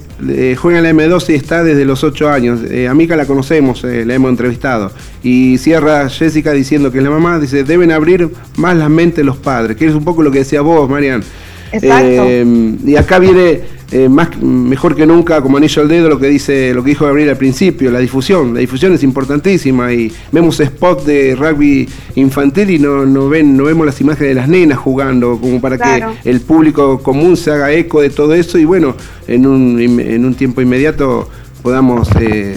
juega 0.56 0.78
en 0.80 0.84
la 0.84 0.92
M2 0.92 1.30
y 1.30 1.34
está 1.34 1.64
desde 1.64 1.86
los 1.86 2.04
8 2.04 2.30
años. 2.30 2.60
Eh, 2.70 2.88
a 2.88 2.94
Mica 2.94 3.16
la 3.16 3.26
conocemos, 3.26 3.84
eh, 3.84 4.06
la 4.06 4.14
hemos 4.14 4.30
entrevistado. 4.30 4.92
Y 5.24 5.58
cierra 5.58 6.08
Jessica 6.10 6.52
diciendo 6.52 6.92
que 6.92 7.02
la 7.02 7.10
mamá 7.10 7.40
dice, 7.40 7.64
deben 7.64 7.92
abrir 7.92 8.30
más 8.58 8.78
la 8.78 8.90
mente 8.90 9.24
los 9.24 9.38
padres, 9.38 9.78
que 9.78 9.88
es 9.88 9.96
un 9.96 10.04
poco 10.04 10.22
lo 10.22 10.32
que 10.32 10.40
decía 10.40 10.62
vos, 10.62 10.88
Marian. 10.88 11.24
Exacto. 11.72 12.24
Eh, 12.28 12.76
y 12.86 12.96
acá 12.96 13.20
viene 13.20 13.62
eh, 13.92 14.08
más 14.08 14.38
mejor 14.40 14.96
que 14.96 15.06
nunca 15.06 15.42
como 15.42 15.58
anillo 15.58 15.82
al 15.82 15.88
dedo 15.88 16.10
lo 16.10 16.20
que 16.20 16.28
dice 16.28 16.74
lo 16.76 16.84
que 16.84 16.92
dijo 16.92 17.06
Gabriel 17.06 17.30
al 17.30 17.38
principio, 17.38 17.90
la 17.92 18.00
difusión. 18.00 18.54
La 18.54 18.60
difusión 18.60 18.94
es 18.94 19.04
importantísima 19.04 19.92
y 19.94 20.12
vemos 20.32 20.60
spot 20.60 21.06
de 21.06 21.36
rugby 21.36 21.90
infantil 22.16 22.70
y 22.70 22.80
no, 22.80 23.06
no 23.06 23.30
ven, 23.30 23.58
no 23.58 23.64
vemos 23.64 23.86
las 23.86 24.00
imágenes 24.02 24.30
de 24.30 24.36
las 24.36 24.48
nenas 24.48 24.78
jugando, 24.78 25.40
como 25.40 25.60
para 25.60 25.78
Claro. 25.78 26.14
que 26.22 26.30
el 26.30 26.42
público 26.42 27.00
común 27.02 27.36
se 27.38 27.52
haga 27.52 27.72
eco 27.72 28.02
de 28.02 28.10
todo 28.10 28.34
eso 28.34 28.58
y 28.60 28.66
bueno, 28.66 28.96
en 29.28 29.48
un, 29.48 29.80
en 29.80 30.26
un 30.26 30.36
tiempo 30.36 30.62
inmediato 30.62 31.30
podamos 31.64 32.10
eh, 32.20 32.56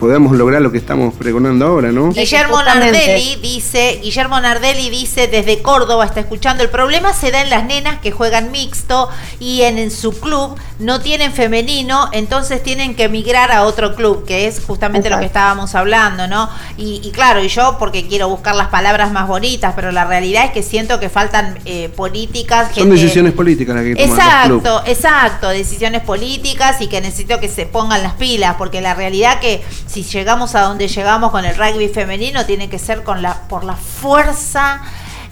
podamos 0.00 0.36
lograr 0.36 0.62
lo 0.62 0.72
que 0.72 0.78
estamos 0.78 1.14
pregonando 1.14 1.66
ahora, 1.66 1.92
¿no? 1.92 2.10
Guillermo. 2.10 2.62
Nardelli 2.62 3.36
dice, 3.36 4.00
Guillermo 4.02 4.40
Nardelli 4.40 4.90
dice 4.90 5.28
desde 5.28 5.60
Córdoba, 5.62 6.06
está 6.06 6.20
escuchando, 6.20 6.62
el 6.64 6.70
problema 6.70 7.12
se 7.12 7.30
da 7.30 7.42
en 7.42 7.50
las 7.50 7.64
nenas 7.64 8.00
que 8.00 8.10
juegan 8.10 8.50
mixto 8.50 9.08
y 9.38 9.62
en, 9.62 9.78
en 9.78 9.90
su 9.90 10.18
club 10.18 10.56
no 10.78 11.00
tienen 11.00 11.32
femenino, 11.32 12.08
entonces 12.12 12.62
tienen 12.62 12.94
que 12.94 13.04
emigrar 13.04 13.52
a 13.52 13.64
otro 13.64 13.94
club, 13.94 14.24
que 14.24 14.46
es 14.46 14.60
justamente 14.66 15.10
lo 15.10 15.18
que 15.18 15.26
estábamos 15.26 15.74
hablando, 15.74 16.26
¿no? 16.26 16.48
Y, 16.78 17.02
y 17.04 17.10
claro, 17.10 17.44
y 17.44 17.48
yo 17.48 17.76
porque 17.78 18.08
quiero 18.08 18.28
buscar 18.28 18.54
las 18.56 18.68
palabras 18.68 19.12
más 19.12 19.28
bonitas, 19.28 19.74
pero 19.76 19.92
la 19.92 20.06
realidad 20.06 20.46
es 20.46 20.52
que 20.52 20.62
siento 20.62 20.98
que 20.98 21.10
faltan 21.10 21.58
eh, 21.66 21.90
políticas. 21.94 22.68
Son 22.68 22.84
gente- 22.84 22.96
decisiones 22.96 23.34
políticas 23.34 23.76
las 23.76 23.84
que 23.84 23.94
toman 23.94 24.08
los 24.08 24.18
clubes. 24.46 24.64
Exacto, 24.64 24.82
exacto, 24.90 25.48
decisiones 25.50 26.00
políticas 26.02 26.80
y 26.80 26.86
que 26.86 27.02
necesito 27.02 27.38
que 27.38 27.48
se 27.48 27.66
pongan 27.66 28.02
las 28.02 28.14
pilas, 28.14 28.54
porque 28.56 28.80
la 28.80 28.94
realidad 28.94 29.40
que 29.40 29.62
si 29.90 30.02
llegamos 30.04 30.54
a 30.54 30.62
donde 30.62 30.86
llegamos 30.88 31.30
con 31.30 31.44
el 31.44 31.56
rugby 31.56 31.88
femenino 31.88 32.46
tiene 32.46 32.68
que 32.68 32.78
ser 32.78 33.02
con 33.02 33.22
la 33.22 33.42
por 33.48 33.64
la 33.64 33.74
fuerza 33.76 34.82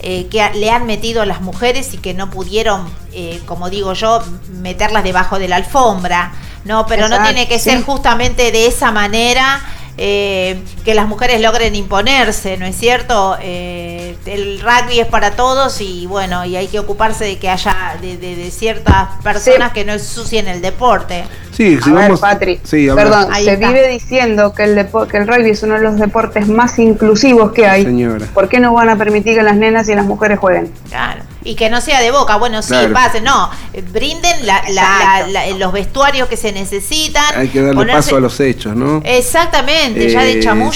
eh, 0.00 0.26
que 0.30 0.48
le 0.54 0.70
han 0.70 0.86
metido 0.86 1.22
a 1.22 1.26
las 1.26 1.40
mujeres 1.40 1.92
y 1.94 1.98
que 1.98 2.14
no 2.14 2.30
pudieron, 2.30 2.88
eh, 3.12 3.40
como 3.46 3.68
digo 3.70 3.92
yo, 3.94 4.22
meterlas 4.60 5.02
debajo 5.04 5.38
de 5.38 5.48
la 5.48 5.56
alfombra, 5.56 6.32
no, 6.64 6.86
pero 6.86 7.08
no 7.08 7.20
tiene 7.24 7.48
que 7.48 7.58
sí. 7.58 7.70
ser 7.70 7.82
justamente 7.82 8.50
de 8.52 8.66
esa 8.66 8.90
manera. 8.92 9.60
eh, 10.00 10.62
que 10.84 10.94
las 10.94 11.08
mujeres 11.08 11.40
logren 11.40 11.74
imponerse, 11.74 12.56
¿no 12.56 12.66
es 12.66 12.76
cierto? 12.78 13.36
Eh, 13.40 14.16
el 14.26 14.60
rugby 14.60 15.00
es 15.00 15.08
para 15.08 15.32
todos 15.32 15.80
y 15.80 16.06
bueno, 16.06 16.44
y 16.44 16.54
hay 16.54 16.68
que 16.68 16.78
ocuparse 16.78 17.24
de 17.24 17.38
que 17.40 17.50
haya 17.50 17.96
de, 18.00 18.16
de- 18.16 18.36
de 18.36 18.50
ciertas 18.52 19.08
personas 19.24 19.72
que 19.72 19.84
no 19.84 19.92
ensucien 19.94 20.46
el 20.46 20.60
deporte. 20.62 21.24
Sí, 21.58 21.76
si 21.82 21.90
A 21.90 21.92
ver, 21.92 22.02
vamos. 22.04 22.20
Patri, 22.20 22.60
sí, 22.62 22.88
habla. 22.88 23.02
Perdón, 23.02 23.34
se 23.34 23.52
está. 23.52 23.66
vive 23.68 23.88
diciendo 23.88 24.54
que 24.54 24.62
el, 24.62 24.76
depo- 24.76 25.08
que 25.08 25.16
el 25.16 25.26
rugby 25.26 25.50
es 25.50 25.62
uno 25.64 25.74
de 25.74 25.80
los 25.80 25.98
deportes 25.98 26.46
más 26.46 26.78
inclusivos 26.78 27.50
que 27.50 27.66
hay. 27.66 27.82
Señora. 27.84 28.26
¿Por 28.32 28.48
qué 28.48 28.60
no 28.60 28.72
van 28.72 28.88
a 28.90 28.96
permitir 28.96 29.34
que 29.36 29.42
las 29.42 29.56
nenas 29.56 29.88
y 29.88 29.94
las 29.96 30.06
mujeres 30.06 30.38
jueguen? 30.38 30.70
Claro. 30.88 31.22
Y 31.42 31.56
que 31.56 31.68
no 31.68 31.80
sea 31.80 32.00
de 32.00 32.12
boca, 32.12 32.36
bueno, 32.36 32.62
sí, 32.62 32.68
Claro. 32.68 32.92
pase, 32.92 33.20
no, 33.22 33.50
brinden 33.92 34.46
la- 34.46 34.62
la- 34.72 35.26
la- 35.26 35.46
la- 35.46 35.56
los 35.58 35.72
vestuarios 35.72 36.28
que 36.28 36.36
se 36.36 36.52
necesitan. 36.52 37.24
Hay 37.36 37.48
que 37.48 37.60
darle 37.60 37.74
ponerse- 37.74 37.92
paso 37.96 38.16
a 38.18 38.20
los 38.20 38.38
hechos, 38.38 38.76
¿no? 38.76 39.02
Exactamente, 39.04 40.08
ya 40.10 40.22
de 40.22 40.32
Eh, 40.34 40.40
chamullo. 40.40 40.70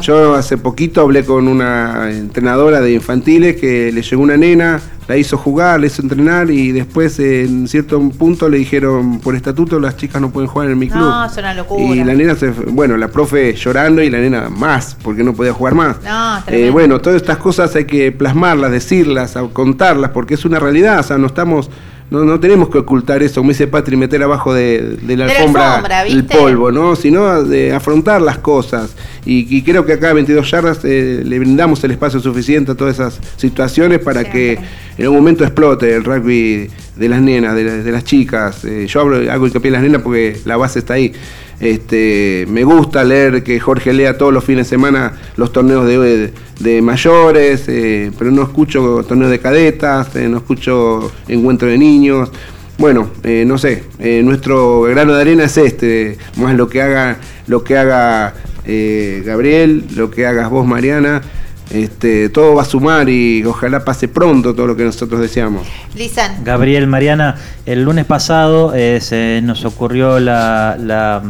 sí, 0.00 0.06
yo 0.06 0.34
hace 0.36 0.56
poquito 0.56 1.00
hablé 1.00 1.24
con 1.24 1.48
una 1.48 2.10
entrenadora 2.10 2.80
de 2.80 2.92
infantiles 2.92 3.56
que 3.56 3.90
le 3.92 4.02
llegó 4.02 4.22
una 4.22 4.36
nena, 4.36 4.80
la 5.08 5.16
hizo 5.16 5.38
jugar, 5.38 5.80
la 5.80 5.86
hizo 5.86 6.02
entrenar 6.02 6.50
y 6.50 6.70
después 6.70 7.18
en 7.18 7.66
cierto 7.66 7.98
punto 8.10 8.46
le 8.48 8.58
dijeron 8.58 9.20
por 9.20 9.34
estatuto 9.34 9.80
las 9.80 9.96
chicas 9.96 10.20
no 10.20 10.30
pueden 10.30 10.48
jugar 10.48 10.68
en 10.68 10.78
mi 10.78 10.88
club. 10.88 11.00
No, 11.00 11.24
es 11.24 11.36
una 11.38 11.54
locura. 11.54 11.82
Y 11.82 12.04
la 12.04 12.14
nena 12.14 12.36
se 12.36 12.50
bueno, 12.50 12.94
la 12.98 13.08
profe 13.08 13.54
llorando 13.54 14.02
y 14.02 14.10
la 14.10 14.18
nena 14.18 14.50
más, 14.50 14.98
porque 15.02 15.24
no 15.24 15.32
podía 15.32 15.54
jugar 15.54 15.74
más. 15.74 15.96
No, 16.04 16.42
Eh, 16.46 16.68
bueno, 16.70 17.00
todas 17.00 17.16
estas 17.16 17.38
cosas 17.38 17.74
hay 17.74 17.86
que 17.86 18.12
plasmarlas, 18.12 18.70
decirlas, 18.70 19.34
contarlas, 19.54 20.10
porque 20.10 20.34
es 20.34 20.44
una 20.44 20.58
realidad, 20.58 21.00
o 21.00 21.02
sea, 21.02 21.16
no 21.16 21.26
estamos, 21.26 21.70
no, 22.10 22.24
no 22.24 22.40
tenemos 22.40 22.68
que 22.70 22.78
ocultar 22.78 23.22
eso, 23.22 23.40
como 23.40 23.50
dice 23.50 23.66
Patri, 23.66 23.96
meter 23.96 24.22
abajo 24.22 24.54
de, 24.54 24.96
de 25.02 25.16
la 25.16 25.26
De 25.26 25.32
alfombra, 25.32 25.74
alfombra, 25.74 26.06
el 26.06 26.24
polvo, 26.24 26.72
¿no? 26.72 26.96
Sino 26.96 27.42
de 27.44 27.72
afrontar 27.72 28.22
las 28.22 28.38
cosas. 28.38 28.94
Y, 29.26 29.46
y 29.54 29.62
creo 29.62 29.84
que 29.84 29.92
acá 29.94 30.10
a 30.10 30.12
22 30.14 30.50
yardas 30.50 30.80
eh, 30.84 31.22
le 31.24 31.38
brindamos 31.38 31.82
el 31.84 31.90
espacio 31.90 32.18
suficiente 32.20 32.72
a 32.72 32.74
todas 32.74 32.94
esas 32.94 33.20
situaciones 33.36 33.98
para 33.98 34.24
que 34.30 34.52
en 34.96 35.04
algún 35.04 35.18
momento 35.18 35.44
explote 35.44 35.94
el 35.94 36.04
rugby 36.04 36.70
de 36.96 37.08
las 37.08 37.20
nenas, 37.20 37.54
de, 37.54 37.64
la- 37.64 37.72
de 37.76 37.92
las 37.92 38.04
chicas. 38.04 38.64
Eh, 38.64 38.86
yo 38.88 39.00
hablo, 39.00 39.30
hago 39.30 39.46
hincapié 39.46 39.68
en 39.68 39.72
las 39.74 39.82
nenas 39.82 40.02
porque 40.02 40.38
la 40.44 40.56
base 40.56 40.78
está 40.78 40.94
ahí. 40.94 41.12
Este, 41.60 42.46
me 42.48 42.62
gusta 42.62 43.02
leer 43.02 43.42
que 43.42 43.58
Jorge 43.58 43.92
lea 43.92 44.16
todos 44.16 44.32
los 44.32 44.44
fines 44.44 44.66
de 44.66 44.70
semana 44.70 45.18
los 45.36 45.52
torneos 45.52 45.86
de, 45.86 46.32
de 46.60 46.82
mayores, 46.82 47.64
eh, 47.68 48.12
pero 48.16 48.30
no 48.30 48.42
escucho 48.42 49.04
torneos 49.06 49.30
de 49.30 49.40
cadetas, 49.40 50.14
eh, 50.14 50.28
no 50.28 50.38
escucho 50.38 51.10
encuentro 51.26 51.68
de 51.68 51.78
niños. 51.78 52.30
Bueno, 52.78 53.10
eh, 53.24 53.44
no 53.44 53.58
sé, 53.58 53.82
nuestro 54.22 54.82
grano 54.82 55.12
de 55.14 55.20
arena 55.20 55.44
es 55.44 55.56
este, 55.56 56.16
más 56.36 56.54
lo 56.54 56.68
que 56.68 56.80
haga, 56.80 57.18
lo 57.48 57.64
que 57.64 57.76
haga 57.76 58.34
Gabriel, 58.64 59.84
lo 59.96 60.10
que 60.10 60.26
hagas 60.26 60.48
vos, 60.50 60.64
Mariana, 60.64 61.22
este, 61.70 62.28
todo 62.30 62.54
va 62.54 62.62
a 62.62 62.64
sumar 62.64 63.08
y 63.08 63.44
ojalá 63.44 63.84
pase 63.84 64.08
pronto 64.08 64.54
todo 64.54 64.66
lo 64.66 64.76
que 64.76 64.84
nosotros 64.84 65.20
deseamos. 65.20 65.66
Lisan. 65.94 66.44
Gabriel, 66.44 66.86
Mariana, 66.86 67.36
el 67.66 67.84
lunes 67.84 68.06
pasado 68.06 68.72
eh, 68.74 69.00
se 69.00 69.40
nos 69.42 69.64
ocurrió 69.64 70.18
la, 70.18 70.76
la 70.80 71.22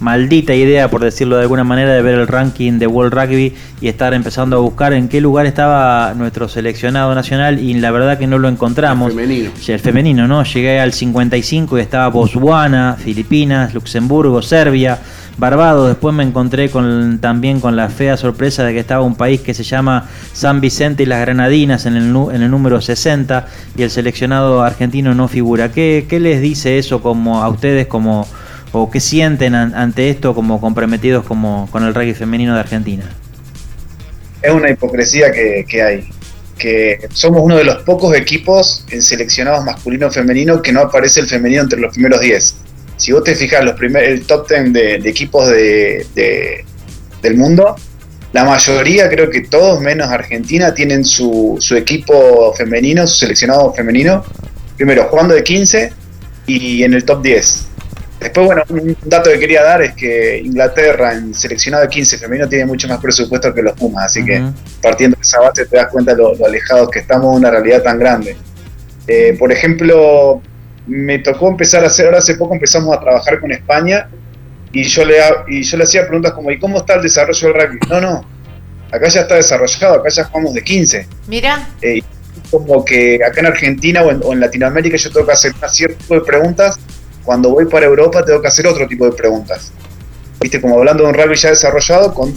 maldita 0.00 0.54
idea, 0.54 0.88
por 0.88 1.02
decirlo 1.02 1.36
de 1.36 1.42
alguna 1.42 1.64
manera, 1.64 1.92
de 1.92 2.02
ver 2.02 2.14
el 2.14 2.26
ranking 2.26 2.78
de 2.78 2.86
World 2.86 3.12
Rugby 3.12 3.54
y 3.80 3.88
estar 3.88 4.14
empezando 4.14 4.56
a 4.56 4.60
buscar 4.60 4.92
en 4.92 5.08
qué 5.08 5.20
lugar 5.20 5.46
estaba 5.46 6.14
nuestro 6.14 6.48
seleccionado 6.48 7.14
nacional 7.14 7.58
y 7.58 7.74
la 7.74 7.90
verdad 7.90 8.18
que 8.18 8.26
no 8.26 8.38
lo 8.38 8.48
encontramos. 8.48 9.10
El 9.10 9.18
femenino. 9.18 9.50
El 9.66 9.80
femenino, 9.80 10.28
¿no? 10.28 10.44
Llegué 10.44 10.80
al 10.80 10.92
55 10.92 11.78
y 11.78 11.80
estaba 11.80 12.08
Botswana, 12.08 12.96
Filipinas, 12.98 13.74
Luxemburgo, 13.74 14.42
Serbia, 14.42 14.98
Barbados. 15.38 15.88
Después 15.88 16.14
me 16.14 16.24
encontré 16.24 16.68
con, 16.70 17.18
también 17.20 17.60
con 17.60 17.76
la 17.76 17.88
fea 17.88 18.16
sorpresa 18.16 18.64
de 18.64 18.72
que 18.74 18.80
estaba 18.80 19.02
un 19.04 19.14
país 19.16 19.40
que 19.40 19.54
se 19.54 19.62
llama 19.64 20.08
San 20.32 20.60
Vicente 20.60 21.04
y 21.04 21.06
las 21.06 21.20
Granadinas 21.20 21.86
en 21.86 21.96
el, 21.96 22.04
en 22.34 22.42
el 22.42 22.50
número 22.50 22.80
60 22.80 23.46
y 23.76 23.82
el 23.82 23.90
seleccionado 23.90 24.62
argentino 24.62 25.14
no 25.14 25.28
figura. 25.28 25.70
¿Qué, 25.72 26.06
les 26.20 26.40
dice 26.40 26.78
eso 26.78 27.00
como 27.02 27.42
a 27.42 27.48
ustedes 27.48 27.86
como 27.86 28.26
o 28.72 28.90
qué 28.90 29.00
sienten 29.00 29.54
an- 29.54 29.74
ante 29.74 30.10
esto 30.10 30.34
como 30.34 30.60
comprometidos 30.60 31.24
como 31.24 31.68
con 31.70 31.84
el 31.84 31.94
rugby 31.94 32.14
femenino 32.14 32.54
de 32.54 32.60
Argentina? 32.60 33.04
es 34.42 34.52
una 34.52 34.70
hipocresía 34.70 35.30
que, 35.32 35.64
que 35.68 35.82
hay. 35.82 36.08
Que 36.56 36.98
somos 37.12 37.40
uno 37.42 37.56
de 37.56 37.64
los 37.64 37.82
pocos 37.84 38.14
equipos 38.16 38.84
en 38.90 39.00
seleccionados 39.02 39.64
masculino 39.64 40.10
femenino 40.10 40.60
que 40.60 40.72
no 40.72 40.80
aparece 40.80 41.20
el 41.20 41.28
femenino 41.28 41.62
entre 41.62 41.80
los 41.80 41.92
primeros 41.94 42.20
10. 42.20 42.56
Si 42.98 43.12
vos 43.12 43.24
te 43.24 43.34
fijas, 43.34 43.64
los 43.64 43.74
primer, 43.74 44.04
el 44.04 44.26
top 44.26 44.46
10 44.48 44.72
de, 44.72 44.98
de 44.98 45.08
equipos 45.08 45.48
de, 45.48 46.06
de- 46.14 46.64
del 47.22 47.36
mundo, 47.36 47.74
la 48.32 48.44
mayoría, 48.44 49.08
creo 49.08 49.30
que 49.30 49.40
todos 49.42 49.80
menos 49.80 50.08
Argentina, 50.08 50.74
tienen 50.74 51.04
su, 51.04 51.56
su 51.58 51.74
equipo 51.76 52.52
femenino, 52.54 53.06
su 53.06 53.20
seleccionado 53.20 53.72
femenino, 53.72 54.22
primero 54.76 55.04
jugando 55.04 55.34
de 55.34 55.42
15 55.42 55.92
y 56.46 56.82
en 56.82 56.92
el 56.94 57.04
top 57.04 57.22
10. 57.22 57.64
Después, 58.20 58.46
bueno, 58.46 58.62
un 58.68 58.96
dato 59.04 59.30
que 59.30 59.38
quería 59.38 59.62
dar 59.62 59.80
es 59.80 59.94
que 59.94 60.38
Inglaterra 60.44 61.14
en 61.14 61.32
seleccionado 61.32 61.84
de 61.84 61.88
15 61.88 62.18
femenino 62.18 62.48
tiene 62.48 62.66
mucho 62.66 62.88
más 62.88 62.98
presupuesto 63.00 63.54
que 63.54 63.62
los 63.62 63.74
Pumas, 63.74 64.06
así 64.06 64.24
que 64.24 64.42
partiendo 64.82 65.16
de 65.16 65.22
esa 65.22 65.40
base 65.40 65.66
te 65.66 65.76
das 65.76 65.86
cuenta 65.90 66.14
lo, 66.14 66.34
lo 66.34 66.46
alejados 66.46 66.90
que 66.90 66.98
estamos 66.98 67.30
de 67.32 67.38
una 67.38 67.50
realidad 67.50 67.82
tan 67.82 67.98
grande. 67.98 68.36
Eh, 69.06 69.36
por 69.38 69.52
ejemplo, 69.52 70.42
me 70.88 71.18
tocó 71.18 71.48
empezar 71.48 71.84
a 71.84 71.88
hacer, 71.88 72.06
ahora 72.06 72.18
hace 72.18 72.34
poco 72.34 72.54
empezamos 72.54 72.96
a 72.96 73.00
trabajar 73.00 73.40
con 73.40 73.52
España 73.52 74.08
y 74.72 74.84
yo 74.84 75.04
le, 75.04 75.16
y 75.48 75.62
yo 75.62 75.76
le 75.76 75.84
hacía 75.84 76.06
preguntas 76.06 76.32
como, 76.32 76.50
¿y 76.50 76.58
cómo 76.58 76.78
está 76.78 76.94
el 76.94 77.02
desarrollo 77.02 77.48
del 77.48 77.60
rugby? 77.60 77.78
No, 77.88 78.00
no, 78.00 78.26
acá 78.90 79.08
ya 79.08 79.20
está 79.20 79.36
desarrollado, 79.36 79.94
acá 79.96 80.08
ya 80.08 80.24
jugamos 80.24 80.54
de 80.54 80.64
15. 80.64 81.06
Mira, 81.26 81.68
Eh, 81.82 82.02
como 82.50 82.84
que 82.84 83.20
acá 83.24 83.40
en 83.40 83.46
Argentina 83.46 84.02
o 84.02 84.10
en, 84.10 84.20
o 84.24 84.32
en 84.32 84.40
Latinoamérica 84.40 84.96
yo 84.96 85.10
tengo 85.12 85.26
que 85.26 85.32
hacer 85.32 85.52
un 85.60 85.68
cierto 85.68 85.98
tipo 85.98 86.14
de 86.14 86.20
preguntas, 86.22 86.78
cuando 87.24 87.50
voy 87.50 87.66
para 87.66 87.84
Europa 87.86 88.24
tengo 88.24 88.40
que 88.40 88.48
hacer 88.48 88.66
otro 88.66 88.86
tipo 88.86 89.04
de 89.04 89.12
preguntas. 89.12 89.72
Viste, 90.40 90.60
como 90.60 90.78
hablando 90.78 91.02
de 91.02 91.10
un 91.10 91.14
rugby 91.14 91.34
ya 91.36 91.50
desarrollado 91.50 92.14
con, 92.14 92.32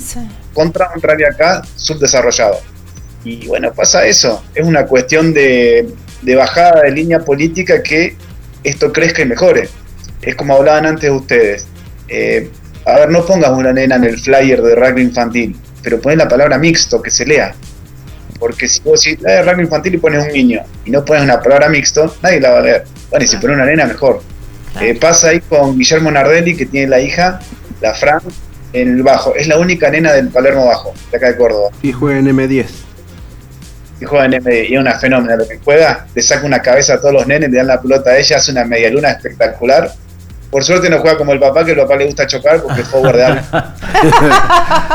contra 0.53 0.91
un 0.93 1.01
rugby 1.01 1.23
acá 1.23 1.61
subdesarrollado. 1.75 2.59
Y 3.23 3.47
bueno, 3.47 3.71
pasa 3.73 4.05
eso, 4.05 4.43
es 4.55 4.65
una 4.65 4.85
cuestión 4.87 5.31
de, 5.33 5.93
de 6.23 6.35
bajada 6.35 6.81
de 6.81 6.91
línea 6.91 7.19
política 7.19 7.81
que 7.83 8.17
esto 8.63 8.91
crezca 8.91 9.21
y 9.21 9.25
mejore. 9.25 9.69
Es 10.21 10.35
como 10.35 10.55
hablaban 10.55 10.85
antes 10.85 11.09
ustedes. 11.09 11.67
Eh, 12.07 12.49
a 12.85 12.99
ver, 12.99 13.09
no 13.09 13.25
pongas 13.25 13.51
una 13.51 13.73
nena 13.73 13.95
en 13.95 14.03
el 14.03 14.19
flyer 14.19 14.61
de 14.61 14.75
rugby 14.75 15.01
infantil, 15.01 15.55
pero 15.83 15.99
pones 15.99 16.17
la 16.17 16.27
palabra 16.27 16.57
mixto, 16.57 17.01
que 17.01 17.11
se 17.11 17.25
lea. 17.25 17.53
Porque 18.39 18.67
si 18.67 18.81
vos 18.81 19.03
decís 19.03 19.23
eh, 19.25 19.43
rugby 19.43 19.63
infantil 19.63 19.95
y 19.95 19.97
pones 19.97 20.25
un 20.25 20.33
niño 20.33 20.61
y 20.85 20.91
no 20.91 21.05
pones 21.05 21.23
una 21.23 21.41
palabra 21.41 21.69
mixto, 21.69 22.15
nadie 22.21 22.39
la 22.39 22.51
va 22.51 22.59
a 22.59 22.61
leer. 22.61 22.83
Bueno, 23.09 23.25
y 23.25 23.27
si 23.27 23.37
pones 23.37 23.55
una 23.55 23.65
nena, 23.65 23.85
mejor. 23.85 24.21
Eh, 24.79 24.95
pasa 24.95 25.29
ahí 25.29 25.41
con 25.41 25.77
Guillermo 25.77 26.11
Nardelli, 26.11 26.55
que 26.55 26.65
tiene 26.65 26.87
la 26.87 27.01
hija, 27.01 27.39
la 27.81 27.93
Fran, 27.93 28.21
en 28.73 28.87
el 28.87 29.03
bajo. 29.03 29.35
Es 29.35 29.47
la 29.47 29.57
única 29.57 29.89
nena 29.89 30.13
del 30.13 30.29
Palermo 30.29 30.65
Bajo, 30.65 30.93
de 31.11 31.17
acá 31.17 31.27
de 31.27 31.37
Córdoba. 31.37 31.69
Y 31.81 31.91
juega 31.91 32.19
en 32.19 32.27
M10. 32.27 32.65
Y 34.01 34.05
juega 34.05 34.25
en 34.25 34.31
MD, 34.31 34.65
y 34.67 34.73
es 34.73 34.79
una 34.79 34.97
fenómena 34.97 35.35
lo 35.35 35.47
que 35.47 35.59
juega. 35.63 36.07
Le 36.13 36.21
saca 36.23 36.45
una 36.45 36.61
cabeza 36.61 36.95
a 36.95 36.97
todos 36.99 37.13
los 37.13 37.27
nenes, 37.27 37.51
le 37.51 37.57
dan 37.57 37.67
la 37.67 37.79
pelota 37.79 38.09
a 38.09 38.17
ella, 38.17 38.37
hace 38.37 38.51
una 38.51 38.65
media 38.65 38.89
luna 38.89 39.11
espectacular. 39.11 39.91
Por 40.51 40.65
suerte 40.65 40.89
no 40.89 40.99
juega 40.99 41.17
como 41.17 41.31
el 41.31 41.39
papá, 41.39 41.63
que 41.63 41.71
el 41.71 41.77
papá 41.77 41.95
le 41.95 42.07
gusta 42.07 42.27
chocar 42.27 42.61
porque 42.61 42.81
es 42.81 42.87
forward 42.89 43.15
de 43.15 43.23
alma. 43.23 43.75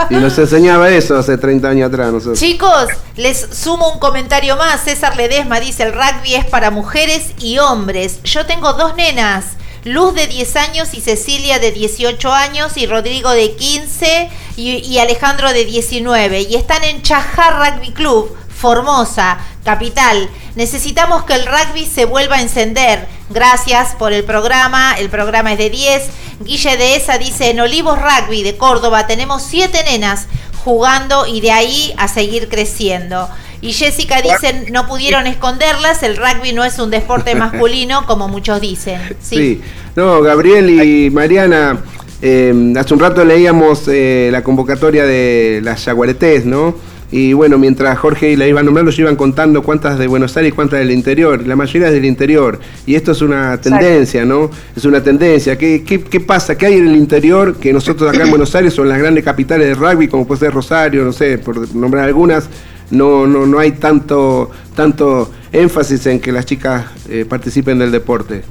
y 0.11 0.17
nos 0.17 0.37
enseñaba 0.39 0.91
eso 0.91 1.17
hace 1.17 1.39
30 1.39 1.69
años 1.69 1.89
atrás 1.89 2.13
nosotros. 2.13 2.39
chicos, 2.39 2.89
les 3.17 3.41
sumo 3.53 3.91
un 3.91 3.99
comentario 3.99 4.57
más. 4.57 4.83
César 4.83 5.17
Ledesma 5.17 5.59
dice, 5.59 5.85
el 5.85 5.95
rugby 5.95 6.35
es 6.35 6.45
para 6.45 6.71
mujeres 6.71 7.31
y 7.39 7.59
hombres. 7.59 8.23
Yo 8.25 8.45
tengo 8.45 8.75
dos 8.75 8.97
nenas. 8.97 9.57
Luz 9.85 10.15
de 10.15 10.27
10 10.27 10.57
años 10.57 10.95
y 10.95 11.01
Cecilia 11.01 11.61
de 11.61 11.71
18 11.71 12.33
años 12.33 12.77
y 12.77 12.87
Rodrigo 12.87 13.31
de 13.31 13.55
15 13.55 14.29
y, 14.57 14.71
y 14.79 14.99
Alejandro 14.99 15.53
de 15.53 15.65
19 15.65 16.43
y 16.43 16.57
están 16.57 16.83
en 16.83 17.03
Chajar 17.03 17.77
Rugby 17.77 17.93
Club, 17.93 18.37
Formosa, 18.59 19.39
capital. 19.65 20.29
Necesitamos 20.55 21.25
que 21.25 21.35
el 21.35 21.47
rugby 21.47 21.85
se 21.85 22.05
vuelva 22.05 22.37
a 22.37 22.43
encender. 22.43 23.07
Gracias 23.31 23.95
por 23.95 24.13
el 24.13 24.25
programa, 24.25 24.95
el 24.99 25.09
programa 25.11 25.53
es 25.53 25.59
de 25.59 25.71
10. 25.71 26.03
Guille 26.41 26.77
de 26.77 26.97
Esa 26.97 27.19
dice, 27.19 27.51
en 27.51 27.61
Olivos 27.61 27.99
Rugby 27.99 28.43
de 28.43 28.57
Córdoba 28.57 29.07
tenemos 29.07 29.43
7 29.43 29.85
nenas 29.85 30.27
jugando 30.65 31.27
y 31.27 31.41
de 31.41 31.53
ahí 31.53 31.95
a 31.97 32.09
seguir 32.09 32.49
creciendo. 32.49 33.29
Y 33.61 33.73
Jessica 33.73 34.21
dice, 34.21 34.67
no 34.71 34.87
pudieron 34.87 35.27
esconderlas, 35.27 36.03
el 36.03 36.17
rugby 36.17 36.53
no 36.53 36.65
es 36.65 36.79
un 36.79 36.91
deporte 36.91 37.35
masculino 37.37 38.07
como 38.07 38.29
muchos 38.29 38.61
dicen. 38.61 39.01
Sí. 39.21 39.37
Sí. 39.37 39.63
No, 39.95 40.21
Gabriel 40.21 40.69
y 40.69 41.11
Mariana, 41.11 41.79
eh, 42.21 42.75
hace 42.79 42.95
un 42.95 43.01
rato 43.01 43.25
leíamos 43.25 43.85
eh, 43.89 44.29
la 44.33 44.43
convocatoria 44.43 45.05
de 45.05 45.61
las 45.63 45.85
Yaguaretés, 45.85 46.45
¿no? 46.45 46.75
Y 47.11 47.35
bueno, 47.35 47.57
mientras 47.57 47.97
Jorge 47.99 48.37
la 48.37 48.49
iba 48.49 48.63
nombrando, 48.63 48.91
yo 48.91 49.03
iban 49.03 49.15
contando 49.15 49.63
cuántas 49.63 49.99
de 49.99 50.09
Buenos 50.09 50.37
Aires 50.37 50.53
y 50.53 50.55
cuántas 50.55 50.81
del 50.81 50.91
interior. 50.91 51.47
La 51.47 51.55
mayoría 51.55 51.89
es 51.89 51.95
del 51.95 52.05
interior. 52.05 52.59
Y 52.85 52.97
esto 52.97 53.13
es 53.13 53.23
una 53.23 53.61
tendencia, 53.61 54.25
¿no? 54.25 54.51
Es 54.77 54.85
una 54.85 55.01
tendencia. 55.03 55.57
¿Qué, 55.57 55.85
qué, 55.85 56.03
qué 56.03 56.21
pasa? 56.21 56.59
¿Qué 56.59 56.67
hay 56.67 56.75
en 56.75 56.89
el 56.89 56.97
interior 56.97 57.57
que 57.57 57.73
nosotros 57.73 58.13
acá 58.13 58.25
en 58.25 58.31
Buenos 58.31 58.55
Aires 58.57 58.77
o 58.79 58.83
en 58.83 58.89
las 58.89 58.99
grandes 58.99 59.25
capitales 59.25 59.69
de 59.69 59.75
rugby, 59.75 60.09
como 60.09 60.27
puede 60.27 60.41
ser 60.41 60.53
Rosario, 60.53 61.05
no 61.05 61.13
sé, 61.13 61.39
por 61.39 61.75
nombrar 61.75 62.07
algunas, 62.07 62.49
no, 62.91 63.27
no, 63.27 63.47
no 63.47 63.59
hay 63.59 63.73
tanto, 63.73 64.51
tanto 64.75 65.31
énfasis 65.53 66.07
en 66.07 66.19
que 66.19 66.33
las 66.33 66.45
chicas 66.45 66.87
eh, 67.09 67.25
participen 67.29 67.79
del 67.79 67.93
deporte? 67.93 68.43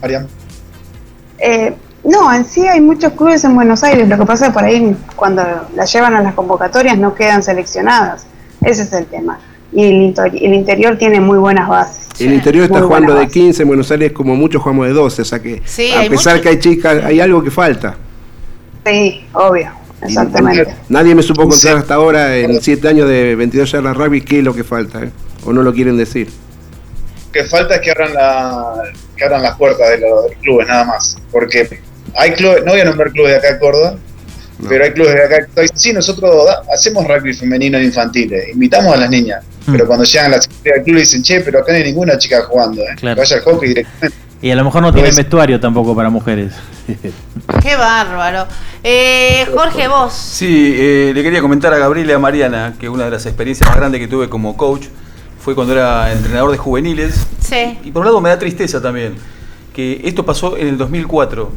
Mariam. 0.00 0.26
Eh, 1.38 1.74
no, 2.04 2.32
en 2.32 2.44
sí 2.44 2.66
hay 2.66 2.80
muchos 2.80 3.12
clubes 3.14 3.42
en 3.44 3.54
Buenos 3.54 3.82
Aires. 3.82 4.08
Lo 4.08 4.18
que 4.18 4.26
pasa 4.26 4.46
es 4.46 4.50
que 4.50 4.54
por 4.54 4.64
ahí, 4.64 4.96
cuando 5.16 5.42
las 5.74 5.92
llevan 5.92 6.14
a 6.14 6.22
las 6.22 6.34
convocatorias, 6.34 6.98
no 6.98 7.14
quedan 7.14 7.42
seleccionadas. 7.42 8.26
Ese 8.62 8.82
es 8.82 8.92
el 8.92 9.06
tema. 9.06 9.38
Y 9.72 9.84
el, 9.84 9.92
inter- 10.02 10.32
el 10.34 10.54
interior 10.54 10.96
tiene 10.98 11.20
muy 11.20 11.38
buenas 11.38 11.68
bases. 11.68 12.08
El 12.20 12.32
interior 12.32 12.64
está 12.66 12.78
Muy 12.78 12.86
jugando 12.86 13.14
de 13.14 13.20
base. 13.24 13.32
15, 13.32 13.62
en 13.62 13.68
Buenos 13.68 13.90
Aires 13.90 14.12
como 14.12 14.36
muchos 14.36 14.62
jugamos 14.62 14.86
de 14.86 14.92
12, 14.92 15.22
o 15.22 15.24
sea 15.24 15.40
que 15.40 15.62
Sí, 15.64 15.90
a 15.92 16.08
pesar 16.08 16.34
mucho- 16.34 16.42
que 16.42 16.48
hay 16.50 16.58
chicas, 16.60 17.04
hay 17.04 17.20
algo 17.20 17.42
que 17.42 17.50
falta. 17.50 17.96
Sí, 18.86 19.24
obvio. 19.32 19.70
Exactamente. 20.02 20.74
Nadie 20.90 21.14
me 21.14 21.22
supo 21.22 21.48
contar 21.48 21.78
hasta 21.78 21.94
ahora 21.94 22.36
en 22.36 22.60
7 22.60 22.86
años 22.86 23.08
de 23.08 23.34
22 23.34 23.72
yardas 23.72 23.96
rugby 23.96 24.20
qué 24.20 24.38
es 24.40 24.44
lo 24.44 24.54
que 24.54 24.62
falta, 24.62 25.02
¿eh? 25.02 25.10
o 25.46 25.52
no 25.52 25.62
lo 25.62 25.72
quieren 25.72 25.96
decir. 25.96 26.28
Lo 27.26 27.32
que 27.32 27.44
falta 27.44 27.76
es 27.76 27.80
que 27.80 27.90
abran, 27.90 28.12
la, 28.14 28.74
que 29.16 29.24
abran 29.24 29.42
las 29.42 29.56
puertas 29.56 29.88
de 29.88 29.98
los, 30.00 30.24
de 30.24 30.30
los 30.30 30.38
clubes, 30.40 30.68
nada 30.68 30.84
más. 30.84 31.16
Porque 31.32 31.80
hay 32.16 32.32
clubes, 32.32 32.64
no 32.64 32.72
voy 32.72 32.80
a 32.80 32.84
nombrar 32.84 33.10
clubes 33.10 33.32
de 33.32 33.38
acá 33.38 33.52
de 33.54 33.58
Córdoba, 33.58 33.96
pero 34.68 34.84
hay 34.84 34.92
clubes 34.92 35.14
de 35.14 35.24
acá 35.24 35.46
que 35.46 35.62
dicen, 35.62 35.78
sí, 35.78 35.92
nosotros 35.92 36.46
hacemos 36.72 37.06
rugby 37.06 37.34
femenino 37.34 37.78
e 37.78 37.84
infantiles, 37.84 38.50
invitamos 38.52 38.94
a 38.94 38.96
las 38.96 39.10
niñas. 39.10 39.44
Pero 39.66 39.86
cuando 39.86 40.04
llegan 40.04 40.26
a 40.26 40.36
la 40.36 40.42
secretaría 40.42 40.74
del 40.74 40.84
club 40.84 40.98
dicen, 40.98 41.22
che, 41.22 41.40
pero 41.40 41.60
acá 41.60 41.72
no 41.72 41.78
hay 41.78 41.84
ninguna 41.84 42.18
chica 42.18 42.42
jugando, 42.42 42.82
¿eh? 42.82 42.94
Claro. 42.96 43.16
vaya 43.16 43.36
al 43.36 43.42
hockey 43.42 43.68
directamente. 43.70 44.24
Y 44.42 44.50
a 44.50 44.56
lo 44.56 44.64
mejor 44.64 44.82
no 44.82 44.92
tienen 44.92 45.14
vestuario 45.14 45.58
tampoco 45.58 45.96
para 45.96 46.10
mujeres. 46.10 46.52
Qué 47.62 47.76
bárbaro. 47.76 48.46
Eh, 48.82 49.46
Jorge, 49.54 49.88
vos. 49.88 50.12
Sí, 50.12 50.74
eh, 50.76 51.12
le 51.14 51.22
quería 51.22 51.40
comentar 51.40 51.72
a 51.72 51.78
Gabriela 51.78 52.12
y 52.12 52.14
a 52.14 52.18
Mariana 52.18 52.74
que 52.78 52.90
una 52.90 53.06
de 53.06 53.10
las 53.12 53.24
experiencias 53.24 53.66
más 53.66 53.78
grandes 53.78 54.02
que 54.02 54.06
tuve 54.06 54.28
como 54.28 54.54
coach 54.54 54.88
fue 55.42 55.54
cuando 55.54 55.72
era 55.72 56.12
entrenador 56.12 56.50
de 56.50 56.58
juveniles. 56.58 57.26
Sí. 57.40 57.78
Y 57.84 57.90
por 57.90 58.00
un 58.00 58.06
lado 58.06 58.20
me 58.20 58.28
da 58.28 58.38
tristeza 58.38 58.82
también, 58.82 59.14
que 59.72 60.02
esto 60.04 60.26
pasó 60.26 60.58
en 60.58 60.68
el 60.68 60.76
2004 60.76 61.50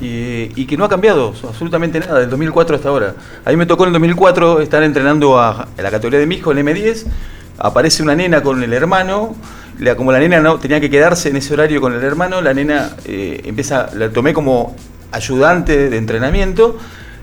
y, 0.00 0.66
que 0.66 0.76
no 0.76 0.84
ha 0.84 0.88
cambiado 0.88 1.32
absolutamente 1.48 1.98
nada 2.00 2.20
del 2.20 2.30
2004 2.30 2.76
hasta 2.76 2.88
ahora. 2.88 3.14
A 3.44 3.50
mí 3.50 3.56
me 3.56 3.66
tocó 3.66 3.84
en 3.84 3.88
el 3.88 3.92
2004 3.94 4.60
estar 4.60 4.82
entrenando 4.82 5.38
a, 5.38 5.68
a 5.76 5.82
la 5.82 5.90
categoría 5.90 6.18
de 6.20 6.26
mi 6.26 6.36
hijo, 6.36 6.52
el 6.52 6.58
M10, 6.58 7.04
aparece 7.58 8.02
una 8.02 8.14
nena 8.14 8.42
con 8.42 8.62
el 8.62 8.72
hermano, 8.72 9.34
la- 9.78 9.94
como 9.96 10.12
la 10.12 10.18
nena 10.18 10.40
no 10.40 10.58
tenía 10.58 10.80
que 10.80 10.90
quedarse 10.90 11.30
en 11.30 11.36
ese 11.36 11.54
horario 11.54 11.80
con 11.80 11.94
el 11.94 12.02
hermano, 12.04 12.40
la 12.42 12.52
nena 12.54 12.90
eh, 13.06 13.40
empieza, 13.44 13.88
la 13.94 14.10
tomé 14.10 14.32
como 14.34 14.76
ayudante 15.12 15.88
de 15.90 15.96
entrenamiento, 15.96 16.76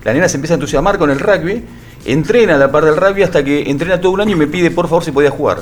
la 0.04 0.12
nena 0.12 0.28
se 0.28 0.36
empieza 0.36 0.54
a 0.54 0.56
entusiasmar 0.56 0.98
con 0.98 1.10
el 1.10 1.20
rugby, 1.20 1.64
entrena 2.04 2.56
a 2.56 2.58
la 2.58 2.70
par 2.72 2.84
del 2.84 2.96
rugby 2.96 3.22
hasta 3.22 3.44
que 3.44 3.70
entrena 3.70 4.00
todo 4.00 4.12
un 4.12 4.20
año 4.20 4.32
y 4.32 4.38
me 4.38 4.46
pide 4.46 4.70
por 4.70 4.88
favor 4.88 5.04
si 5.04 5.12
podía 5.12 5.30
jugar. 5.30 5.58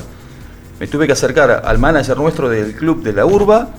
Me 0.79 0.87
tuve 0.87 1.05
que 1.07 1.13
acercar 1.13 1.61
al 1.63 1.77
manager 1.77 2.17
nuestro 2.17 2.49
del 2.49 2.75
club 2.75 3.03
de 3.03 3.13
la 3.13 3.25
Urba. 3.25 3.69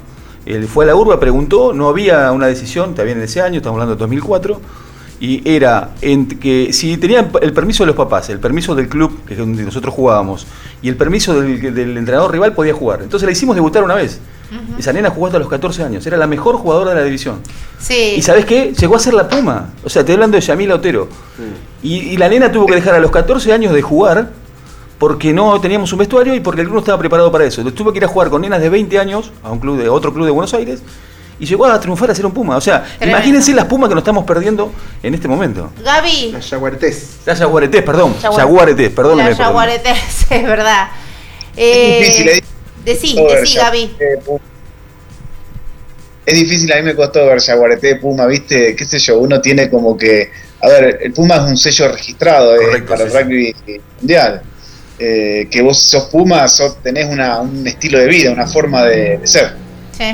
Él 0.46 0.66
fue 0.68 0.84
a 0.84 0.88
la 0.88 0.96
Urba, 0.96 1.18
preguntó, 1.18 1.72
no 1.72 1.88
había 1.88 2.30
una 2.32 2.46
decisión, 2.46 2.94
también 2.94 3.18
en 3.18 3.24
ese 3.24 3.40
año, 3.40 3.58
estamos 3.58 3.76
hablando 3.76 3.94
de 3.94 4.00
2004, 4.00 4.60
y 5.20 5.48
era 5.48 5.90
en 6.02 6.26
que 6.26 6.72
si 6.72 6.96
tenían 6.98 7.30
el 7.40 7.52
permiso 7.52 7.84
de 7.84 7.88
los 7.88 7.96
papás, 7.96 8.28
el 8.30 8.40
permiso 8.40 8.74
del 8.74 8.88
club, 8.88 9.24
que 9.26 9.34
es 9.34 9.38
donde 9.38 9.62
nosotros 9.62 9.94
jugábamos, 9.94 10.46
y 10.82 10.88
el 10.88 10.96
permiso 10.96 11.40
del, 11.40 11.74
del 11.74 11.96
entrenador 11.96 12.30
rival, 12.32 12.52
podía 12.52 12.74
jugar. 12.74 13.02
Entonces 13.02 13.26
la 13.26 13.32
hicimos 13.32 13.56
debutar 13.56 13.82
una 13.82 13.94
vez. 13.94 14.20
Esa 14.78 14.92
nena 14.92 15.10
jugó 15.10 15.26
hasta 15.26 15.38
los 15.38 15.48
14 15.48 15.82
años, 15.82 16.06
era 16.06 16.16
la 16.16 16.26
mejor 16.26 16.56
jugadora 16.56 16.90
de 16.90 16.96
la 16.96 17.04
división. 17.04 17.40
Sí. 17.78 18.14
¿Y 18.16 18.22
sabes 18.22 18.44
qué? 18.44 18.72
Llegó 18.78 18.94
a 18.94 18.98
ser 18.98 19.14
la 19.14 19.28
Puma. 19.28 19.70
O 19.82 19.88
sea, 19.88 20.00
estoy 20.00 20.14
hablando 20.14 20.36
de 20.36 20.42
Yamila 20.42 20.76
Otero. 20.76 21.08
Y, 21.82 21.94
y 21.94 22.16
la 22.16 22.28
nena 22.28 22.52
tuvo 22.52 22.66
que 22.66 22.74
dejar 22.74 22.94
a 22.94 23.00
los 23.00 23.10
14 23.10 23.52
años 23.52 23.72
de 23.72 23.82
jugar 23.82 24.30
porque 25.04 25.34
no 25.34 25.60
teníamos 25.60 25.92
un 25.92 25.98
vestuario 25.98 26.34
y 26.34 26.40
porque 26.40 26.62
el 26.62 26.66
club 26.66 26.76
no 26.76 26.80
estaba 26.80 26.96
preparado 26.98 27.30
para 27.30 27.44
eso. 27.44 27.60
Entonces 27.60 27.76
tuvo 27.76 27.92
que 27.92 27.98
ir 27.98 28.04
a 28.06 28.08
jugar 28.08 28.30
con 28.30 28.40
nenas 28.40 28.58
de 28.62 28.70
20 28.70 28.98
años 28.98 29.30
a 29.42 29.52
un 29.52 29.58
club 29.58 29.76
de 29.76 29.86
otro 29.86 30.14
club 30.14 30.24
de 30.24 30.30
Buenos 30.30 30.54
Aires 30.54 30.80
y 31.38 31.44
llegó 31.44 31.66
a 31.66 31.78
triunfar 31.78 32.10
a 32.10 32.14
ser 32.14 32.24
un 32.24 32.32
Puma. 32.32 32.56
O 32.56 32.60
sea, 32.62 32.82
Tremendo. 32.82 33.18
imagínense 33.18 33.52
las 33.52 33.66
Pumas 33.66 33.90
que 33.90 33.94
nos 33.96 34.00
estamos 34.00 34.24
perdiendo 34.24 34.72
en 35.02 35.12
este 35.12 35.28
momento. 35.28 35.70
Gaby. 35.84 36.30
Las 36.32 36.48
Yaguaretés. 36.48 37.16
Las 37.26 37.38
Yaguaretés, 37.38 37.82
perdón. 37.82 38.14
Yaguar- 38.18 38.38
Yaguaretés, 38.38 38.90
perdóname. 38.92 39.30
La 39.32 39.36
Yaguaretés, 39.36 39.98
es 40.30 40.42
verdad. 40.42 40.88
Eh, 41.54 41.98
difícil, 42.00 42.28
¿eh? 42.30 42.44
Decí, 42.82 43.14
decí, 43.14 43.24
ver 43.26 43.44
Gaby. 43.62 43.96
Es 46.24 46.34
difícil, 46.34 46.72
a 46.72 46.76
mí 46.76 46.82
me 46.82 46.94
costó 46.94 47.26
ver 47.26 47.40
Yaguareté, 47.40 47.96
Puma, 47.96 48.24
¿viste? 48.24 48.74
¿Qué 48.74 48.86
sé 48.86 48.98
yo? 48.98 49.18
Uno 49.18 49.38
tiene 49.42 49.68
como 49.68 49.98
que. 49.98 50.30
A 50.62 50.68
ver, 50.68 51.00
el 51.02 51.12
Puma 51.12 51.34
es 51.34 51.42
un 51.42 51.56
sello 51.58 51.88
registrado 51.92 52.54
eh, 52.56 52.80
para 52.88 53.04
el 53.04 53.12
rugby 53.12 53.54
mundial. 54.00 54.40
Eh, 54.98 55.48
que 55.50 55.60
vos 55.60 55.78
sos 55.80 56.04
Puma, 56.04 56.46
sos- 56.48 56.80
tenés 56.82 57.06
una- 57.06 57.40
un 57.40 57.66
estilo 57.66 57.98
de 57.98 58.06
vida, 58.06 58.30
una 58.30 58.46
forma 58.46 58.84
de, 58.84 59.18
de 59.18 59.26
ser. 59.26 59.52
Sí. 59.92 60.04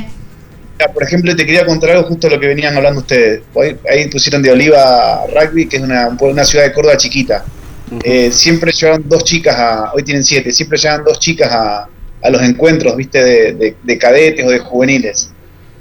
Mira, 0.78 0.92
Por 0.94 1.02
ejemplo, 1.02 1.36
te 1.36 1.44
quería 1.44 1.66
contar 1.66 1.90
algo 1.90 2.04
justo 2.08 2.28
de 2.28 2.34
lo 2.36 2.40
que 2.40 2.46
venían 2.46 2.74
hablando 2.76 3.00
ustedes. 3.00 3.42
Hoy- 3.52 3.76
Ahí 3.90 4.08
pusieron 4.08 4.40
de 4.42 4.50
Oliva 4.52 5.24
Rugby, 5.34 5.68
que 5.68 5.76
es 5.76 5.82
una, 5.82 6.08
una 6.08 6.44
ciudad 6.44 6.64
de 6.64 6.72
Córdoba 6.72 6.96
chiquita. 6.96 7.44
Eh, 8.04 8.30
siempre 8.32 8.72
llevan 8.72 9.02
dos 9.06 9.24
chicas 9.24 9.56
a, 9.58 9.92
hoy 9.92 10.02
tienen 10.04 10.22
siete, 10.24 10.52
siempre 10.52 10.78
llevan 10.78 11.02
dos 11.04 11.18
chicas 11.18 11.50
a, 11.52 11.88
a 12.22 12.30
los 12.30 12.40
encuentros, 12.42 12.96
viste, 12.96 13.22
de, 13.22 13.52
de- 13.54 13.76
de 13.82 13.98
cadetes 13.98 14.46
o 14.46 14.50
de 14.50 14.60
juveniles. 14.60 15.30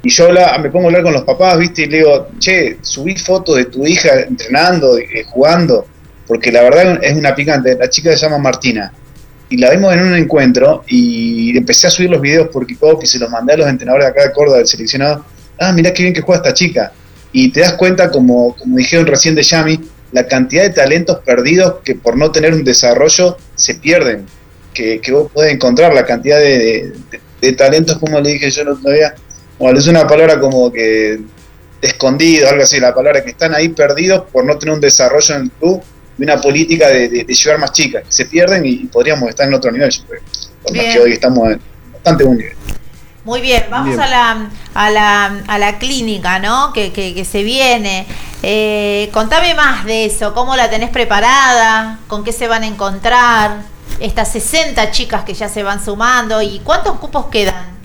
Y 0.04 0.10
yo 0.10 0.26
habla- 0.28 0.58
me 0.58 0.70
pongo 0.70 0.86
a 0.86 0.88
hablar 0.88 1.04
con 1.04 1.14
los 1.14 1.24
papás, 1.24 1.58
¿viste? 1.60 1.84
Y 1.84 1.86
le 1.88 1.98
digo, 2.00 2.28
che, 2.40 2.78
subí 2.82 3.16
fotos 3.16 3.56
de 3.58 3.66
tu 3.66 3.86
hija 3.86 4.22
entrenando, 4.22 4.98
eh, 4.98 5.24
jugando, 5.28 5.86
porque 6.30 6.52
la 6.52 6.62
verdad 6.62 7.00
es 7.04 7.18
una 7.18 7.34
picante. 7.34 7.76
La 7.76 7.90
chica 7.90 8.12
se 8.12 8.18
llama 8.18 8.38
Martina. 8.38 8.94
Y 9.50 9.58
la 9.58 9.72
vimos 9.72 9.92
en 9.96 10.02
un 10.02 10.14
encuentro 10.16 10.84
y 10.88 11.58
empecé 11.58 11.88
a 11.88 11.90
subir 11.90 12.12
los 12.12 12.22
videos 12.22 12.50
por 12.50 12.68
Kickoff 12.68 13.04
y 13.04 13.08
se 13.08 13.18
los 13.18 13.32
mandé 13.32 13.54
a 13.54 13.58
los 13.58 13.68
entrenadores 13.68 14.06
de 14.06 14.12
acá 14.12 14.28
de 14.28 14.32
Córdoba, 14.32 14.58
del 14.60 14.68
seleccionado. 14.68 15.26
Ah, 15.58 15.72
mirá 15.72 15.92
qué 15.92 16.04
bien 16.04 16.14
que 16.14 16.22
juega 16.22 16.44
esta 16.44 16.54
chica. 16.54 16.92
Y 17.32 17.52
te 17.52 17.62
das 17.62 17.74
cuenta, 17.74 18.12
como, 18.12 18.56
como 18.56 18.78
dijeron 18.78 19.08
recién 19.08 19.34
de 19.34 19.42
Yami, 19.42 19.80
la 20.12 20.28
cantidad 20.28 20.62
de 20.62 20.70
talentos 20.70 21.18
perdidos 21.26 21.78
que 21.84 21.96
por 21.96 22.16
no 22.16 22.32
tener 22.32 22.54
un 22.54 22.64
desarrollo 22.64 23.38
se 23.56 23.74
pierden. 23.76 24.28
Que, 24.72 25.02
que 25.02 25.12
vos 25.12 25.32
podés 25.32 25.52
encontrar 25.52 25.96
la 25.96 26.06
cantidad 26.06 26.38
de, 26.38 26.94
de- 27.42 27.54
talentos, 27.54 27.98
como 27.98 28.22
le 28.22 28.34
dije 28.34 28.52
yo 28.52 28.62
otro 28.72 28.92
día, 28.92 29.16
bueno, 29.58 29.80
es 29.80 29.88
una 29.88 30.06
palabra 30.06 30.40
como 30.40 30.72
que 30.72 31.22
escondido, 31.82 32.50
algo 32.50 32.62
así, 32.64 32.80
la 32.80 32.94
palabra 32.94 33.24
que 33.24 33.32
están 33.32 33.56
ahí 33.56 33.70
perdidos 33.70 34.26
por 34.32 34.46
no 34.46 34.60
tener 34.60 34.76
un 34.76 34.82
desarrollo 34.82 35.36
en 35.36 35.42
el 35.42 35.52
club 35.52 35.82
una 36.26 36.40
política 36.42 36.88
de, 36.90 37.10
de- 37.10 37.24
de 37.24 37.34
llevar 37.34 37.60
más 37.60 37.72
chicas, 37.72 38.04
que 38.06 38.12
se 38.12 38.26
pierden 38.26 38.66
y, 38.66 38.70
y 38.72 38.86
podríamos 38.88 39.30
estar 39.30 39.48
en 39.48 39.54
otro 39.54 39.72
nivel, 39.72 39.90
yo 39.90 40.04
creo. 40.06 40.22
Por 40.64 40.76
más 40.76 40.86
que 40.94 41.00
hoy 41.00 41.12
estamos 41.14 41.52
en 41.52 41.62
bastante 41.94 42.24
buen 42.24 42.38
nivel. 42.38 42.54
Muy 43.26 43.42
bien, 43.42 43.66
vamos 43.70 43.90
Bien. 43.90 44.00
A, 44.00 44.08
la, 44.08 44.50
a, 44.74 44.90
la, 44.90 45.26
a 45.48 45.58
la 45.60 45.78
clínica, 45.78 46.40
¿no? 46.40 46.72
Que, 46.74 46.92
que, 46.92 47.14
que 47.14 47.26
se 47.26 47.44
viene. 47.44 48.08
Eh, 48.42 49.10
contame 49.14 49.54
más 49.54 49.86
de 49.86 50.06
eso, 50.06 50.34
cómo 50.34 50.56
la 50.56 50.70
tenés 50.70 50.90
preparada, 50.90 52.00
con 52.08 52.24
qué 52.24 52.32
se 52.32 52.48
van 52.48 52.64
a 52.64 52.68
encontrar, 52.68 53.64
estas 54.00 54.32
60 54.32 54.92
chicas 54.92 55.24
que 55.26 55.34
ya 55.34 55.50
se 55.50 55.62
van 55.62 55.84
sumando 55.84 56.42
y 56.42 56.60
cuántos 56.64 56.98
cupos 57.00 57.26
quedan. 57.28 57.78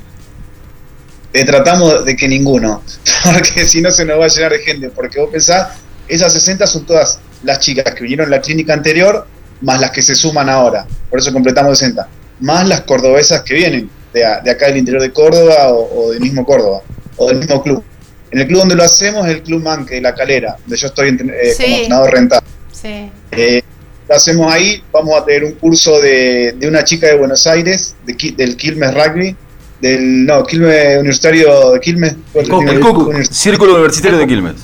Eh, 1.32 1.44
tratamos 1.44 2.04
de 2.04 2.14
que 2.16 2.28
ninguno, 2.28 2.82
porque 3.24 3.66
si 3.66 3.82
no 3.82 3.90
se 3.90 4.04
nos 4.04 4.20
va 4.20 4.26
a 4.26 4.28
llenar 4.28 4.52
de 4.52 4.60
gente, 4.60 4.88
porque 4.90 5.20
vos 5.20 5.30
pensás, 5.32 5.78
esas 6.06 6.32
60 6.32 6.66
son 6.68 6.86
todas 6.86 7.18
las 7.44 7.60
chicas 7.60 7.94
que 7.94 8.02
vinieron 8.02 8.24
en 8.26 8.30
la 8.30 8.40
clínica 8.40 8.72
anterior, 8.74 9.26
más 9.60 9.80
las 9.80 9.90
que 9.90 10.02
se 10.02 10.14
suman 10.14 10.48
ahora, 10.48 10.86
por 11.10 11.18
eso 11.18 11.32
completamos 11.32 11.78
60, 11.78 12.08
más 12.40 12.68
las 12.68 12.80
cordobesas 12.82 13.42
que 13.42 13.54
vienen 13.54 13.88
de, 14.12 14.24
a- 14.24 14.40
de 14.40 14.50
acá 14.50 14.66
del 14.66 14.78
interior 14.78 15.02
de 15.02 15.10
Córdoba 15.12 15.68
o, 15.68 16.06
o 16.06 16.10
del 16.10 16.20
mismo 16.20 16.44
Córdoba, 16.44 16.82
o 17.16 17.28
del 17.28 17.38
mismo 17.38 17.62
club. 17.62 17.82
En 18.30 18.40
el 18.40 18.46
club 18.48 18.60
donde 18.60 18.74
lo 18.74 18.82
hacemos 18.82 19.26
es 19.28 19.34
el 19.34 19.42
Club 19.42 19.62
Manque, 19.62 19.94
de 19.94 20.00
La 20.00 20.12
Calera, 20.14 20.56
donde 20.60 20.76
yo 20.76 20.88
estoy 20.88 21.08
eh, 21.10 21.52
Sí. 21.56 21.62
como 21.62 21.76
entrenador 21.76 22.10
rentado. 22.12 22.42
Sí. 22.72 23.10
Eh, 23.30 23.62
lo 24.08 24.14
hacemos 24.16 24.52
ahí, 24.52 24.82
vamos 24.92 25.18
a 25.20 25.24
tener 25.24 25.44
un 25.44 25.52
curso 25.52 26.00
de, 26.00 26.52
de 26.58 26.66
una 26.68 26.82
chica 26.84 27.06
de 27.06 27.14
Buenos 27.16 27.46
Aires, 27.46 27.94
de, 28.04 28.34
del 28.36 28.56
Quilmes 28.56 28.92
Rugby, 28.92 29.36
del, 29.80 30.26
no, 30.26 30.44
Quilmes 30.44 30.96
Universitario 30.98 31.70
de 31.72 31.80
Quilmes. 31.80 32.14
El 32.34 33.26
Círculo 33.30 33.74
Universitario 33.74 34.18
de 34.18 34.26
Quilmes. 34.26 34.54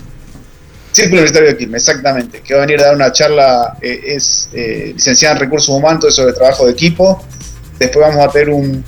Círculo 0.92 1.20
Universitario 1.20 1.50
de 1.50 1.56
Quilmes, 1.56 1.88
exactamente, 1.88 2.40
que 2.40 2.54
va 2.54 2.62
a 2.62 2.66
venir 2.66 2.80
a 2.80 2.86
dar 2.86 2.94
una 2.96 3.12
charla, 3.12 3.76
eh, 3.80 4.00
es 4.06 4.48
eh, 4.52 4.92
licenciada 4.94 5.36
en 5.36 5.40
Recursos 5.40 5.68
Humanos, 5.68 6.00
todo 6.00 6.08
eso 6.08 6.26
de 6.26 6.32
trabajo 6.32 6.66
de 6.66 6.72
equipo. 6.72 7.22
Después 7.78 8.06
vamos 8.08 8.26
a 8.26 8.30
tener 8.30 8.50
un 8.50 8.84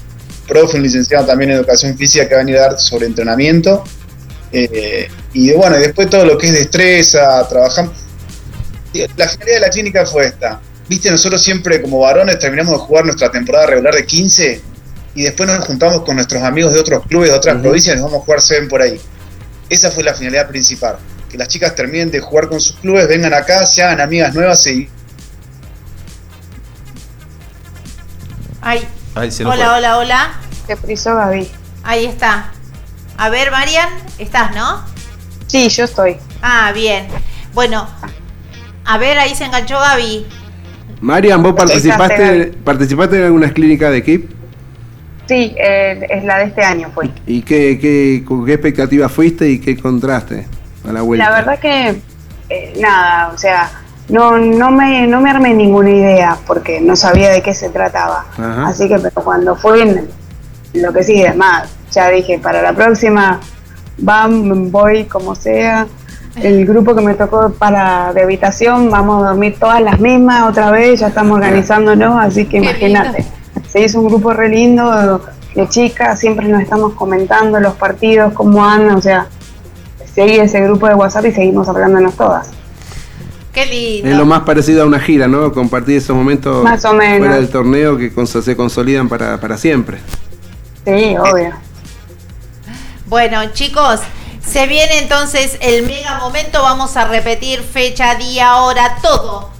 profe, 0.48 0.76
un 0.76 0.82
licenciado 0.82 1.26
también 1.26 1.50
en 1.50 1.56
Educación 1.58 1.96
Física, 1.96 2.28
que 2.28 2.34
va 2.34 2.40
a 2.40 2.44
venir 2.44 2.58
a 2.58 2.62
dar 2.62 2.80
sobre 2.80 3.06
entrenamiento. 3.06 3.84
Eh, 4.52 5.08
y 5.32 5.52
bueno, 5.52 5.78
y 5.78 5.82
después 5.82 6.10
todo 6.10 6.24
lo 6.24 6.36
que 6.36 6.48
es 6.48 6.52
destreza, 6.52 7.46
trabajamos. 7.48 7.94
La 9.16 9.28
finalidad 9.28 9.56
de 9.56 9.60
la 9.60 9.70
clínica 9.70 10.04
fue 10.04 10.26
esta. 10.26 10.60
Viste, 10.88 11.10
nosotros 11.10 11.42
siempre 11.42 11.80
como 11.80 12.00
varones 12.00 12.38
terminamos 12.38 12.72
de 12.72 12.78
jugar 12.80 13.04
nuestra 13.04 13.30
temporada 13.30 13.66
regular 13.66 13.94
de 13.94 14.04
15 14.04 14.60
y 15.14 15.22
después 15.22 15.48
nos 15.48 15.64
juntamos 15.64 16.02
con 16.02 16.16
nuestros 16.16 16.42
amigos 16.42 16.74
de 16.74 16.80
otros 16.80 17.06
clubes, 17.06 17.30
de 17.30 17.36
otras 17.36 17.60
provincias 17.60 17.94
y 17.94 17.98
nos 17.98 18.10
vamos 18.10 18.22
a 18.22 18.24
jugar 18.24 18.40
seven 18.42 18.68
por 18.68 18.82
ahí. 18.82 19.00
Esa 19.70 19.90
fue 19.90 20.02
la 20.02 20.12
finalidad 20.12 20.48
principal. 20.48 20.98
Que 21.32 21.38
las 21.38 21.48
chicas 21.48 21.74
terminen 21.74 22.10
de 22.10 22.20
jugar 22.20 22.46
con 22.46 22.60
sus 22.60 22.76
clubes, 22.76 23.08
vengan 23.08 23.32
acá, 23.32 23.64
se 23.64 23.82
hagan 23.82 24.02
amigas 24.02 24.34
nuevas 24.34 24.66
y 24.66 24.86
Ay, 28.60 29.30
se 29.30 29.44
hola, 29.44 29.76
hola, 29.76 29.96
hola. 29.96 30.32
Se 30.66 30.76
frizó 30.76 31.16
Gaby. 31.16 31.48
Ahí 31.84 32.04
está. 32.04 32.52
A 33.16 33.30
ver, 33.30 33.50
Marian, 33.50 33.88
estás, 34.18 34.54
¿no? 34.54 34.84
Sí, 35.46 35.70
yo 35.70 35.84
estoy. 35.84 36.18
Ah, 36.42 36.70
bien. 36.74 37.06
Bueno, 37.54 37.88
a 38.84 38.98
ver, 38.98 39.18
ahí 39.18 39.34
se 39.34 39.44
enganchó 39.44 39.78
Gaby. 39.78 40.26
Marian, 41.00 41.42
¿vos 41.42 41.54
participaste, 41.54 42.52
participaste 42.62 43.16
en 43.16 43.24
algunas 43.24 43.52
clínicas 43.52 43.90
de 43.90 43.96
equipo? 43.96 44.32
Sí, 45.26 45.54
eh, 45.58 46.06
es 46.10 46.24
la 46.24 46.38
de 46.38 46.44
este 46.44 46.62
año 46.62 46.90
fue. 46.94 47.10
¿Y 47.26 47.40
qué, 47.40 47.78
qué, 47.80 48.22
con 48.26 48.44
qué 48.44 48.52
expectativa 48.52 49.08
fuiste 49.08 49.48
y 49.48 49.58
qué 49.58 49.70
encontraste 49.70 50.46
a 50.88 50.92
la 50.92 51.02
vuelta? 51.02 51.30
La 51.30 51.36
verdad 51.36 51.58
que 51.58 52.00
eh, 52.48 52.74
nada, 52.80 53.32
o 53.34 53.38
sea, 53.38 53.70
no, 54.08 54.38
no, 54.38 54.70
me, 54.70 55.06
no 55.06 55.20
me 55.20 55.30
armé 55.30 55.54
ninguna 55.54 55.90
idea 55.90 56.38
porque 56.46 56.80
no 56.80 56.96
sabía 56.96 57.30
de 57.30 57.42
qué 57.42 57.54
se 57.54 57.70
trataba. 57.70 58.26
Ajá. 58.36 58.68
Así 58.68 58.88
que 58.88 58.98
pero 58.98 59.22
cuando 59.24 59.56
fue 59.56 60.06
lo 60.74 60.92
que 60.92 61.02
sí, 61.02 61.24
además, 61.24 61.68
ya 61.90 62.08
dije, 62.10 62.38
para 62.38 62.62
la 62.62 62.72
próxima 62.72 63.40
van, 63.98 64.70
voy 64.70 65.04
como 65.04 65.34
sea. 65.34 65.86
El 66.36 66.64
grupo 66.64 66.94
que 66.94 67.02
me 67.02 67.14
tocó 67.14 67.52
para 67.52 68.12
de 68.14 68.22
habitación, 68.22 68.90
vamos 68.90 69.22
a 69.22 69.28
dormir 69.28 69.56
todas 69.58 69.82
las 69.82 70.00
mismas 70.00 70.48
otra 70.48 70.70
vez, 70.70 71.00
ya 71.00 71.08
estamos 71.08 71.36
organizándonos, 71.36 72.18
así 72.18 72.46
que 72.46 72.58
imagínate. 72.58 73.26
Se 73.68 73.80
hizo 73.80 74.00
un 74.00 74.08
grupo 74.08 74.32
re 74.32 74.48
lindo 74.48 75.20
de 75.54 75.68
chicas, 75.68 76.18
siempre 76.18 76.48
nos 76.48 76.62
estamos 76.62 76.94
comentando 76.94 77.60
los 77.60 77.74
partidos, 77.74 78.32
cómo 78.32 78.64
andan, 78.64 78.96
o 78.96 79.02
sea, 79.02 79.26
seguí 80.14 80.36
ese 80.36 80.60
grupo 80.60 80.86
de 80.88 80.94
WhatsApp 80.94 81.26
y 81.26 81.32
seguimos 81.32 81.68
hablándonos 81.68 82.14
todas. 82.14 82.48
Qué 83.52 83.66
lindo. 83.66 84.08
Es 84.10 84.16
lo 84.16 84.24
más 84.24 84.42
parecido 84.42 84.82
a 84.82 84.86
una 84.86 84.98
gira, 84.98 85.28
¿no? 85.28 85.52
Compartir 85.52 85.98
esos 85.98 86.16
momentos 86.16 86.64
Más 86.64 86.84
o 86.86 86.94
menos. 86.94 87.18
fuera 87.18 87.36
del 87.36 87.48
torneo 87.50 87.98
que 87.98 88.10
se 88.26 88.56
consolidan 88.56 89.08
para, 89.08 89.38
para 89.40 89.58
siempre. 89.58 89.98
Sí, 90.86 91.14
obvio. 91.18 91.52
Bueno, 93.06 93.52
chicos, 93.52 94.00
se 94.44 94.66
viene 94.66 94.98
entonces 95.00 95.58
el 95.60 95.84
mega 95.86 96.18
momento. 96.18 96.62
Vamos 96.62 96.96
a 96.96 97.06
repetir 97.06 97.60
fecha, 97.60 98.14
día, 98.14 98.56
hora, 98.56 98.96
todo. 99.02 99.50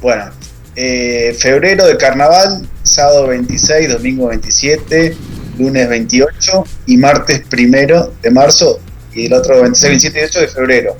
bueno, 0.00 0.30
eh, 0.76 1.36
febrero 1.38 1.84
de 1.84 1.96
carnaval, 1.96 2.66
sábado 2.84 3.26
26, 3.26 3.92
domingo 3.92 4.28
27, 4.28 5.16
lunes 5.60 5.88
28 5.88 6.64
y 6.86 6.96
martes 6.96 7.42
primero 7.48 8.12
de 8.22 8.30
marzo 8.30 8.80
y 9.14 9.26
el 9.26 9.32
otro 9.34 9.60
26, 9.62 9.90
27 10.12 10.18
y 10.18 10.20
28 10.22 10.40
de 10.40 10.48
febrero. 10.48 10.96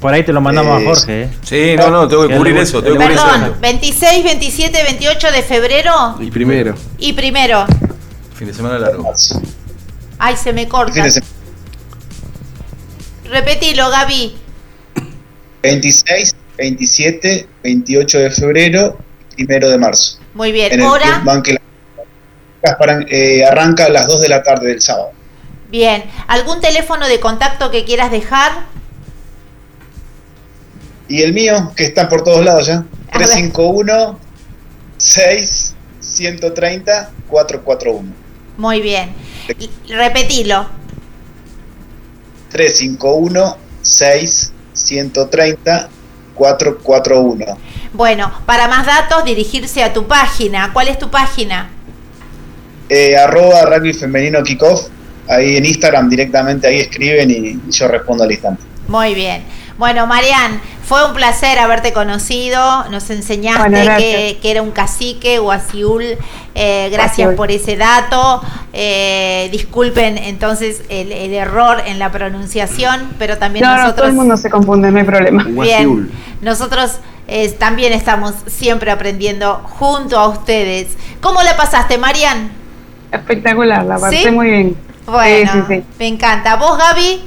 Por 0.00 0.12
ahí 0.12 0.22
te 0.22 0.32
lo 0.32 0.40
mandamos 0.40 0.80
Eh, 0.80 0.82
a 0.82 0.86
Jorge, 0.88 1.22
¿eh? 1.22 1.28
Sí, 1.42 1.76
no, 1.76 1.90
no, 1.90 2.06
tengo 2.08 2.28
que 2.28 2.36
cubrir 2.36 2.56
eso, 2.58 2.82
tengo 2.82 2.98
que 2.98 3.04
de- 3.04 3.14
cubrir 3.14 3.18
eso. 3.18 3.40
Perdón, 3.40 3.60
26, 3.60 4.24
27, 4.24 4.82
28 4.82 5.32
de 5.32 5.42
febrero 5.42 6.16
Y 6.20 6.30
primero. 6.30 6.74
y 6.98 7.12
primero. 7.14 7.64
Fin 8.36 8.48
de 8.48 8.54
semana 8.54 8.78
largo. 8.78 9.10
Ay, 10.18 10.36
se 10.36 10.52
me 10.52 10.68
corta. 10.68 10.92
Fin 10.92 11.04
de 11.04 11.10
semana. 11.10 11.32
Repetilo, 13.30 13.90
Gaby. 13.90 14.36
26, 15.62 16.34
27, 16.58 17.48
28 17.62 18.18
de 18.18 18.30
febrero 18.30 18.98
y 19.36 19.44
primero 19.46 19.70
de 19.70 19.78
marzo. 19.78 20.18
Muy 20.34 20.52
bien. 20.52 20.72
En 20.72 20.80
el 20.80 20.86
Hora. 20.86 21.22
Banque 21.24 21.56
eh, 23.08 23.44
arranca 23.44 23.86
a 23.86 23.88
las 23.90 24.06
2 24.06 24.20
de 24.22 24.28
la 24.28 24.42
tarde 24.42 24.68
del 24.68 24.80
sábado. 24.80 25.10
Bien. 25.70 26.04
¿Algún 26.28 26.60
teléfono 26.60 27.06
de 27.06 27.20
contacto 27.20 27.70
que 27.70 27.84
quieras 27.84 28.10
dejar? 28.10 28.52
Y 31.08 31.22
el 31.22 31.32
mío, 31.32 31.72
que 31.76 31.84
está 31.84 32.08
por 32.08 32.24
todos 32.24 32.44
lados 32.44 32.66
ya, 32.66 32.84
351 33.12 34.18
6 34.96 35.74
130 36.00 37.10
441. 37.28 38.12
Muy 38.56 38.80
bien. 38.80 39.12
Y- 39.58 39.70
Repetilo. 39.92 40.66
351 42.50 43.56
6 43.82 44.52
130 44.72 45.88
441. 46.34 47.58
Bueno, 47.92 48.32
para 48.46 48.68
más 48.68 48.86
datos, 48.86 49.24
dirigirse 49.24 49.82
a 49.84 49.92
tu 49.92 50.06
página. 50.06 50.72
¿Cuál 50.72 50.88
es 50.88 50.98
tu 50.98 51.10
página? 51.10 51.70
Eh, 52.88 53.16
arroba 53.16 53.62
rugby 53.62 53.92
femenino 53.92 54.42
kickoff. 54.42 54.88
Ahí 55.28 55.56
en 55.56 55.64
Instagram 55.64 56.08
directamente 56.10 56.66
ahí 56.66 56.80
escriben 56.80 57.30
y 57.30 57.58
yo 57.70 57.88
respondo 57.88 58.24
al 58.24 58.32
instante. 58.32 58.62
Muy 58.88 59.14
bien. 59.14 59.42
Bueno, 59.78 60.06
Marian, 60.06 60.60
fue 60.86 61.04
un 61.06 61.14
placer 61.14 61.58
haberte 61.58 61.92
conocido. 61.94 62.84
Nos 62.90 63.08
enseñaste 63.10 63.70
Bueno, 63.70 63.96
que, 63.96 64.38
que 64.40 64.50
era 64.50 64.60
un 64.62 64.70
cacique, 64.70 65.38
Guasiul. 65.38 66.18
Eh, 66.54 66.90
gracias 66.92 67.26
Guasiul. 67.28 67.34
por 67.34 67.50
ese 67.50 67.76
dato. 67.76 68.42
Eh, 68.72 69.48
disculpen 69.50 70.18
entonces 70.18 70.82
el, 70.90 71.10
el 71.10 71.32
error 71.32 71.82
en 71.86 71.98
la 71.98 72.12
pronunciación, 72.12 73.14
pero 73.18 73.38
también 73.38 73.64
No, 73.64 73.70
no, 73.70 73.76
todo 73.76 73.84
nosotros. 73.86 74.08
el 74.10 74.14
mundo 74.14 74.36
se 74.36 74.50
confunde, 74.50 74.90
no 74.92 74.98
hay 74.98 75.04
problema. 75.04 75.42
Bien, 75.44 76.10
nosotros 76.42 76.98
eh, 77.26 77.48
también 77.58 77.94
estamos 77.94 78.34
siempre 78.46 78.90
aprendiendo 78.90 79.54
junto 79.78 80.18
a 80.18 80.28
ustedes. 80.28 80.88
¿Cómo 81.22 81.42
la 81.42 81.56
pasaste, 81.56 81.96
Marian? 81.98 82.52
Espectacular, 83.14 83.84
la 83.84 83.98
pasé 83.98 84.16
¿Sí? 84.24 84.30
muy 84.30 84.48
bien. 84.50 84.76
Bueno, 85.06 85.52
Sí, 85.52 85.58
sí, 85.68 85.74
sí. 85.76 85.82
me 85.98 86.06
encanta. 86.08 86.56
¿Vos, 86.56 86.78
Gaby? 86.78 87.20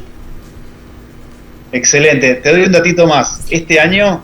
Excelente. 1.72 2.36
Te 2.36 2.50
doy 2.52 2.64
un 2.64 2.72
datito 2.72 3.06
más. 3.08 3.42
Este 3.50 3.80
año 3.80 4.24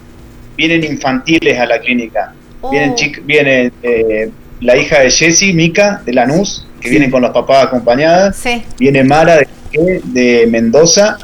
vienen 0.56 0.84
infantiles 0.84 1.60
a 1.60 1.65
la 1.65 1.80
clínica. 1.80 2.34
Vienen, 2.72 2.91
Oh. 2.91 2.95
chic- 2.95 3.22
viene 3.26 3.72
eh, 3.84 4.31
la 4.61 4.77
hija 4.77 4.99
de 4.99 5.11
Jessie, 5.11 5.53
Mica, 5.53 6.02
de 6.06 6.14
Lanús, 6.14 6.65
que 6.80 6.90
vienen 6.90 7.11
con 7.11 7.22
los 7.22 7.31
papás 7.31 7.65
acompañadas. 7.65 8.38
Sí. 8.38 8.64
Viene 8.80 9.03
Mara 9.03 9.38
de, 9.38 10.02
de 10.06 10.48
Mendoza. 10.48 11.18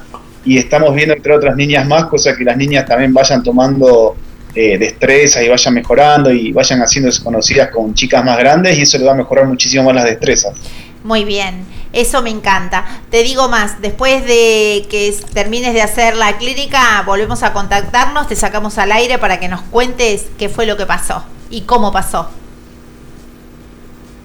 Y 0.45 0.57
estamos 0.57 0.93
viendo, 0.95 1.13
entre 1.13 1.33
otras 1.35 1.55
niñas 1.55 1.85
más, 1.87 2.05
cosas 2.05 2.37
que 2.37 2.43
las 2.43 2.57
niñas 2.57 2.85
también 2.85 3.13
vayan 3.13 3.43
tomando 3.43 4.15
eh, 4.61 4.77
destrezas 4.77 5.41
y 5.41 5.47
vayan 5.47 5.73
mejorando 5.73 6.29
y 6.31 6.51
vayan 6.51 6.81
haciéndose 6.81 7.23
conocidas 7.23 7.69
con 7.69 7.93
chicas 7.93 8.25
más 8.25 8.37
grandes 8.37 8.77
y 8.77 8.81
eso 8.81 8.97
le 8.97 9.05
va 9.05 9.13
a 9.13 9.15
mejorar 9.15 9.47
muchísimo 9.47 9.85
más 9.85 9.95
las 9.95 10.03
destrezas. 10.03 10.53
Muy 11.01 11.23
bien, 11.23 11.65
eso 11.93 12.21
me 12.21 12.29
encanta. 12.29 12.83
Te 13.09 13.23
digo 13.23 13.47
más, 13.47 13.81
después 13.81 14.25
de 14.25 14.85
que 14.89 15.15
termines 15.33 15.73
de 15.73 15.81
hacer 15.81 16.17
la 16.17 16.37
clínica, 16.37 17.01
volvemos 17.05 17.41
a 17.43 17.53
contactarnos, 17.53 18.27
te 18.27 18.35
sacamos 18.35 18.77
al 18.77 18.91
aire 18.91 19.17
para 19.17 19.39
que 19.39 19.47
nos 19.47 19.61
cuentes 19.61 20.25
qué 20.37 20.49
fue 20.49 20.65
lo 20.65 20.75
que 20.75 20.85
pasó 20.85 21.23
y 21.49 21.61
cómo 21.61 21.93
pasó. 21.93 22.29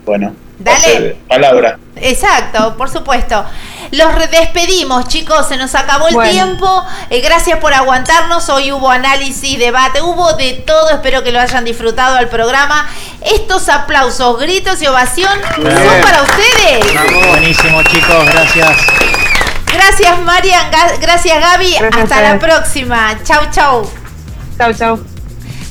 Bueno, 0.05 0.35
Dale. 0.59 1.17
palabra. 1.29 1.79
Exacto, 1.97 2.77
por 2.77 2.89
supuesto. 2.91 3.45
Los 3.91 4.31
despedimos, 4.31 5.09
chicos, 5.09 5.47
se 5.49 5.57
nos 5.57 5.75
acabó 5.75 6.09
el 6.09 6.15
Bueno. 6.15 6.31
tiempo. 6.31 6.85
Eh, 7.11 7.21
gracias 7.21 7.59
por 7.59 7.73
aguantarnos. 7.73 8.49
Hoy 8.49 8.73
hubo 8.73 8.91
análisis, 8.91 9.59
debate, 9.59 10.01
hubo 10.03 10.33
de 10.35 10.55
todo. 10.67 10.91
Espero 10.91 11.23
que 11.23 11.33
lo 11.33 11.41
hayan 11.41 11.65
disfrutado 11.65 12.17
al 12.17 12.29
programa. 12.29 12.89
Estos 13.21 13.69
aplausos, 13.69 14.39
gritos 14.41 14.81
y 14.83 14.87
ovación 14.87 15.31
son 15.55 16.03
para 16.03 16.23
ustedes. 16.23 17.29
Buenísimo, 17.29 17.83
chicos, 17.85 18.25
gracias. 18.27 18.77
Gracias, 19.73 20.19
Marian. 20.21 20.71
Gracias, 21.01 21.41
Gaby. 21.41 21.77
Gracias 21.79 22.03
Hasta 22.03 22.21
la 22.23 22.39
próxima. 22.39 23.19
Chau, 23.25 23.43
chau. 23.51 23.91
Chau, 24.59 24.73
chau. 24.73 25.14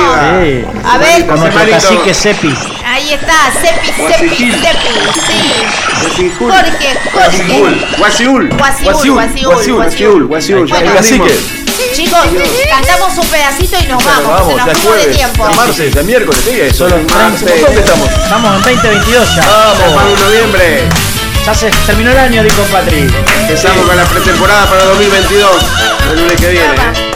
Sí. 0.42 0.64
A 0.84 0.98
ver. 0.98 1.26
Con 1.26 1.40
nuestro 1.40 1.70
cacique 1.70 2.14
Sepi. 2.14 2.54
Ahí 2.84 3.14
está, 3.14 3.50
Sepi, 3.52 3.86
Sepi, 3.86 4.02
Guasiquil. 4.02 4.52
Sepi, 4.52 4.88
sí. 6.16 6.32
Jorge, 6.38 6.98
Jorge. 7.12 7.96
Guasiul. 7.98 8.50
Guasiul. 10.28 10.68
Chicos, 11.94 12.20
cantamos 12.70 13.18
un 13.18 13.26
pedacito 13.26 13.76
y 13.82 13.86
nos 13.86 14.04
vamos. 14.04 14.28
Vamos, 14.28 14.48
Se 14.48 14.56
ya 14.56 14.64
nos 14.66 14.78
fuimos 14.78 14.82
de 14.82 14.88
jueves, 14.88 15.16
tiempo. 15.16 15.48
ya 15.50 15.56
martes, 15.56 15.94
ya 15.94 16.02
miércoles, 16.02 16.40
¿qué 16.44 16.50
día 16.54 16.64
es? 16.66 16.76
Solo 16.76 16.96
martes. 16.96 17.60
¿Dónde 17.60 17.80
estamos? 17.80 18.08
Estamos 18.10 18.66
en 18.66 18.76
2022 18.76 19.36
ya. 19.36 19.44
Noviembre. 20.24 20.88
Ya 21.46 21.54
se 21.54 21.70
terminó 21.86 22.10
el 22.12 22.18
año, 22.18 22.42
dijo 22.42 22.62
Patri. 22.70 23.06
Empezamos 23.40 23.84
con 23.86 23.96
la 23.96 24.04
pretemporada 24.04 24.66
para 24.66 24.84
2022. 24.84 25.50
El 26.12 26.20
lunes 26.20 26.40
que 26.40 26.48
viene. 26.50 26.66
¿eh? 26.66 27.10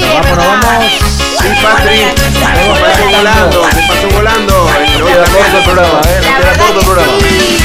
Vámonos, 0.00 0.26
verdad. 0.26 0.62
vamos. 0.62 0.92
Sí, 1.40 1.48
Patri. 1.62 1.98
Se 2.00 2.40
pasó 2.80 3.04
volando. 3.10 3.68
Se 3.70 3.82
pasó 3.86 4.08
volando. 4.14 4.70
Nos 4.98 5.10
queda 5.10 5.24
corto 5.24 5.58
el 5.58 5.64
programa, 5.64 6.00
¿eh? 6.00 6.20
Nos 6.22 6.24
La 6.24 6.38
queda 6.38 6.52
corto 6.58 6.78
el 6.80 6.84
programa. 6.86 7.12
sí. 7.20 7.58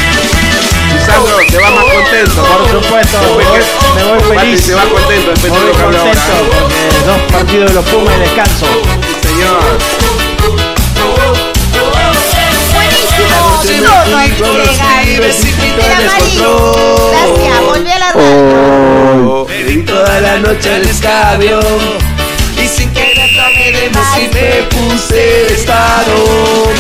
Sandro 1.06 1.38
se 1.50 1.58
va 1.58 1.72
más 1.72 1.86
contento. 1.86 2.44
Por 2.44 2.84
supuesto, 2.84 3.18
me 3.96 4.04
voy, 4.04 4.20
voy 4.24 4.36
Patri 4.36 4.50
feliz. 4.52 4.66
se 4.66 4.74
va 4.76 4.84
contento 4.84 5.30
después 5.32 5.54
de 5.54 5.60
lo 5.68 5.72
que 5.74 5.82
habló 5.84 6.00
ahora. 6.00 6.12
contento 6.12 6.60
porque 6.60 7.06
dos 7.06 7.22
partidos 7.32 7.68
de 7.70 7.74
los 7.76 7.86
Pumas 7.86 8.14
y 8.18 8.20
descanso. 8.20 8.66
Señor. 9.24 10.31
Gracias. 17.10 17.62
Volví 17.66 17.92
a 17.92 18.00
la 18.00 18.12
radio. 18.12 19.46
Bebí 19.46 19.84
toda 19.84 20.20
la 20.22 20.38
noche 20.38 20.74
al 20.74 20.82
escabio 20.82 21.60
y 22.58 22.68
sin 22.68 22.92
querer 22.94 23.30
tomé 23.36 23.72
de 23.72 23.86
y 23.86 24.30
me 24.34 24.64
puse 24.70 25.16
de 25.16 25.54
estado. 25.54 26.72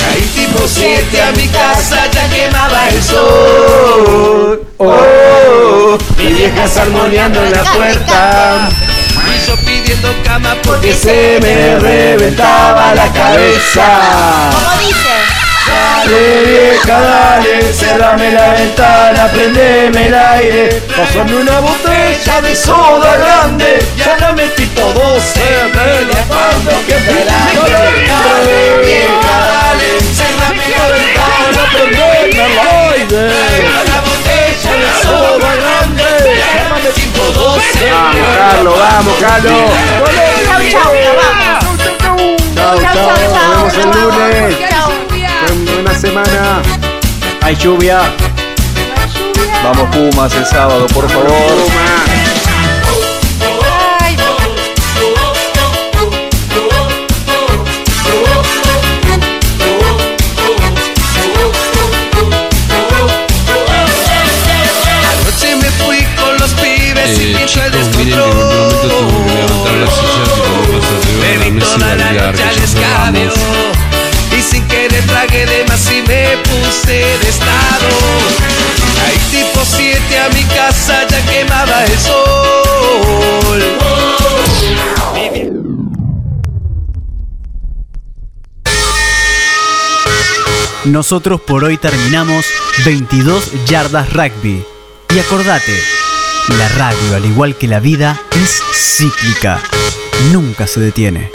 Caí 0.00 0.22
tipo 0.34 0.66
7 0.66 1.22
a 1.22 1.32
mi 1.32 1.46
casa, 1.48 2.06
ya 2.10 2.28
quemaba 2.30 2.88
el 2.88 3.02
sol. 3.02 4.62
Oh, 4.78 5.98
mi 6.16 6.26
vieja 6.32 6.64
armoneando 6.80 7.44
en 7.44 7.52
la 7.52 7.64
puerta. 7.64 8.68
Y 9.26 9.56
pidiendo 9.64 10.14
cama 10.24 10.56
porque 10.62 10.94
se 10.94 11.38
me 11.40 11.78
reventaba 11.78 12.94
la 12.94 13.12
cabeza. 13.12 14.50
Como 14.52 14.86
dice. 14.86 15.27
Dale 15.68 16.42
vieja, 16.46 17.00
dale, 17.00 17.72
cerrame 17.72 18.32
la 18.32 18.48
ventana, 18.54 19.28
prendeme 19.32 20.06
el 20.06 20.14
aire, 20.14 20.82
pasame 20.96 21.34
una 21.36 21.60
botella 21.60 22.40
de 22.40 22.56
soda 22.56 23.16
grande, 23.16 23.78
ya 23.96 24.16
la 24.18 24.32
metí 24.32 24.66
todo 24.68 25.20
se 25.20 25.40
me 25.74 25.86
la 26.08 26.22
que 26.86 26.96
me 27.06 27.24
la 27.24 27.38
Dale 27.58 28.60
vieja, 28.82 29.36
dale, 29.52 29.88
cerrame 30.18 30.64
la 30.74 30.84
ventana, 30.96 31.62
prendeme 31.72 32.42
el 32.46 32.58
aire, 32.58 33.22
la 33.92 33.98
botella 34.08 34.72
de 34.82 34.90
soda 35.02 35.50
grande, 35.56 36.08
ya 36.38 36.68
la 36.70 36.76
metí 36.76 37.04
todo 37.14 37.58
se 37.60 37.90
Vamos, 37.90 38.26
Carlos. 38.38 38.78
Vamos, 38.78 39.16
Carlos. 39.20 39.70
Chau, 40.46 40.60
chau. 40.70 40.92
Nos 40.94 41.16
vamos. 41.18 41.58
Chao, 42.54 42.74
Chau, 42.74 42.82
chao. 42.82 42.94
chau, 42.94 43.20
chau. 43.34 43.48
Nos 43.64 43.74
vemos 43.74 43.74
el 43.74 43.86
Nos 43.86 43.94
vamos. 43.94 44.16
lunes. 44.16 44.97
Buena 45.80 45.96
semana. 45.96 46.60
Hay 47.40 47.54
lluvia. 47.54 48.00
Vamos 49.62 49.88
Pumas 49.94 50.34
el 50.34 50.44
sábado, 50.44 50.88
por 50.88 51.08
favor. 51.08 51.30
Ay, 54.00 54.16
Anoche 65.12 65.56
me 65.56 65.70
fui 65.70 66.04
con 66.16 66.38
los 66.38 66.50
pibes 66.54 67.20
y 67.20 67.22
Eh, 67.22 67.34
pienso 67.36 67.62
el 67.62 67.72
chicos, 67.72 68.26
miren 69.28 69.62
que 69.62 69.70
en 69.70 69.82
un 69.82 69.88
momento 73.06 73.57
de 76.68 77.28
estado 77.28 77.88
Ahí 79.06 79.18
tipo 79.30 79.64
7 79.64 80.18
a 80.18 80.28
mi 80.30 80.42
casa 80.44 81.06
ya 81.08 81.24
quemaba 81.24 81.84
el 81.84 81.98
sol 81.98 83.78
Nosotros 90.84 91.40
por 91.42 91.64
hoy 91.64 91.76
terminamos 91.76 92.46
22 92.84 93.66
yardas 93.66 94.10
rugby. 94.12 94.64
Y 95.14 95.18
acordate, 95.18 95.78
la 96.56 96.68
radio, 96.68 97.16
al 97.16 97.24
igual 97.26 97.56
que 97.56 97.66
la 97.68 97.78
vida, 97.78 98.18
es 98.30 98.62
cíclica. 98.72 99.60
Nunca 100.32 100.66
se 100.66 100.80
detiene. 100.80 101.30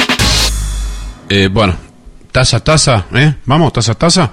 Eh, 1.30 1.50
bueno, 1.52 1.76
taza, 2.32 2.62
taza, 2.62 3.06
¿eh? 3.14 3.36
Vamos, 3.46 3.74
taza, 3.74 3.94
taza. 3.94 4.32